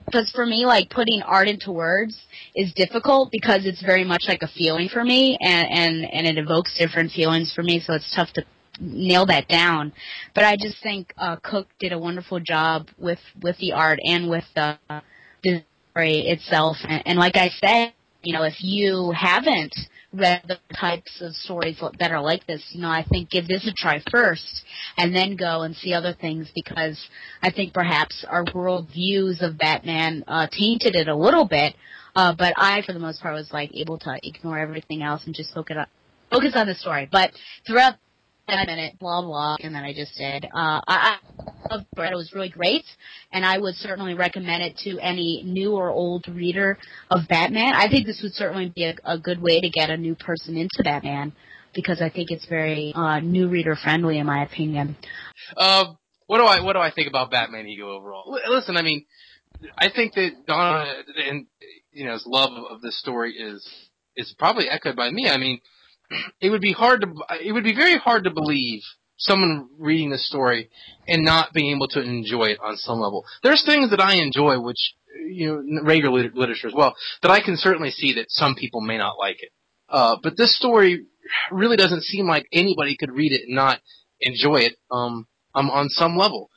because 0.05 0.29
for 0.35 0.45
me, 0.45 0.65
like 0.65 0.89
putting 0.89 1.21
art 1.21 1.47
into 1.47 1.71
words 1.71 2.21
is 2.53 2.73
difficult 2.73 3.31
because 3.31 3.65
it's 3.65 3.81
very 3.81 4.03
much 4.03 4.25
like 4.27 4.41
a 4.41 4.47
feeling 4.49 4.89
for 4.89 5.05
me, 5.05 5.37
and 5.39 5.67
and 5.71 6.05
and 6.11 6.27
it 6.27 6.37
evokes 6.37 6.77
different 6.77 7.13
feelings 7.13 7.53
for 7.55 7.63
me. 7.63 7.79
So 7.79 7.93
it's 7.93 8.13
tough 8.13 8.33
to 8.33 8.43
nail 8.81 9.25
that 9.27 9.47
down. 9.47 9.93
But 10.33 10.43
I 10.43 10.57
just 10.57 10.83
think 10.83 11.13
uh, 11.17 11.37
Cooke 11.37 11.69
did 11.79 11.93
a 11.93 11.97
wonderful 11.97 12.41
job 12.41 12.89
with 12.97 13.19
with 13.41 13.57
the 13.59 13.71
art 13.71 13.99
and 14.03 14.29
with 14.29 14.43
the, 14.53 14.77
the 15.45 15.63
story 15.91 16.27
itself. 16.27 16.75
And, 16.83 17.03
and 17.05 17.17
like 17.17 17.37
I 17.37 17.51
said, 17.63 17.93
you 18.21 18.33
know, 18.33 18.43
if 18.43 18.55
you 18.59 19.13
haven't 19.15 19.73
read 20.17 20.43
the 20.47 20.57
types 20.75 21.21
of 21.21 21.33
stories 21.33 21.81
that 21.99 22.11
are 22.11 22.21
like 22.21 22.45
this, 22.47 22.63
you 22.71 22.81
know, 22.81 22.89
I 22.89 23.05
think 23.09 23.29
give 23.29 23.47
this 23.47 23.67
a 23.67 23.73
try 23.73 24.01
first 24.11 24.63
and 24.97 25.15
then 25.15 25.35
go 25.35 25.61
and 25.61 25.75
see 25.75 25.93
other 25.93 26.13
things 26.13 26.49
because 26.53 26.99
I 27.41 27.51
think 27.51 27.73
perhaps 27.73 28.25
our 28.27 28.45
world 28.53 28.89
views 28.93 29.41
of 29.41 29.57
Batman 29.57 30.23
uh, 30.27 30.47
tainted 30.47 30.95
it 30.95 31.07
a 31.07 31.15
little 31.15 31.45
bit. 31.45 31.75
Uh, 32.15 32.33
but 32.37 32.53
I, 32.57 32.81
for 32.85 32.93
the 32.93 32.99
most 32.99 33.21
part, 33.21 33.33
was 33.33 33.51
like 33.51 33.71
able 33.73 33.99
to 33.99 34.19
ignore 34.23 34.57
everything 34.57 35.03
else 35.03 35.23
and 35.25 35.35
just 35.35 35.53
focus 35.53 35.75
on, 35.79 35.87
focus 36.31 36.53
on 36.55 36.67
the 36.67 36.75
story. 36.75 37.09
But 37.11 37.31
throughout 37.67 37.95
that 38.47 38.67
minute, 38.67 38.99
blah 38.99 39.21
blah, 39.21 39.57
and 39.59 39.73
then 39.73 39.83
I 39.83 39.93
just 39.93 40.15
did. 40.17 40.45
Uh, 40.45 40.81
I, 40.87 41.17
I 41.69 41.77
it 41.77 42.15
was 42.15 42.31
really 42.33 42.49
great, 42.49 42.85
and 43.31 43.45
I 43.45 43.57
would 43.57 43.75
certainly 43.75 44.13
recommend 44.13 44.63
it 44.63 44.77
to 44.83 44.99
any 44.99 45.43
new 45.43 45.73
or 45.73 45.89
old 45.89 46.27
reader 46.27 46.77
of 47.09 47.27
Batman. 47.27 47.73
I 47.73 47.87
think 47.89 48.05
this 48.05 48.19
would 48.21 48.33
certainly 48.33 48.71
be 48.73 48.85
a, 48.85 48.95
a 49.03 49.17
good 49.17 49.41
way 49.41 49.59
to 49.59 49.69
get 49.69 49.89
a 49.89 49.97
new 49.97 50.15
person 50.15 50.57
into 50.57 50.83
Batman 50.83 51.33
because 51.73 52.01
I 52.01 52.09
think 52.09 52.31
it's 52.31 52.45
very 52.47 52.93
uh, 52.95 53.19
new 53.19 53.47
reader 53.47 53.75
friendly, 53.75 54.19
in 54.19 54.25
my 54.25 54.43
opinion. 54.43 54.95
Uh, 55.57 55.93
what 56.27 56.37
do 56.39 56.45
I 56.45 56.61
what 56.61 56.73
do 56.73 56.79
I 56.79 56.91
think 56.91 57.07
about 57.07 57.31
Batman 57.31 57.67
Ego 57.67 57.91
overall? 57.91 58.37
L- 58.45 58.55
listen, 58.55 58.77
I 58.77 58.81
mean, 58.81 59.05
I 59.77 59.89
think 59.89 60.13
that 60.13 60.31
Donna 60.47 60.93
and 61.29 61.47
you 61.91 62.05
know 62.05 62.13
his 62.13 62.25
love 62.25 62.51
of 62.69 62.81
this 62.81 62.99
story 62.99 63.33
is 63.33 63.67
is 64.15 64.33
probably 64.37 64.69
echoed 64.69 64.95
by 64.95 65.09
me. 65.09 65.29
I 65.29 65.37
mean, 65.37 65.59
it 66.41 66.49
would 66.49 66.61
be 66.61 66.73
hard 66.73 67.01
to 67.01 67.07
it 67.43 67.51
would 67.51 67.63
be 67.63 67.75
very 67.75 67.97
hard 67.97 68.23
to 68.25 68.31
believe 68.31 68.81
someone 69.17 69.69
reading 69.79 70.09
the 70.09 70.17
story 70.17 70.69
and 71.07 71.23
not 71.23 71.53
being 71.53 71.73
able 71.75 71.87
to 71.87 72.01
enjoy 72.01 72.45
it 72.45 72.59
on 72.61 72.75
some 72.75 72.99
level. 72.99 73.23
There's 73.43 73.63
things 73.65 73.89
that 73.91 74.01
I 74.01 74.15
enjoy, 74.15 74.59
which 74.59 74.93
you 75.29 75.63
know, 75.65 75.81
regular 75.83 76.11
lit- 76.23 76.35
literature 76.35 76.67
as 76.67 76.73
well, 76.73 76.95
that 77.21 77.31
I 77.31 77.39
can 77.41 77.55
certainly 77.55 77.91
see 77.91 78.13
that 78.15 78.25
some 78.29 78.55
people 78.55 78.81
may 78.81 78.97
not 78.97 79.17
like 79.17 79.41
it. 79.41 79.49
Uh, 79.87 80.17
but 80.21 80.35
this 80.37 80.55
story 80.57 81.05
really 81.51 81.77
doesn't 81.77 82.03
seem 82.03 82.27
like 82.27 82.45
anybody 82.51 82.97
could 82.97 83.11
read 83.11 83.31
it 83.31 83.43
and 83.47 83.55
not 83.55 83.79
enjoy 84.19 84.57
it 84.57 84.75
um, 84.91 85.27
um 85.53 85.69
on 85.69 85.89
some 85.89 86.17
level. 86.17 86.49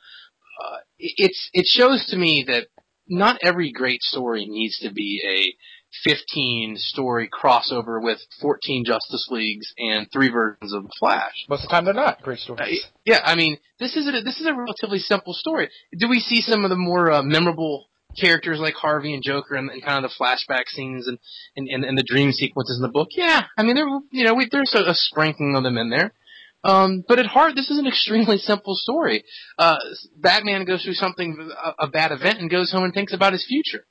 Uh, 0.61 0.77
it- 0.97 1.13
it's 1.17 1.49
it 1.53 1.65
shows 1.65 2.05
to 2.07 2.17
me 2.17 2.43
that 2.47 2.67
not 3.07 3.39
every 3.41 3.71
great 3.71 4.01
story 4.01 4.45
needs 4.45 4.77
to 4.79 4.91
be 4.91 5.21
a 5.25 5.55
15 6.03 6.75
story 6.77 7.29
crossover 7.29 8.01
with 8.01 8.19
14 8.41 8.85
Justice 8.85 9.27
Leagues 9.31 9.73
and 9.77 10.07
three 10.11 10.29
versions 10.29 10.73
of 10.73 10.83
the 10.83 10.91
Flash. 10.99 11.33
Most 11.49 11.63
of 11.63 11.69
the 11.69 11.73
time, 11.73 11.85
they're 11.85 11.93
not 11.93 12.21
great 12.21 12.39
Uh, 12.39 12.41
stories. 12.43 12.85
yeah, 13.05 13.21
I 13.23 13.35
mean, 13.35 13.57
this 13.79 13.95
is 13.95 14.07
a, 14.07 14.21
this 14.21 14.39
is 14.39 14.45
a 14.47 14.53
relatively 14.53 14.99
simple 14.99 15.33
story. 15.33 15.69
Do 15.97 16.07
we 16.09 16.19
see 16.19 16.41
some 16.41 16.63
of 16.63 16.69
the 16.69 16.75
more 16.75 17.11
uh, 17.11 17.23
memorable 17.23 17.87
characters 18.19 18.59
like 18.59 18.73
Harvey 18.73 19.13
and 19.13 19.23
Joker 19.23 19.55
and, 19.55 19.69
and 19.69 19.83
kind 19.83 20.03
of 20.03 20.09
the 20.11 20.15
flashback 20.23 20.63
scenes 20.67 21.07
and, 21.07 21.17
and, 21.55 21.67
and, 21.67 21.83
and 21.85 21.97
the 21.97 22.03
dream 22.03 22.31
sequences 22.31 22.77
in 22.77 22.81
the 22.81 22.91
book? 22.91 23.09
Yeah, 23.11 23.43
I 23.57 23.63
mean, 23.63 23.75
there 23.75 23.87
you 24.11 24.25
know 24.25 24.33
we, 24.35 24.47
there's 24.51 24.73
a, 24.75 24.89
a 24.89 24.93
sprinkling 24.93 25.55
of 25.55 25.63
them 25.63 25.77
in 25.77 25.89
there. 25.89 26.13
Um, 26.61 27.05
but 27.07 27.19
at 27.19 27.25
heart, 27.25 27.53
this 27.55 27.69
is 27.69 27.79
an 27.79 27.87
extremely 27.87 28.37
simple 28.51 28.75
story. 28.75 29.23
Uh, 29.57 29.77
Batman 30.17 30.65
goes 30.65 30.83
through 30.83 30.95
something, 30.95 31.49
a, 31.79 31.85
a 31.85 31.87
bad 31.87 32.11
event, 32.11 32.39
and 32.39 32.49
goes 32.49 32.69
home 32.71 32.83
and 32.83 32.93
thinks 32.93 33.13
about 33.13 33.31
his 33.31 33.45
future, 33.47 33.85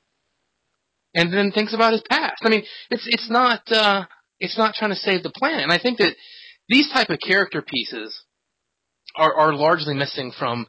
and 1.14 1.32
then 1.32 1.50
thinks 1.50 1.74
about 1.74 1.92
his 1.92 2.02
past. 2.08 2.42
I 2.42 2.48
mean, 2.48 2.64
it's 2.90 3.06
it's 3.06 3.30
not 3.30 3.62
uh, 3.70 4.04
it's 4.38 4.58
not 4.58 4.74
trying 4.74 4.90
to 4.90 4.96
save 4.96 5.22
the 5.22 5.32
planet. 5.34 5.62
And 5.62 5.72
I 5.72 5.78
think 5.78 5.98
that 5.98 6.14
these 6.68 6.90
type 6.92 7.10
of 7.10 7.18
character 7.18 7.62
pieces 7.62 8.24
are 9.16 9.34
are 9.34 9.54
largely 9.54 9.94
missing 9.94 10.32
from 10.36 10.66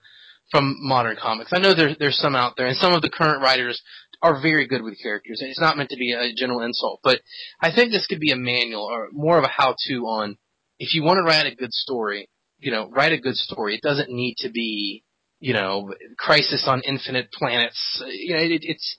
from 0.52 0.78
modern 0.80 1.18
comics. 1.22 1.52
I 1.54 1.60
know 1.60 1.74
there's 1.74 1.98
there's 2.00 2.18
some 2.18 2.36
out 2.36 2.54
there, 2.58 2.68
and 2.68 2.78
some 2.78 2.94
of 2.94 3.02
the 3.02 3.10
current 3.10 3.42
writers 3.42 3.82
are 4.22 4.42
very 4.42 4.68
good 4.68 4.82
with 4.82 5.02
characters. 5.02 5.40
And 5.42 5.50
it's 5.50 5.62
not 5.62 5.78
meant 5.78 5.90
to 5.92 5.98
be 5.98 6.12
a 6.12 6.34
general 6.34 6.62
insult, 6.62 7.00
but 7.04 7.22
I 7.62 7.74
think 7.74 7.92
this 7.92 8.08
could 8.08 8.20
be 8.20 8.32
a 8.32 8.38
manual 8.38 8.84
or 8.84 9.08
more 9.14 9.38
of 9.38 9.46
a 9.46 9.48
how-to 9.48 10.02
on 10.06 10.38
if 10.78 10.94
you 10.94 11.04
want 11.04 11.18
to 11.18 11.24
write 11.24 11.46
a 11.46 11.56
good 11.56 11.74
story. 11.74 12.30
You 12.58 12.72
know, 12.72 12.90
write 12.90 13.14
a 13.14 13.20
good 13.20 13.36
story. 13.36 13.76
It 13.76 13.82
doesn't 13.82 14.10
need 14.10 14.36
to 14.40 14.50
be 14.50 15.04
you 15.40 15.54
know 15.54 15.94
Crisis 16.18 16.66
on 16.68 16.82
Infinite 16.82 17.32
Planets. 17.32 18.04
You 18.08 18.36
know, 18.36 18.42
it, 18.42 18.62
it's 18.64 18.98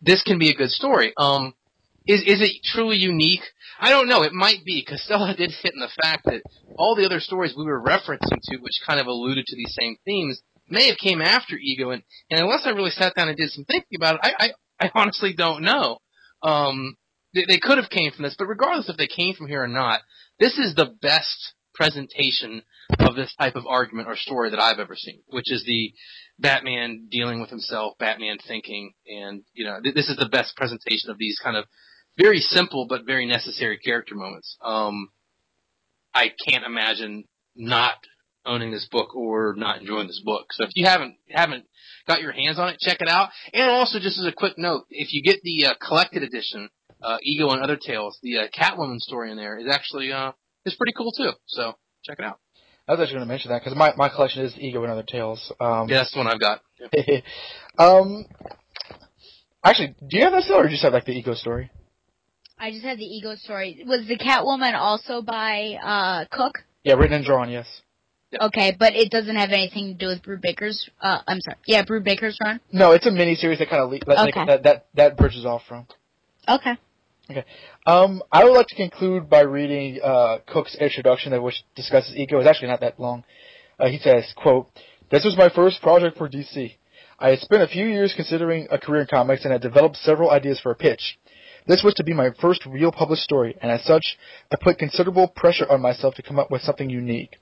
this 0.00 0.22
can 0.22 0.38
be 0.38 0.50
a 0.50 0.54
good 0.54 0.70
story. 0.70 1.12
Um, 1.16 1.54
is 2.06 2.20
is 2.20 2.40
it 2.40 2.62
truly 2.64 2.96
unique? 2.96 3.42
I 3.80 3.90
don't 3.90 4.08
know. 4.08 4.22
It 4.22 4.32
might 4.32 4.64
be. 4.64 4.84
Costello 4.84 5.34
did 5.36 5.50
hit 5.62 5.74
in 5.74 5.80
the 5.80 5.90
fact 6.02 6.24
that 6.26 6.42
all 6.76 6.94
the 6.94 7.06
other 7.06 7.20
stories 7.20 7.54
we 7.56 7.64
were 7.64 7.82
referencing 7.82 8.40
to, 8.42 8.58
which 8.58 8.80
kind 8.86 9.00
of 9.00 9.06
alluded 9.06 9.46
to 9.46 9.56
these 9.56 9.74
same 9.78 9.96
themes, 10.04 10.40
may 10.68 10.88
have 10.88 10.98
came 10.98 11.20
after 11.20 11.56
Ego, 11.56 11.90
and, 11.90 12.02
and 12.30 12.40
unless 12.40 12.62
I 12.64 12.70
really 12.70 12.90
sat 12.90 13.14
down 13.14 13.28
and 13.28 13.36
did 13.36 13.50
some 13.50 13.64
thinking 13.64 13.96
about 13.96 14.16
it, 14.16 14.20
I 14.22 14.32
I, 14.80 14.86
I 14.86 14.90
honestly 14.94 15.34
don't 15.34 15.62
know. 15.62 15.98
Um, 16.42 16.96
they, 17.34 17.44
they 17.48 17.58
could 17.58 17.78
have 17.78 17.90
came 17.90 18.12
from 18.12 18.24
this, 18.24 18.36
but 18.38 18.46
regardless 18.46 18.88
if 18.88 18.96
they 18.96 19.08
came 19.08 19.34
from 19.34 19.48
here 19.48 19.62
or 19.62 19.68
not, 19.68 20.00
this 20.38 20.58
is 20.58 20.74
the 20.74 20.94
best 21.00 21.54
presentation 21.74 22.62
of 22.98 23.16
this 23.16 23.34
type 23.38 23.56
of 23.56 23.66
argument 23.66 24.08
or 24.08 24.16
story 24.16 24.50
that 24.50 24.60
I've 24.60 24.78
ever 24.78 24.96
seen, 24.96 25.20
which 25.28 25.50
is 25.50 25.64
the 25.64 25.92
Batman 26.38 27.08
dealing 27.10 27.40
with 27.40 27.50
himself, 27.50 27.94
Batman 27.98 28.38
thinking, 28.46 28.92
and 29.06 29.42
you 29.52 29.64
know 29.64 29.80
th- 29.82 29.94
this 29.94 30.08
is 30.08 30.16
the 30.16 30.28
best 30.28 30.56
presentation 30.56 31.10
of 31.10 31.18
these 31.18 31.38
kind 31.42 31.56
of 31.56 31.64
very 32.18 32.38
simple 32.38 32.86
but 32.88 33.06
very 33.06 33.26
necessary 33.26 33.78
character 33.78 34.14
moments. 34.14 34.56
Um, 34.62 35.08
I 36.14 36.30
can't 36.46 36.64
imagine 36.64 37.24
not 37.56 37.94
owning 38.46 38.70
this 38.70 38.86
book 38.90 39.14
or 39.14 39.54
not 39.56 39.80
enjoying 39.80 40.06
this 40.06 40.22
book. 40.24 40.46
So 40.52 40.64
if 40.64 40.70
you 40.74 40.86
haven't 40.86 41.16
haven't 41.30 41.64
got 42.06 42.20
your 42.20 42.32
hands 42.32 42.58
on 42.58 42.68
it, 42.68 42.78
check 42.78 43.00
it 43.00 43.08
out. 43.08 43.30
And 43.52 43.70
also, 43.70 43.98
just 43.98 44.18
as 44.18 44.26
a 44.26 44.32
quick 44.32 44.58
note, 44.58 44.84
if 44.90 45.12
you 45.12 45.22
get 45.22 45.40
the 45.42 45.66
uh, 45.66 45.74
collected 45.86 46.22
edition, 46.22 46.68
uh, 47.02 47.18
Ego 47.22 47.50
and 47.50 47.62
Other 47.62 47.76
Tales, 47.76 48.18
the 48.22 48.38
uh, 48.38 48.46
Catwoman 48.56 48.98
story 48.98 49.30
in 49.30 49.36
there 49.36 49.58
is 49.58 49.72
actually 49.72 50.12
uh, 50.12 50.32
is 50.64 50.74
pretty 50.74 50.92
cool 50.92 51.12
too. 51.12 51.32
So 51.46 51.74
check 52.04 52.18
it 52.18 52.24
out. 52.24 52.38
I 52.86 52.92
was 52.92 53.00
actually 53.00 53.14
going 53.16 53.26
to 53.26 53.32
mention 53.32 53.50
that 53.50 53.62
because 53.62 53.76
my, 53.76 53.92
my 53.96 54.08
collection 54.08 54.44
is 54.44 54.54
Ego 54.58 54.82
and 54.82 54.92
Other 54.92 55.02
Tales. 55.02 55.52
Um, 55.60 55.88
Yeah, 55.88 55.98
that's 55.98 56.12
the 56.12 56.18
one 56.18 56.26
I've 56.28 56.40
got. 56.40 56.60
Um, 57.76 58.26
actually, 59.64 59.96
do 60.06 60.16
you 60.16 60.22
have 60.22 60.32
that 60.32 60.44
still, 60.44 60.56
or 60.58 60.62
do 60.62 60.68
you 60.68 60.74
just 60.74 60.84
have 60.84 60.92
like 60.92 61.04
the 61.06 61.12
Ego 61.12 61.34
story? 61.34 61.70
I 62.56 62.70
just 62.70 62.84
had 62.84 62.98
the 62.98 63.04
ego 63.04 63.34
story. 63.34 63.82
Was 63.84 64.06
the 64.06 64.16
Catwoman 64.16 64.74
also 64.78 65.22
by 65.22 65.74
uh 65.82 66.24
Cooke? 66.30 66.58
Yeah, 66.84 66.94
written 66.94 67.16
and 67.16 67.24
drawn. 67.24 67.50
Yes. 67.50 67.66
Okay, 68.40 68.76
but 68.78 68.94
it 68.94 69.10
doesn't 69.10 69.34
have 69.34 69.50
anything 69.50 69.88
to 69.88 69.94
do 69.94 70.06
with 70.06 70.22
Brubaker's. 70.22 70.88
Uh, 71.00 71.18
I'm 71.26 71.40
sorry. 71.40 71.56
Yeah, 71.66 71.84
Brubaker's 71.84 72.38
run. 72.44 72.60
No, 72.72 72.92
it's 72.92 73.06
a 73.06 73.10
mini 73.10 73.34
series 73.34 73.58
that 73.58 73.68
kind 73.68 73.82
of 73.82 73.90
le- 73.90 73.98
that, 74.06 74.16
like, 74.24 74.36
Okay. 74.36 74.46
that 74.46 74.62
that 74.62 74.86
that 74.94 75.16
bridges 75.16 75.44
off 75.44 75.62
from. 75.68 75.86
Okay. 76.48 76.74
Um, 77.86 78.22
I 78.30 78.44
would 78.44 78.52
like 78.52 78.66
to 78.68 78.74
conclude 78.74 79.30
by 79.30 79.40
reading 79.40 80.00
uh, 80.02 80.38
Cooke's 80.46 80.74
introduction, 80.74 81.32
that 81.32 81.42
which 81.42 81.64
discusses 81.74 82.14
ego. 82.16 82.38
It's 82.38 82.48
actually 82.48 82.68
not 82.68 82.80
that 82.80 83.00
long. 83.00 83.24
Uh, 83.78 83.88
he 83.88 83.98
says, 83.98 84.32
"quote 84.36 84.68
This 85.10 85.24
was 85.24 85.36
my 85.36 85.48
first 85.48 85.80
project 85.80 86.18
for 86.18 86.28
DC. 86.28 86.76
I 87.18 87.30
had 87.30 87.38
spent 87.38 87.62
a 87.62 87.68
few 87.68 87.86
years 87.86 88.12
considering 88.14 88.66
a 88.70 88.78
career 88.78 89.02
in 89.02 89.06
comics 89.06 89.44
and 89.44 89.52
had 89.52 89.62
developed 89.62 89.96
several 89.96 90.30
ideas 90.30 90.60
for 90.60 90.72
a 90.72 90.76
pitch. 90.76 91.18
This 91.66 91.82
was 91.82 91.94
to 91.94 92.04
be 92.04 92.12
my 92.12 92.30
first 92.40 92.66
real 92.66 92.92
published 92.92 93.22
story, 93.22 93.56
and 93.62 93.70
as 93.70 93.84
such, 93.84 94.18
I 94.52 94.56
put 94.60 94.78
considerable 94.78 95.28
pressure 95.28 95.70
on 95.70 95.80
myself 95.80 96.14
to 96.16 96.22
come 96.22 96.38
up 96.38 96.50
with 96.50 96.60
something 96.60 96.90
unique. 96.90 97.36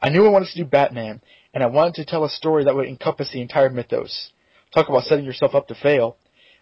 I 0.00 0.08
knew 0.08 0.26
I 0.26 0.30
wanted 0.30 0.48
to 0.48 0.64
do 0.64 0.64
Batman, 0.64 1.20
and 1.54 1.62
I 1.62 1.66
wanted 1.66 1.94
to 1.94 2.04
tell 2.04 2.24
a 2.24 2.28
story 2.28 2.64
that 2.64 2.74
would 2.74 2.88
encompass 2.88 3.30
the 3.30 3.40
entire 3.40 3.70
mythos. 3.70 4.30
Talk 4.74 4.88
about 4.88 5.04
setting 5.04 5.24
yourself 5.24 5.54
up 5.54 5.68
to 5.68 5.76
fail. 5.76 6.16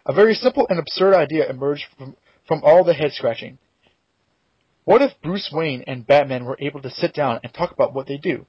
A 0.05 0.13
very 0.13 0.35
simple 0.35 0.67
and 0.69 0.77
absurd 0.77 1.15
idea 1.15 1.49
emerged 1.49 1.85
from, 1.97 2.15
from 2.51 2.65
all 2.65 2.83
the 2.83 2.93
head 2.93 3.13
scratching. 3.13 3.57
What 4.83 5.01
if 5.01 5.13
Bruce 5.23 5.49
Wayne 5.53 5.85
and 5.87 6.05
Batman 6.05 6.43
were 6.43 6.57
able 6.59 6.81
to 6.81 6.89
sit 6.89 7.13
down 7.13 7.39
and 7.45 7.53
talk 7.53 7.71
about 7.71 7.93
what 7.93 8.07
they 8.07 8.17
do? 8.17 8.45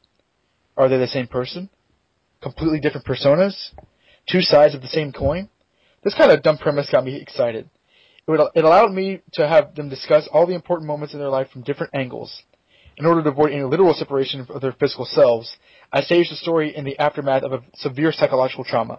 Are 0.76 0.88
they 0.88 0.98
the 0.98 1.06
same 1.06 1.28
person? 1.28 1.70
Completely 2.42 2.80
different 2.80 3.06
personas? 3.06 3.54
Two 4.28 4.40
sides 4.40 4.74
of 4.74 4.82
the 4.82 4.88
same 4.88 5.12
coin? 5.12 5.50
This 6.02 6.16
kind 6.16 6.32
of 6.32 6.42
dumb 6.42 6.58
premise 6.58 6.90
got 6.90 7.04
me 7.04 7.14
excited. 7.14 7.70
It, 8.26 8.30
would, 8.32 8.40
it 8.56 8.64
allowed 8.64 8.90
me 8.90 9.22
to 9.34 9.46
have 9.46 9.76
them 9.76 9.88
discuss 9.88 10.28
all 10.32 10.48
the 10.48 10.56
important 10.56 10.88
moments 10.88 11.14
in 11.14 11.20
their 11.20 11.28
life 11.28 11.50
from 11.52 11.62
different 11.62 11.94
angles. 11.94 12.42
In 12.96 13.06
order 13.06 13.22
to 13.22 13.28
avoid 13.28 13.52
any 13.52 13.62
literal 13.62 13.94
separation 13.94 14.44
of 14.50 14.60
their 14.60 14.72
physical 14.72 15.04
selves, 15.04 15.56
I 15.92 16.00
staged 16.00 16.32
the 16.32 16.36
story 16.36 16.74
in 16.74 16.84
the 16.84 16.98
aftermath 16.98 17.44
of 17.44 17.52
a 17.52 17.62
severe 17.74 18.10
psychological 18.10 18.64
trauma. 18.64 18.98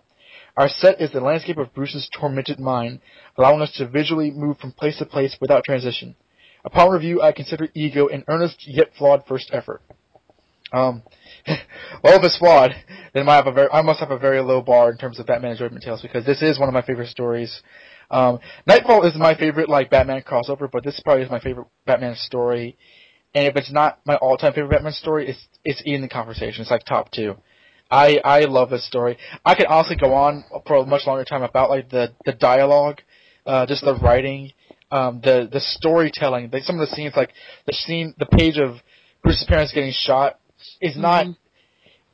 Our 0.55 0.69
set 0.69 1.01
is 1.01 1.11
the 1.11 1.19
landscape 1.19 1.57
of 1.57 1.73
Bruce's 1.73 2.07
tormented 2.13 2.59
mind, 2.59 2.99
allowing 3.37 3.61
us 3.61 3.73
to 3.77 3.87
visually 3.87 4.29
move 4.29 4.57
from 4.57 4.71
place 4.71 4.97
to 4.99 5.05
place 5.05 5.35
without 5.41 5.63
transition. 5.63 6.15
Upon 6.63 6.91
review, 6.91 7.21
I 7.21 7.31
consider 7.31 7.67
Ego 7.73 8.07
an 8.07 8.23
earnest 8.27 8.67
yet 8.67 8.91
flawed 8.97 9.23
first 9.27 9.49
effort. 9.51 9.81
Um, 10.71 11.03
well, 12.03 12.17
if 12.17 12.23
it's 12.23 12.37
flawed, 12.37 12.71
then 13.13 13.27
I, 13.27 13.35
have 13.35 13.47
a 13.47 13.51
very, 13.51 13.69
I 13.71 13.81
must 13.81 13.99
have 13.99 14.11
a 14.11 14.17
very 14.17 14.41
low 14.41 14.61
bar 14.61 14.91
in 14.91 14.97
terms 14.97 15.19
of 15.19 15.25
Batman 15.25 15.51
enjoyment 15.51 15.83
tales 15.83 16.01
because 16.01 16.25
this 16.25 16.41
is 16.41 16.59
one 16.59 16.69
of 16.69 16.73
my 16.73 16.81
favorite 16.81 17.09
stories. 17.09 17.61
Um, 18.09 18.39
Knightfall 18.67 19.05
is 19.05 19.15
my 19.15 19.35
favorite 19.35 19.69
like 19.69 19.89
Batman 19.89 20.21
crossover, 20.21 20.69
but 20.71 20.83
this 20.83 20.99
probably 21.03 21.23
is 21.23 21.31
my 21.31 21.39
favorite 21.39 21.67
Batman 21.85 22.15
story. 22.15 22.77
And 23.35 23.47
if 23.47 23.55
it's 23.55 23.71
not 23.71 23.99
my 24.05 24.15
all-time 24.15 24.53
favorite 24.53 24.71
Batman 24.71 24.93
story, 24.93 25.29
it's 25.29 25.47
it's 25.65 25.81
in 25.85 26.01
the 26.01 26.09
conversation. 26.09 26.61
It's 26.61 26.71
like 26.71 26.85
top 26.85 27.11
two. 27.11 27.35
I 27.91 28.19
I 28.23 28.39
love 28.45 28.69
this 28.69 28.85
story. 28.87 29.17
I 29.45 29.55
could 29.55 29.67
honestly 29.67 29.95
go 29.95 30.13
on 30.13 30.43
for 30.65 30.77
a 30.77 30.85
much 30.85 31.05
longer 31.05 31.23
time 31.25 31.43
about 31.43 31.69
like 31.69 31.89
the 31.89 32.13
the 32.25 32.33
dialogue, 32.33 33.01
uh, 33.45 33.65
just 33.65 33.83
the 33.83 33.95
writing, 33.95 34.51
um, 34.91 35.21
the 35.23 35.47
the 35.51 35.59
storytelling. 35.59 36.49
Like 36.51 36.63
some 36.63 36.79
of 36.79 36.87
the 36.87 36.95
scenes, 36.95 37.13
like 37.15 37.31
the 37.65 37.73
scene, 37.73 38.13
the 38.17 38.25
page 38.25 38.57
of 38.57 38.77
Bruce's 39.23 39.45
parents 39.47 39.73
getting 39.73 39.93
shot, 39.93 40.39
is 40.81 40.97
not. 40.97 41.25
Mhm. 41.25 41.37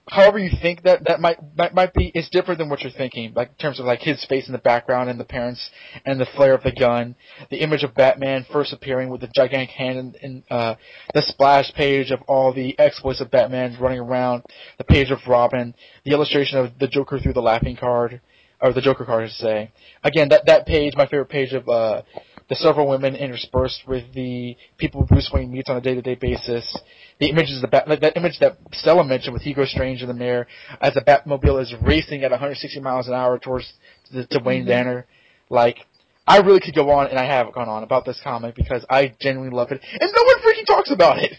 However 0.10 0.40
you 0.40 0.52
think 0.62 0.84
that 0.84 1.08
that 1.08 1.20
might 1.20 1.38
might, 1.56 1.74
might 1.74 1.94
be, 1.94 2.12
it's 2.14 2.30
different 2.30 2.58
than 2.58 2.70
what 2.70 2.82
you're 2.82 2.92
thinking. 2.92 3.34
Like 3.36 3.50
in 3.50 3.56
terms 3.56 3.80
of 3.80 3.86
like 3.86 4.00
his 4.00 4.24
face 4.26 4.48
in 4.48 4.54
the 4.54 4.60
background 4.60 5.10
and 5.10 5.20
the 5.20 5.26
parents 5.26 5.70
and 6.06 6.20
the 6.20 6.28
flare 6.36 6.54
of 6.54 6.64
the 6.64 6.72
gun, 6.72 7.16
the 7.50 7.58
image 7.58 7.84
of 7.84 7.94
Batman 7.96 8.46
first 8.52 8.74
appearing 8.74 9.10
with 9.10 9.22
the 9.22 9.30
gigantic 9.34 9.70
hand 9.70 10.18
in 10.22 10.44
uh, 10.50 10.76
the 11.14 11.22
splash 11.22 11.72
page 11.74 12.12
of 12.12 12.22
all 12.28 12.54
the 12.54 12.78
exploits 12.80 13.22
of 13.22 13.32
Batman 13.32 13.78
running 13.80 14.00
around, 14.00 14.44
the 14.78 14.84
page 14.84 15.12
of 15.12 15.20
Robin, 15.28 15.74
the 16.06 16.12
illustration 16.12 16.58
of 16.58 16.72
the 16.80 16.88
Joker 16.88 17.20
through 17.20 17.34
the 17.34 17.42
laughing 17.42 17.76
card, 17.76 18.22
or 18.62 18.74
the 18.74 18.82
Joker 18.82 19.06
card, 19.06 19.30
should 19.30 19.38
say. 19.38 19.72
Again, 20.04 20.30
that 20.30 20.46
that 20.48 20.66
page, 20.66 20.94
my 20.96 21.06
favorite 21.06 21.30
page 21.30 21.54
of 21.54 21.68
uh, 21.70 22.02
the 22.50 22.56
several 22.56 22.88
women 22.90 23.16
interspersed 23.16 23.84
with 23.88 24.12
the 24.14 24.58
people 24.78 25.06
Bruce 25.06 25.30
Wayne 25.34 25.52
meets 25.52 25.70
on 25.70 25.78
a 25.78 25.82
day-to-day 25.82 26.16
basis. 26.16 26.78
The 27.20 27.30
images 27.30 27.58
of 27.58 27.62
the 27.62 27.68
bat, 27.68 27.88
like 27.88 28.02
that 28.02 28.18
image 28.18 28.40
that 28.40 28.58
Stella 28.74 29.04
mentioned 29.04 29.34
with 29.34 29.44
Hugo 29.44 29.66
Strange 29.66 30.02
in 30.02 30.08
the 30.08 30.14
mirror 30.14 30.48
as 30.82 30.94
the 30.96 31.02
Batmobile 31.02 31.62
is 31.62 31.74
racing 31.82 32.24
at 32.24 32.32
160 32.32 32.80
miles 32.80 33.08
an 33.08 33.14
hour 33.14 33.38
towards 33.38 33.72
the, 34.12 34.26
to 34.28 34.40
Wayne 34.44 34.64
Mhm. 34.66 34.70
Manor. 34.70 35.06
Like, 35.50 35.86
I 36.28 36.38
really 36.40 36.60
could 36.60 36.76
go 36.76 36.90
on, 36.92 37.08
and 37.08 37.18
I 37.20 37.26
have 37.26 37.52
gone 37.54 37.70
on 37.70 37.84
about 37.84 38.06
this 38.06 38.20
comic 38.24 38.56
because 38.56 38.86
I 38.90 39.14
genuinely 39.20 39.56
love 39.56 39.72
it, 39.72 39.82
and 40.00 40.12
no 40.16 40.24
one 40.24 40.40
freaking 40.42 40.66
talks 40.66 40.92
about 40.92 41.20
it. 41.20 41.34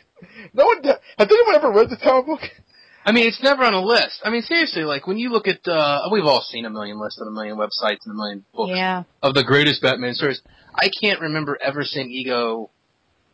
No 0.53 0.67
one. 0.67 0.83
Has 0.85 0.99
anyone 1.31 1.55
ever 1.55 1.71
read 1.71 1.89
this 1.91 1.99
comic 2.03 2.27
book? 2.27 2.41
I 3.05 3.13
mean, 3.13 3.27
it's 3.27 3.43
never 3.43 3.65
on 3.65 3.73
a 3.75 3.81
list. 3.83 4.21
I 4.25 4.31
mean, 4.31 4.43
seriously, 4.43 4.83
like 4.85 5.07
when 5.07 5.19
you 5.19 5.31
look 5.31 5.49
at, 5.49 5.67
uh, 5.67 6.09
we've 6.13 6.25
all 6.25 6.43
seen 6.43 6.65
a 6.67 6.71
million 6.71 7.01
lists 7.01 7.19
on 7.21 7.29
a 7.29 7.31
million 7.31 7.57
websites 7.57 8.05
and 8.05 8.13
a 8.13 8.15
million 8.15 8.45
books 8.55 8.73
Yeah. 8.75 9.05
of 9.23 9.35
the 9.35 9.43
greatest 9.45 9.81
Batman 9.83 10.15
stories. 10.15 10.43
I 10.75 10.91
can't 11.03 11.21
remember 11.21 11.59
ever 11.63 11.83
seeing 11.85 12.11
Ego 12.11 12.71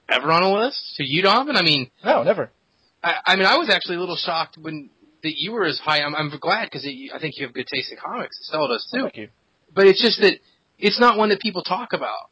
ever 0.08 0.30
on 0.30 0.42
a 0.44 0.52
list. 0.52 0.96
So 0.96 1.02
you, 1.04 1.22
Donovan? 1.22 1.56
I 1.56 1.62
mean, 1.62 1.90
No, 2.04 2.22
never. 2.22 2.50
I, 3.02 3.14
I 3.26 3.36
mean, 3.36 3.46
I 3.46 3.56
was 3.56 3.68
actually 3.68 3.96
a 3.96 4.00
little 4.00 4.16
shocked 4.16 4.56
when 4.60 4.90
that 5.22 5.34
you 5.36 5.52
were 5.52 5.64
as 5.64 5.78
high. 5.78 6.02
I'm, 6.02 6.14
I'm 6.14 6.30
glad 6.40 6.66
because 6.70 6.86
I 6.86 7.18
think 7.18 7.36
you 7.36 7.46
have 7.46 7.54
good 7.54 7.66
taste 7.66 7.90
in 7.90 7.98
comics. 7.98 8.38
Stella 8.42 8.68
does 8.68 8.88
too. 8.92 9.02
Thank 9.02 9.16
you. 9.16 9.28
But 9.74 9.86
it's 9.88 10.00
just 10.00 10.20
that 10.20 10.34
it's 10.78 11.00
not 11.00 11.18
one 11.18 11.30
that 11.30 11.40
people 11.40 11.62
talk 11.62 11.92
about. 11.92 12.30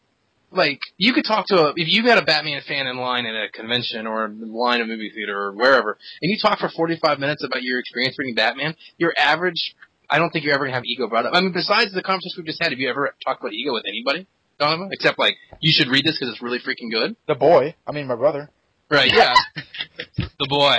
Like 0.55 0.81
you 0.97 1.13
could 1.13 1.25
talk 1.25 1.47
to 1.49 1.57
a 1.57 1.69
if 1.77 1.89
you 1.89 2.05
got 2.05 2.19
a 2.19 2.25
Batman 2.25 2.63
fan 2.67 2.87
in 2.87 2.97
line 2.97 3.27
at 3.27 3.35
a 3.35 3.49
convention 3.51 4.07
or 4.07 4.27
in 4.27 4.53
line 4.53 4.81
at 4.81 4.85
a 4.85 4.87
movie 4.87 5.11
theater 5.11 5.37
or 5.37 5.53
wherever, 5.53 5.99
and 6.23 6.31
you 6.31 6.39
talk 6.41 6.59
for 6.59 6.69
45 6.69 7.19
minutes 7.19 7.45
about 7.45 7.63
your 7.63 7.79
experience 7.79 8.19
reading 8.19 8.35
Batman, 8.35 8.75
your 8.99 9.13
average. 9.17 9.75
I 10.09 10.19
don't 10.19 10.31
think 10.31 10.45
you're 10.45 10.55
ever 10.55 10.65
gonna 10.65 10.77
have 10.77 10.85
ego 10.85 11.09
brought 11.09 11.27
up. 11.27 11.35
I 11.35 11.41
mean, 11.41 11.53
besides 11.53 11.93
the 11.93 12.03
conversation 12.03 12.35
we've 12.39 12.47
just 12.47 12.63
had, 12.63 12.73
have 12.73 12.79
you 12.79 12.91
ever 12.91 13.15
talked 13.25 13.41
about 13.41 13.53
ego 13.53 13.73
with 13.73 13.85
anybody, 13.87 14.27
Donovan? 14.59 14.91
Except 14.93 15.19
like 15.19 15.37
you 15.61 15.73
should 15.73 15.89
read 15.89 16.05
this 16.05 16.19
because 16.19 16.33
it's 16.33 16.43
really 16.43 16.59
freaking 16.59 16.91
good. 16.91 17.17
The 17.27 17.35
boy. 17.35 17.75
I 17.87 17.93
mean, 17.93 18.07
my 18.07 18.17
brother. 18.17 18.51
Right? 18.91 19.11
Yeah. 19.13 19.35
the 20.19 20.47
boy. 20.49 20.77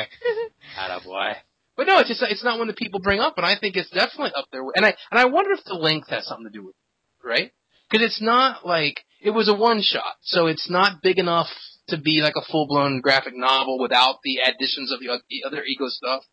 Atta 0.78 1.04
boy. 1.04 1.34
But 1.76 1.88
no, 1.88 2.00
it's 2.00 2.10
just 2.10 2.24
it's 2.24 2.44
not 2.44 2.58
one 2.58 2.68
that 2.68 2.78
people 2.78 3.00
bring 3.00 3.20
up, 3.20 3.38
and 3.38 3.46
I 3.46 3.56
think 3.60 3.76
it's 3.76 3.90
definitely 3.90 4.32
up 4.36 4.46
there. 4.52 4.62
And 4.76 4.86
I 4.86 4.96
and 5.12 5.20
I 5.20 5.26
wonder 5.26 5.52
if 5.52 5.64
the 5.66 5.74
length 5.74 6.10
has 6.10 6.26
something 6.26 6.46
to 6.46 6.52
do 6.52 6.66
with 6.66 6.76
it, 6.76 7.28
right? 7.28 7.52
Because 7.90 8.06
it's 8.06 8.22
not 8.22 8.66
like 8.66 9.05
it 9.26 9.34
was 9.34 9.50
a 9.50 9.56
one 9.56 9.82
shot, 9.82 10.16
so 10.22 10.48
it's 10.48 10.70
not 10.70 11.02
big 11.02 11.18
enough 11.18 11.48
to 11.90 11.98
be 11.98 12.22
like 12.22 12.36
a 12.36 12.46
full 12.52 12.68
blown 12.68 13.02
graphic 13.02 13.34
novel 13.36 13.80
without 13.80 14.18
the 14.24 14.38
additions 14.38 14.92
of 14.92 15.00
the, 15.00 15.20
the 15.30 15.44
other 15.46 15.64
ego 15.64 15.86
stuff, 15.88 16.24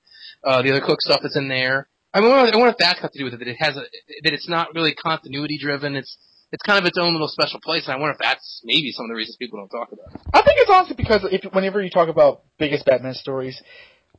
uh, 0.45 0.63
the 0.63 0.71
other 0.71 0.85
Cooke 0.85 1.01
stuff 1.01 1.21
that's 1.23 1.37
in 1.37 1.49
there. 1.49 1.89
I 2.15 2.21
mean, 2.21 2.31
wonder, 2.31 2.53
I 2.53 2.57
wonder 2.57 2.73
if 2.73 2.79
that's 2.79 3.01
got 3.01 3.13
to 3.13 3.19
do 3.19 3.25
with 3.25 3.35
it 3.35 3.39
that 3.39 3.49
it 3.49 3.57
has 3.59 3.77
a, 3.77 3.85
that 4.25 4.33
it's 4.33 4.49
not 4.49 4.75
really 4.75 4.95
continuity 4.95 5.59
driven. 5.59 5.97
It's 5.97 6.17
it's 6.53 6.63
kind 6.63 6.79
of 6.79 6.85
its 6.85 6.99
own 6.99 7.13
little 7.13 7.29
special 7.29 7.61
place, 7.61 7.87
and 7.87 7.95
I 7.95 7.99
wonder 7.99 8.13
if 8.13 8.19
that's 8.19 8.61
maybe 8.65 8.93
some 8.93 9.07
of 9.07 9.09
the 9.09 9.15
reasons 9.15 9.37
people 9.37 9.59
don't 9.59 9.71
talk 9.71 9.91
about 9.91 10.15
it. 10.15 10.21
I 10.35 10.43
think 10.43 10.59
it's 10.59 10.71
honestly 10.71 10.97
because 10.97 11.27
if 11.31 11.51
whenever 11.53 11.83
you 11.83 11.89
talk 11.89 12.09
about 12.09 12.43
biggest 12.59 12.85
Batman 12.85 13.15
stories, 13.15 13.61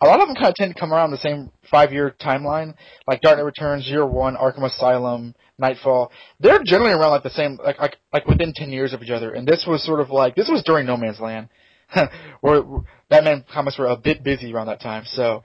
a 0.02 0.08
lot 0.08 0.20
of 0.20 0.28
them 0.28 0.36
kind 0.36 0.48
of 0.48 0.56
tend 0.56 0.74
to 0.74 0.80
come 0.80 0.92
around 0.92 1.12
the 1.12 1.18
same 1.18 1.52
five-year 1.70 2.16
timeline, 2.20 2.74
like 3.08 3.22
Dark 3.22 3.38
Knight 3.38 3.46
Returns, 3.46 3.88
Year 3.88 4.06
One, 4.06 4.36
Arkham 4.36 4.66
Asylum, 4.66 5.36
Knightfall. 5.58 6.12
They're 6.40 6.64
generally 6.64 6.94
around 6.94 7.12
like 7.12 7.24
the 7.24 7.30
same, 7.30 7.60
like 7.64 7.80
like 7.80 7.98
like 8.12 8.26
within 8.28 8.54
ten 8.54 8.72
years 8.72 8.94
of 8.94 9.04
each 9.04 9.12
other. 9.12 9.34
And 9.34 9.48
this 9.48 9.66
was 9.68 9.86
sort 9.86 10.00
of 10.00 10.10
like 10.10 10.36
this 10.36 10.50
was 10.50 10.64
during 10.64 10.86
No 10.86 10.98
Man's 10.98 11.20
Land, 11.20 11.50
where 12.42 12.64
Batman 13.10 13.46
comics 13.52 13.78
were 13.78 13.88
a 13.88 13.98
bit 13.98 14.24
busy 14.24 14.54
around 14.54 14.68
that 14.68 14.82
time. 14.82 15.04
So 15.06 15.44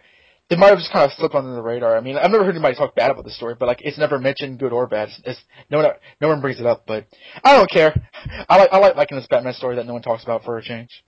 it 0.50 0.58
might 0.58 0.68
have 0.68 0.78
just 0.78 0.92
kind 0.92 1.04
of 1.04 1.16
slipped 1.16 1.34
under 1.34 1.54
the 1.54 1.62
radar. 1.62 1.96
I 1.96 2.00
mean, 2.00 2.16
I've 2.16 2.30
never 2.30 2.44
heard 2.44 2.54
anybody 2.54 2.74
talk 2.74 2.94
bad 2.94 3.10
about 3.10 3.24
the 3.24 3.30
story, 3.30 3.54
but 3.58 3.66
like 3.66 3.82
it's 3.82 3.98
never 3.98 4.18
mentioned, 4.18 4.58
good 4.58 4.72
or 4.72 4.86
bad. 4.86 5.08
It's, 5.08 5.20
it's 5.24 5.40
no 5.70 5.78
one 5.78 5.92
no 6.20 6.28
one 6.28 6.40
brings 6.40 6.58
it 6.58 6.66
up. 6.66 6.84
But 6.86 7.06
I 7.44 7.54
don't 7.56 7.70
care. 7.70 7.94
I 8.48 8.58
like 8.58 8.70
I 8.72 8.78
like 8.78 8.96
liking 8.96 9.18
this 9.18 9.26
Batman 9.28 9.52
story 9.52 9.76
that 9.76 9.86
no 9.86 9.92
one 9.92 10.02
talks 10.02 10.24
about 10.24 10.44
for 10.44 10.56
a 10.56 10.62
change. 10.62 11.04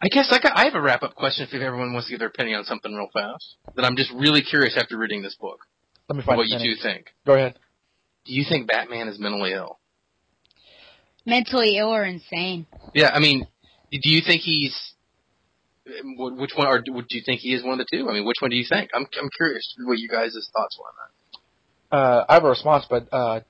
I 0.00 0.06
guess 0.08 0.28
I, 0.30 0.38
got, 0.38 0.56
I 0.56 0.66
have 0.66 0.74
a 0.74 0.80
wrap 0.80 1.02
up 1.02 1.16
question 1.16 1.48
if 1.50 1.60
everyone 1.60 1.92
wants 1.92 2.06
to 2.06 2.12
give 2.12 2.20
their 2.20 2.28
opinion 2.28 2.58
on 2.58 2.64
something 2.64 2.94
real 2.94 3.08
fast. 3.12 3.56
That 3.74 3.84
I'm 3.84 3.96
just 3.96 4.12
really 4.14 4.42
curious 4.42 4.76
after 4.76 4.96
reading 4.96 5.22
this 5.22 5.34
book. 5.34 5.66
Let 6.08 6.16
me 6.16 6.22
find 6.22 6.38
what 6.38 6.46
you 6.46 6.58
two 6.58 6.80
think. 6.80 7.06
Go 7.26 7.34
ahead. 7.34 7.58
Do 8.28 8.34
you 8.34 8.44
think 8.46 8.68
Batman 8.68 9.08
is 9.08 9.18
mentally 9.18 9.54
ill? 9.54 9.78
Mentally 11.24 11.78
ill 11.78 11.88
or 11.88 12.04
insane. 12.04 12.66
Yeah, 12.94 13.08
I 13.08 13.20
mean, 13.20 13.46
do 13.90 14.10
you 14.10 14.20
think 14.20 14.42
he's 14.42 14.78
which 15.86 16.50
one, 16.54 16.66
or 16.66 16.82
do 16.82 16.92
do 16.92 17.16
you 17.16 17.22
think 17.24 17.40
he 17.40 17.54
is 17.54 17.64
one 17.64 17.80
of 17.80 17.86
the 17.86 17.86
two? 17.90 18.06
I 18.06 18.12
mean, 18.12 18.26
which 18.26 18.36
one 18.40 18.50
do 18.50 18.56
you 18.56 18.66
think? 18.68 18.90
I'm 18.94 19.06
I'm 19.18 19.30
curious 19.34 19.74
what 19.82 19.98
you 19.98 20.08
guys' 20.10 20.34
thoughts 20.54 20.78
were 20.78 20.84
on 20.84 20.94
that. 21.00 21.96
Uh, 21.96 22.24
I 22.28 22.34
have 22.34 22.44
a 22.44 22.50
response, 22.50 22.84
but 22.88 23.08
uh, 23.10 23.40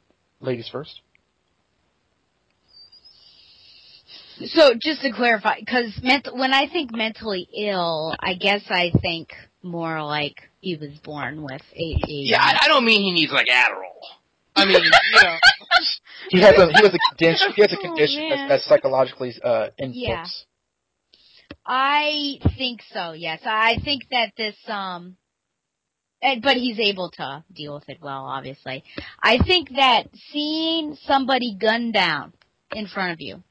ladies 0.40 0.68
first. 0.70 1.00
So 4.46 4.74
just 4.80 5.02
to 5.02 5.10
clarify, 5.10 5.58
because 5.58 5.98
ment- 6.04 6.28
when 6.32 6.52
I 6.52 6.68
think 6.68 6.94
mentally 6.94 7.48
ill, 7.52 8.14
I 8.20 8.34
guess 8.34 8.62
I 8.70 8.92
think 9.02 9.30
more 9.64 10.04
like 10.04 10.36
he 10.60 10.76
was 10.76 10.90
born 11.02 11.42
with 11.42 11.62
a. 11.74 11.94
a 11.94 12.00
Yeah, 12.06 12.40
I, 12.40 12.60
I 12.62 12.68
don't 12.68 12.84
mean 12.84 13.02
he 13.02 13.10
needs 13.10 13.32
like 13.32 13.48
Adderall. 13.52 14.17
I 14.58 14.64
mean, 14.64 14.82
you 14.82 14.90
know, 15.22 15.38
He 16.30 16.40
has 16.40 16.54
a 16.58 16.66
he 16.72 16.82
has 16.82 16.94
a 16.94 16.98
condition. 17.10 17.52
He 17.54 17.62
has 17.62 17.72
a 17.72 17.76
Oh, 17.76 17.80
condition 17.80 18.28
man. 18.28 18.30
that's, 18.30 18.48
that's 18.48 18.64
psychologically 18.66 19.34
uh, 19.42 19.68
in 19.78 19.92
Yeah. 19.94 20.22
books. 20.22 20.44
I 21.64 22.38
think 22.56 22.80
so. 22.92 23.12
Yes, 23.12 23.40
I 23.44 23.76
think 23.84 24.02
that 24.10 24.32
this 24.36 24.56
um, 24.66 25.16
and, 26.22 26.42
but 26.42 26.56
he's 26.56 26.78
able 26.80 27.10
to 27.12 27.44
deal 27.54 27.74
with 27.74 27.88
it 27.88 27.98
well. 28.02 28.24
Obviously, 28.24 28.82
I 29.22 29.38
think 29.38 29.70
that 29.76 30.08
seeing 30.32 30.96
somebody 31.02 31.56
gunned 31.60 31.92
down 31.92 32.32
in 32.72 32.86
front 32.86 33.12
of 33.12 33.20
you, 33.20 33.42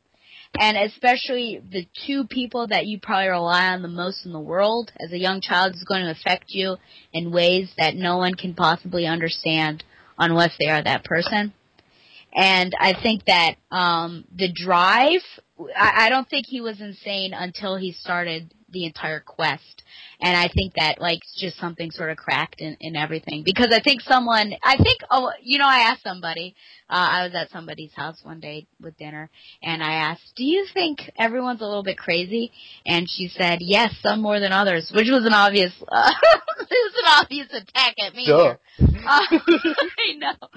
and 0.59 0.77
especially 0.77 1.61
the 1.71 1.88
two 2.05 2.25
people 2.25 2.67
that 2.67 2.85
you 2.88 2.99
probably 2.99 3.29
rely 3.29 3.67
on 3.67 3.81
the 3.81 3.88
most 3.88 4.25
in 4.25 4.34
the 4.34 4.39
world 4.39 4.91
as 4.99 5.11
a 5.11 5.17
young 5.17 5.41
child 5.41 5.73
is 5.75 5.84
going 5.84 6.03
to 6.03 6.11
affect 6.11 6.45
you 6.49 6.77
in 7.13 7.31
ways 7.31 7.71
that 7.77 7.95
no 7.95 8.17
one 8.17 8.34
can 8.34 8.53
possibly 8.53 9.05
understand 9.05 9.84
unless 10.18 10.52
they 10.60 10.68
are 10.68 10.84
that 10.84 11.03
person. 11.03 11.53
And 12.34 12.76
I 12.80 12.94
think 13.02 13.26
that 13.26 13.56
um, 13.72 14.26
the 14.35 14.52
drive, 14.52 15.22
I, 15.76 16.06
I 16.06 16.10
don't 16.10 16.30
think 16.30 16.45
he 16.48 16.61
was 16.61 16.81
insane 16.81 17.34
until 17.34 17.77
he 17.77 17.94
started 17.94 18.53
the 18.69 18.85
entire 18.85 19.19
quest. 19.19 19.84
And 20.19 20.35
I 20.35 20.48
think 20.48 20.73
that 20.76 20.99
like 20.99 21.19
just 21.38 21.57
something 21.57 21.91
sort 21.91 22.10
of 22.10 22.18
cracked 22.18 22.60
in, 22.60 22.76
in 22.80 22.95
everything 22.95 23.44
because 23.45 23.69
I 23.72 23.80
think 23.80 24.02
someone, 24.02 24.53
I 24.64 24.77
think, 24.77 25.02
oh, 25.10 25.31
you 25.41 25.60
know, 25.60 25.68
I 25.68 25.91
asked 25.91 26.03
somebody, 26.03 26.56
uh, 26.89 27.07
I 27.11 27.23
was 27.26 27.35
at 27.35 27.52
somebody's 27.52 27.94
house 27.94 28.19
one 28.23 28.39
day 28.39 28.68
with 28.81 28.98
dinner 28.98 29.30
and 29.61 29.84
I 29.84 29.94
asked, 29.94 30.34
do 30.35 30.44
you 30.44 30.65
think 30.73 31.11
everyone's 31.18 31.61
a 31.61 31.65
little 31.65 31.84
bit 31.84 31.98
crazy? 31.98 32.52
And 32.85 33.07
she 33.10 33.27
said, 33.27 33.60
yes, 33.61 33.94
some 34.02 34.22
more 34.22 34.39
than 34.39 34.52
others, 34.52 34.91
which 34.94 35.07
was 35.10 35.26
an 35.26 35.34
obvious, 35.34 35.72
uh, 35.88 36.11
it 36.60 36.69
was 36.69 36.94
an 36.98 37.22
obvious 37.22 37.48
attack 37.53 37.95
at 37.99 38.15
me. 38.15 38.26
Uh, 38.31 38.56
I 39.07 40.14
know. 40.18 40.48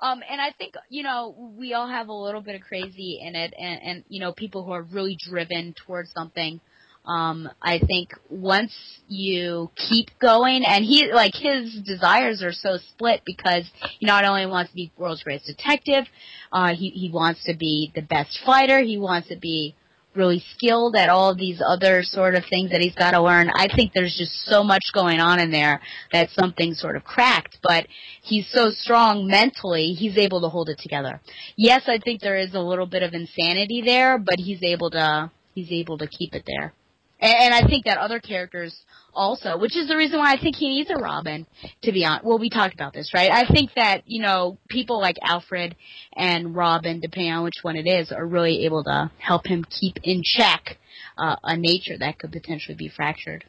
Um, 0.00 0.22
and 0.28 0.40
I 0.40 0.52
think, 0.58 0.74
you 0.90 1.02
know, 1.02 1.54
we 1.56 1.72
all 1.72 1.88
have 1.88 2.08
a 2.08 2.12
little 2.12 2.40
bit 2.40 2.56
of 2.56 2.62
crazy 2.62 3.20
in 3.22 3.36
it 3.36 3.54
and, 3.58 3.80
and, 3.82 4.04
you 4.08 4.20
know, 4.20 4.32
people 4.32 4.64
who 4.64 4.72
are 4.72 4.82
really 4.82 5.16
driven 5.18 5.74
towards 5.86 6.10
something. 6.12 6.60
Um, 7.06 7.50
I 7.60 7.78
think 7.78 8.10
once 8.30 8.72
you 9.08 9.70
keep 9.76 10.08
going 10.20 10.64
and 10.64 10.84
he, 10.84 11.10
like, 11.12 11.34
his 11.34 11.82
desires 11.84 12.42
are 12.42 12.52
so 12.52 12.78
split 12.78 13.22
because 13.26 13.64
he 13.98 14.06
not 14.06 14.24
only 14.24 14.46
wants 14.46 14.70
to 14.70 14.74
be 14.74 14.90
world's 14.96 15.22
greatest 15.22 15.46
detective, 15.46 16.04
uh, 16.50 16.74
he, 16.74 16.90
he 16.90 17.10
wants 17.12 17.44
to 17.44 17.54
be 17.54 17.92
the 17.94 18.02
best 18.02 18.38
fighter, 18.44 18.80
he 18.80 18.96
wants 18.96 19.28
to 19.28 19.36
be 19.36 19.74
really 20.16 20.42
skilled 20.54 20.96
at 20.96 21.08
all 21.08 21.34
these 21.34 21.60
other 21.66 22.02
sort 22.02 22.34
of 22.34 22.44
things 22.48 22.70
that 22.70 22.80
he's 22.80 22.94
got 22.94 23.10
to 23.10 23.22
learn. 23.22 23.50
I 23.54 23.66
think 23.74 23.92
there's 23.92 24.16
just 24.16 24.44
so 24.46 24.62
much 24.62 24.84
going 24.92 25.20
on 25.20 25.40
in 25.40 25.50
there 25.50 25.80
that 26.12 26.30
something 26.30 26.74
sort 26.74 26.96
of 26.96 27.04
cracked, 27.04 27.58
but 27.62 27.86
he's 28.22 28.48
so 28.50 28.70
strong 28.70 29.26
mentally, 29.26 29.92
he's 29.92 30.16
able 30.16 30.40
to 30.40 30.48
hold 30.48 30.68
it 30.68 30.78
together. 30.78 31.20
Yes, 31.56 31.82
I 31.86 31.98
think 31.98 32.20
there 32.20 32.38
is 32.38 32.54
a 32.54 32.60
little 32.60 32.86
bit 32.86 33.02
of 33.02 33.12
insanity 33.12 33.82
there, 33.84 34.18
but 34.18 34.38
he's 34.38 34.62
able 34.62 34.90
to 34.90 35.30
he's 35.54 35.70
able 35.70 35.98
to 35.98 36.06
keep 36.06 36.34
it 36.34 36.44
there. 36.46 36.72
And, 37.20 37.34
and 37.34 37.54
I 37.54 37.66
think 37.66 37.84
that 37.84 37.98
other 37.98 38.20
characters 38.20 38.74
also, 39.12 39.56
which 39.58 39.76
is 39.76 39.88
the 39.88 39.96
reason 39.96 40.18
why 40.18 40.32
I 40.32 40.40
think 40.40 40.56
he 40.56 40.68
needs 40.68 40.90
a 40.90 40.96
Robin, 40.96 41.46
to 41.82 41.92
be 41.92 42.04
honest. 42.04 42.24
Well, 42.24 42.38
we 42.38 42.50
talked 42.50 42.74
about 42.74 42.92
this, 42.92 43.12
right? 43.14 43.30
I 43.30 43.46
think 43.46 43.70
that, 43.76 44.02
you 44.06 44.20
know, 44.20 44.58
people 44.68 45.00
like 45.00 45.16
Alfred 45.22 45.76
and 46.16 46.54
Robin, 46.54 47.00
depending 47.00 47.32
on 47.32 47.44
which 47.44 47.60
one 47.62 47.76
it 47.76 47.86
is, 47.86 48.10
are 48.10 48.26
really 48.26 48.64
able 48.66 48.82
to 48.84 49.10
help 49.18 49.46
him 49.46 49.64
keep 49.64 49.98
in 50.02 50.22
check 50.24 50.78
uh, 51.16 51.36
a 51.44 51.56
nature 51.56 51.96
that 51.98 52.18
could 52.18 52.32
potentially 52.32 52.76
be 52.76 52.88
fractured. 52.88 53.44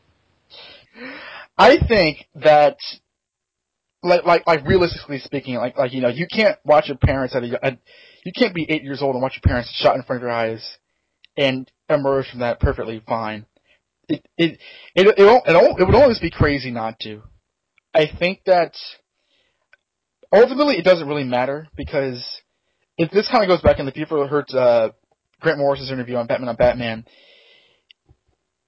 I 1.57 1.77
think 1.87 2.25
that, 2.35 2.77
like, 4.03 4.23
like, 4.23 4.45
like, 4.45 4.65
realistically 4.67 5.19
speaking, 5.19 5.55
like, 5.55 5.77
like, 5.77 5.93
you 5.93 6.01
know, 6.01 6.09
you 6.09 6.27
can't 6.27 6.57
watch 6.63 6.87
your 6.87 6.97
parents 6.97 7.35
at 7.35 7.43
a, 7.43 7.65
at, 7.65 7.79
you 8.23 8.31
can't 8.37 8.53
be 8.53 8.65
eight 8.69 8.83
years 8.83 9.01
old 9.01 9.15
and 9.15 9.21
watch 9.21 9.33
your 9.33 9.49
parents 9.49 9.71
shot 9.81 9.95
in 9.95 10.03
front 10.03 10.21
of 10.21 10.27
your 10.27 10.31
eyes 10.31 10.77
and 11.35 11.69
emerge 11.89 12.29
from 12.29 12.39
that 12.41 12.59
perfectly 12.59 13.01
fine. 13.07 13.45
It, 14.07 14.25
it, 14.37 14.59
it, 14.95 15.07
it, 15.07 15.07
it, 15.07 15.15
it, 15.17 15.75
it 15.79 15.85
would 15.85 15.95
always 15.95 16.19
be 16.19 16.31
crazy 16.31 16.71
not 16.71 16.99
to. 17.01 17.23
I 17.93 18.07
think 18.19 18.41
that 18.45 18.73
ultimately 20.31 20.75
it 20.77 20.83
doesn't 20.83 21.07
really 21.07 21.23
matter 21.23 21.67
because 21.75 22.23
if 22.97 23.11
this 23.11 23.27
kind 23.29 23.43
of 23.43 23.49
goes 23.49 23.61
back 23.61 23.79
in 23.79 23.85
the 23.85 23.91
people 23.91 24.27
heard 24.27 24.49
uh, 24.53 24.89
Grant 25.39 25.59
Morrison's 25.59 25.91
interview 25.91 26.15
on 26.15 26.27
Batman 26.27 26.49
on 26.49 26.55
Batman, 26.55 27.05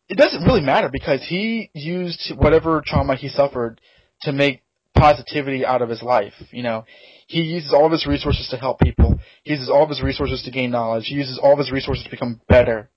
it 0.10 0.16
doesn't 0.18 0.44
really 0.44 0.62
matter 0.62 0.90
because 0.92 1.26
he 1.28 1.70
used 1.74 2.32
whatever 2.38 2.82
trauma 2.86 3.16
he 3.16 3.28
suffered 3.28 3.82
to 4.22 4.32
make 4.32 4.62
positivity 4.96 5.66
out 5.66 5.82
of 5.82 5.90
his 5.90 6.02
life. 6.02 6.34
You 6.52 6.64
know, 6.64 6.86
he 7.28 7.42
uses 7.42 7.74
all 7.74 7.86
of 7.86 7.92
his 7.92 8.08
resources 8.08 8.48
to 8.52 8.58
help 8.58 8.80
people. 8.80 9.20
He 9.44 9.52
uses 9.52 9.70
all 9.70 9.84
of 9.84 9.90
his 9.90 10.02
resources 10.02 10.44
to 10.44 10.52
gain 10.52 10.72
knowledge. 10.72 11.06
He 11.08 11.16
uses 11.16 11.40
all 11.42 11.54
of 11.54 11.60
his 11.60 11.72
resources 11.72 12.06
to 12.06 12.10
become 12.10 12.42
better. 12.48 12.90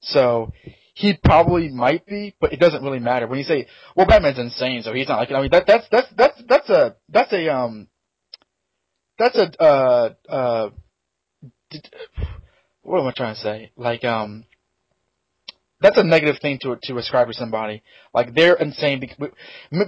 So 0.00 0.52
he 1.00 1.14
probably 1.24 1.70
might 1.70 2.04
be, 2.04 2.36
but 2.40 2.52
it 2.52 2.60
doesn't 2.60 2.84
really 2.84 2.98
matter. 2.98 3.26
When 3.26 3.38
you 3.38 3.44
say, 3.44 3.66
"Well, 3.96 4.06
Batman's 4.06 4.38
insane," 4.38 4.82
so 4.82 4.92
he's 4.92 5.08
not 5.08 5.18
like 5.18 5.32
I 5.32 5.40
mean 5.40 5.50
that 5.50 5.66
that's 5.66 5.86
that's 5.90 6.08
that's 6.14 6.42
that's 6.46 6.68
a 6.68 6.96
that's 7.08 7.32
a 7.32 7.48
um 7.48 7.88
that's 9.18 9.36
a 9.36 9.62
uh 9.62 10.14
uh 10.28 10.70
what 12.82 13.00
am 13.00 13.06
I 13.06 13.12
trying 13.16 13.34
to 13.34 13.40
say? 13.40 13.72
Like 13.76 14.04
um 14.04 14.44
that's 15.80 15.96
a 15.96 16.04
negative 16.04 16.36
thing 16.42 16.58
to 16.64 16.76
to 16.82 16.98
ascribe 16.98 17.28
to 17.28 17.32
somebody. 17.32 17.82
Like 18.12 18.34
they're 18.34 18.56
insane. 18.56 19.00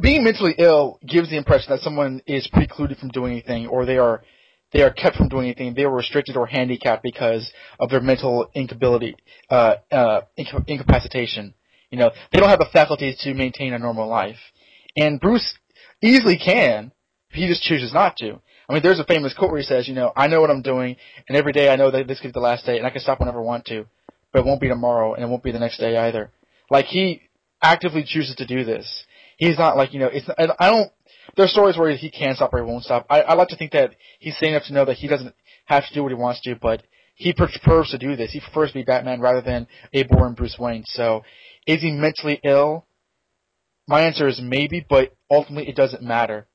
Being 0.00 0.24
mentally 0.24 0.54
ill 0.56 0.98
gives 1.06 1.28
the 1.28 1.36
impression 1.36 1.72
that 1.72 1.80
someone 1.80 2.22
is 2.26 2.48
precluded 2.50 2.96
from 2.96 3.10
doing 3.10 3.32
anything, 3.32 3.66
or 3.66 3.84
they 3.84 3.98
are 3.98 4.22
they 4.72 4.82
are 4.82 4.92
kept 4.92 5.16
from 5.16 5.28
doing 5.28 5.46
anything. 5.46 5.74
They 5.74 5.84
are 5.84 5.90
restricted 5.90 6.36
or 6.36 6.46
handicapped 6.46 7.02
because 7.02 7.50
of 7.78 7.90
their 7.90 8.00
mental 8.00 8.50
incapability, 8.54 9.16
uh, 9.50 9.76
uh, 9.90 10.20
inca- 10.36 10.64
incapacitation. 10.66 11.54
You 11.90 11.98
know, 11.98 12.10
they 12.30 12.38
don't 12.38 12.48
have 12.48 12.58
the 12.58 12.68
faculties 12.72 13.18
to 13.20 13.34
maintain 13.34 13.74
a 13.74 13.78
normal 13.78 14.08
life. 14.08 14.38
And 14.96 15.20
Bruce 15.20 15.54
easily 16.00 16.38
can. 16.38 16.92
He 17.30 17.46
just 17.46 17.62
chooses 17.62 17.92
not 17.92 18.16
to. 18.18 18.40
I 18.68 18.72
mean, 18.72 18.82
there's 18.82 19.00
a 19.00 19.04
famous 19.04 19.34
quote 19.34 19.50
where 19.50 19.60
he 19.60 19.66
says, 19.66 19.88
you 19.88 19.94
know, 19.94 20.12
I 20.16 20.28
know 20.28 20.40
what 20.40 20.50
I'm 20.50 20.62
doing, 20.62 20.96
and 21.28 21.36
every 21.36 21.52
day 21.52 21.68
I 21.68 21.76
know 21.76 21.90
that 21.90 22.06
this 22.06 22.20
could 22.20 22.28
be 22.28 22.32
the 22.32 22.40
last 22.40 22.64
day, 22.64 22.78
and 22.78 22.86
I 22.86 22.90
can 22.90 23.00
stop 23.00 23.20
whenever 23.20 23.40
I 23.40 23.42
want 23.42 23.66
to 23.66 23.86
but 24.32 24.40
it 24.40 24.46
won't 24.46 24.60
be 24.60 24.68
tomorrow, 24.68 25.14
and 25.14 25.22
it 25.22 25.28
won't 25.28 25.42
be 25.42 25.52
the 25.52 25.58
next 25.58 25.78
day 25.78 25.96
either. 25.96 26.30
Like 26.70 26.86
he 26.86 27.22
actively 27.62 28.04
chooses 28.06 28.36
to 28.36 28.46
do 28.46 28.64
this. 28.64 29.04
He's 29.36 29.58
not 29.58 29.76
like 29.76 29.92
you 29.92 30.00
know. 30.00 30.10
It's 30.12 30.28
I 30.38 30.70
don't. 30.70 30.90
There 31.36 31.44
are 31.44 31.48
stories 31.48 31.76
where 31.76 31.90
he 31.96 32.10
can't 32.10 32.36
stop 32.36 32.52
or 32.52 32.58
he 32.58 32.70
won't 32.70 32.84
stop. 32.84 33.06
I, 33.08 33.22
I 33.22 33.34
like 33.34 33.48
to 33.48 33.56
think 33.56 33.72
that 33.72 33.94
he's 34.18 34.36
sane 34.38 34.50
enough 34.50 34.66
to 34.66 34.72
know 34.72 34.84
that 34.84 34.96
he 34.96 35.08
doesn't 35.08 35.34
have 35.66 35.86
to 35.86 35.94
do 35.94 36.02
what 36.02 36.12
he 36.12 36.16
wants 36.16 36.40
to, 36.42 36.56
but 36.56 36.82
he 37.14 37.32
prefers 37.32 37.90
to 37.90 37.98
do 37.98 38.16
this. 38.16 38.32
He 38.32 38.40
prefers 38.40 38.70
to 38.70 38.78
be 38.78 38.84
Batman 38.84 39.20
rather 39.20 39.40
than 39.40 39.66
a 39.92 40.02
boring 40.04 40.34
Bruce 40.34 40.56
Wayne. 40.58 40.84
So, 40.86 41.22
is 41.66 41.80
he 41.82 41.92
mentally 41.92 42.40
ill? 42.42 42.86
My 43.86 44.02
answer 44.02 44.28
is 44.28 44.40
maybe, 44.42 44.84
but 44.88 45.14
ultimately 45.30 45.68
it 45.68 45.76
doesn't 45.76 46.02
matter. 46.02 46.48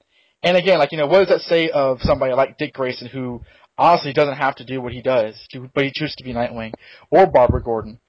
And 0.43 0.55
again, 0.57 0.79
like 0.79 0.91
you 0.91 0.97
know, 0.97 1.07
what 1.07 1.19
does 1.19 1.29
that 1.29 1.41
say 1.41 1.69
of 1.69 2.01
somebody 2.01 2.33
like 2.33 2.57
Dick 2.57 2.73
Grayson 2.73 3.07
who 3.07 3.41
honestly 3.77 4.13
doesn't 4.13 4.37
have 4.37 4.55
to 4.55 4.65
do 4.65 4.81
what 4.81 4.93
he 4.93 5.01
does, 5.01 5.35
but 5.73 5.83
he 5.83 5.91
chooses 5.93 6.15
to 6.15 6.23
be 6.23 6.33
Nightwing, 6.33 6.73
or 7.11 7.27
Barbara 7.27 7.63
Gordon, 7.63 7.99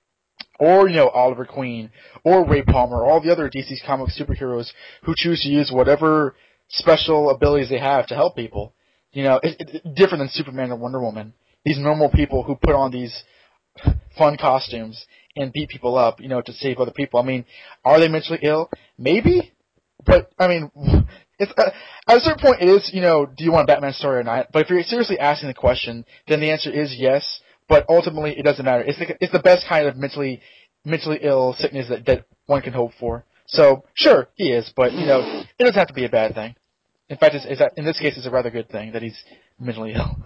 or 0.59 0.89
you 0.89 0.97
know 0.97 1.09
Oliver 1.09 1.45
Queen, 1.45 1.91
or 2.25 2.47
Ray 2.47 2.63
Palmer, 2.63 3.05
all 3.05 3.21
the 3.21 3.33
other 3.33 3.49
DC 3.49 3.85
comic 3.87 4.09
superheroes 4.09 4.71
who 5.05 5.15
choose 5.17 5.43
to 5.43 5.49
use 5.49 5.71
whatever 5.73 6.35
special 6.69 7.31
abilities 7.31 7.69
they 7.69 7.79
have 7.79 8.07
to 8.09 8.15
help 8.15 8.37
people. 8.37 8.75
You 9.13 9.25
know, 9.25 9.41
it, 9.43 9.57
it, 9.59 9.95
different 9.95 10.21
than 10.21 10.29
Superman 10.31 10.71
or 10.71 10.77
Wonder 10.77 11.01
Woman. 11.01 11.33
These 11.65 11.79
normal 11.79 12.11
people 12.11 12.43
who 12.43 12.57
put 12.57 12.75
on 12.75 12.91
these 12.91 13.25
fun 14.17 14.37
costumes 14.37 15.05
and 15.37 15.53
beat 15.53 15.69
people 15.69 15.97
up, 15.97 16.21
you 16.21 16.29
know, 16.29 16.43
to 16.43 16.53
save 16.53 16.79
other 16.79 16.93
people. 16.93 17.21
I 17.21 17.25
mean, 17.25 17.45
are 17.85 17.99
they 18.01 18.09
mentally 18.09 18.41
ill? 18.43 18.71
Maybe, 18.99 19.53
but 20.05 20.31
I 20.39 20.49
mean, 20.49 20.71
it's 21.39 21.53
uh, 21.57 21.71
at 22.07 22.17
a 22.17 22.21
certain 22.21 22.45
point, 22.45 22.63
it 22.63 22.69
is 22.69 22.91
you 22.93 23.01
know, 23.01 23.27
do 23.27 23.45
you 23.45 23.53
want 23.53 23.69
a 23.69 23.73
Batman 23.73 23.93
story 23.93 24.21
or 24.21 24.25
not? 24.25 24.49
But 24.53 24.63
if 24.63 24.71
you're 24.71 24.83
seriously 24.83 25.19
asking 25.19 25.49
the 25.49 25.55
question, 25.55 26.05
then 26.27 26.41
the 26.41 26.51
answer 26.51 26.71
is 26.71 26.95
yes. 26.97 27.41
But 27.69 27.85
ultimately, 27.89 28.39
it 28.39 28.43
doesn't 28.45 28.65
matter. 28.65 28.83
It's 28.83 28.99
the, 28.99 29.17
it's 29.21 29.33
the 29.33 29.41
best 29.41 29.67
kind 29.69 29.87
of 29.87 29.97
mentally 29.97 30.41
mentally 30.85 31.19
ill 31.23 31.55
sickness 31.59 31.89
that 31.89 32.07
that 32.07 32.25
one 32.47 32.63
can 32.63 32.73
hope 32.73 32.93
for. 32.99 33.25
So 33.47 33.85
sure, 33.95 34.29
he 34.35 34.51
is, 34.51 34.73
but 34.75 34.93
you 34.93 35.07
know, 35.07 35.21
it 35.23 35.59
doesn't 35.59 35.75
have 35.75 35.89
to 35.89 35.95
be 35.95 36.05
a 36.05 36.09
bad 36.09 36.35
thing. 36.35 36.55
In 37.09 37.17
fact, 37.17 37.35
it's, 37.35 37.47
it's, 37.49 37.63
in 37.77 37.87
this 37.87 37.99
case, 37.99 38.17
it's 38.19 38.27
a 38.27 38.31
rather 38.31 38.51
good 38.51 38.69
thing 38.69 38.93
that 38.93 39.01
he's 39.01 39.19
mentally 39.59 39.95
ill. 39.95 40.17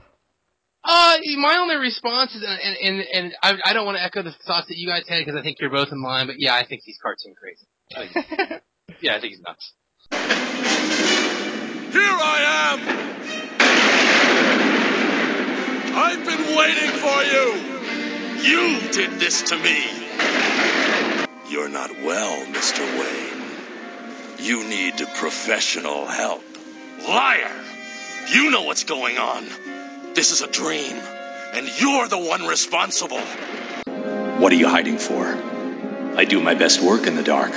Uh, 0.84 1.16
my 1.38 1.58
only 1.58 1.76
response 1.76 2.34
is, 2.34 2.42
and 2.42 2.76
and, 2.76 3.06
and 3.12 3.34
I, 3.40 3.52
I 3.66 3.72
don't 3.72 3.86
want 3.86 3.98
to 3.98 4.02
echo 4.02 4.22
the 4.22 4.34
thoughts 4.44 4.66
that 4.66 4.76
you 4.76 4.88
guys 4.88 5.04
had 5.08 5.24
because 5.24 5.38
I 5.38 5.42
think 5.42 5.58
you're 5.60 5.70
both 5.70 5.92
in 5.92 6.02
line, 6.02 6.26
but 6.26 6.36
yeah, 6.40 6.54
I 6.54 6.66
think 6.66 6.82
he's 6.84 6.98
cartoon 7.00 7.34
crazy. 7.40 7.66
I 7.94 8.12
think, 8.12 8.62
yeah, 9.00 9.16
I 9.16 9.20
think 9.20 9.34
he's 9.34 9.42
nuts. 9.42 9.72
Here 11.92 12.00
I 12.02 13.28
am! 13.28 13.31
I've 15.94 16.24
been 16.24 16.56
waiting 16.56 16.90
for 16.90 17.22
you! 17.22 17.70
You 18.42 18.92
did 18.92 19.20
this 19.20 19.42
to 19.50 19.58
me! 19.58 19.84
You're 21.50 21.68
not 21.68 21.90
well, 22.02 22.46
Mr. 22.46 22.80
Wayne. 22.98 24.46
You 24.46 24.66
need 24.68 24.94
professional 25.16 26.06
help. 26.06 26.42
Liar! 27.06 27.50
You 28.30 28.50
know 28.50 28.62
what's 28.62 28.84
going 28.84 29.18
on. 29.18 29.44
This 30.14 30.30
is 30.30 30.40
a 30.40 30.50
dream, 30.50 30.96
and 31.52 31.68
you're 31.80 32.08
the 32.08 32.18
one 32.18 32.46
responsible. 32.46 33.20
What 34.40 34.52
are 34.52 34.56
you 34.56 34.68
hiding 34.68 34.98
for? 34.98 35.24
I 36.16 36.24
do 36.24 36.40
my 36.40 36.54
best 36.54 36.82
work 36.82 37.06
in 37.06 37.16
the 37.16 37.22
dark. 37.22 37.52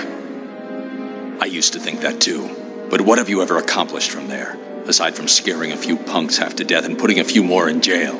I 1.41 1.45
used 1.45 1.73
to 1.73 1.79
think 1.79 2.01
that 2.01 2.21
too. 2.21 2.87
But 2.89 3.01
what 3.01 3.17
have 3.17 3.29
you 3.29 3.41
ever 3.41 3.57
accomplished 3.57 4.11
from 4.11 4.27
there? 4.27 4.74
Aside 4.87 5.15
from 5.15 5.27
scaring 5.27 5.71
a 5.71 5.77
few 5.77 5.97
punks 5.97 6.37
half 6.37 6.57
to 6.57 6.63
death 6.63 6.85
and 6.85 6.97
putting 6.97 7.19
a 7.19 7.23
few 7.23 7.43
more 7.43 7.67
in 7.67 7.81
jail. 7.81 8.15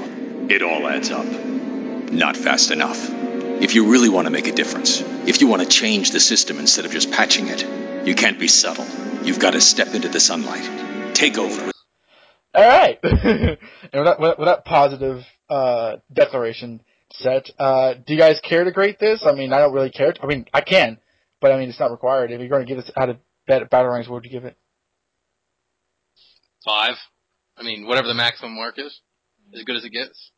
It 0.50 0.64
all 0.64 0.88
adds 0.88 1.12
up. 1.12 1.26
Not 1.26 2.36
fast 2.36 2.72
enough. 2.72 3.08
If 3.08 3.76
you 3.76 3.92
really 3.92 4.10
want 4.10 4.26
to 4.26 4.32
make 4.32 4.48
a 4.48 4.52
difference, 4.52 5.02
if 5.28 5.42
you 5.42 5.48
want 5.48 5.62
to 5.62 5.68
change 5.68 6.12
the 6.12 6.20
system 6.20 6.60
instead 6.60 6.86
of 6.86 6.92
just 6.92 7.12
patching 7.12 7.48
it, 7.50 8.08
you 8.08 8.16
can't 8.16 8.40
be 8.40 8.48
subtle. 8.48 8.86
You've 9.24 9.40
got 9.40 9.52
to 9.52 9.62
step 9.62 9.94
into 9.94 10.10
the 10.10 10.20
sunlight. 10.20 11.16
Take 11.16 11.38
over. 11.38 11.72
All 12.56 12.64
right. 12.68 13.00
and 13.04 13.58
with 13.94 14.06
that, 14.06 14.20
with 14.20 14.48
that 14.48 14.66
positive 14.66 15.24
uh, 15.50 15.98
declaration 16.12 16.82
set, 17.12 17.50
uh, 17.60 17.94
do 17.94 18.14
you 18.14 18.20
guys 18.20 18.40
care 18.42 18.64
to 18.64 18.72
grade 18.72 18.98
this? 19.00 19.24
I 19.26 19.34
mean, 19.34 19.54
I 19.54 19.60
don't 19.60 19.74
really 19.74 19.92
care. 19.92 20.14
To, 20.14 20.24
I 20.24 20.26
mean, 20.26 20.46
I 20.54 20.62
can, 20.62 20.98
but 21.42 21.52
I 21.52 21.60
mean, 21.60 21.70
it's 21.70 21.80
not 21.80 21.92
required. 21.92 22.32
If 22.32 22.40
you're 22.40 22.50
going 22.50 22.66
to 22.66 22.68
give 22.68 22.78
this 22.84 22.92
out 22.98 23.10
of 23.10 23.18
battle 23.48 23.90
ranks, 23.90 24.08
what 24.08 24.16
would 24.16 24.26
you 24.26 24.32
give 24.32 24.46
it? 24.46 24.58
Five. 26.66 26.96
I 27.58 27.64
mean, 27.64 27.86
whatever 27.88 28.08
the 28.08 28.14
maximum 28.14 28.56
mark 28.56 28.76
is, 28.78 29.00
as 29.54 29.64
good 29.64 29.78
as 29.78 29.86
it 29.86 29.92
gets. 29.92 30.32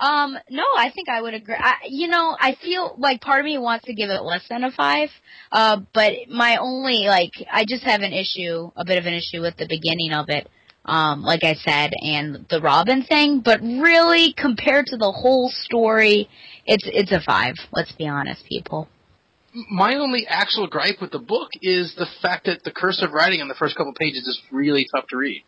Um, 0.00 0.36
no, 0.50 0.64
I 0.76 0.90
think 0.94 1.08
I 1.08 1.20
would 1.20 1.34
agree. 1.34 1.56
I, 1.58 1.74
you 1.88 2.08
know, 2.08 2.36
I 2.38 2.56
feel 2.62 2.94
like 2.98 3.20
part 3.20 3.40
of 3.40 3.44
me 3.44 3.58
wants 3.58 3.84
to 3.84 3.94
give 3.94 4.08
it 4.08 4.22
less 4.22 4.42
than 4.48 4.64
a 4.64 4.70
five. 4.70 5.10
Uh, 5.52 5.80
but 5.92 6.12
my 6.30 6.56
only 6.56 7.04
like, 7.06 7.32
I 7.52 7.64
just 7.66 7.84
have 7.84 8.00
an 8.00 8.12
issue, 8.12 8.70
a 8.76 8.84
bit 8.84 8.98
of 8.98 9.06
an 9.06 9.14
issue 9.14 9.42
with 9.42 9.56
the 9.56 9.66
beginning 9.68 10.12
of 10.12 10.26
it. 10.28 10.48
Um, 10.86 11.22
like 11.22 11.44
I 11.44 11.54
said, 11.54 11.92
and 12.02 12.44
the 12.50 12.60
Robin 12.60 13.04
thing. 13.04 13.40
But 13.42 13.62
really, 13.62 14.34
compared 14.36 14.86
to 14.86 14.98
the 14.98 15.12
whole 15.12 15.50
story, 15.50 16.28
it's 16.66 16.84
it's 16.92 17.10
a 17.10 17.22
five. 17.24 17.54
Let's 17.72 17.92
be 17.92 18.06
honest, 18.06 18.44
people. 18.46 18.88
My 19.70 19.94
only 19.94 20.26
actual 20.26 20.66
gripe 20.66 21.00
with 21.00 21.10
the 21.10 21.18
book 21.18 21.48
is 21.62 21.94
the 21.96 22.06
fact 22.20 22.44
that 22.46 22.64
the 22.64 22.70
cursive 22.70 23.12
writing 23.12 23.40
on 23.40 23.48
the 23.48 23.54
first 23.54 23.76
couple 23.76 23.94
pages 23.94 24.26
is 24.26 24.42
really 24.52 24.86
tough 24.94 25.06
to 25.08 25.16
read. 25.16 25.42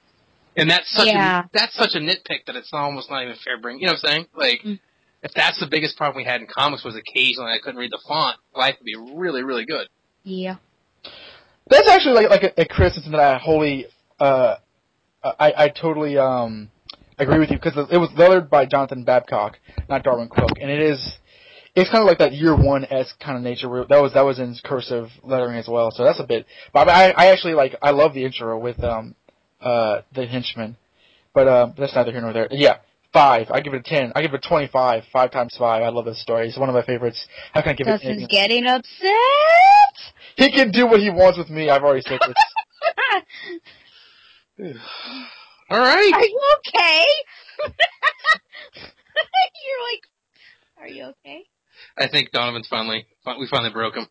And 0.56 0.70
that's 0.70 0.90
such 0.92 1.08
Yeah. 1.08 1.44
a 1.44 1.48
that's 1.52 1.74
such 1.76 1.94
a 1.94 1.98
nitpick 1.98 2.46
that 2.46 2.56
it's 2.56 2.70
almost 2.72 3.10
not 3.10 3.22
even 3.22 3.36
fair 3.44 3.58
bring. 3.58 3.78
You 3.78 3.86
know 3.86 3.92
what 3.92 4.04
I'm 4.04 4.10
saying? 4.10 4.26
Like, 4.34 4.62
Mm. 4.62 4.78
if 5.22 5.32
that's 5.34 5.60
the 5.60 5.66
biggest 5.66 5.96
problem 5.96 6.16
we 6.16 6.24
had 6.24 6.40
in 6.40 6.46
comics 6.46 6.82
was 6.84 6.96
occasionally 6.96 7.52
I 7.52 7.58
couldn't 7.58 7.78
read 7.78 7.90
the 7.92 8.00
font, 8.08 8.36
life 8.54 8.76
would 8.78 8.84
be 8.86 8.96
really 8.96 9.42
really 9.42 9.64
good. 9.66 9.88
Yeah. 10.24 10.56
That's 11.68 11.88
actually 11.88 12.14
like 12.14 12.30
like 12.30 12.42
a, 12.44 12.60
a 12.62 12.64
criticism 12.66 13.12
that 13.12 13.20
I 13.20 13.38
wholly, 13.38 13.86
uh, 14.20 14.56
I 15.22 15.52
I 15.64 15.68
totally 15.68 16.16
um 16.16 16.70
agree 17.18 17.38
with 17.38 17.50
you 17.50 17.58
because 17.58 17.76
it 17.90 17.98
was 17.98 18.10
lettered 18.16 18.48
by 18.48 18.66
Jonathan 18.66 19.04
Babcock, 19.04 19.58
not 19.88 20.04
Darwyn 20.04 20.28
Cooke, 20.28 20.58
and 20.60 20.70
it 20.70 20.80
is. 20.80 21.18
It's 21.74 21.90
kind 21.90 22.00
of 22.00 22.06
like 22.08 22.18
that 22.18 22.32
year 22.32 22.56
one 22.56 22.86
esque 22.86 23.18
kind 23.20 23.36
of 23.36 23.42
nature. 23.42 23.68
Where 23.68 23.84
that 23.84 24.00
was 24.00 24.14
that 24.14 24.22
was 24.24 24.38
in 24.38 24.56
cursive 24.64 25.10
lettering 25.22 25.58
as 25.58 25.68
well, 25.68 25.90
so 25.90 26.04
that's 26.04 26.20
a 26.20 26.24
bit. 26.24 26.46
But 26.72 26.88
I 26.88 27.10
I 27.10 27.26
actually 27.26 27.52
like 27.54 27.74
I 27.82 27.90
love 27.90 28.14
the 28.14 28.24
intro 28.24 28.58
with 28.58 28.82
um 28.82 29.14
uh 29.66 30.02
the 30.14 30.26
henchman, 30.26 30.76
but 31.34 31.48
um 31.48 31.74
that's 31.76 31.94
neither 31.94 32.12
here 32.12 32.20
nor 32.20 32.32
there. 32.32 32.48
Yeah, 32.50 32.78
five. 33.12 33.48
I 33.50 33.60
give 33.60 33.74
it 33.74 33.80
a 33.80 33.82
ten. 33.82 34.12
I 34.14 34.22
give 34.22 34.32
it 34.32 34.44
a 34.44 34.48
twenty-five. 34.48 35.04
Five 35.12 35.30
times 35.32 35.56
five. 35.58 35.82
I 35.82 35.88
love 35.88 36.04
this 36.04 36.22
story. 36.22 36.48
It's 36.48 36.58
one 36.58 36.68
of 36.68 36.74
my 36.74 36.84
favorites. 36.84 37.26
How 37.52 37.62
can 37.62 37.70
I 37.70 37.74
give 37.74 37.88
it? 37.88 37.90
Dustin's 37.90 38.26
getting 38.28 38.66
upset. 38.66 39.96
He 40.36 40.52
can 40.52 40.70
do 40.70 40.86
what 40.86 41.00
he 41.00 41.10
wants 41.10 41.38
with 41.38 41.50
me. 41.50 41.68
I've 41.68 41.82
already 41.82 42.02
said 42.02 42.20
this. 42.26 42.36
All 45.70 45.78
right. 45.78 46.12
Are 46.14 46.24
you 46.24 46.40
okay? 46.58 47.04
You're 49.66 49.82
like, 49.90 50.04
are 50.78 50.88
you 50.88 51.04
okay? 51.04 51.42
I 51.98 52.08
think 52.08 52.30
Donovan's 52.30 52.68
finally 52.68 53.06
we 53.38 53.48
finally 53.50 53.72
broke 53.72 53.96
him. 53.96 54.06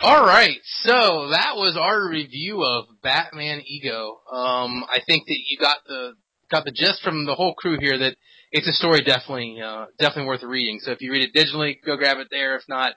All 0.00 0.24
right, 0.24 0.60
so 0.84 1.30
that 1.30 1.56
was 1.56 1.76
our 1.76 2.08
review 2.08 2.62
of 2.62 2.84
Batman 3.02 3.62
Ego. 3.66 4.20
Um, 4.30 4.84
I 4.88 5.00
think 5.04 5.26
that 5.26 5.40
you 5.48 5.58
got 5.58 5.78
the 5.88 6.12
got 6.48 6.64
the 6.64 6.70
gist 6.70 7.02
from 7.02 7.26
the 7.26 7.34
whole 7.34 7.54
crew 7.54 7.78
here 7.80 7.98
that 7.98 8.14
it's 8.52 8.68
a 8.68 8.72
story 8.72 9.00
definitely 9.00 9.60
uh, 9.60 9.86
definitely 9.98 10.28
worth 10.28 10.44
reading. 10.44 10.78
So 10.80 10.92
if 10.92 11.00
you 11.00 11.10
read 11.10 11.28
it 11.28 11.34
digitally, 11.34 11.78
go 11.84 11.96
grab 11.96 12.18
it 12.18 12.28
there. 12.30 12.54
If 12.54 12.62
not, 12.68 12.94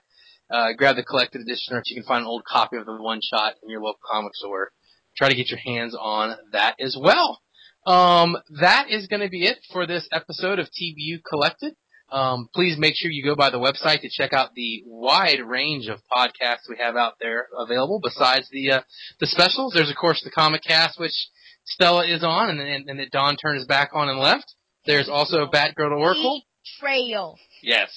uh, 0.48 0.74
grab 0.78 0.94
the 0.94 1.02
collected 1.02 1.40
edition, 1.40 1.74
or 1.74 1.78
if 1.78 1.90
you 1.90 1.96
can 1.96 2.06
find 2.06 2.20
an 2.20 2.28
old 2.28 2.44
copy 2.44 2.76
of 2.76 2.86
the 2.86 2.94
one 2.94 3.18
shot 3.20 3.54
in 3.64 3.68
your 3.68 3.82
local 3.82 3.98
comic 4.08 4.36
store, 4.36 4.70
try 5.16 5.28
to 5.28 5.34
get 5.34 5.50
your 5.50 5.58
hands 5.58 5.96
on 6.00 6.36
that 6.52 6.76
as 6.78 6.96
well. 6.96 7.40
Um, 7.84 8.36
that 8.60 8.90
is 8.90 9.08
going 9.08 9.22
to 9.22 9.28
be 9.28 9.44
it 9.44 9.58
for 9.72 9.88
this 9.88 10.06
episode 10.12 10.60
of 10.60 10.66
TBU 10.66 11.24
Collected. 11.28 11.74
Um, 12.12 12.50
please 12.54 12.76
make 12.78 12.94
sure 12.94 13.10
you 13.10 13.24
go 13.24 13.34
by 13.34 13.48
the 13.48 13.58
website 13.58 14.02
to 14.02 14.10
check 14.10 14.34
out 14.34 14.50
the 14.54 14.82
wide 14.86 15.40
range 15.44 15.88
of 15.88 16.00
podcasts 16.14 16.68
we 16.68 16.76
have 16.78 16.94
out 16.94 17.14
there 17.20 17.46
available. 17.58 18.00
Besides 18.02 18.48
the 18.52 18.70
uh, 18.70 18.80
the 19.18 19.26
specials, 19.26 19.72
there's 19.74 19.90
of 19.90 19.96
course 19.96 20.20
the 20.22 20.30
Comic 20.30 20.62
Cast, 20.62 21.00
which 21.00 21.28
Stella 21.64 22.06
is 22.06 22.22
on, 22.22 22.50
and 22.50 22.60
and, 22.60 22.88
and 22.88 23.00
that 23.00 23.10
Don 23.10 23.36
turned 23.36 23.56
his 23.56 23.66
back 23.66 23.90
on 23.94 24.10
and 24.10 24.18
left. 24.18 24.54
There's 24.84 25.08
also 25.08 25.46
Batgirl 25.46 25.88
to 25.88 25.96
Oracle. 25.96 26.42
Trail. 26.78 27.38
Yes, 27.62 27.90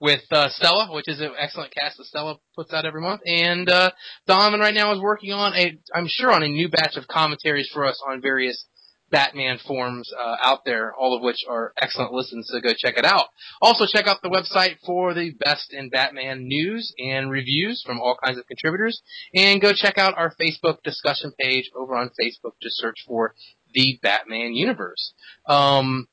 with 0.00 0.22
uh, 0.30 0.48
Stella, 0.48 0.88
which 0.92 1.08
is 1.08 1.20
an 1.20 1.32
excellent 1.38 1.74
cast 1.74 1.98
that 1.98 2.04
Stella 2.04 2.36
puts 2.54 2.72
out 2.72 2.86
every 2.86 3.00
month, 3.00 3.20
and 3.26 3.68
uh, 3.68 3.90
Donovan 4.26 4.60
right 4.60 4.74
now 4.74 4.92
is 4.92 5.00
working 5.00 5.32
on 5.32 5.54
a, 5.54 5.78
I'm 5.94 6.06
sure, 6.08 6.30
on 6.30 6.42
a 6.42 6.48
new 6.48 6.68
batch 6.68 6.96
of 6.96 7.08
commentaries 7.08 7.70
for 7.72 7.84
us 7.84 8.02
on 8.08 8.22
various 8.22 8.64
Batman 9.10 9.58
forums 9.66 10.10
uh, 10.18 10.36
out 10.42 10.64
there, 10.64 10.92
all 10.94 11.14
of 11.16 11.22
which 11.22 11.44
are 11.48 11.72
excellent 11.80 12.12
listens. 12.12 12.48
So 12.50 12.60
go 12.60 12.70
check 12.76 12.98
it 12.98 13.04
out. 13.04 13.26
Also, 13.62 13.86
check 13.86 14.06
out 14.06 14.22
the 14.22 14.28
website 14.28 14.76
for 14.84 15.14
the 15.14 15.30
best 15.30 15.72
in 15.72 15.90
Batman 15.90 16.48
news 16.48 16.92
and 16.98 17.30
reviews 17.30 17.82
from 17.86 18.00
all 18.00 18.16
kinds 18.24 18.38
of 18.38 18.46
contributors, 18.46 19.00
and 19.34 19.60
go 19.60 19.72
check 19.72 19.98
out 19.98 20.18
our 20.18 20.34
Facebook 20.40 20.82
discussion 20.82 21.32
page 21.38 21.70
over 21.74 21.96
on 21.96 22.10
Facebook. 22.20 22.52
Just 22.60 22.78
search 22.78 23.04
for 23.06 23.34
the 23.74 23.98
Batman 24.02 24.54
Universe. 24.54 25.12
Um, 25.46 26.08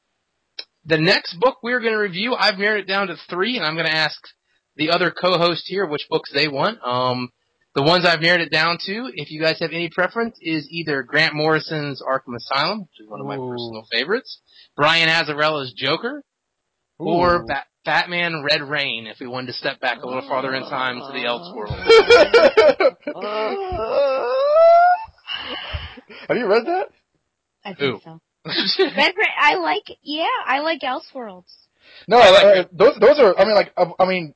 the 0.86 1.00
next 1.00 1.40
book 1.40 1.58
we're 1.64 1.80
going 1.80 1.94
to 1.94 2.00
review, 2.00 2.36
I've 2.36 2.58
narrowed 2.58 2.82
it 2.82 2.88
down 2.88 3.08
to 3.08 3.16
three, 3.30 3.58
and 3.58 3.66
I'm 3.66 3.76
going 3.76 3.88
to 3.88 3.96
ask 3.96 4.20
the 4.76 4.90
other 4.92 5.12
co-host 5.12 5.64
here 5.66 5.86
which 5.86 6.08
books 6.10 6.32
they 6.34 6.48
want. 6.48 6.80
Um, 6.84 7.32
the 7.76 7.84
ones 7.84 8.06
I've 8.06 8.22
narrowed 8.22 8.42
it 8.42 8.52
down 8.52 8.78
to, 8.86 9.12
if 9.16 9.32
you 9.32 9.42
guys 9.42 9.58
have 9.60 9.72
any 9.72 9.90
preference, 9.90 10.38
is 10.42 10.68
either 10.70 11.02
Grant 11.04 11.34
Morrison's 11.34 12.02
Arkham 12.02 12.36
Asylum, 12.36 12.82
which 12.82 13.00
is 13.00 13.08
one 13.10 13.20
of 13.20 13.26
my 13.26 13.36
Ooh. 13.36 13.50
personal 13.50 13.84
favorites, 13.92 14.40
Brian 14.76 15.10
Azzarello's 15.10 15.74
Joker, 15.76 16.24
or 17.00 17.44
Bat- 17.46 17.66
Batman 17.84 18.44
Red 18.44 18.62
Rain, 18.62 19.08
if 19.08 19.20
we 19.20 19.26
wanted 19.28 19.48
to 19.48 19.54
step 19.54 19.80
back 19.80 20.04
a 20.04 20.06
little 20.06 20.22
farther 20.28 20.54
in 20.54 20.62
time 20.64 21.00
to 21.00 21.12
the 21.12 21.26
Elseworld. 21.26 21.74
Have 26.28 26.38
you 26.38 26.48
read 26.48 26.66
that? 26.66 26.88
I 27.66 27.74
think 27.74 27.80
Who? 27.80 28.00
so. 28.04 28.20
Red 28.46 29.14
Ra- 29.18 29.40
I 29.40 29.56
like, 29.56 29.84
yeah, 30.04 30.26
I 30.46 30.60
like 30.60 30.82
Elseworlds. 30.82 31.52
No, 32.08 32.18
I 32.18 32.30
like 32.30 32.46
uh, 32.46 32.64
those 32.72 32.98
those 33.00 33.20
are. 33.20 33.38
I 33.38 33.46
mean, 33.46 33.56
like, 33.56 33.72
uh, 33.76 33.92
I 34.00 34.06
mean, 34.06 34.34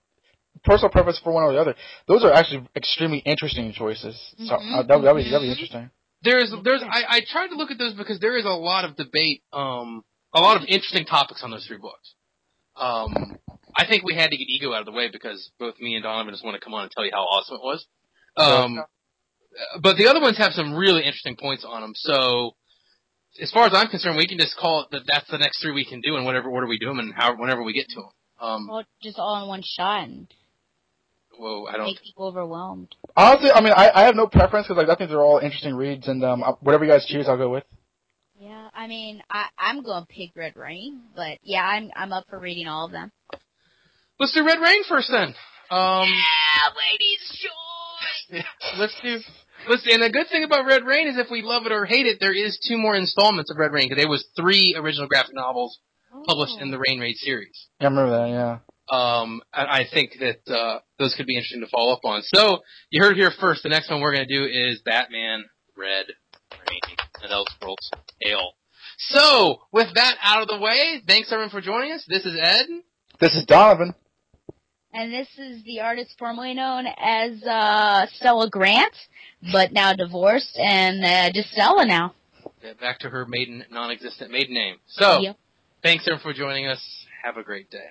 personal 0.63 0.89
preference 0.89 1.19
for 1.23 1.33
one 1.33 1.43
or 1.43 1.53
the 1.53 1.59
other. 1.59 1.75
Those 2.07 2.23
are 2.23 2.31
actually 2.33 2.67
extremely 2.75 3.19
interesting 3.19 3.71
choices. 3.73 4.15
So 4.45 4.55
Mhm, 4.55 4.73
uh, 4.79 4.83
that 4.83 4.99
would 5.01 5.15
be, 5.15 5.29
that'd 5.29 5.41
be 5.41 5.47
mhm. 5.47 5.51
interesting. 5.51 5.89
there's 6.23 6.51
there's 6.63 6.81
I, 6.83 7.03
I 7.17 7.21
tried 7.27 7.47
to 7.49 7.55
look 7.55 7.71
at 7.71 7.77
those 7.77 7.93
because 7.93 8.19
there 8.19 8.37
is 8.37 8.45
a 8.45 8.49
lot 8.49 8.85
of 8.85 8.95
debate, 8.95 9.43
um, 9.53 10.03
a 10.33 10.41
lot 10.41 10.57
of 10.57 10.63
interesting 10.67 11.05
topics 11.05 11.43
on 11.43 11.51
those 11.51 11.65
three 11.67 11.77
books. 11.77 12.13
Um, 12.75 13.37
I 13.75 13.85
think 13.87 14.03
we 14.03 14.13
had 14.15 14.31
to 14.31 14.37
get 14.37 14.47
ego 14.47 14.73
out 14.73 14.79
of 14.81 14.85
the 14.85 14.91
way 14.91 15.09
because 15.11 15.51
both 15.59 15.79
me 15.79 15.95
and 15.95 16.03
Donovan 16.03 16.33
just 16.33 16.43
want 16.43 16.55
to 16.55 16.61
come 16.63 16.73
on 16.73 16.83
and 16.83 16.91
tell 16.91 17.05
you 17.05 17.11
how 17.13 17.21
awesome 17.23 17.55
it 17.55 17.61
was. 17.63 17.85
Um, 18.37 18.83
but 19.81 19.97
the 19.97 20.07
other 20.07 20.21
ones 20.21 20.37
have 20.37 20.53
some 20.53 20.73
really 20.75 21.01
interesting 21.01 21.35
points 21.35 21.65
on 21.67 21.81
them. 21.81 21.93
So, 21.95 22.55
as 23.41 23.51
far 23.51 23.65
as 23.65 23.73
I'm 23.73 23.87
concerned, 23.87 24.17
we 24.17 24.27
can 24.27 24.37
just 24.37 24.55
call 24.57 24.81
it 24.81 24.87
that 24.91 25.03
that's 25.07 25.29
the 25.29 25.37
next 25.37 25.61
three 25.61 25.71
we 25.71 25.85
can 25.85 26.01
do 26.01 26.15
in 26.17 26.25
whatever 26.25 26.49
order 26.49 26.67
we 26.67 26.77
do 26.77 26.87
them 26.87 26.99
and 26.99 27.13
how 27.13 27.35
whenever 27.35 27.63
we 27.63 27.73
get 27.73 27.87
to 27.89 27.95
them. 28.01 28.09
Um, 28.39 28.67
Well, 28.67 28.83
just 29.01 29.17
all 29.17 29.41
in 29.41 29.47
one 29.47 29.63
shot 29.63 30.03
and 30.03 30.27
well, 31.39 31.67
I 31.69 31.77
don't. 31.77 31.85
make 31.87 32.01
people 32.01 32.27
overwhelmed. 32.27 32.95
Honestly, 33.15 33.51
I 33.51 33.61
mean, 33.61 33.73
I, 33.75 33.91
I 33.93 34.03
have 34.05 34.15
no 34.15 34.27
preference 34.27 34.67
because 34.67 34.77
like 34.77 34.89
I 34.89 34.97
think 34.97 35.09
they're 35.09 35.21
all 35.21 35.39
interesting 35.39 35.75
reads, 35.75 36.07
and 36.07 36.23
um, 36.23 36.43
uh, 36.43 36.53
whatever 36.61 36.85
you 36.85 36.91
guys 36.91 37.05
choose, 37.05 37.27
I'll 37.27 37.37
go 37.37 37.49
with. 37.49 37.63
Yeah, 38.39 38.69
I 38.73 38.87
mean, 38.87 39.23
I, 39.31 39.45
I'm 39.57 39.81
going 39.83 40.03
to 40.03 40.07
pick 40.07 40.35
Red 40.35 40.55
Rain, 40.55 41.01
but 41.15 41.39
yeah, 41.41 41.63
I'm 41.63 41.91
I'm 41.95 42.13
up 42.13 42.25
for 42.29 42.39
reading 42.39 42.67
all 42.67 42.85
of 42.85 42.91
them. 42.91 43.11
Let's 44.19 44.33
do 44.33 44.45
Red 44.45 44.59
Rain 44.59 44.83
first 44.87 45.09
then. 45.11 45.33
Um, 45.69 46.07
Yeah, 46.07 46.69
ladies' 46.91 47.45
choice. 48.31 48.43
let's 48.79 48.95
do. 49.01 49.19
Let's, 49.69 49.87
and 49.91 50.03
the 50.03 50.09
good 50.09 50.27
thing 50.31 50.43
about 50.43 50.65
Red 50.65 50.85
Rain 50.85 51.07
is 51.07 51.17
if 51.17 51.31
we 51.31 51.41
love 51.41 51.65
it 51.65 51.71
or 51.71 51.85
hate 51.85 52.05
it, 52.05 52.19
there 52.19 52.33
is 52.33 52.59
two 52.67 52.77
more 52.77 52.95
installments 52.95 53.51
of 53.51 53.57
Red 53.57 53.71
Rain 53.71 53.89
because 53.89 54.01
there 54.01 54.09
was 54.09 54.25
three 54.35 54.75
original 54.77 55.07
graphic 55.07 55.33
novels 55.33 55.79
published 56.25 56.57
in 56.59 56.71
the 56.71 56.79
Rain 56.79 56.99
Raid 56.99 57.17
series. 57.17 57.67
Yeah, 57.79 57.87
I 57.87 57.89
remember 57.89 58.11
that. 58.17 58.29
Yeah. 58.29 58.57
Um, 58.89 59.41
and 59.53 59.67
I 59.69 59.85
think 59.91 60.13
that 60.19 60.47
uh, 60.53 60.79
those 60.97 61.13
could 61.15 61.25
be 61.25 61.35
interesting 61.35 61.61
to 61.61 61.67
follow 61.67 61.93
up 61.93 62.05
on. 62.05 62.21
So 62.23 62.59
you 62.89 63.01
heard 63.03 63.13
it 63.13 63.17
here 63.17 63.31
first. 63.39 63.63
The 63.63 63.69
next 63.69 63.89
one 63.89 63.99
we're 64.01 64.15
going 64.15 64.27
to 64.27 64.33
do 64.33 64.45
is 64.45 64.79
Batman 64.81 65.45
Red 65.75 66.05
Rain 66.69 66.95
and 67.21 67.31
Elseworlds 67.31 67.89
Ale. 68.25 68.53
So 68.97 69.57
with 69.71 69.93
that 69.95 70.15
out 70.21 70.41
of 70.41 70.47
the 70.47 70.57
way, 70.59 71.01
thanks 71.07 71.31
everyone 71.31 71.49
for 71.51 71.61
joining 71.61 71.91
us. 71.91 72.05
This 72.07 72.25
is 72.25 72.37
Ed. 72.41 72.65
This 73.19 73.35
is 73.35 73.45
Donovan. 73.45 73.93
And 74.93 75.13
this 75.13 75.27
is 75.37 75.63
the 75.65 75.81
artist 75.81 76.15
formerly 76.17 76.53
known 76.53 76.85
as 76.97 77.43
uh, 77.43 78.07
Stella 78.13 78.49
Grant, 78.49 78.93
but 79.51 79.71
now 79.71 79.93
divorced 79.93 80.57
and 80.57 81.03
uh, 81.03 81.31
just 81.33 81.51
Stella 81.51 81.85
now. 81.85 82.15
Back 82.79 82.99
to 82.99 83.09
her 83.09 83.25
maiden, 83.27 83.63
non-existent 83.69 84.31
maiden 84.31 84.53
name. 84.55 84.77
So 84.87 85.19
Yep. 85.21 85.37
thanks 85.83 86.05
everyone 86.07 86.23
for 86.23 86.33
joining 86.33 86.67
us. 86.67 86.81
Have 87.23 87.37
a 87.37 87.43
great 87.43 87.69
day. 87.69 87.85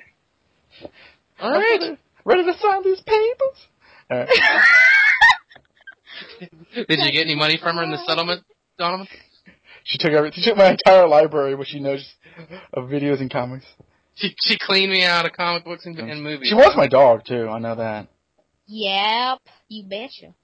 All 1.40 1.50
right. 1.50 1.98
Ready 2.24 2.44
to 2.44 2.58
sign 2.58 2.82
these 2.82 3.00
papers? 3.00 3.68
All 4.10 4.18
right. 4.18 4.28
Did 6.74 6.86
you 6.88 7.12
get 7.12 7.26
any 7.26 7.34
money 7.34 7.58
from 7.62 7.76
her 7.76 7.82
in 7.82 7.90
the 7.90 8.02
settlement, 8.06 8.42
Donovan? 8.78 9.06
She 9.84 9.98
took 9.98 10.12
every, 10.12 10.32
she 10.32 10.42
took 10.42 10.56
my 10.56 10.70
entire 10.70 11.06
library, 11.06 11.54
which 11.54 11.68
she 11.68 11.80
knows 11.80 12.14
of 12.72 12.88
videos 12.88 13.20
and 13.20 13.30
comics. 13.30 13.66
She 14.14 14.34
she 14.40 14.58
cleaned 14.58 14.90
me 14.90 15.04
out 15.04 15.26
of 15.26 15.32
comic 15.32 15.64
books 15.64 15.86
and, 15.86 15.98
and 15.98 16.22
movies. 16.22 16.48
She 16.48 16.54
was 16.54 16.72
my 16.76 16.88
dog 16.88 17.24
too. 17.26 17.48
I 17.48 17.58
know 17.58 17.74
that. 17.76 18.08
Yep, 18.66 19.38
you 19.68 19.84
betcha. 19.84 20.34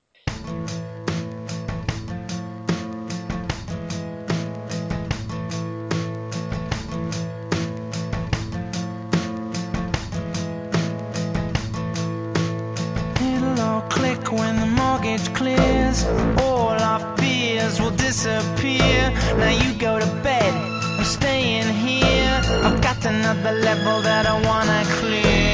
When 14.32 14.56
the 14.60 14.66
mortgage 14.66 15.32
clears. 15.34 16.04
All 16.44 16.70
our 16.90 17.16
fears 17.18 17.80
will 17.80 17.90
disappear. 17.90 19.00
Now 19.36 19.50
you 19.50 19.74
go 19.78 19.98
to 19.98 20.06
bed. 20.22 20.52
I'm 20.98 21.04
staying 21.04 21.68
here. 21.86 22.40
I've 22.66 22.80
got 22.80 23.04
another 23.04 23.52
level 23.52 24.00
that 24.02 24.24
I 24.26 24.34
wanna 24.48 24.82
clear. 25.00 25.52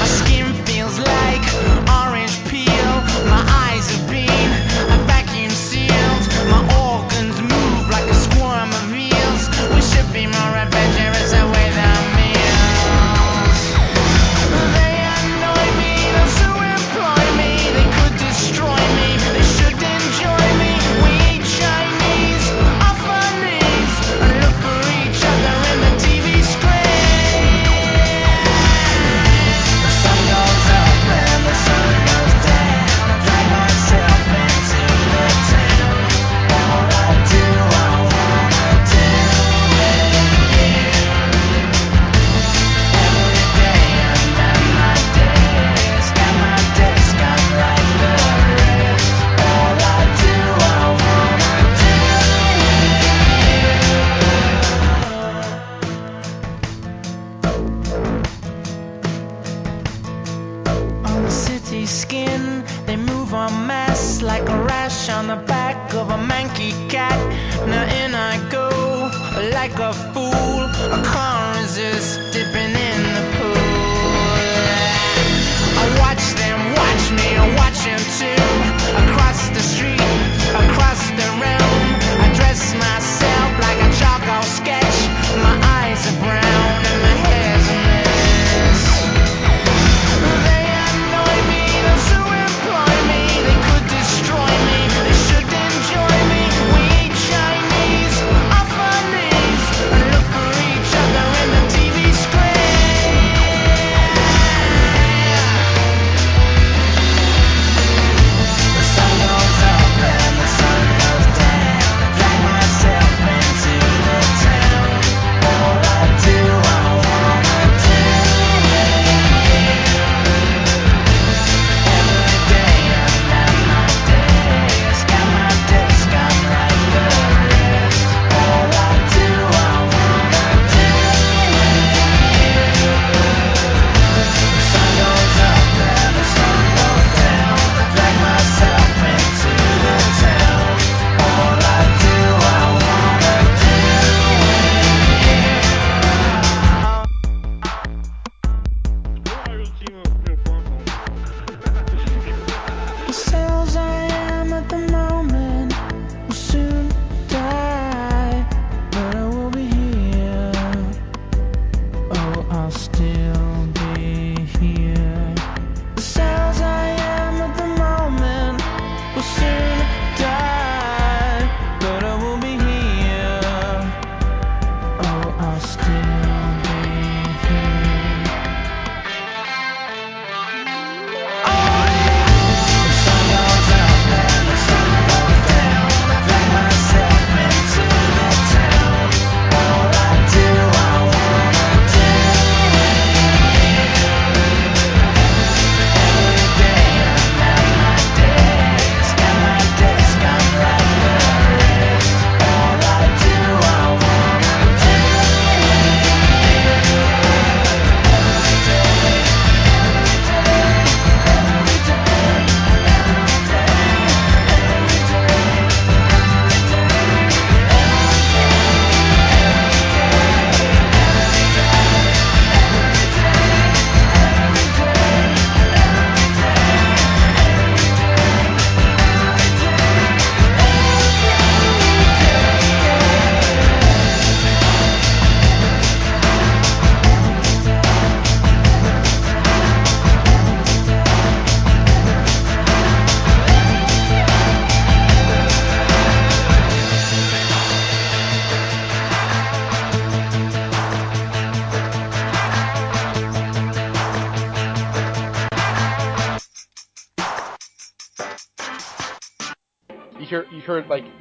My 0.00 0.06
skin 0.06 0.41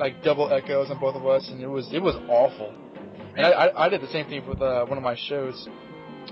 like 0.01 0.23
double 0.23 0.51
echoes 0.51 0.89
on 0.89 0.99
both 0.99 1.15
of 1.15 1.25
us, 1.27 1.47
and 1.49 1.61
it 1.61 1.67
was 1.67 1.87
it 1.93 2.01
was 2.01 2.15
awful. 2.27 2.73
And 3.37 3.45
I 3.45 3.51
I, 3.51 3.85
I 3.85 3.89
did 3.89 4.01
the 4.01 4.07
same 4.07 4.27
thing 4.27 4.45
with 4.47 4.59
uh, 4.61 4.83
one 4.85 4.97
of 4.97 5.03
my 5.03 5.15
shows, 5.15 5.69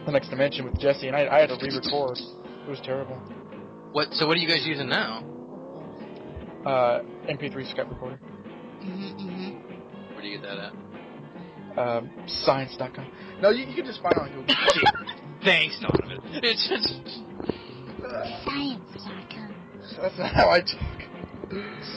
the 0.05 0.11
next 0.11 0.29
dimension 0.29 0.65
with 0.65 0.77
Jesse, 0.79 1.07
and 1.07 1.15
I 1.15 1.27
I 1.27 1.39
had 1.41 1.49
to 1.49 1.55
re-record. 1.61 2.17
It 2.17 2.67
was 2.69 2.81
terrible. 2.83 3.15
What? 3.93 4.11
So 4.13 4.27
what 4.27 4.35
are 4.37 4.39
you 4.39 4.47
guys 4.49 4.65
using 4.65 4.89
now? 4.89 5.23
Uh, 6.65 7.01
MP3 7.29 7.55
Skype 7.73 7.89
recorder. 7.89 8.19
Mm-hmm, 8.83 10.13
Where 10.13 10.21
do 10.21 10.27
you 10.27 10.39
get 10.39 10.47
that 10.47 10.59
at? 10.59 10.73
Um, 11.79 12.09
science.com. 12.27 13.07
No, 13.41 13.51
you, 13.51 13.65
you 13.65 13.75
can 13.75 13.85
just 13.85 14.01
find 14.01 14.13
it 14.15 14.21
on 14.21 14.29
Google. 14.33 14.55
Thanks, 15.45 15.79
Donovan. 15.79 16.19
It's 16.43 16.67
just 16.67 16.89
Science.com. 18.45 19.55
That's 20.01 20.17
not 20.17 20.33
how 20.33 20.49
I. 20.49 20.61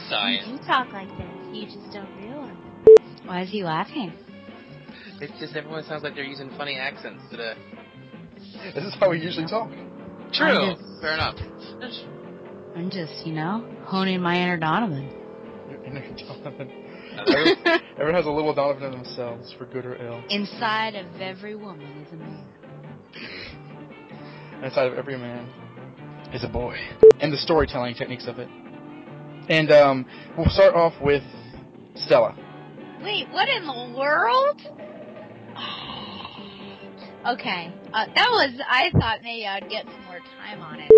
science. 0.08 0.46
You 0.48 0.58
talk 0.66 0.92
like 0.92 1.08
this. 1.18 1.28
You 1.52 1.64
just 1.66 1.92
don't 1.92 2.08
realize. 2.22 2.56
Why 3.24 3.42
is 3.42 3.50
he 3.50 3.62
laughing? 3.62 4.12
It's 5.20 5.38
just 5.38 5.54
everyone 5.54 5.84
sounds 5.84 6.02
like 6.02 6.14
they're 6.14 6.24
using 6.24 6.50
funny 6.56 6.76
accents 6.76 7.22
today. 7.30 7.54
This 8.74 8.84
is 8.84 8.94
how 8.98 9.10
we 9.10 9.20
usually 9.20 9.46
talk. 9.46 9.70
True. 10.32 10.74
Just- 10.74 11.00
Fair 11.00 11.14
enough. 11.14 11.36
I'm 12.74 12.88
just, 12.90 13.26
you 13.26 13.34
know, 13.34 13.68
honing 13.84 14.20
my 14.20 14.36
inner 14.40 14.56
Donovan. 14.56 15.10
Your 15.70 15.82
inner 15.84 16.00
Donovan. 16.16 16.70
Everyone, 17.18 17.80
everyone 17.98 18.14
has 18.14 18.24
a 18.26 18.30
little 18.30 18.54
Donovan 18.54 18.84
in 18.84 18.92
themselves, 18.92 19.52
for 19.58 19.66
good 19.66 19.84
or 19.84 19.96
ill. 19.96 20.22
Inside 20.30 20.94
of 20.94 21.06
every 21.20 21.54
woman 21.54 21.86
is 22.06 22.12
a 22.12 22.16
man. 22.16 22.46
Inside 24.64 24.86
of 24.86 24.94
every 24.94 25.18
man 25.18 25.46
is 26.32 26.42
a 26.44 26.48
boy. 26.48 26.76
And 27.20 27.30
the 27.32 27.36
storytelling 27.36 27.94
techniques 27.94 28.26
of 28.26 28.38
it. 28.38 28.48
And 29.48 29.70
um, 29.72 30.06
we'll 30.36 30.48
start 30.50 30.74
off 30.74 30.94
with 31.02 31.22
Stella. 31.94 32.36
Wait, 33.02 33.28
what 33.30 33.48
in 33.48 33.66
the 33.66 33.98
world? 33.98 34.60
Okay, 37.24 37.72
uh, 37.94 38.06
that 38.16 38.28
was. 38.30 38.50
I 38.68 38.90
thought 38.98 39.20
maybe 39.22 39.46
I'd 39.46 39.70
get 39.70 39.84
some 39.84 40.04
more 40.06 40.18
time 40.18 40.60
on 40.60 40.80
it. 40.80 40.90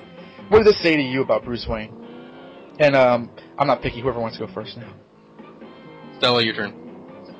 What 0.49 0.61
did 0.61 0.69
this 0.69 0.83
say 0.83 0.97
to 0.97 1.03
you 1.03 1.21
about 1.21 1.45
Bruce 1.45 1.67
Wayne? 1.69 1.93
And 2.79 2.97
um, 2.97 3.31
I'm 3.59 3.67
not 3.67 3.83
picky. 3.83 4.01
Whoever 4.01 4.21
wants 4.21 4.39
to 4.39 4.47
go 4.47 4.53
first 4.55 4.79
now. 4.79 4.95
Stella, 6.17 6.43
your 6.43 6.55
turn. 6.55 6.73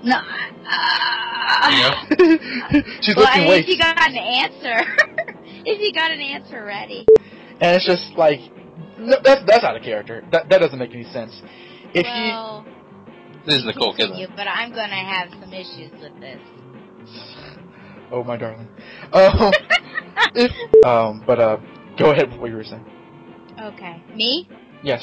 No. 0.05 0.17
Uh, 0.19 2.05
She's 3.01 3.17
well, 3.17 3.25
lifting 3.25 3.43
if 3.45 3.49
weights, 3.49 3.69
you 3.69 3.79
got 3.79 3.97
an 3.99 4.17
answer, 4.17 4.85
if 5.65 5.81
you 5.81 5.93
got 5.95 6.11
an 6.11 6.21
answer 6.21 6.63
ready. 6.63 7.07
and 7.63 7.77
it's 7.77 7.87
just 7.87 8.13
like 8.19 8.41
no, 8.99 9.17
that's 9.23 9.43
that's 9.47 9.65
out 9.65 9.77
of 9.77 9.83
character. 9.83 10.25
That 10.33 10.49
that 10.49 10.59
doesn't 10.59 10.79
make 10.79 10.93
any 10.95 11.05
sense. 11.05 11.33
If 11.95 12.05
well, 12.05 12.65
This 13.47 13.57
is 13.57 13.65
Nicole 13.67 13.95
continue, 13.95 14.27
Kidman. 14.29 14.37
but 14.37 14.49
I'm 14.49 14.71
gonna 14.71 14.95
have 14.95 15.29
some 15.41 15.53
issues 15.53 15.93
with 16.01 16.19
this. 16.21 16.41
oh 18.11 18.25
my 18.25 18.37
darling, 18.37 18.69
um, 19.13 19.53
if 20.35 20.85
um, 20.85 21.23
but 21.27 21.39
uh, 21.39 21.57
go 21.99 22.11
ahead 22.11 22.31
with 22.31 22.41
what 22.41 22.51
you 22.51 22.57
were 22.57 22.65
saying. 22.65 22.85
Okay, 23.61 24.03
me? 24.15 24.49
Yes. 24.83 25.03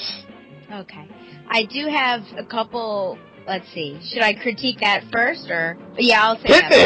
Okay. 0.71 1.07
I 1.49 1.63
do 1.65 1.87
have 1.87 2.21
a 2.37 2.45
couple. 2.45 3.17
Let's 3.47 3.67
see. 3.73 3.99
Should 4.11 4.21
I 4.21 4.33
critique 4.33 4.79
that 4.81 5.03
first, 5.11 5.49
or 5.49 5.77
yeah, 5.97 6.21
I'll 6.23 6.35
save 6.37 6.45
Hit 6.47 6.63
that 6.69 6.71
me! 6.71 6.77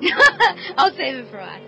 for 0.00 0.06
last. 0.08 0.72
I'll 0.76 0.90
save 0.96 1.14
it 1.16 1.30
for 1.30 1.38
last. 1.38 1.62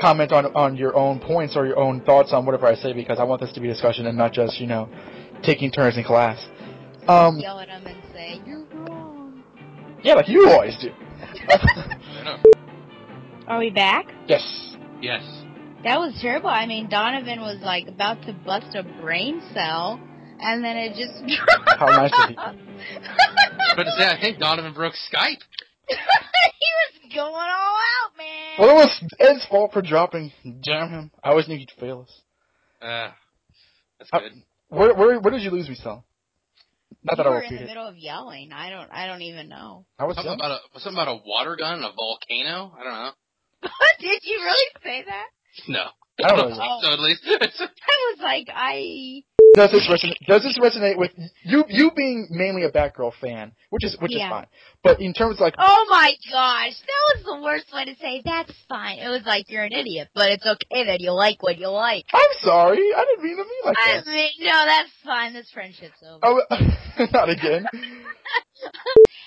Comment 0.00 0.30
on 0.32 0.46
on 0.54 0.76
your 0.76 0.94
own 0.96 1.18
points 1.18 1.56
or 1.56 1.66
your 1.66 1.78
own 1.78 2.00
thoughts 2.02 2.32
on 2.32 2.46
whatever 2.46 2.66
I 2.66 2.74
say 2.74 2.92
because 2.92 3.18
I 3.18 3.24
want 3.24 3.40
this 3.40 3.52
to 3.52 3.60
be 3.60 3.68
a 3.68 3.72
discussion 3.72 4.06
and 4.06 4.16
not 4.16 4.32
just 4.32 4.60
you 4.60 4.66
know 4.66 4.88
taking 5.42 5.70
turns 5.70 5.96
in 5.96 6.04
class. 6.04 6.38
Um, 7.08 7.38
Yell 7.38 7.58
at 7.60 7.68
them 7.68 7.86
and 7.86 7.96
say 8.12 8.40
you're 8.46 8.64
wrong. 8.74 9.42
yeah, 10.02 10.14
like 10.14 10.28
you 10.28 10.48
always 10.48 10.76
do. 10.80 10.90
Are 13.48 13.58
we 13.58 13.70
back? 13.70 14.06
yes. 14.26 14.76
Yes. 15.00 15.22
That 15.84 15.98
was 16.00 16.16
terrible. 16.20 16.48
I 16.50 16.66
mean, 16.66 16.88
Donovan 16.88 17.40
was 17.40 17.58
like 17.62 17.86
about 17.86 18.20
to 18.22 18.32
bust 18.32 18.74
a 18.74 18.82
brain 19.00 19.40
cell, 19.54 20.00
and 20.40 20.62
then 20.64 20.76
it 20.76 20.96
just. 20.96 21.22
How 21.78 21.86
nice 21.86 22.10
is 22.12 22.26
he? 22.28 22.34
But 23.76 23.84
to 23.84 23.90
say, 23.96 24.06
I 24.08 24.18
think 24.20 24.38
Donovan 24.38 24.72
broke 24.74 24.94
Skype. 24.94 25.38
he 26.58 27.06
was 27.06 27.14
going 27.14 27.34
all 27.34 27.76
out, 27.76 28.16
man. 28.16 28.56
Well, 28.58 28.70
it 28.70 28.74
was 28.74 29.04
Ed's 29.18 29.46
fault 29.46 29.72
for 29.72 29.82
dropping. 29.82 30.32
Damn 30.62 30.90
him! 30.90 31.10
I 31.22 31.30
always 31.30 31.48
knew 31.48 31.56
he'd 31.56 31.70
fail 31.78 32.02
us. 32.08 32.20
Uh, 32.82 33.10
that's 33.98 34.10
Uh, 34.12 34.18
good. 34.20 34.32
Where 34.68 34.94
where 34.94 35.20
where 35.20 35.30
did 35.32 35.42
you 35.42 35.50
lose 35.50 35.68
me, 35.68 35.74
Sal? 35.74 36.04
Not 37.02 37.16
that 37.16 37.24
you 37.24 37.28
I 37.30 37.34
were 37.34 37.40
repeat 37.40 37.52
in 37.52 37.56
the 37.58 37.62
it. 37.64 37.66
middle 37.68 37.86
of 37.86 37.96
yelling. 37.96 38.52
I 38.52 38.70
don't. 38.70 38.88
I 38.92 39.06
don't 39.06 39.22
even 39.22 39.48
know. 39.48 39.86
I 39.98 40.04
was 40.04 40.16
Something 40.16 40.34
about 40.34 40.60
a 40.74 40.80
something 40.80 41.00
about 41.00 41.16
a 41.16 41.20
water 41.24 41.56
gun 41.56 41.74
and 41.76 41.84
a 41.84 41.92
volcano. 41.96 42.72
I 42.78 42.84
don't 42.84 42.92
know. 42.92 43.10
Did 44.00 44.20
you 44.24 44.40
really 44.42 44.68
say 44.82 45.04
that? 45.06 45.26
No. 45.68 45.84
I 46.24 46.28
don't 46.36 46.50
know. 46.50 46.56
so 46.82 46.92
at 46.92 46.98
least. 47.00 47.22
I 47.26 48.12
was 48.12 48.18
like, 48.20 48.48
I. 48.54 49.22
Does 49.54 49.70
this 49.72 49.88
resonate? 49.88 50.26
Does 50.26 50.42
this 50.42 50.58
resonate 50.58 50.96
with 50.98 51.10
you? 51.42 51.64
You 51.68 51.90
being 51.96 52.28
mainly 52.30 52.64
a 52.64 52.70
Batgirl 52.70 53.12
fan, 53.20 53.52
which 53.70 53.84
is 53.84 53.96
which 54.00 54.12
Yeah. 54.12 54.26
is 54.26 54.30
fine. 54.30 54.46
But 54.82 55.00
in 55.00 55.12
terms 55.14 55.36
of 55.36 55.40
like, 55.40 55.54
Oh 55.58 55.86
my 55.90 56.12
gosh, 56.30 56.74
that 56.78 57.14
was 57.16 57.24
the 57.24 57.42
worst 57.42 57.66
way 57.72 57.84
to 57.86 57.94
say. 57.96 58.22
That's 58.24 58.52
fine. 58.68 58.98
It 58.98 59.08
was 59.08 59.22
like 59.26 59.50
you're 59.50 59.64
an 59.64 59.72
idiot, 59.72 60.08
but 60.14 60.30
it's 60.30 60.46
okay 60.46 60.84
that 60.86 61.00
you 61.00 61.12
like 61.12 61.42
what 61.42 61.58
you 61.58 61.68
like. 61.68 62.04
I'm 62.12 62.36
sorry, 62.40 62.92
I 62.94 63.04
didn't 63.04 63.24
mean 63.24 63.36
to 63.36 63.42
mean 63.44 63.62
like 63.64 63.76
I 63.78 63.96
that. 63.96 64.06
mean, 64.06 64.30
no, 64.40 64.64
that's 64.66 64.90
fine. 65.04 65.32
This 65.32 65.50
friendship's 65.52 66.02
over. 66.08 66.20
Oh, 66.22 66.40
not 67.12 67.28
again. 67.30 67.66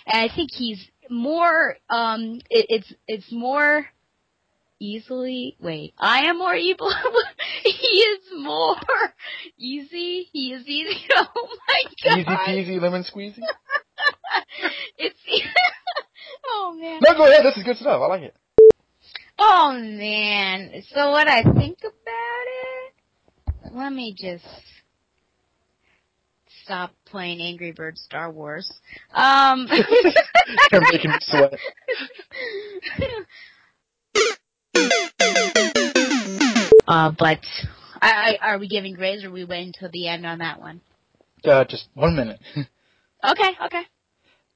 And 0.05 0.29
I 0.29 0.33
think 0.35 0.49
he's 0.51 0.89
more. 1.09 1.77
Um, 1.89 2.39
it, 2.49 2.65
it's 2.69 2.93
it's 3.07 3.31
more 3.31 3.85
easily. 4.81 5.55
Wait, 5.59 5.93
I 5.97 6.23
am 6.25 6.39
more 6.39 6.55
evil. 6.55 6.91
he 7.63 7.69
is 7.69 8.19
more 8.37 8.75
easy. 9.57 10.27
He 10.33 10.53
is 10.53 10.67
easy. 10.67 11.07
Oh 11.15 11.47
my 11.67 11.83
god. 12.03 12.49
Easy 12.49 12.71
peasy 12.71 12.81
lemon 12.81 13.03
squeezy. 13.03 13.39
It's. 14.97 15.19
oh 16.47 16.75
man. 16.79 16.99
No, 17.03 17.15
go 17.15 17.25
ahead. 17.25 17.45
This 17.45 17.57
is 17.57 17.63
good 17.63 17.77
stuff. 17.77 18.01
I 18.01 18.07
like 18.07 18.21
it. 18.23 18.35
Oh 19.37 19.73
man. 19.73 20.83
So 20.89 21.11
what 21.11 21.27
I 21.27 21.43
think 21.43 21.79
about 21.79 22.47
it? 22.47 23.73
Let 23.73 23.93
me 23.93 24.15
just 24.17 24.45
stop 26.63 26.91
playing 27.05 27.41
Angry 27.41 27.71
Birds 27.71 28.01
Star 28.01 28.31
Wars. 28.31 28.71
Um. 29.13 29.67
You're 30.71 30.81
making 30.91 31.11
me 31.11 31.17
sweat. 31.21 31.53
Uh, 36.87 37.11
but 37.17 37.39
I, 38.01 38.37
I, 38.41 38.51
are 38.51 38.59
we 38.59 38.67
giving 38.67 38.93
grades 38.93 39.23
or 39.23 39.27
are 39.27 39.31
we 39.31 39.45
waiting 39.45 39.73
till 39.77 39.89
the 39.91 40.07
end 40.07 40.25
on 40.25 40.39
that 40.39 40.59
one? 40.59 40.81
Uh, 41.43 41.63
just 41.65 41.87
one 41.93 42.15
minute. 42.15 42.39
Okay, 43.23 43.51
okay. 43.65 43.81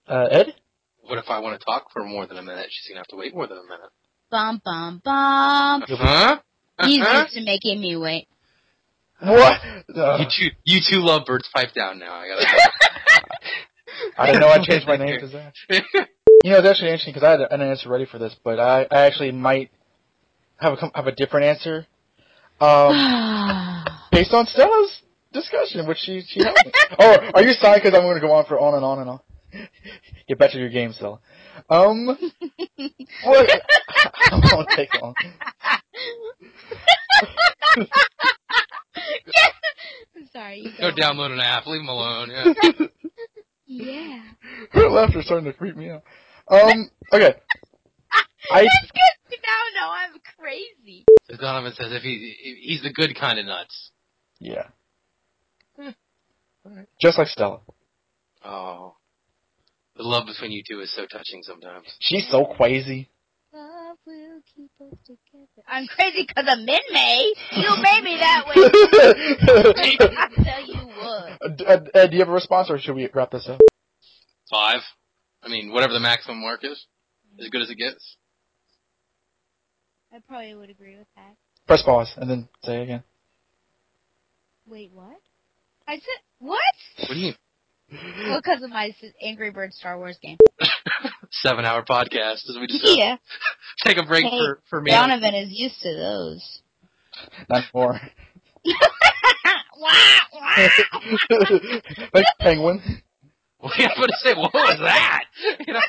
Uh, 0.07 0.25
Ed. 0.31 0.55
what 1.01 1.19
if 1.19 1.25
I 1.29 1.37
want 1.37 1.59
to 1.59 1.63
talk 1.63 1.91
for 1.93 2.03
more 2.03 2.25
than 2.25 2.37
a 2.37 2.41
minute? 2.41 2.65
She's 2.71 2.87
gonna 2.89 2.99
have 3.01 3.07
to 3.09 3.15
wait 3.15 3.31
more 3.35 3.45
than 3.45 3.59
a 3.59 3.61
minute. 3.63 3.91
Bum 4.31 4.59
bum 4.65 5.01
bum. 5.05 5.83
Huh? 5.87 6.39
He's 6.81 6.99
Uh-huh. 6.99 7.19
used 7.21 7.33
to 7.35 7.43
making 7.43 7.79
me 7.79 7.95
wait. 7.95 8.27
What? 9.19 9.61
Uh, 9.95 10.17
You 10.17 10.25
two, 10.35 10.49
you 10.63 10.79
two 10.83 11.05
love 11.05 11.27
birds. 11.27 11.47
Pipe 11.53 11.73
down 11.75 11.99
now. 11.99 12.15
I 12.15 12.27
gotta. 12.27 12.47
I 14.17 14.25
didn't 14.25 14.41
know 14.41 14.47
I 14.49 14.63
changed 14.65 14.87
my 14.87 14.95
name 15.05 15.19
to 15.19 15.27
Zach. 15.27 15.53
You 15.69 16.49
know, 16.51 16.57
it's 16.57 16.67
actually 16.67 16.87
interesting 16.89 17.13
because 17.13 17.23
I 17.23 17.31
had 17.39 17.41
an 17.51 17.61
answer 17.61 17.87
ready 17.89 18.05
for 18.07 18.17
this, 18.17 18.35
but 18.43 18.59
I, 18.59 18.87
I 18.89 19.01
actually 19.05 19.31
might 19.31 19.69
have 20.59 20.73
a 20.73 20.91
have 20.95 21.07
a 21.07 21.11
different 21.11 21.45
answer. 21.45 21.85
Um, 22.59 23.85
based 24.11 24.33
on 24.33 24.45
Stella's 24.47 25.01
discussion, 25.33 25.87
which 25.87 25.97
she 25.99 26.23
she 26.27 26.41
helped 26.43 26.65
me. 26.65 26.71
Oh, 26.99 27.17
are 27.33 27.41
you 27.43 27.53
signed? 27.53 27.81
Because 27.83 27.97
I'm 27.97 28.03
going 28.03 28.15
to 28.15 28.25
go 28.25 28.31
on 28.31 28.45
for 28.45 28.59
on 28.59 28.75
and 28.75 28.85
on 28.85 28.99
and 28.99 29.09
on. 29.09 29.19
Get 30.27 30.37
back 30.39 30.51
to 30.51 30.57
your 30.57 30.69
game, 30.69 30.91
Stella. 30.93 31.19
Um, 31.69 32.07
what? 33.23 33.61
I 34.31 34.49
won't 34.53 34.69
take 34.75 34.89
long. 35.01 35.15
I'm 40.17 40.27
sorry. 40.31 40.59
you 40.59 40.71
Go 40.79 40.91
go. 40.91 41.01
download 41.01 41.31
an 41.31 41.39
app. 41.39 41.67
Leave 41.67 41.81
him 41.81 41.89
alone. 41.89 42.31
Yeah. 42.31 42.53
Yeah. 43.67 44.21
Her 44.71 44.89
laughter 44.89 45.19
is 45.19 45.25
starting 45.25 45.45
to 45.45 45.53
creep 45.53 45.75
me 45.75 45.89
out. 45.89 46.03
Um, 46.47 46.89
okay. 47.11 47.35
I 48.51 48.61
That's 48.63 48.91
good. 49.29 49.39
Now, 49.45 49.81
no, 49.81 49.91
I'm 49.91 50.19
crazy. 50.37 51.05
So 51.29 51.37
Donovan 51.37 51.73
says 51.73 51.91
if 51.91 52.03
he 52.03 52.35
if 52.41 52.57
he's 52.57 52.81
the 52.83 52.91
good 52.91 53.15
kind 53.19 53.39
of 53.39 53.45
nuts. 53.45 53.91
yeah. 54.39 54.67
Just 56.99 57.17
like 57.17 57.27
Stella. 57.27 57.59
Oh, 58.43 58.95
the 59.95 60.03
love 60.03 60.25
between 60.25 60.51
you 60.51 60.63
two 60.67 60.79
is 60.81 60.93
so 60.95 61.05
touching 61.05 61.43
sometimes. 61.43 61.85
She's 61.99 62.27
so 62.29 62.45
crazy. 62.45 63.09
Love 63.53 63.97
will 64.05 64.41
keep 64.53 64.71
us 64.81 64.97
together. 65.05 65.63
I'm 65.67 65.87
crazy 65.87 66.25
because 66.27 66.51
of 66.51 66.59
Min 66.59 66.79
May. 66.91 67.33
You 67.51 67.69
made 67.81 68.03
me 68.03 68.17
that 68.17 68.45
way. 68.47 68.55
I 69.77 70.43
tell 70.43 70.65
you 70.65 70.87
what. 70.87 71.31
Uh, 71.41 71.63
uh, 71.65 71.99
uh, 71.99 72.07
do 72.07 72.13
you 72.13 72.19
have 72.19 72.29
a 72.29 72.33
response, 72.33 72.69
or 72.69 72.79
should 72.79 72.95
we 72.95 73.07
wrap 73.13 73.31
this 73.31 73.47
up? 73.47 73.61
Five. 74.49 74.81
I 75.43 75.47
mean, 75.49 75.71
whatever 75.71 75.93
the 75.93 75.99
maximum 75.99 76.41
mark 76.41 76.63
is, 76.63 76.85
as 77.39 77.49
good 77.49 77.61
as 77.61 77.69
it 77.69 77.77
gets. 77.77 78.17
I 80.15 80.19
probably 80.29 80.55
would 80.55 80.69
agree 80.69 80.97
with 80.97 81.07
that. 81.17 81.35
Press 81.67 81.81
pause 81.83 82.13
and 82.15 82.29
then 82.29 82.47
say 82.63 82.79
it 82.79 82.83
again. 82.83 83.03
Wait, 84.65 84.91
what? 84.93 85.19
I 85.85 85.95
said 85.95 86.21
what? 86.39 86.59
What 86.99 87.09
do 87.09 87.19
you 87.19 87.25
mean? 87.25 87.35
Well, 88.29 88.39
because 88.41 88.63
of 88.63 88.69
my 88.69 88.95
Angry 89.21 89.51
Birds 89.51 89.75
Star 89.75 89.97
Wars 89.97 90.17
game. 90.21 90.37
Seven 91.31 91.65
hour 91.65 91.83
podcast 91.83 92.49
as 92.49 92.55
we 92.57 92.67
just 92.67 92.81
Yeah, 92.97 93.17
take 93.85 93.97
a 93.97 94.05
break 94.05 94.23
Hey, 94.23 94.37
for 94.39 94.61
for 94.69 94.81
me. 94.81 94.91
Donovan 94.91 95.35
is 95.35 95.49
used 95.51 95.81
to 95.81 95.93
those. 95.93 96.61
Not 97.49 97.63
more. 97.73 97.99
Wah, 99.77 99.91
wah. 100.33 100.69
like 102.13 102.25
penguin. 102.39 102.81
Well, 103.61 103.73
yeah, 103.77 103.89
I'm 103.89 103.97
gonna 103.97 104.13
say, 104.23 104.33
what 104.33 104.53
was 104.53 104.79
that? 104.79 105.25
You 105.67 105.73
know, 105.73 105.81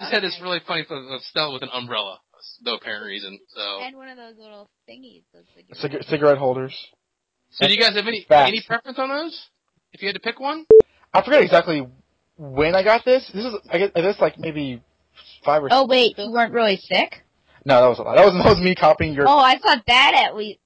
just 0.00 0.12
had 0.12 0.22
this 0.22 0.34
Okay. 0.34 0.42
really 0.42 0.60
funny 0.66 0.84
photo 0.84 1.14
of 1.14 1.22
Stella 1.22 1.52
with 1.52 1.62
an 1.62 1.68
umbrella, 1.72 2.18
no 2.62 2.74
apparent 2.74 3.04
reason. 3.06 3.38
So, 3.54 3.80
and 3.82 3.96
one 3.96 4.08
of 4.08 4.16
those 4.16 4.34
little 4.38 4.68
thingies. 4.88 5.22
Those 5.32 5.44
cigarettes. 5.54 5.80
Cig- 5.80 6.02
cigarette 6.10 6.38
holders. 6.38 6.74
so 7.50 7.66
do 7.66 7.72
you 7.72 7.80
guys 7.80 7.94
have 7.96 8.06
any 8.06 8.24
Facts. 8.28 8.48
any 8.48 8.62
preference 8.66 8.98
on 8.98 9.08
those? 9.08 9.48
If 9.92 10.02
you 10.02 10.08
had 10.08 10.14
to 10.14 10.20
pick 10.20 10.38
one, 10.40 10.66
I 11.12 11.22
forget 11.22 11.42
exactly 11.42 11.86
when 12.36 12.74
I 12.76 12.82
got 12.84 13.04
this. 13.04 13.28
This 13.34 13.44
is 13.44 13.54
I 13.70 13.78
guess 13.78 13.90
I 13.96 14.00
guess 14.00 14.20
like 14.20 14.38
maybe 14.38 14.80
five 15.44 15.62
or. 15.64 15.68
Oh 15.70 15.86
wait, 15.86 16.16
you 16.16 16.30
weren't 16.30 16.52
really 16.52 16.76
sick? 16.76 17.24
No, 17.66 17.80
that 17.82 17.88
was 17.88 17.98
a 17.98 18.02
lot. 18.02 18.16
That 18.16 18.24
was 18.24 18.32
that 18.42 18.48
was 18.54 18.60
me 18.60 18.74
copying 18.74 19.12
your. 19.14 19.28
Oh, 19.28 19.38
I 19.38 19.58
thought 19.58 19.82
that 19.86 20.22
at 20.26 20.36
least. 20.36 20.59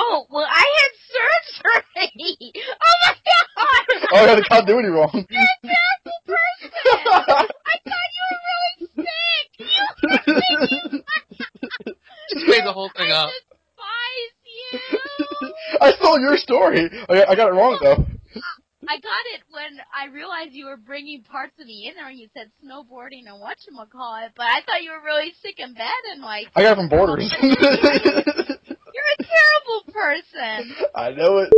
Oh 0.00 0.26
well, 0.30 0.46
I 0.48 0.64
had 0.78 0.90
surgery. 1.10 2.38
Oh 2.80 2.96
my 3.04 3.14
god! 3.26 4.08
Oh, 4.12 4.16
I 4.16 4.26
got 4.26 4.36
the 4.36 4.44
continuity 4.48 4.88
wrong. 4.88 5.10
You're 5.28 5.42
a 5.42 5.58
terrible 5.66 6.20
person. 6.26 6.70
I 6.86 7.76
thought 7.84 8.10
you 8.16 8.22
were 8.30 8.40
really 8.48 8.76
sick. 8.96 9.46
You 9.58 11.02
just 12.34 12.46
made 12.46 12.64
the 12.64 12.72
whole 12.72 12.90
thing 12.96 13.10
I 13.10 13.14
up. 13.14 13.30
despise 13.30 14.34
you. 14.46 15.52
I 15.80 15.92
stole 15.92 16.20
your 16.20 16.36
story. 16.36 16.88
I 17.08 17.14
got, 17.14 17.28
I 17.30 17.34
got 17.34 17.48
it 17.48 17.54
wrong 17.54 17.78
though. 17.82 18.06
I 18.90 18.96
got 19.00 19.24
it 19.34 19.42
when 19.50 19.78
I 19.94 20.06
realized 20.14 20.52
you 20.52 20.66
were 20.66 20.76
bringing 20.78 21.22
parts 21.24 21.52
of 21.60 21.66
me 21.66 21.88
in 21.90 21.96
there 21.96 22.08
and 22.08 22.18
you 22.18 22.28
said 22.34 22.50
snowboarding 22.64 23.26
and 23.26 23.42
whatchamacallit, 23.42 24.30
but 24.36 24.46
I 24.46 24.62
thought 24.64 24.82
you 24.82 24.92
were 24.92 25.02
really 25.04 25.32
sick 25.42 25.58
in 25.58 25.74
bed 25.74 26.02
and 26.12 26.22
like, 26.22 26.46
I 26.56 26.62
got 26.62 26.72
it 26.72 26.76
from 26.76 26.88
Borders. 26.88 27.30
person. 29.92 30.74
I 30.94 31.10
know 31.12 31.38
it. 31.38 31.50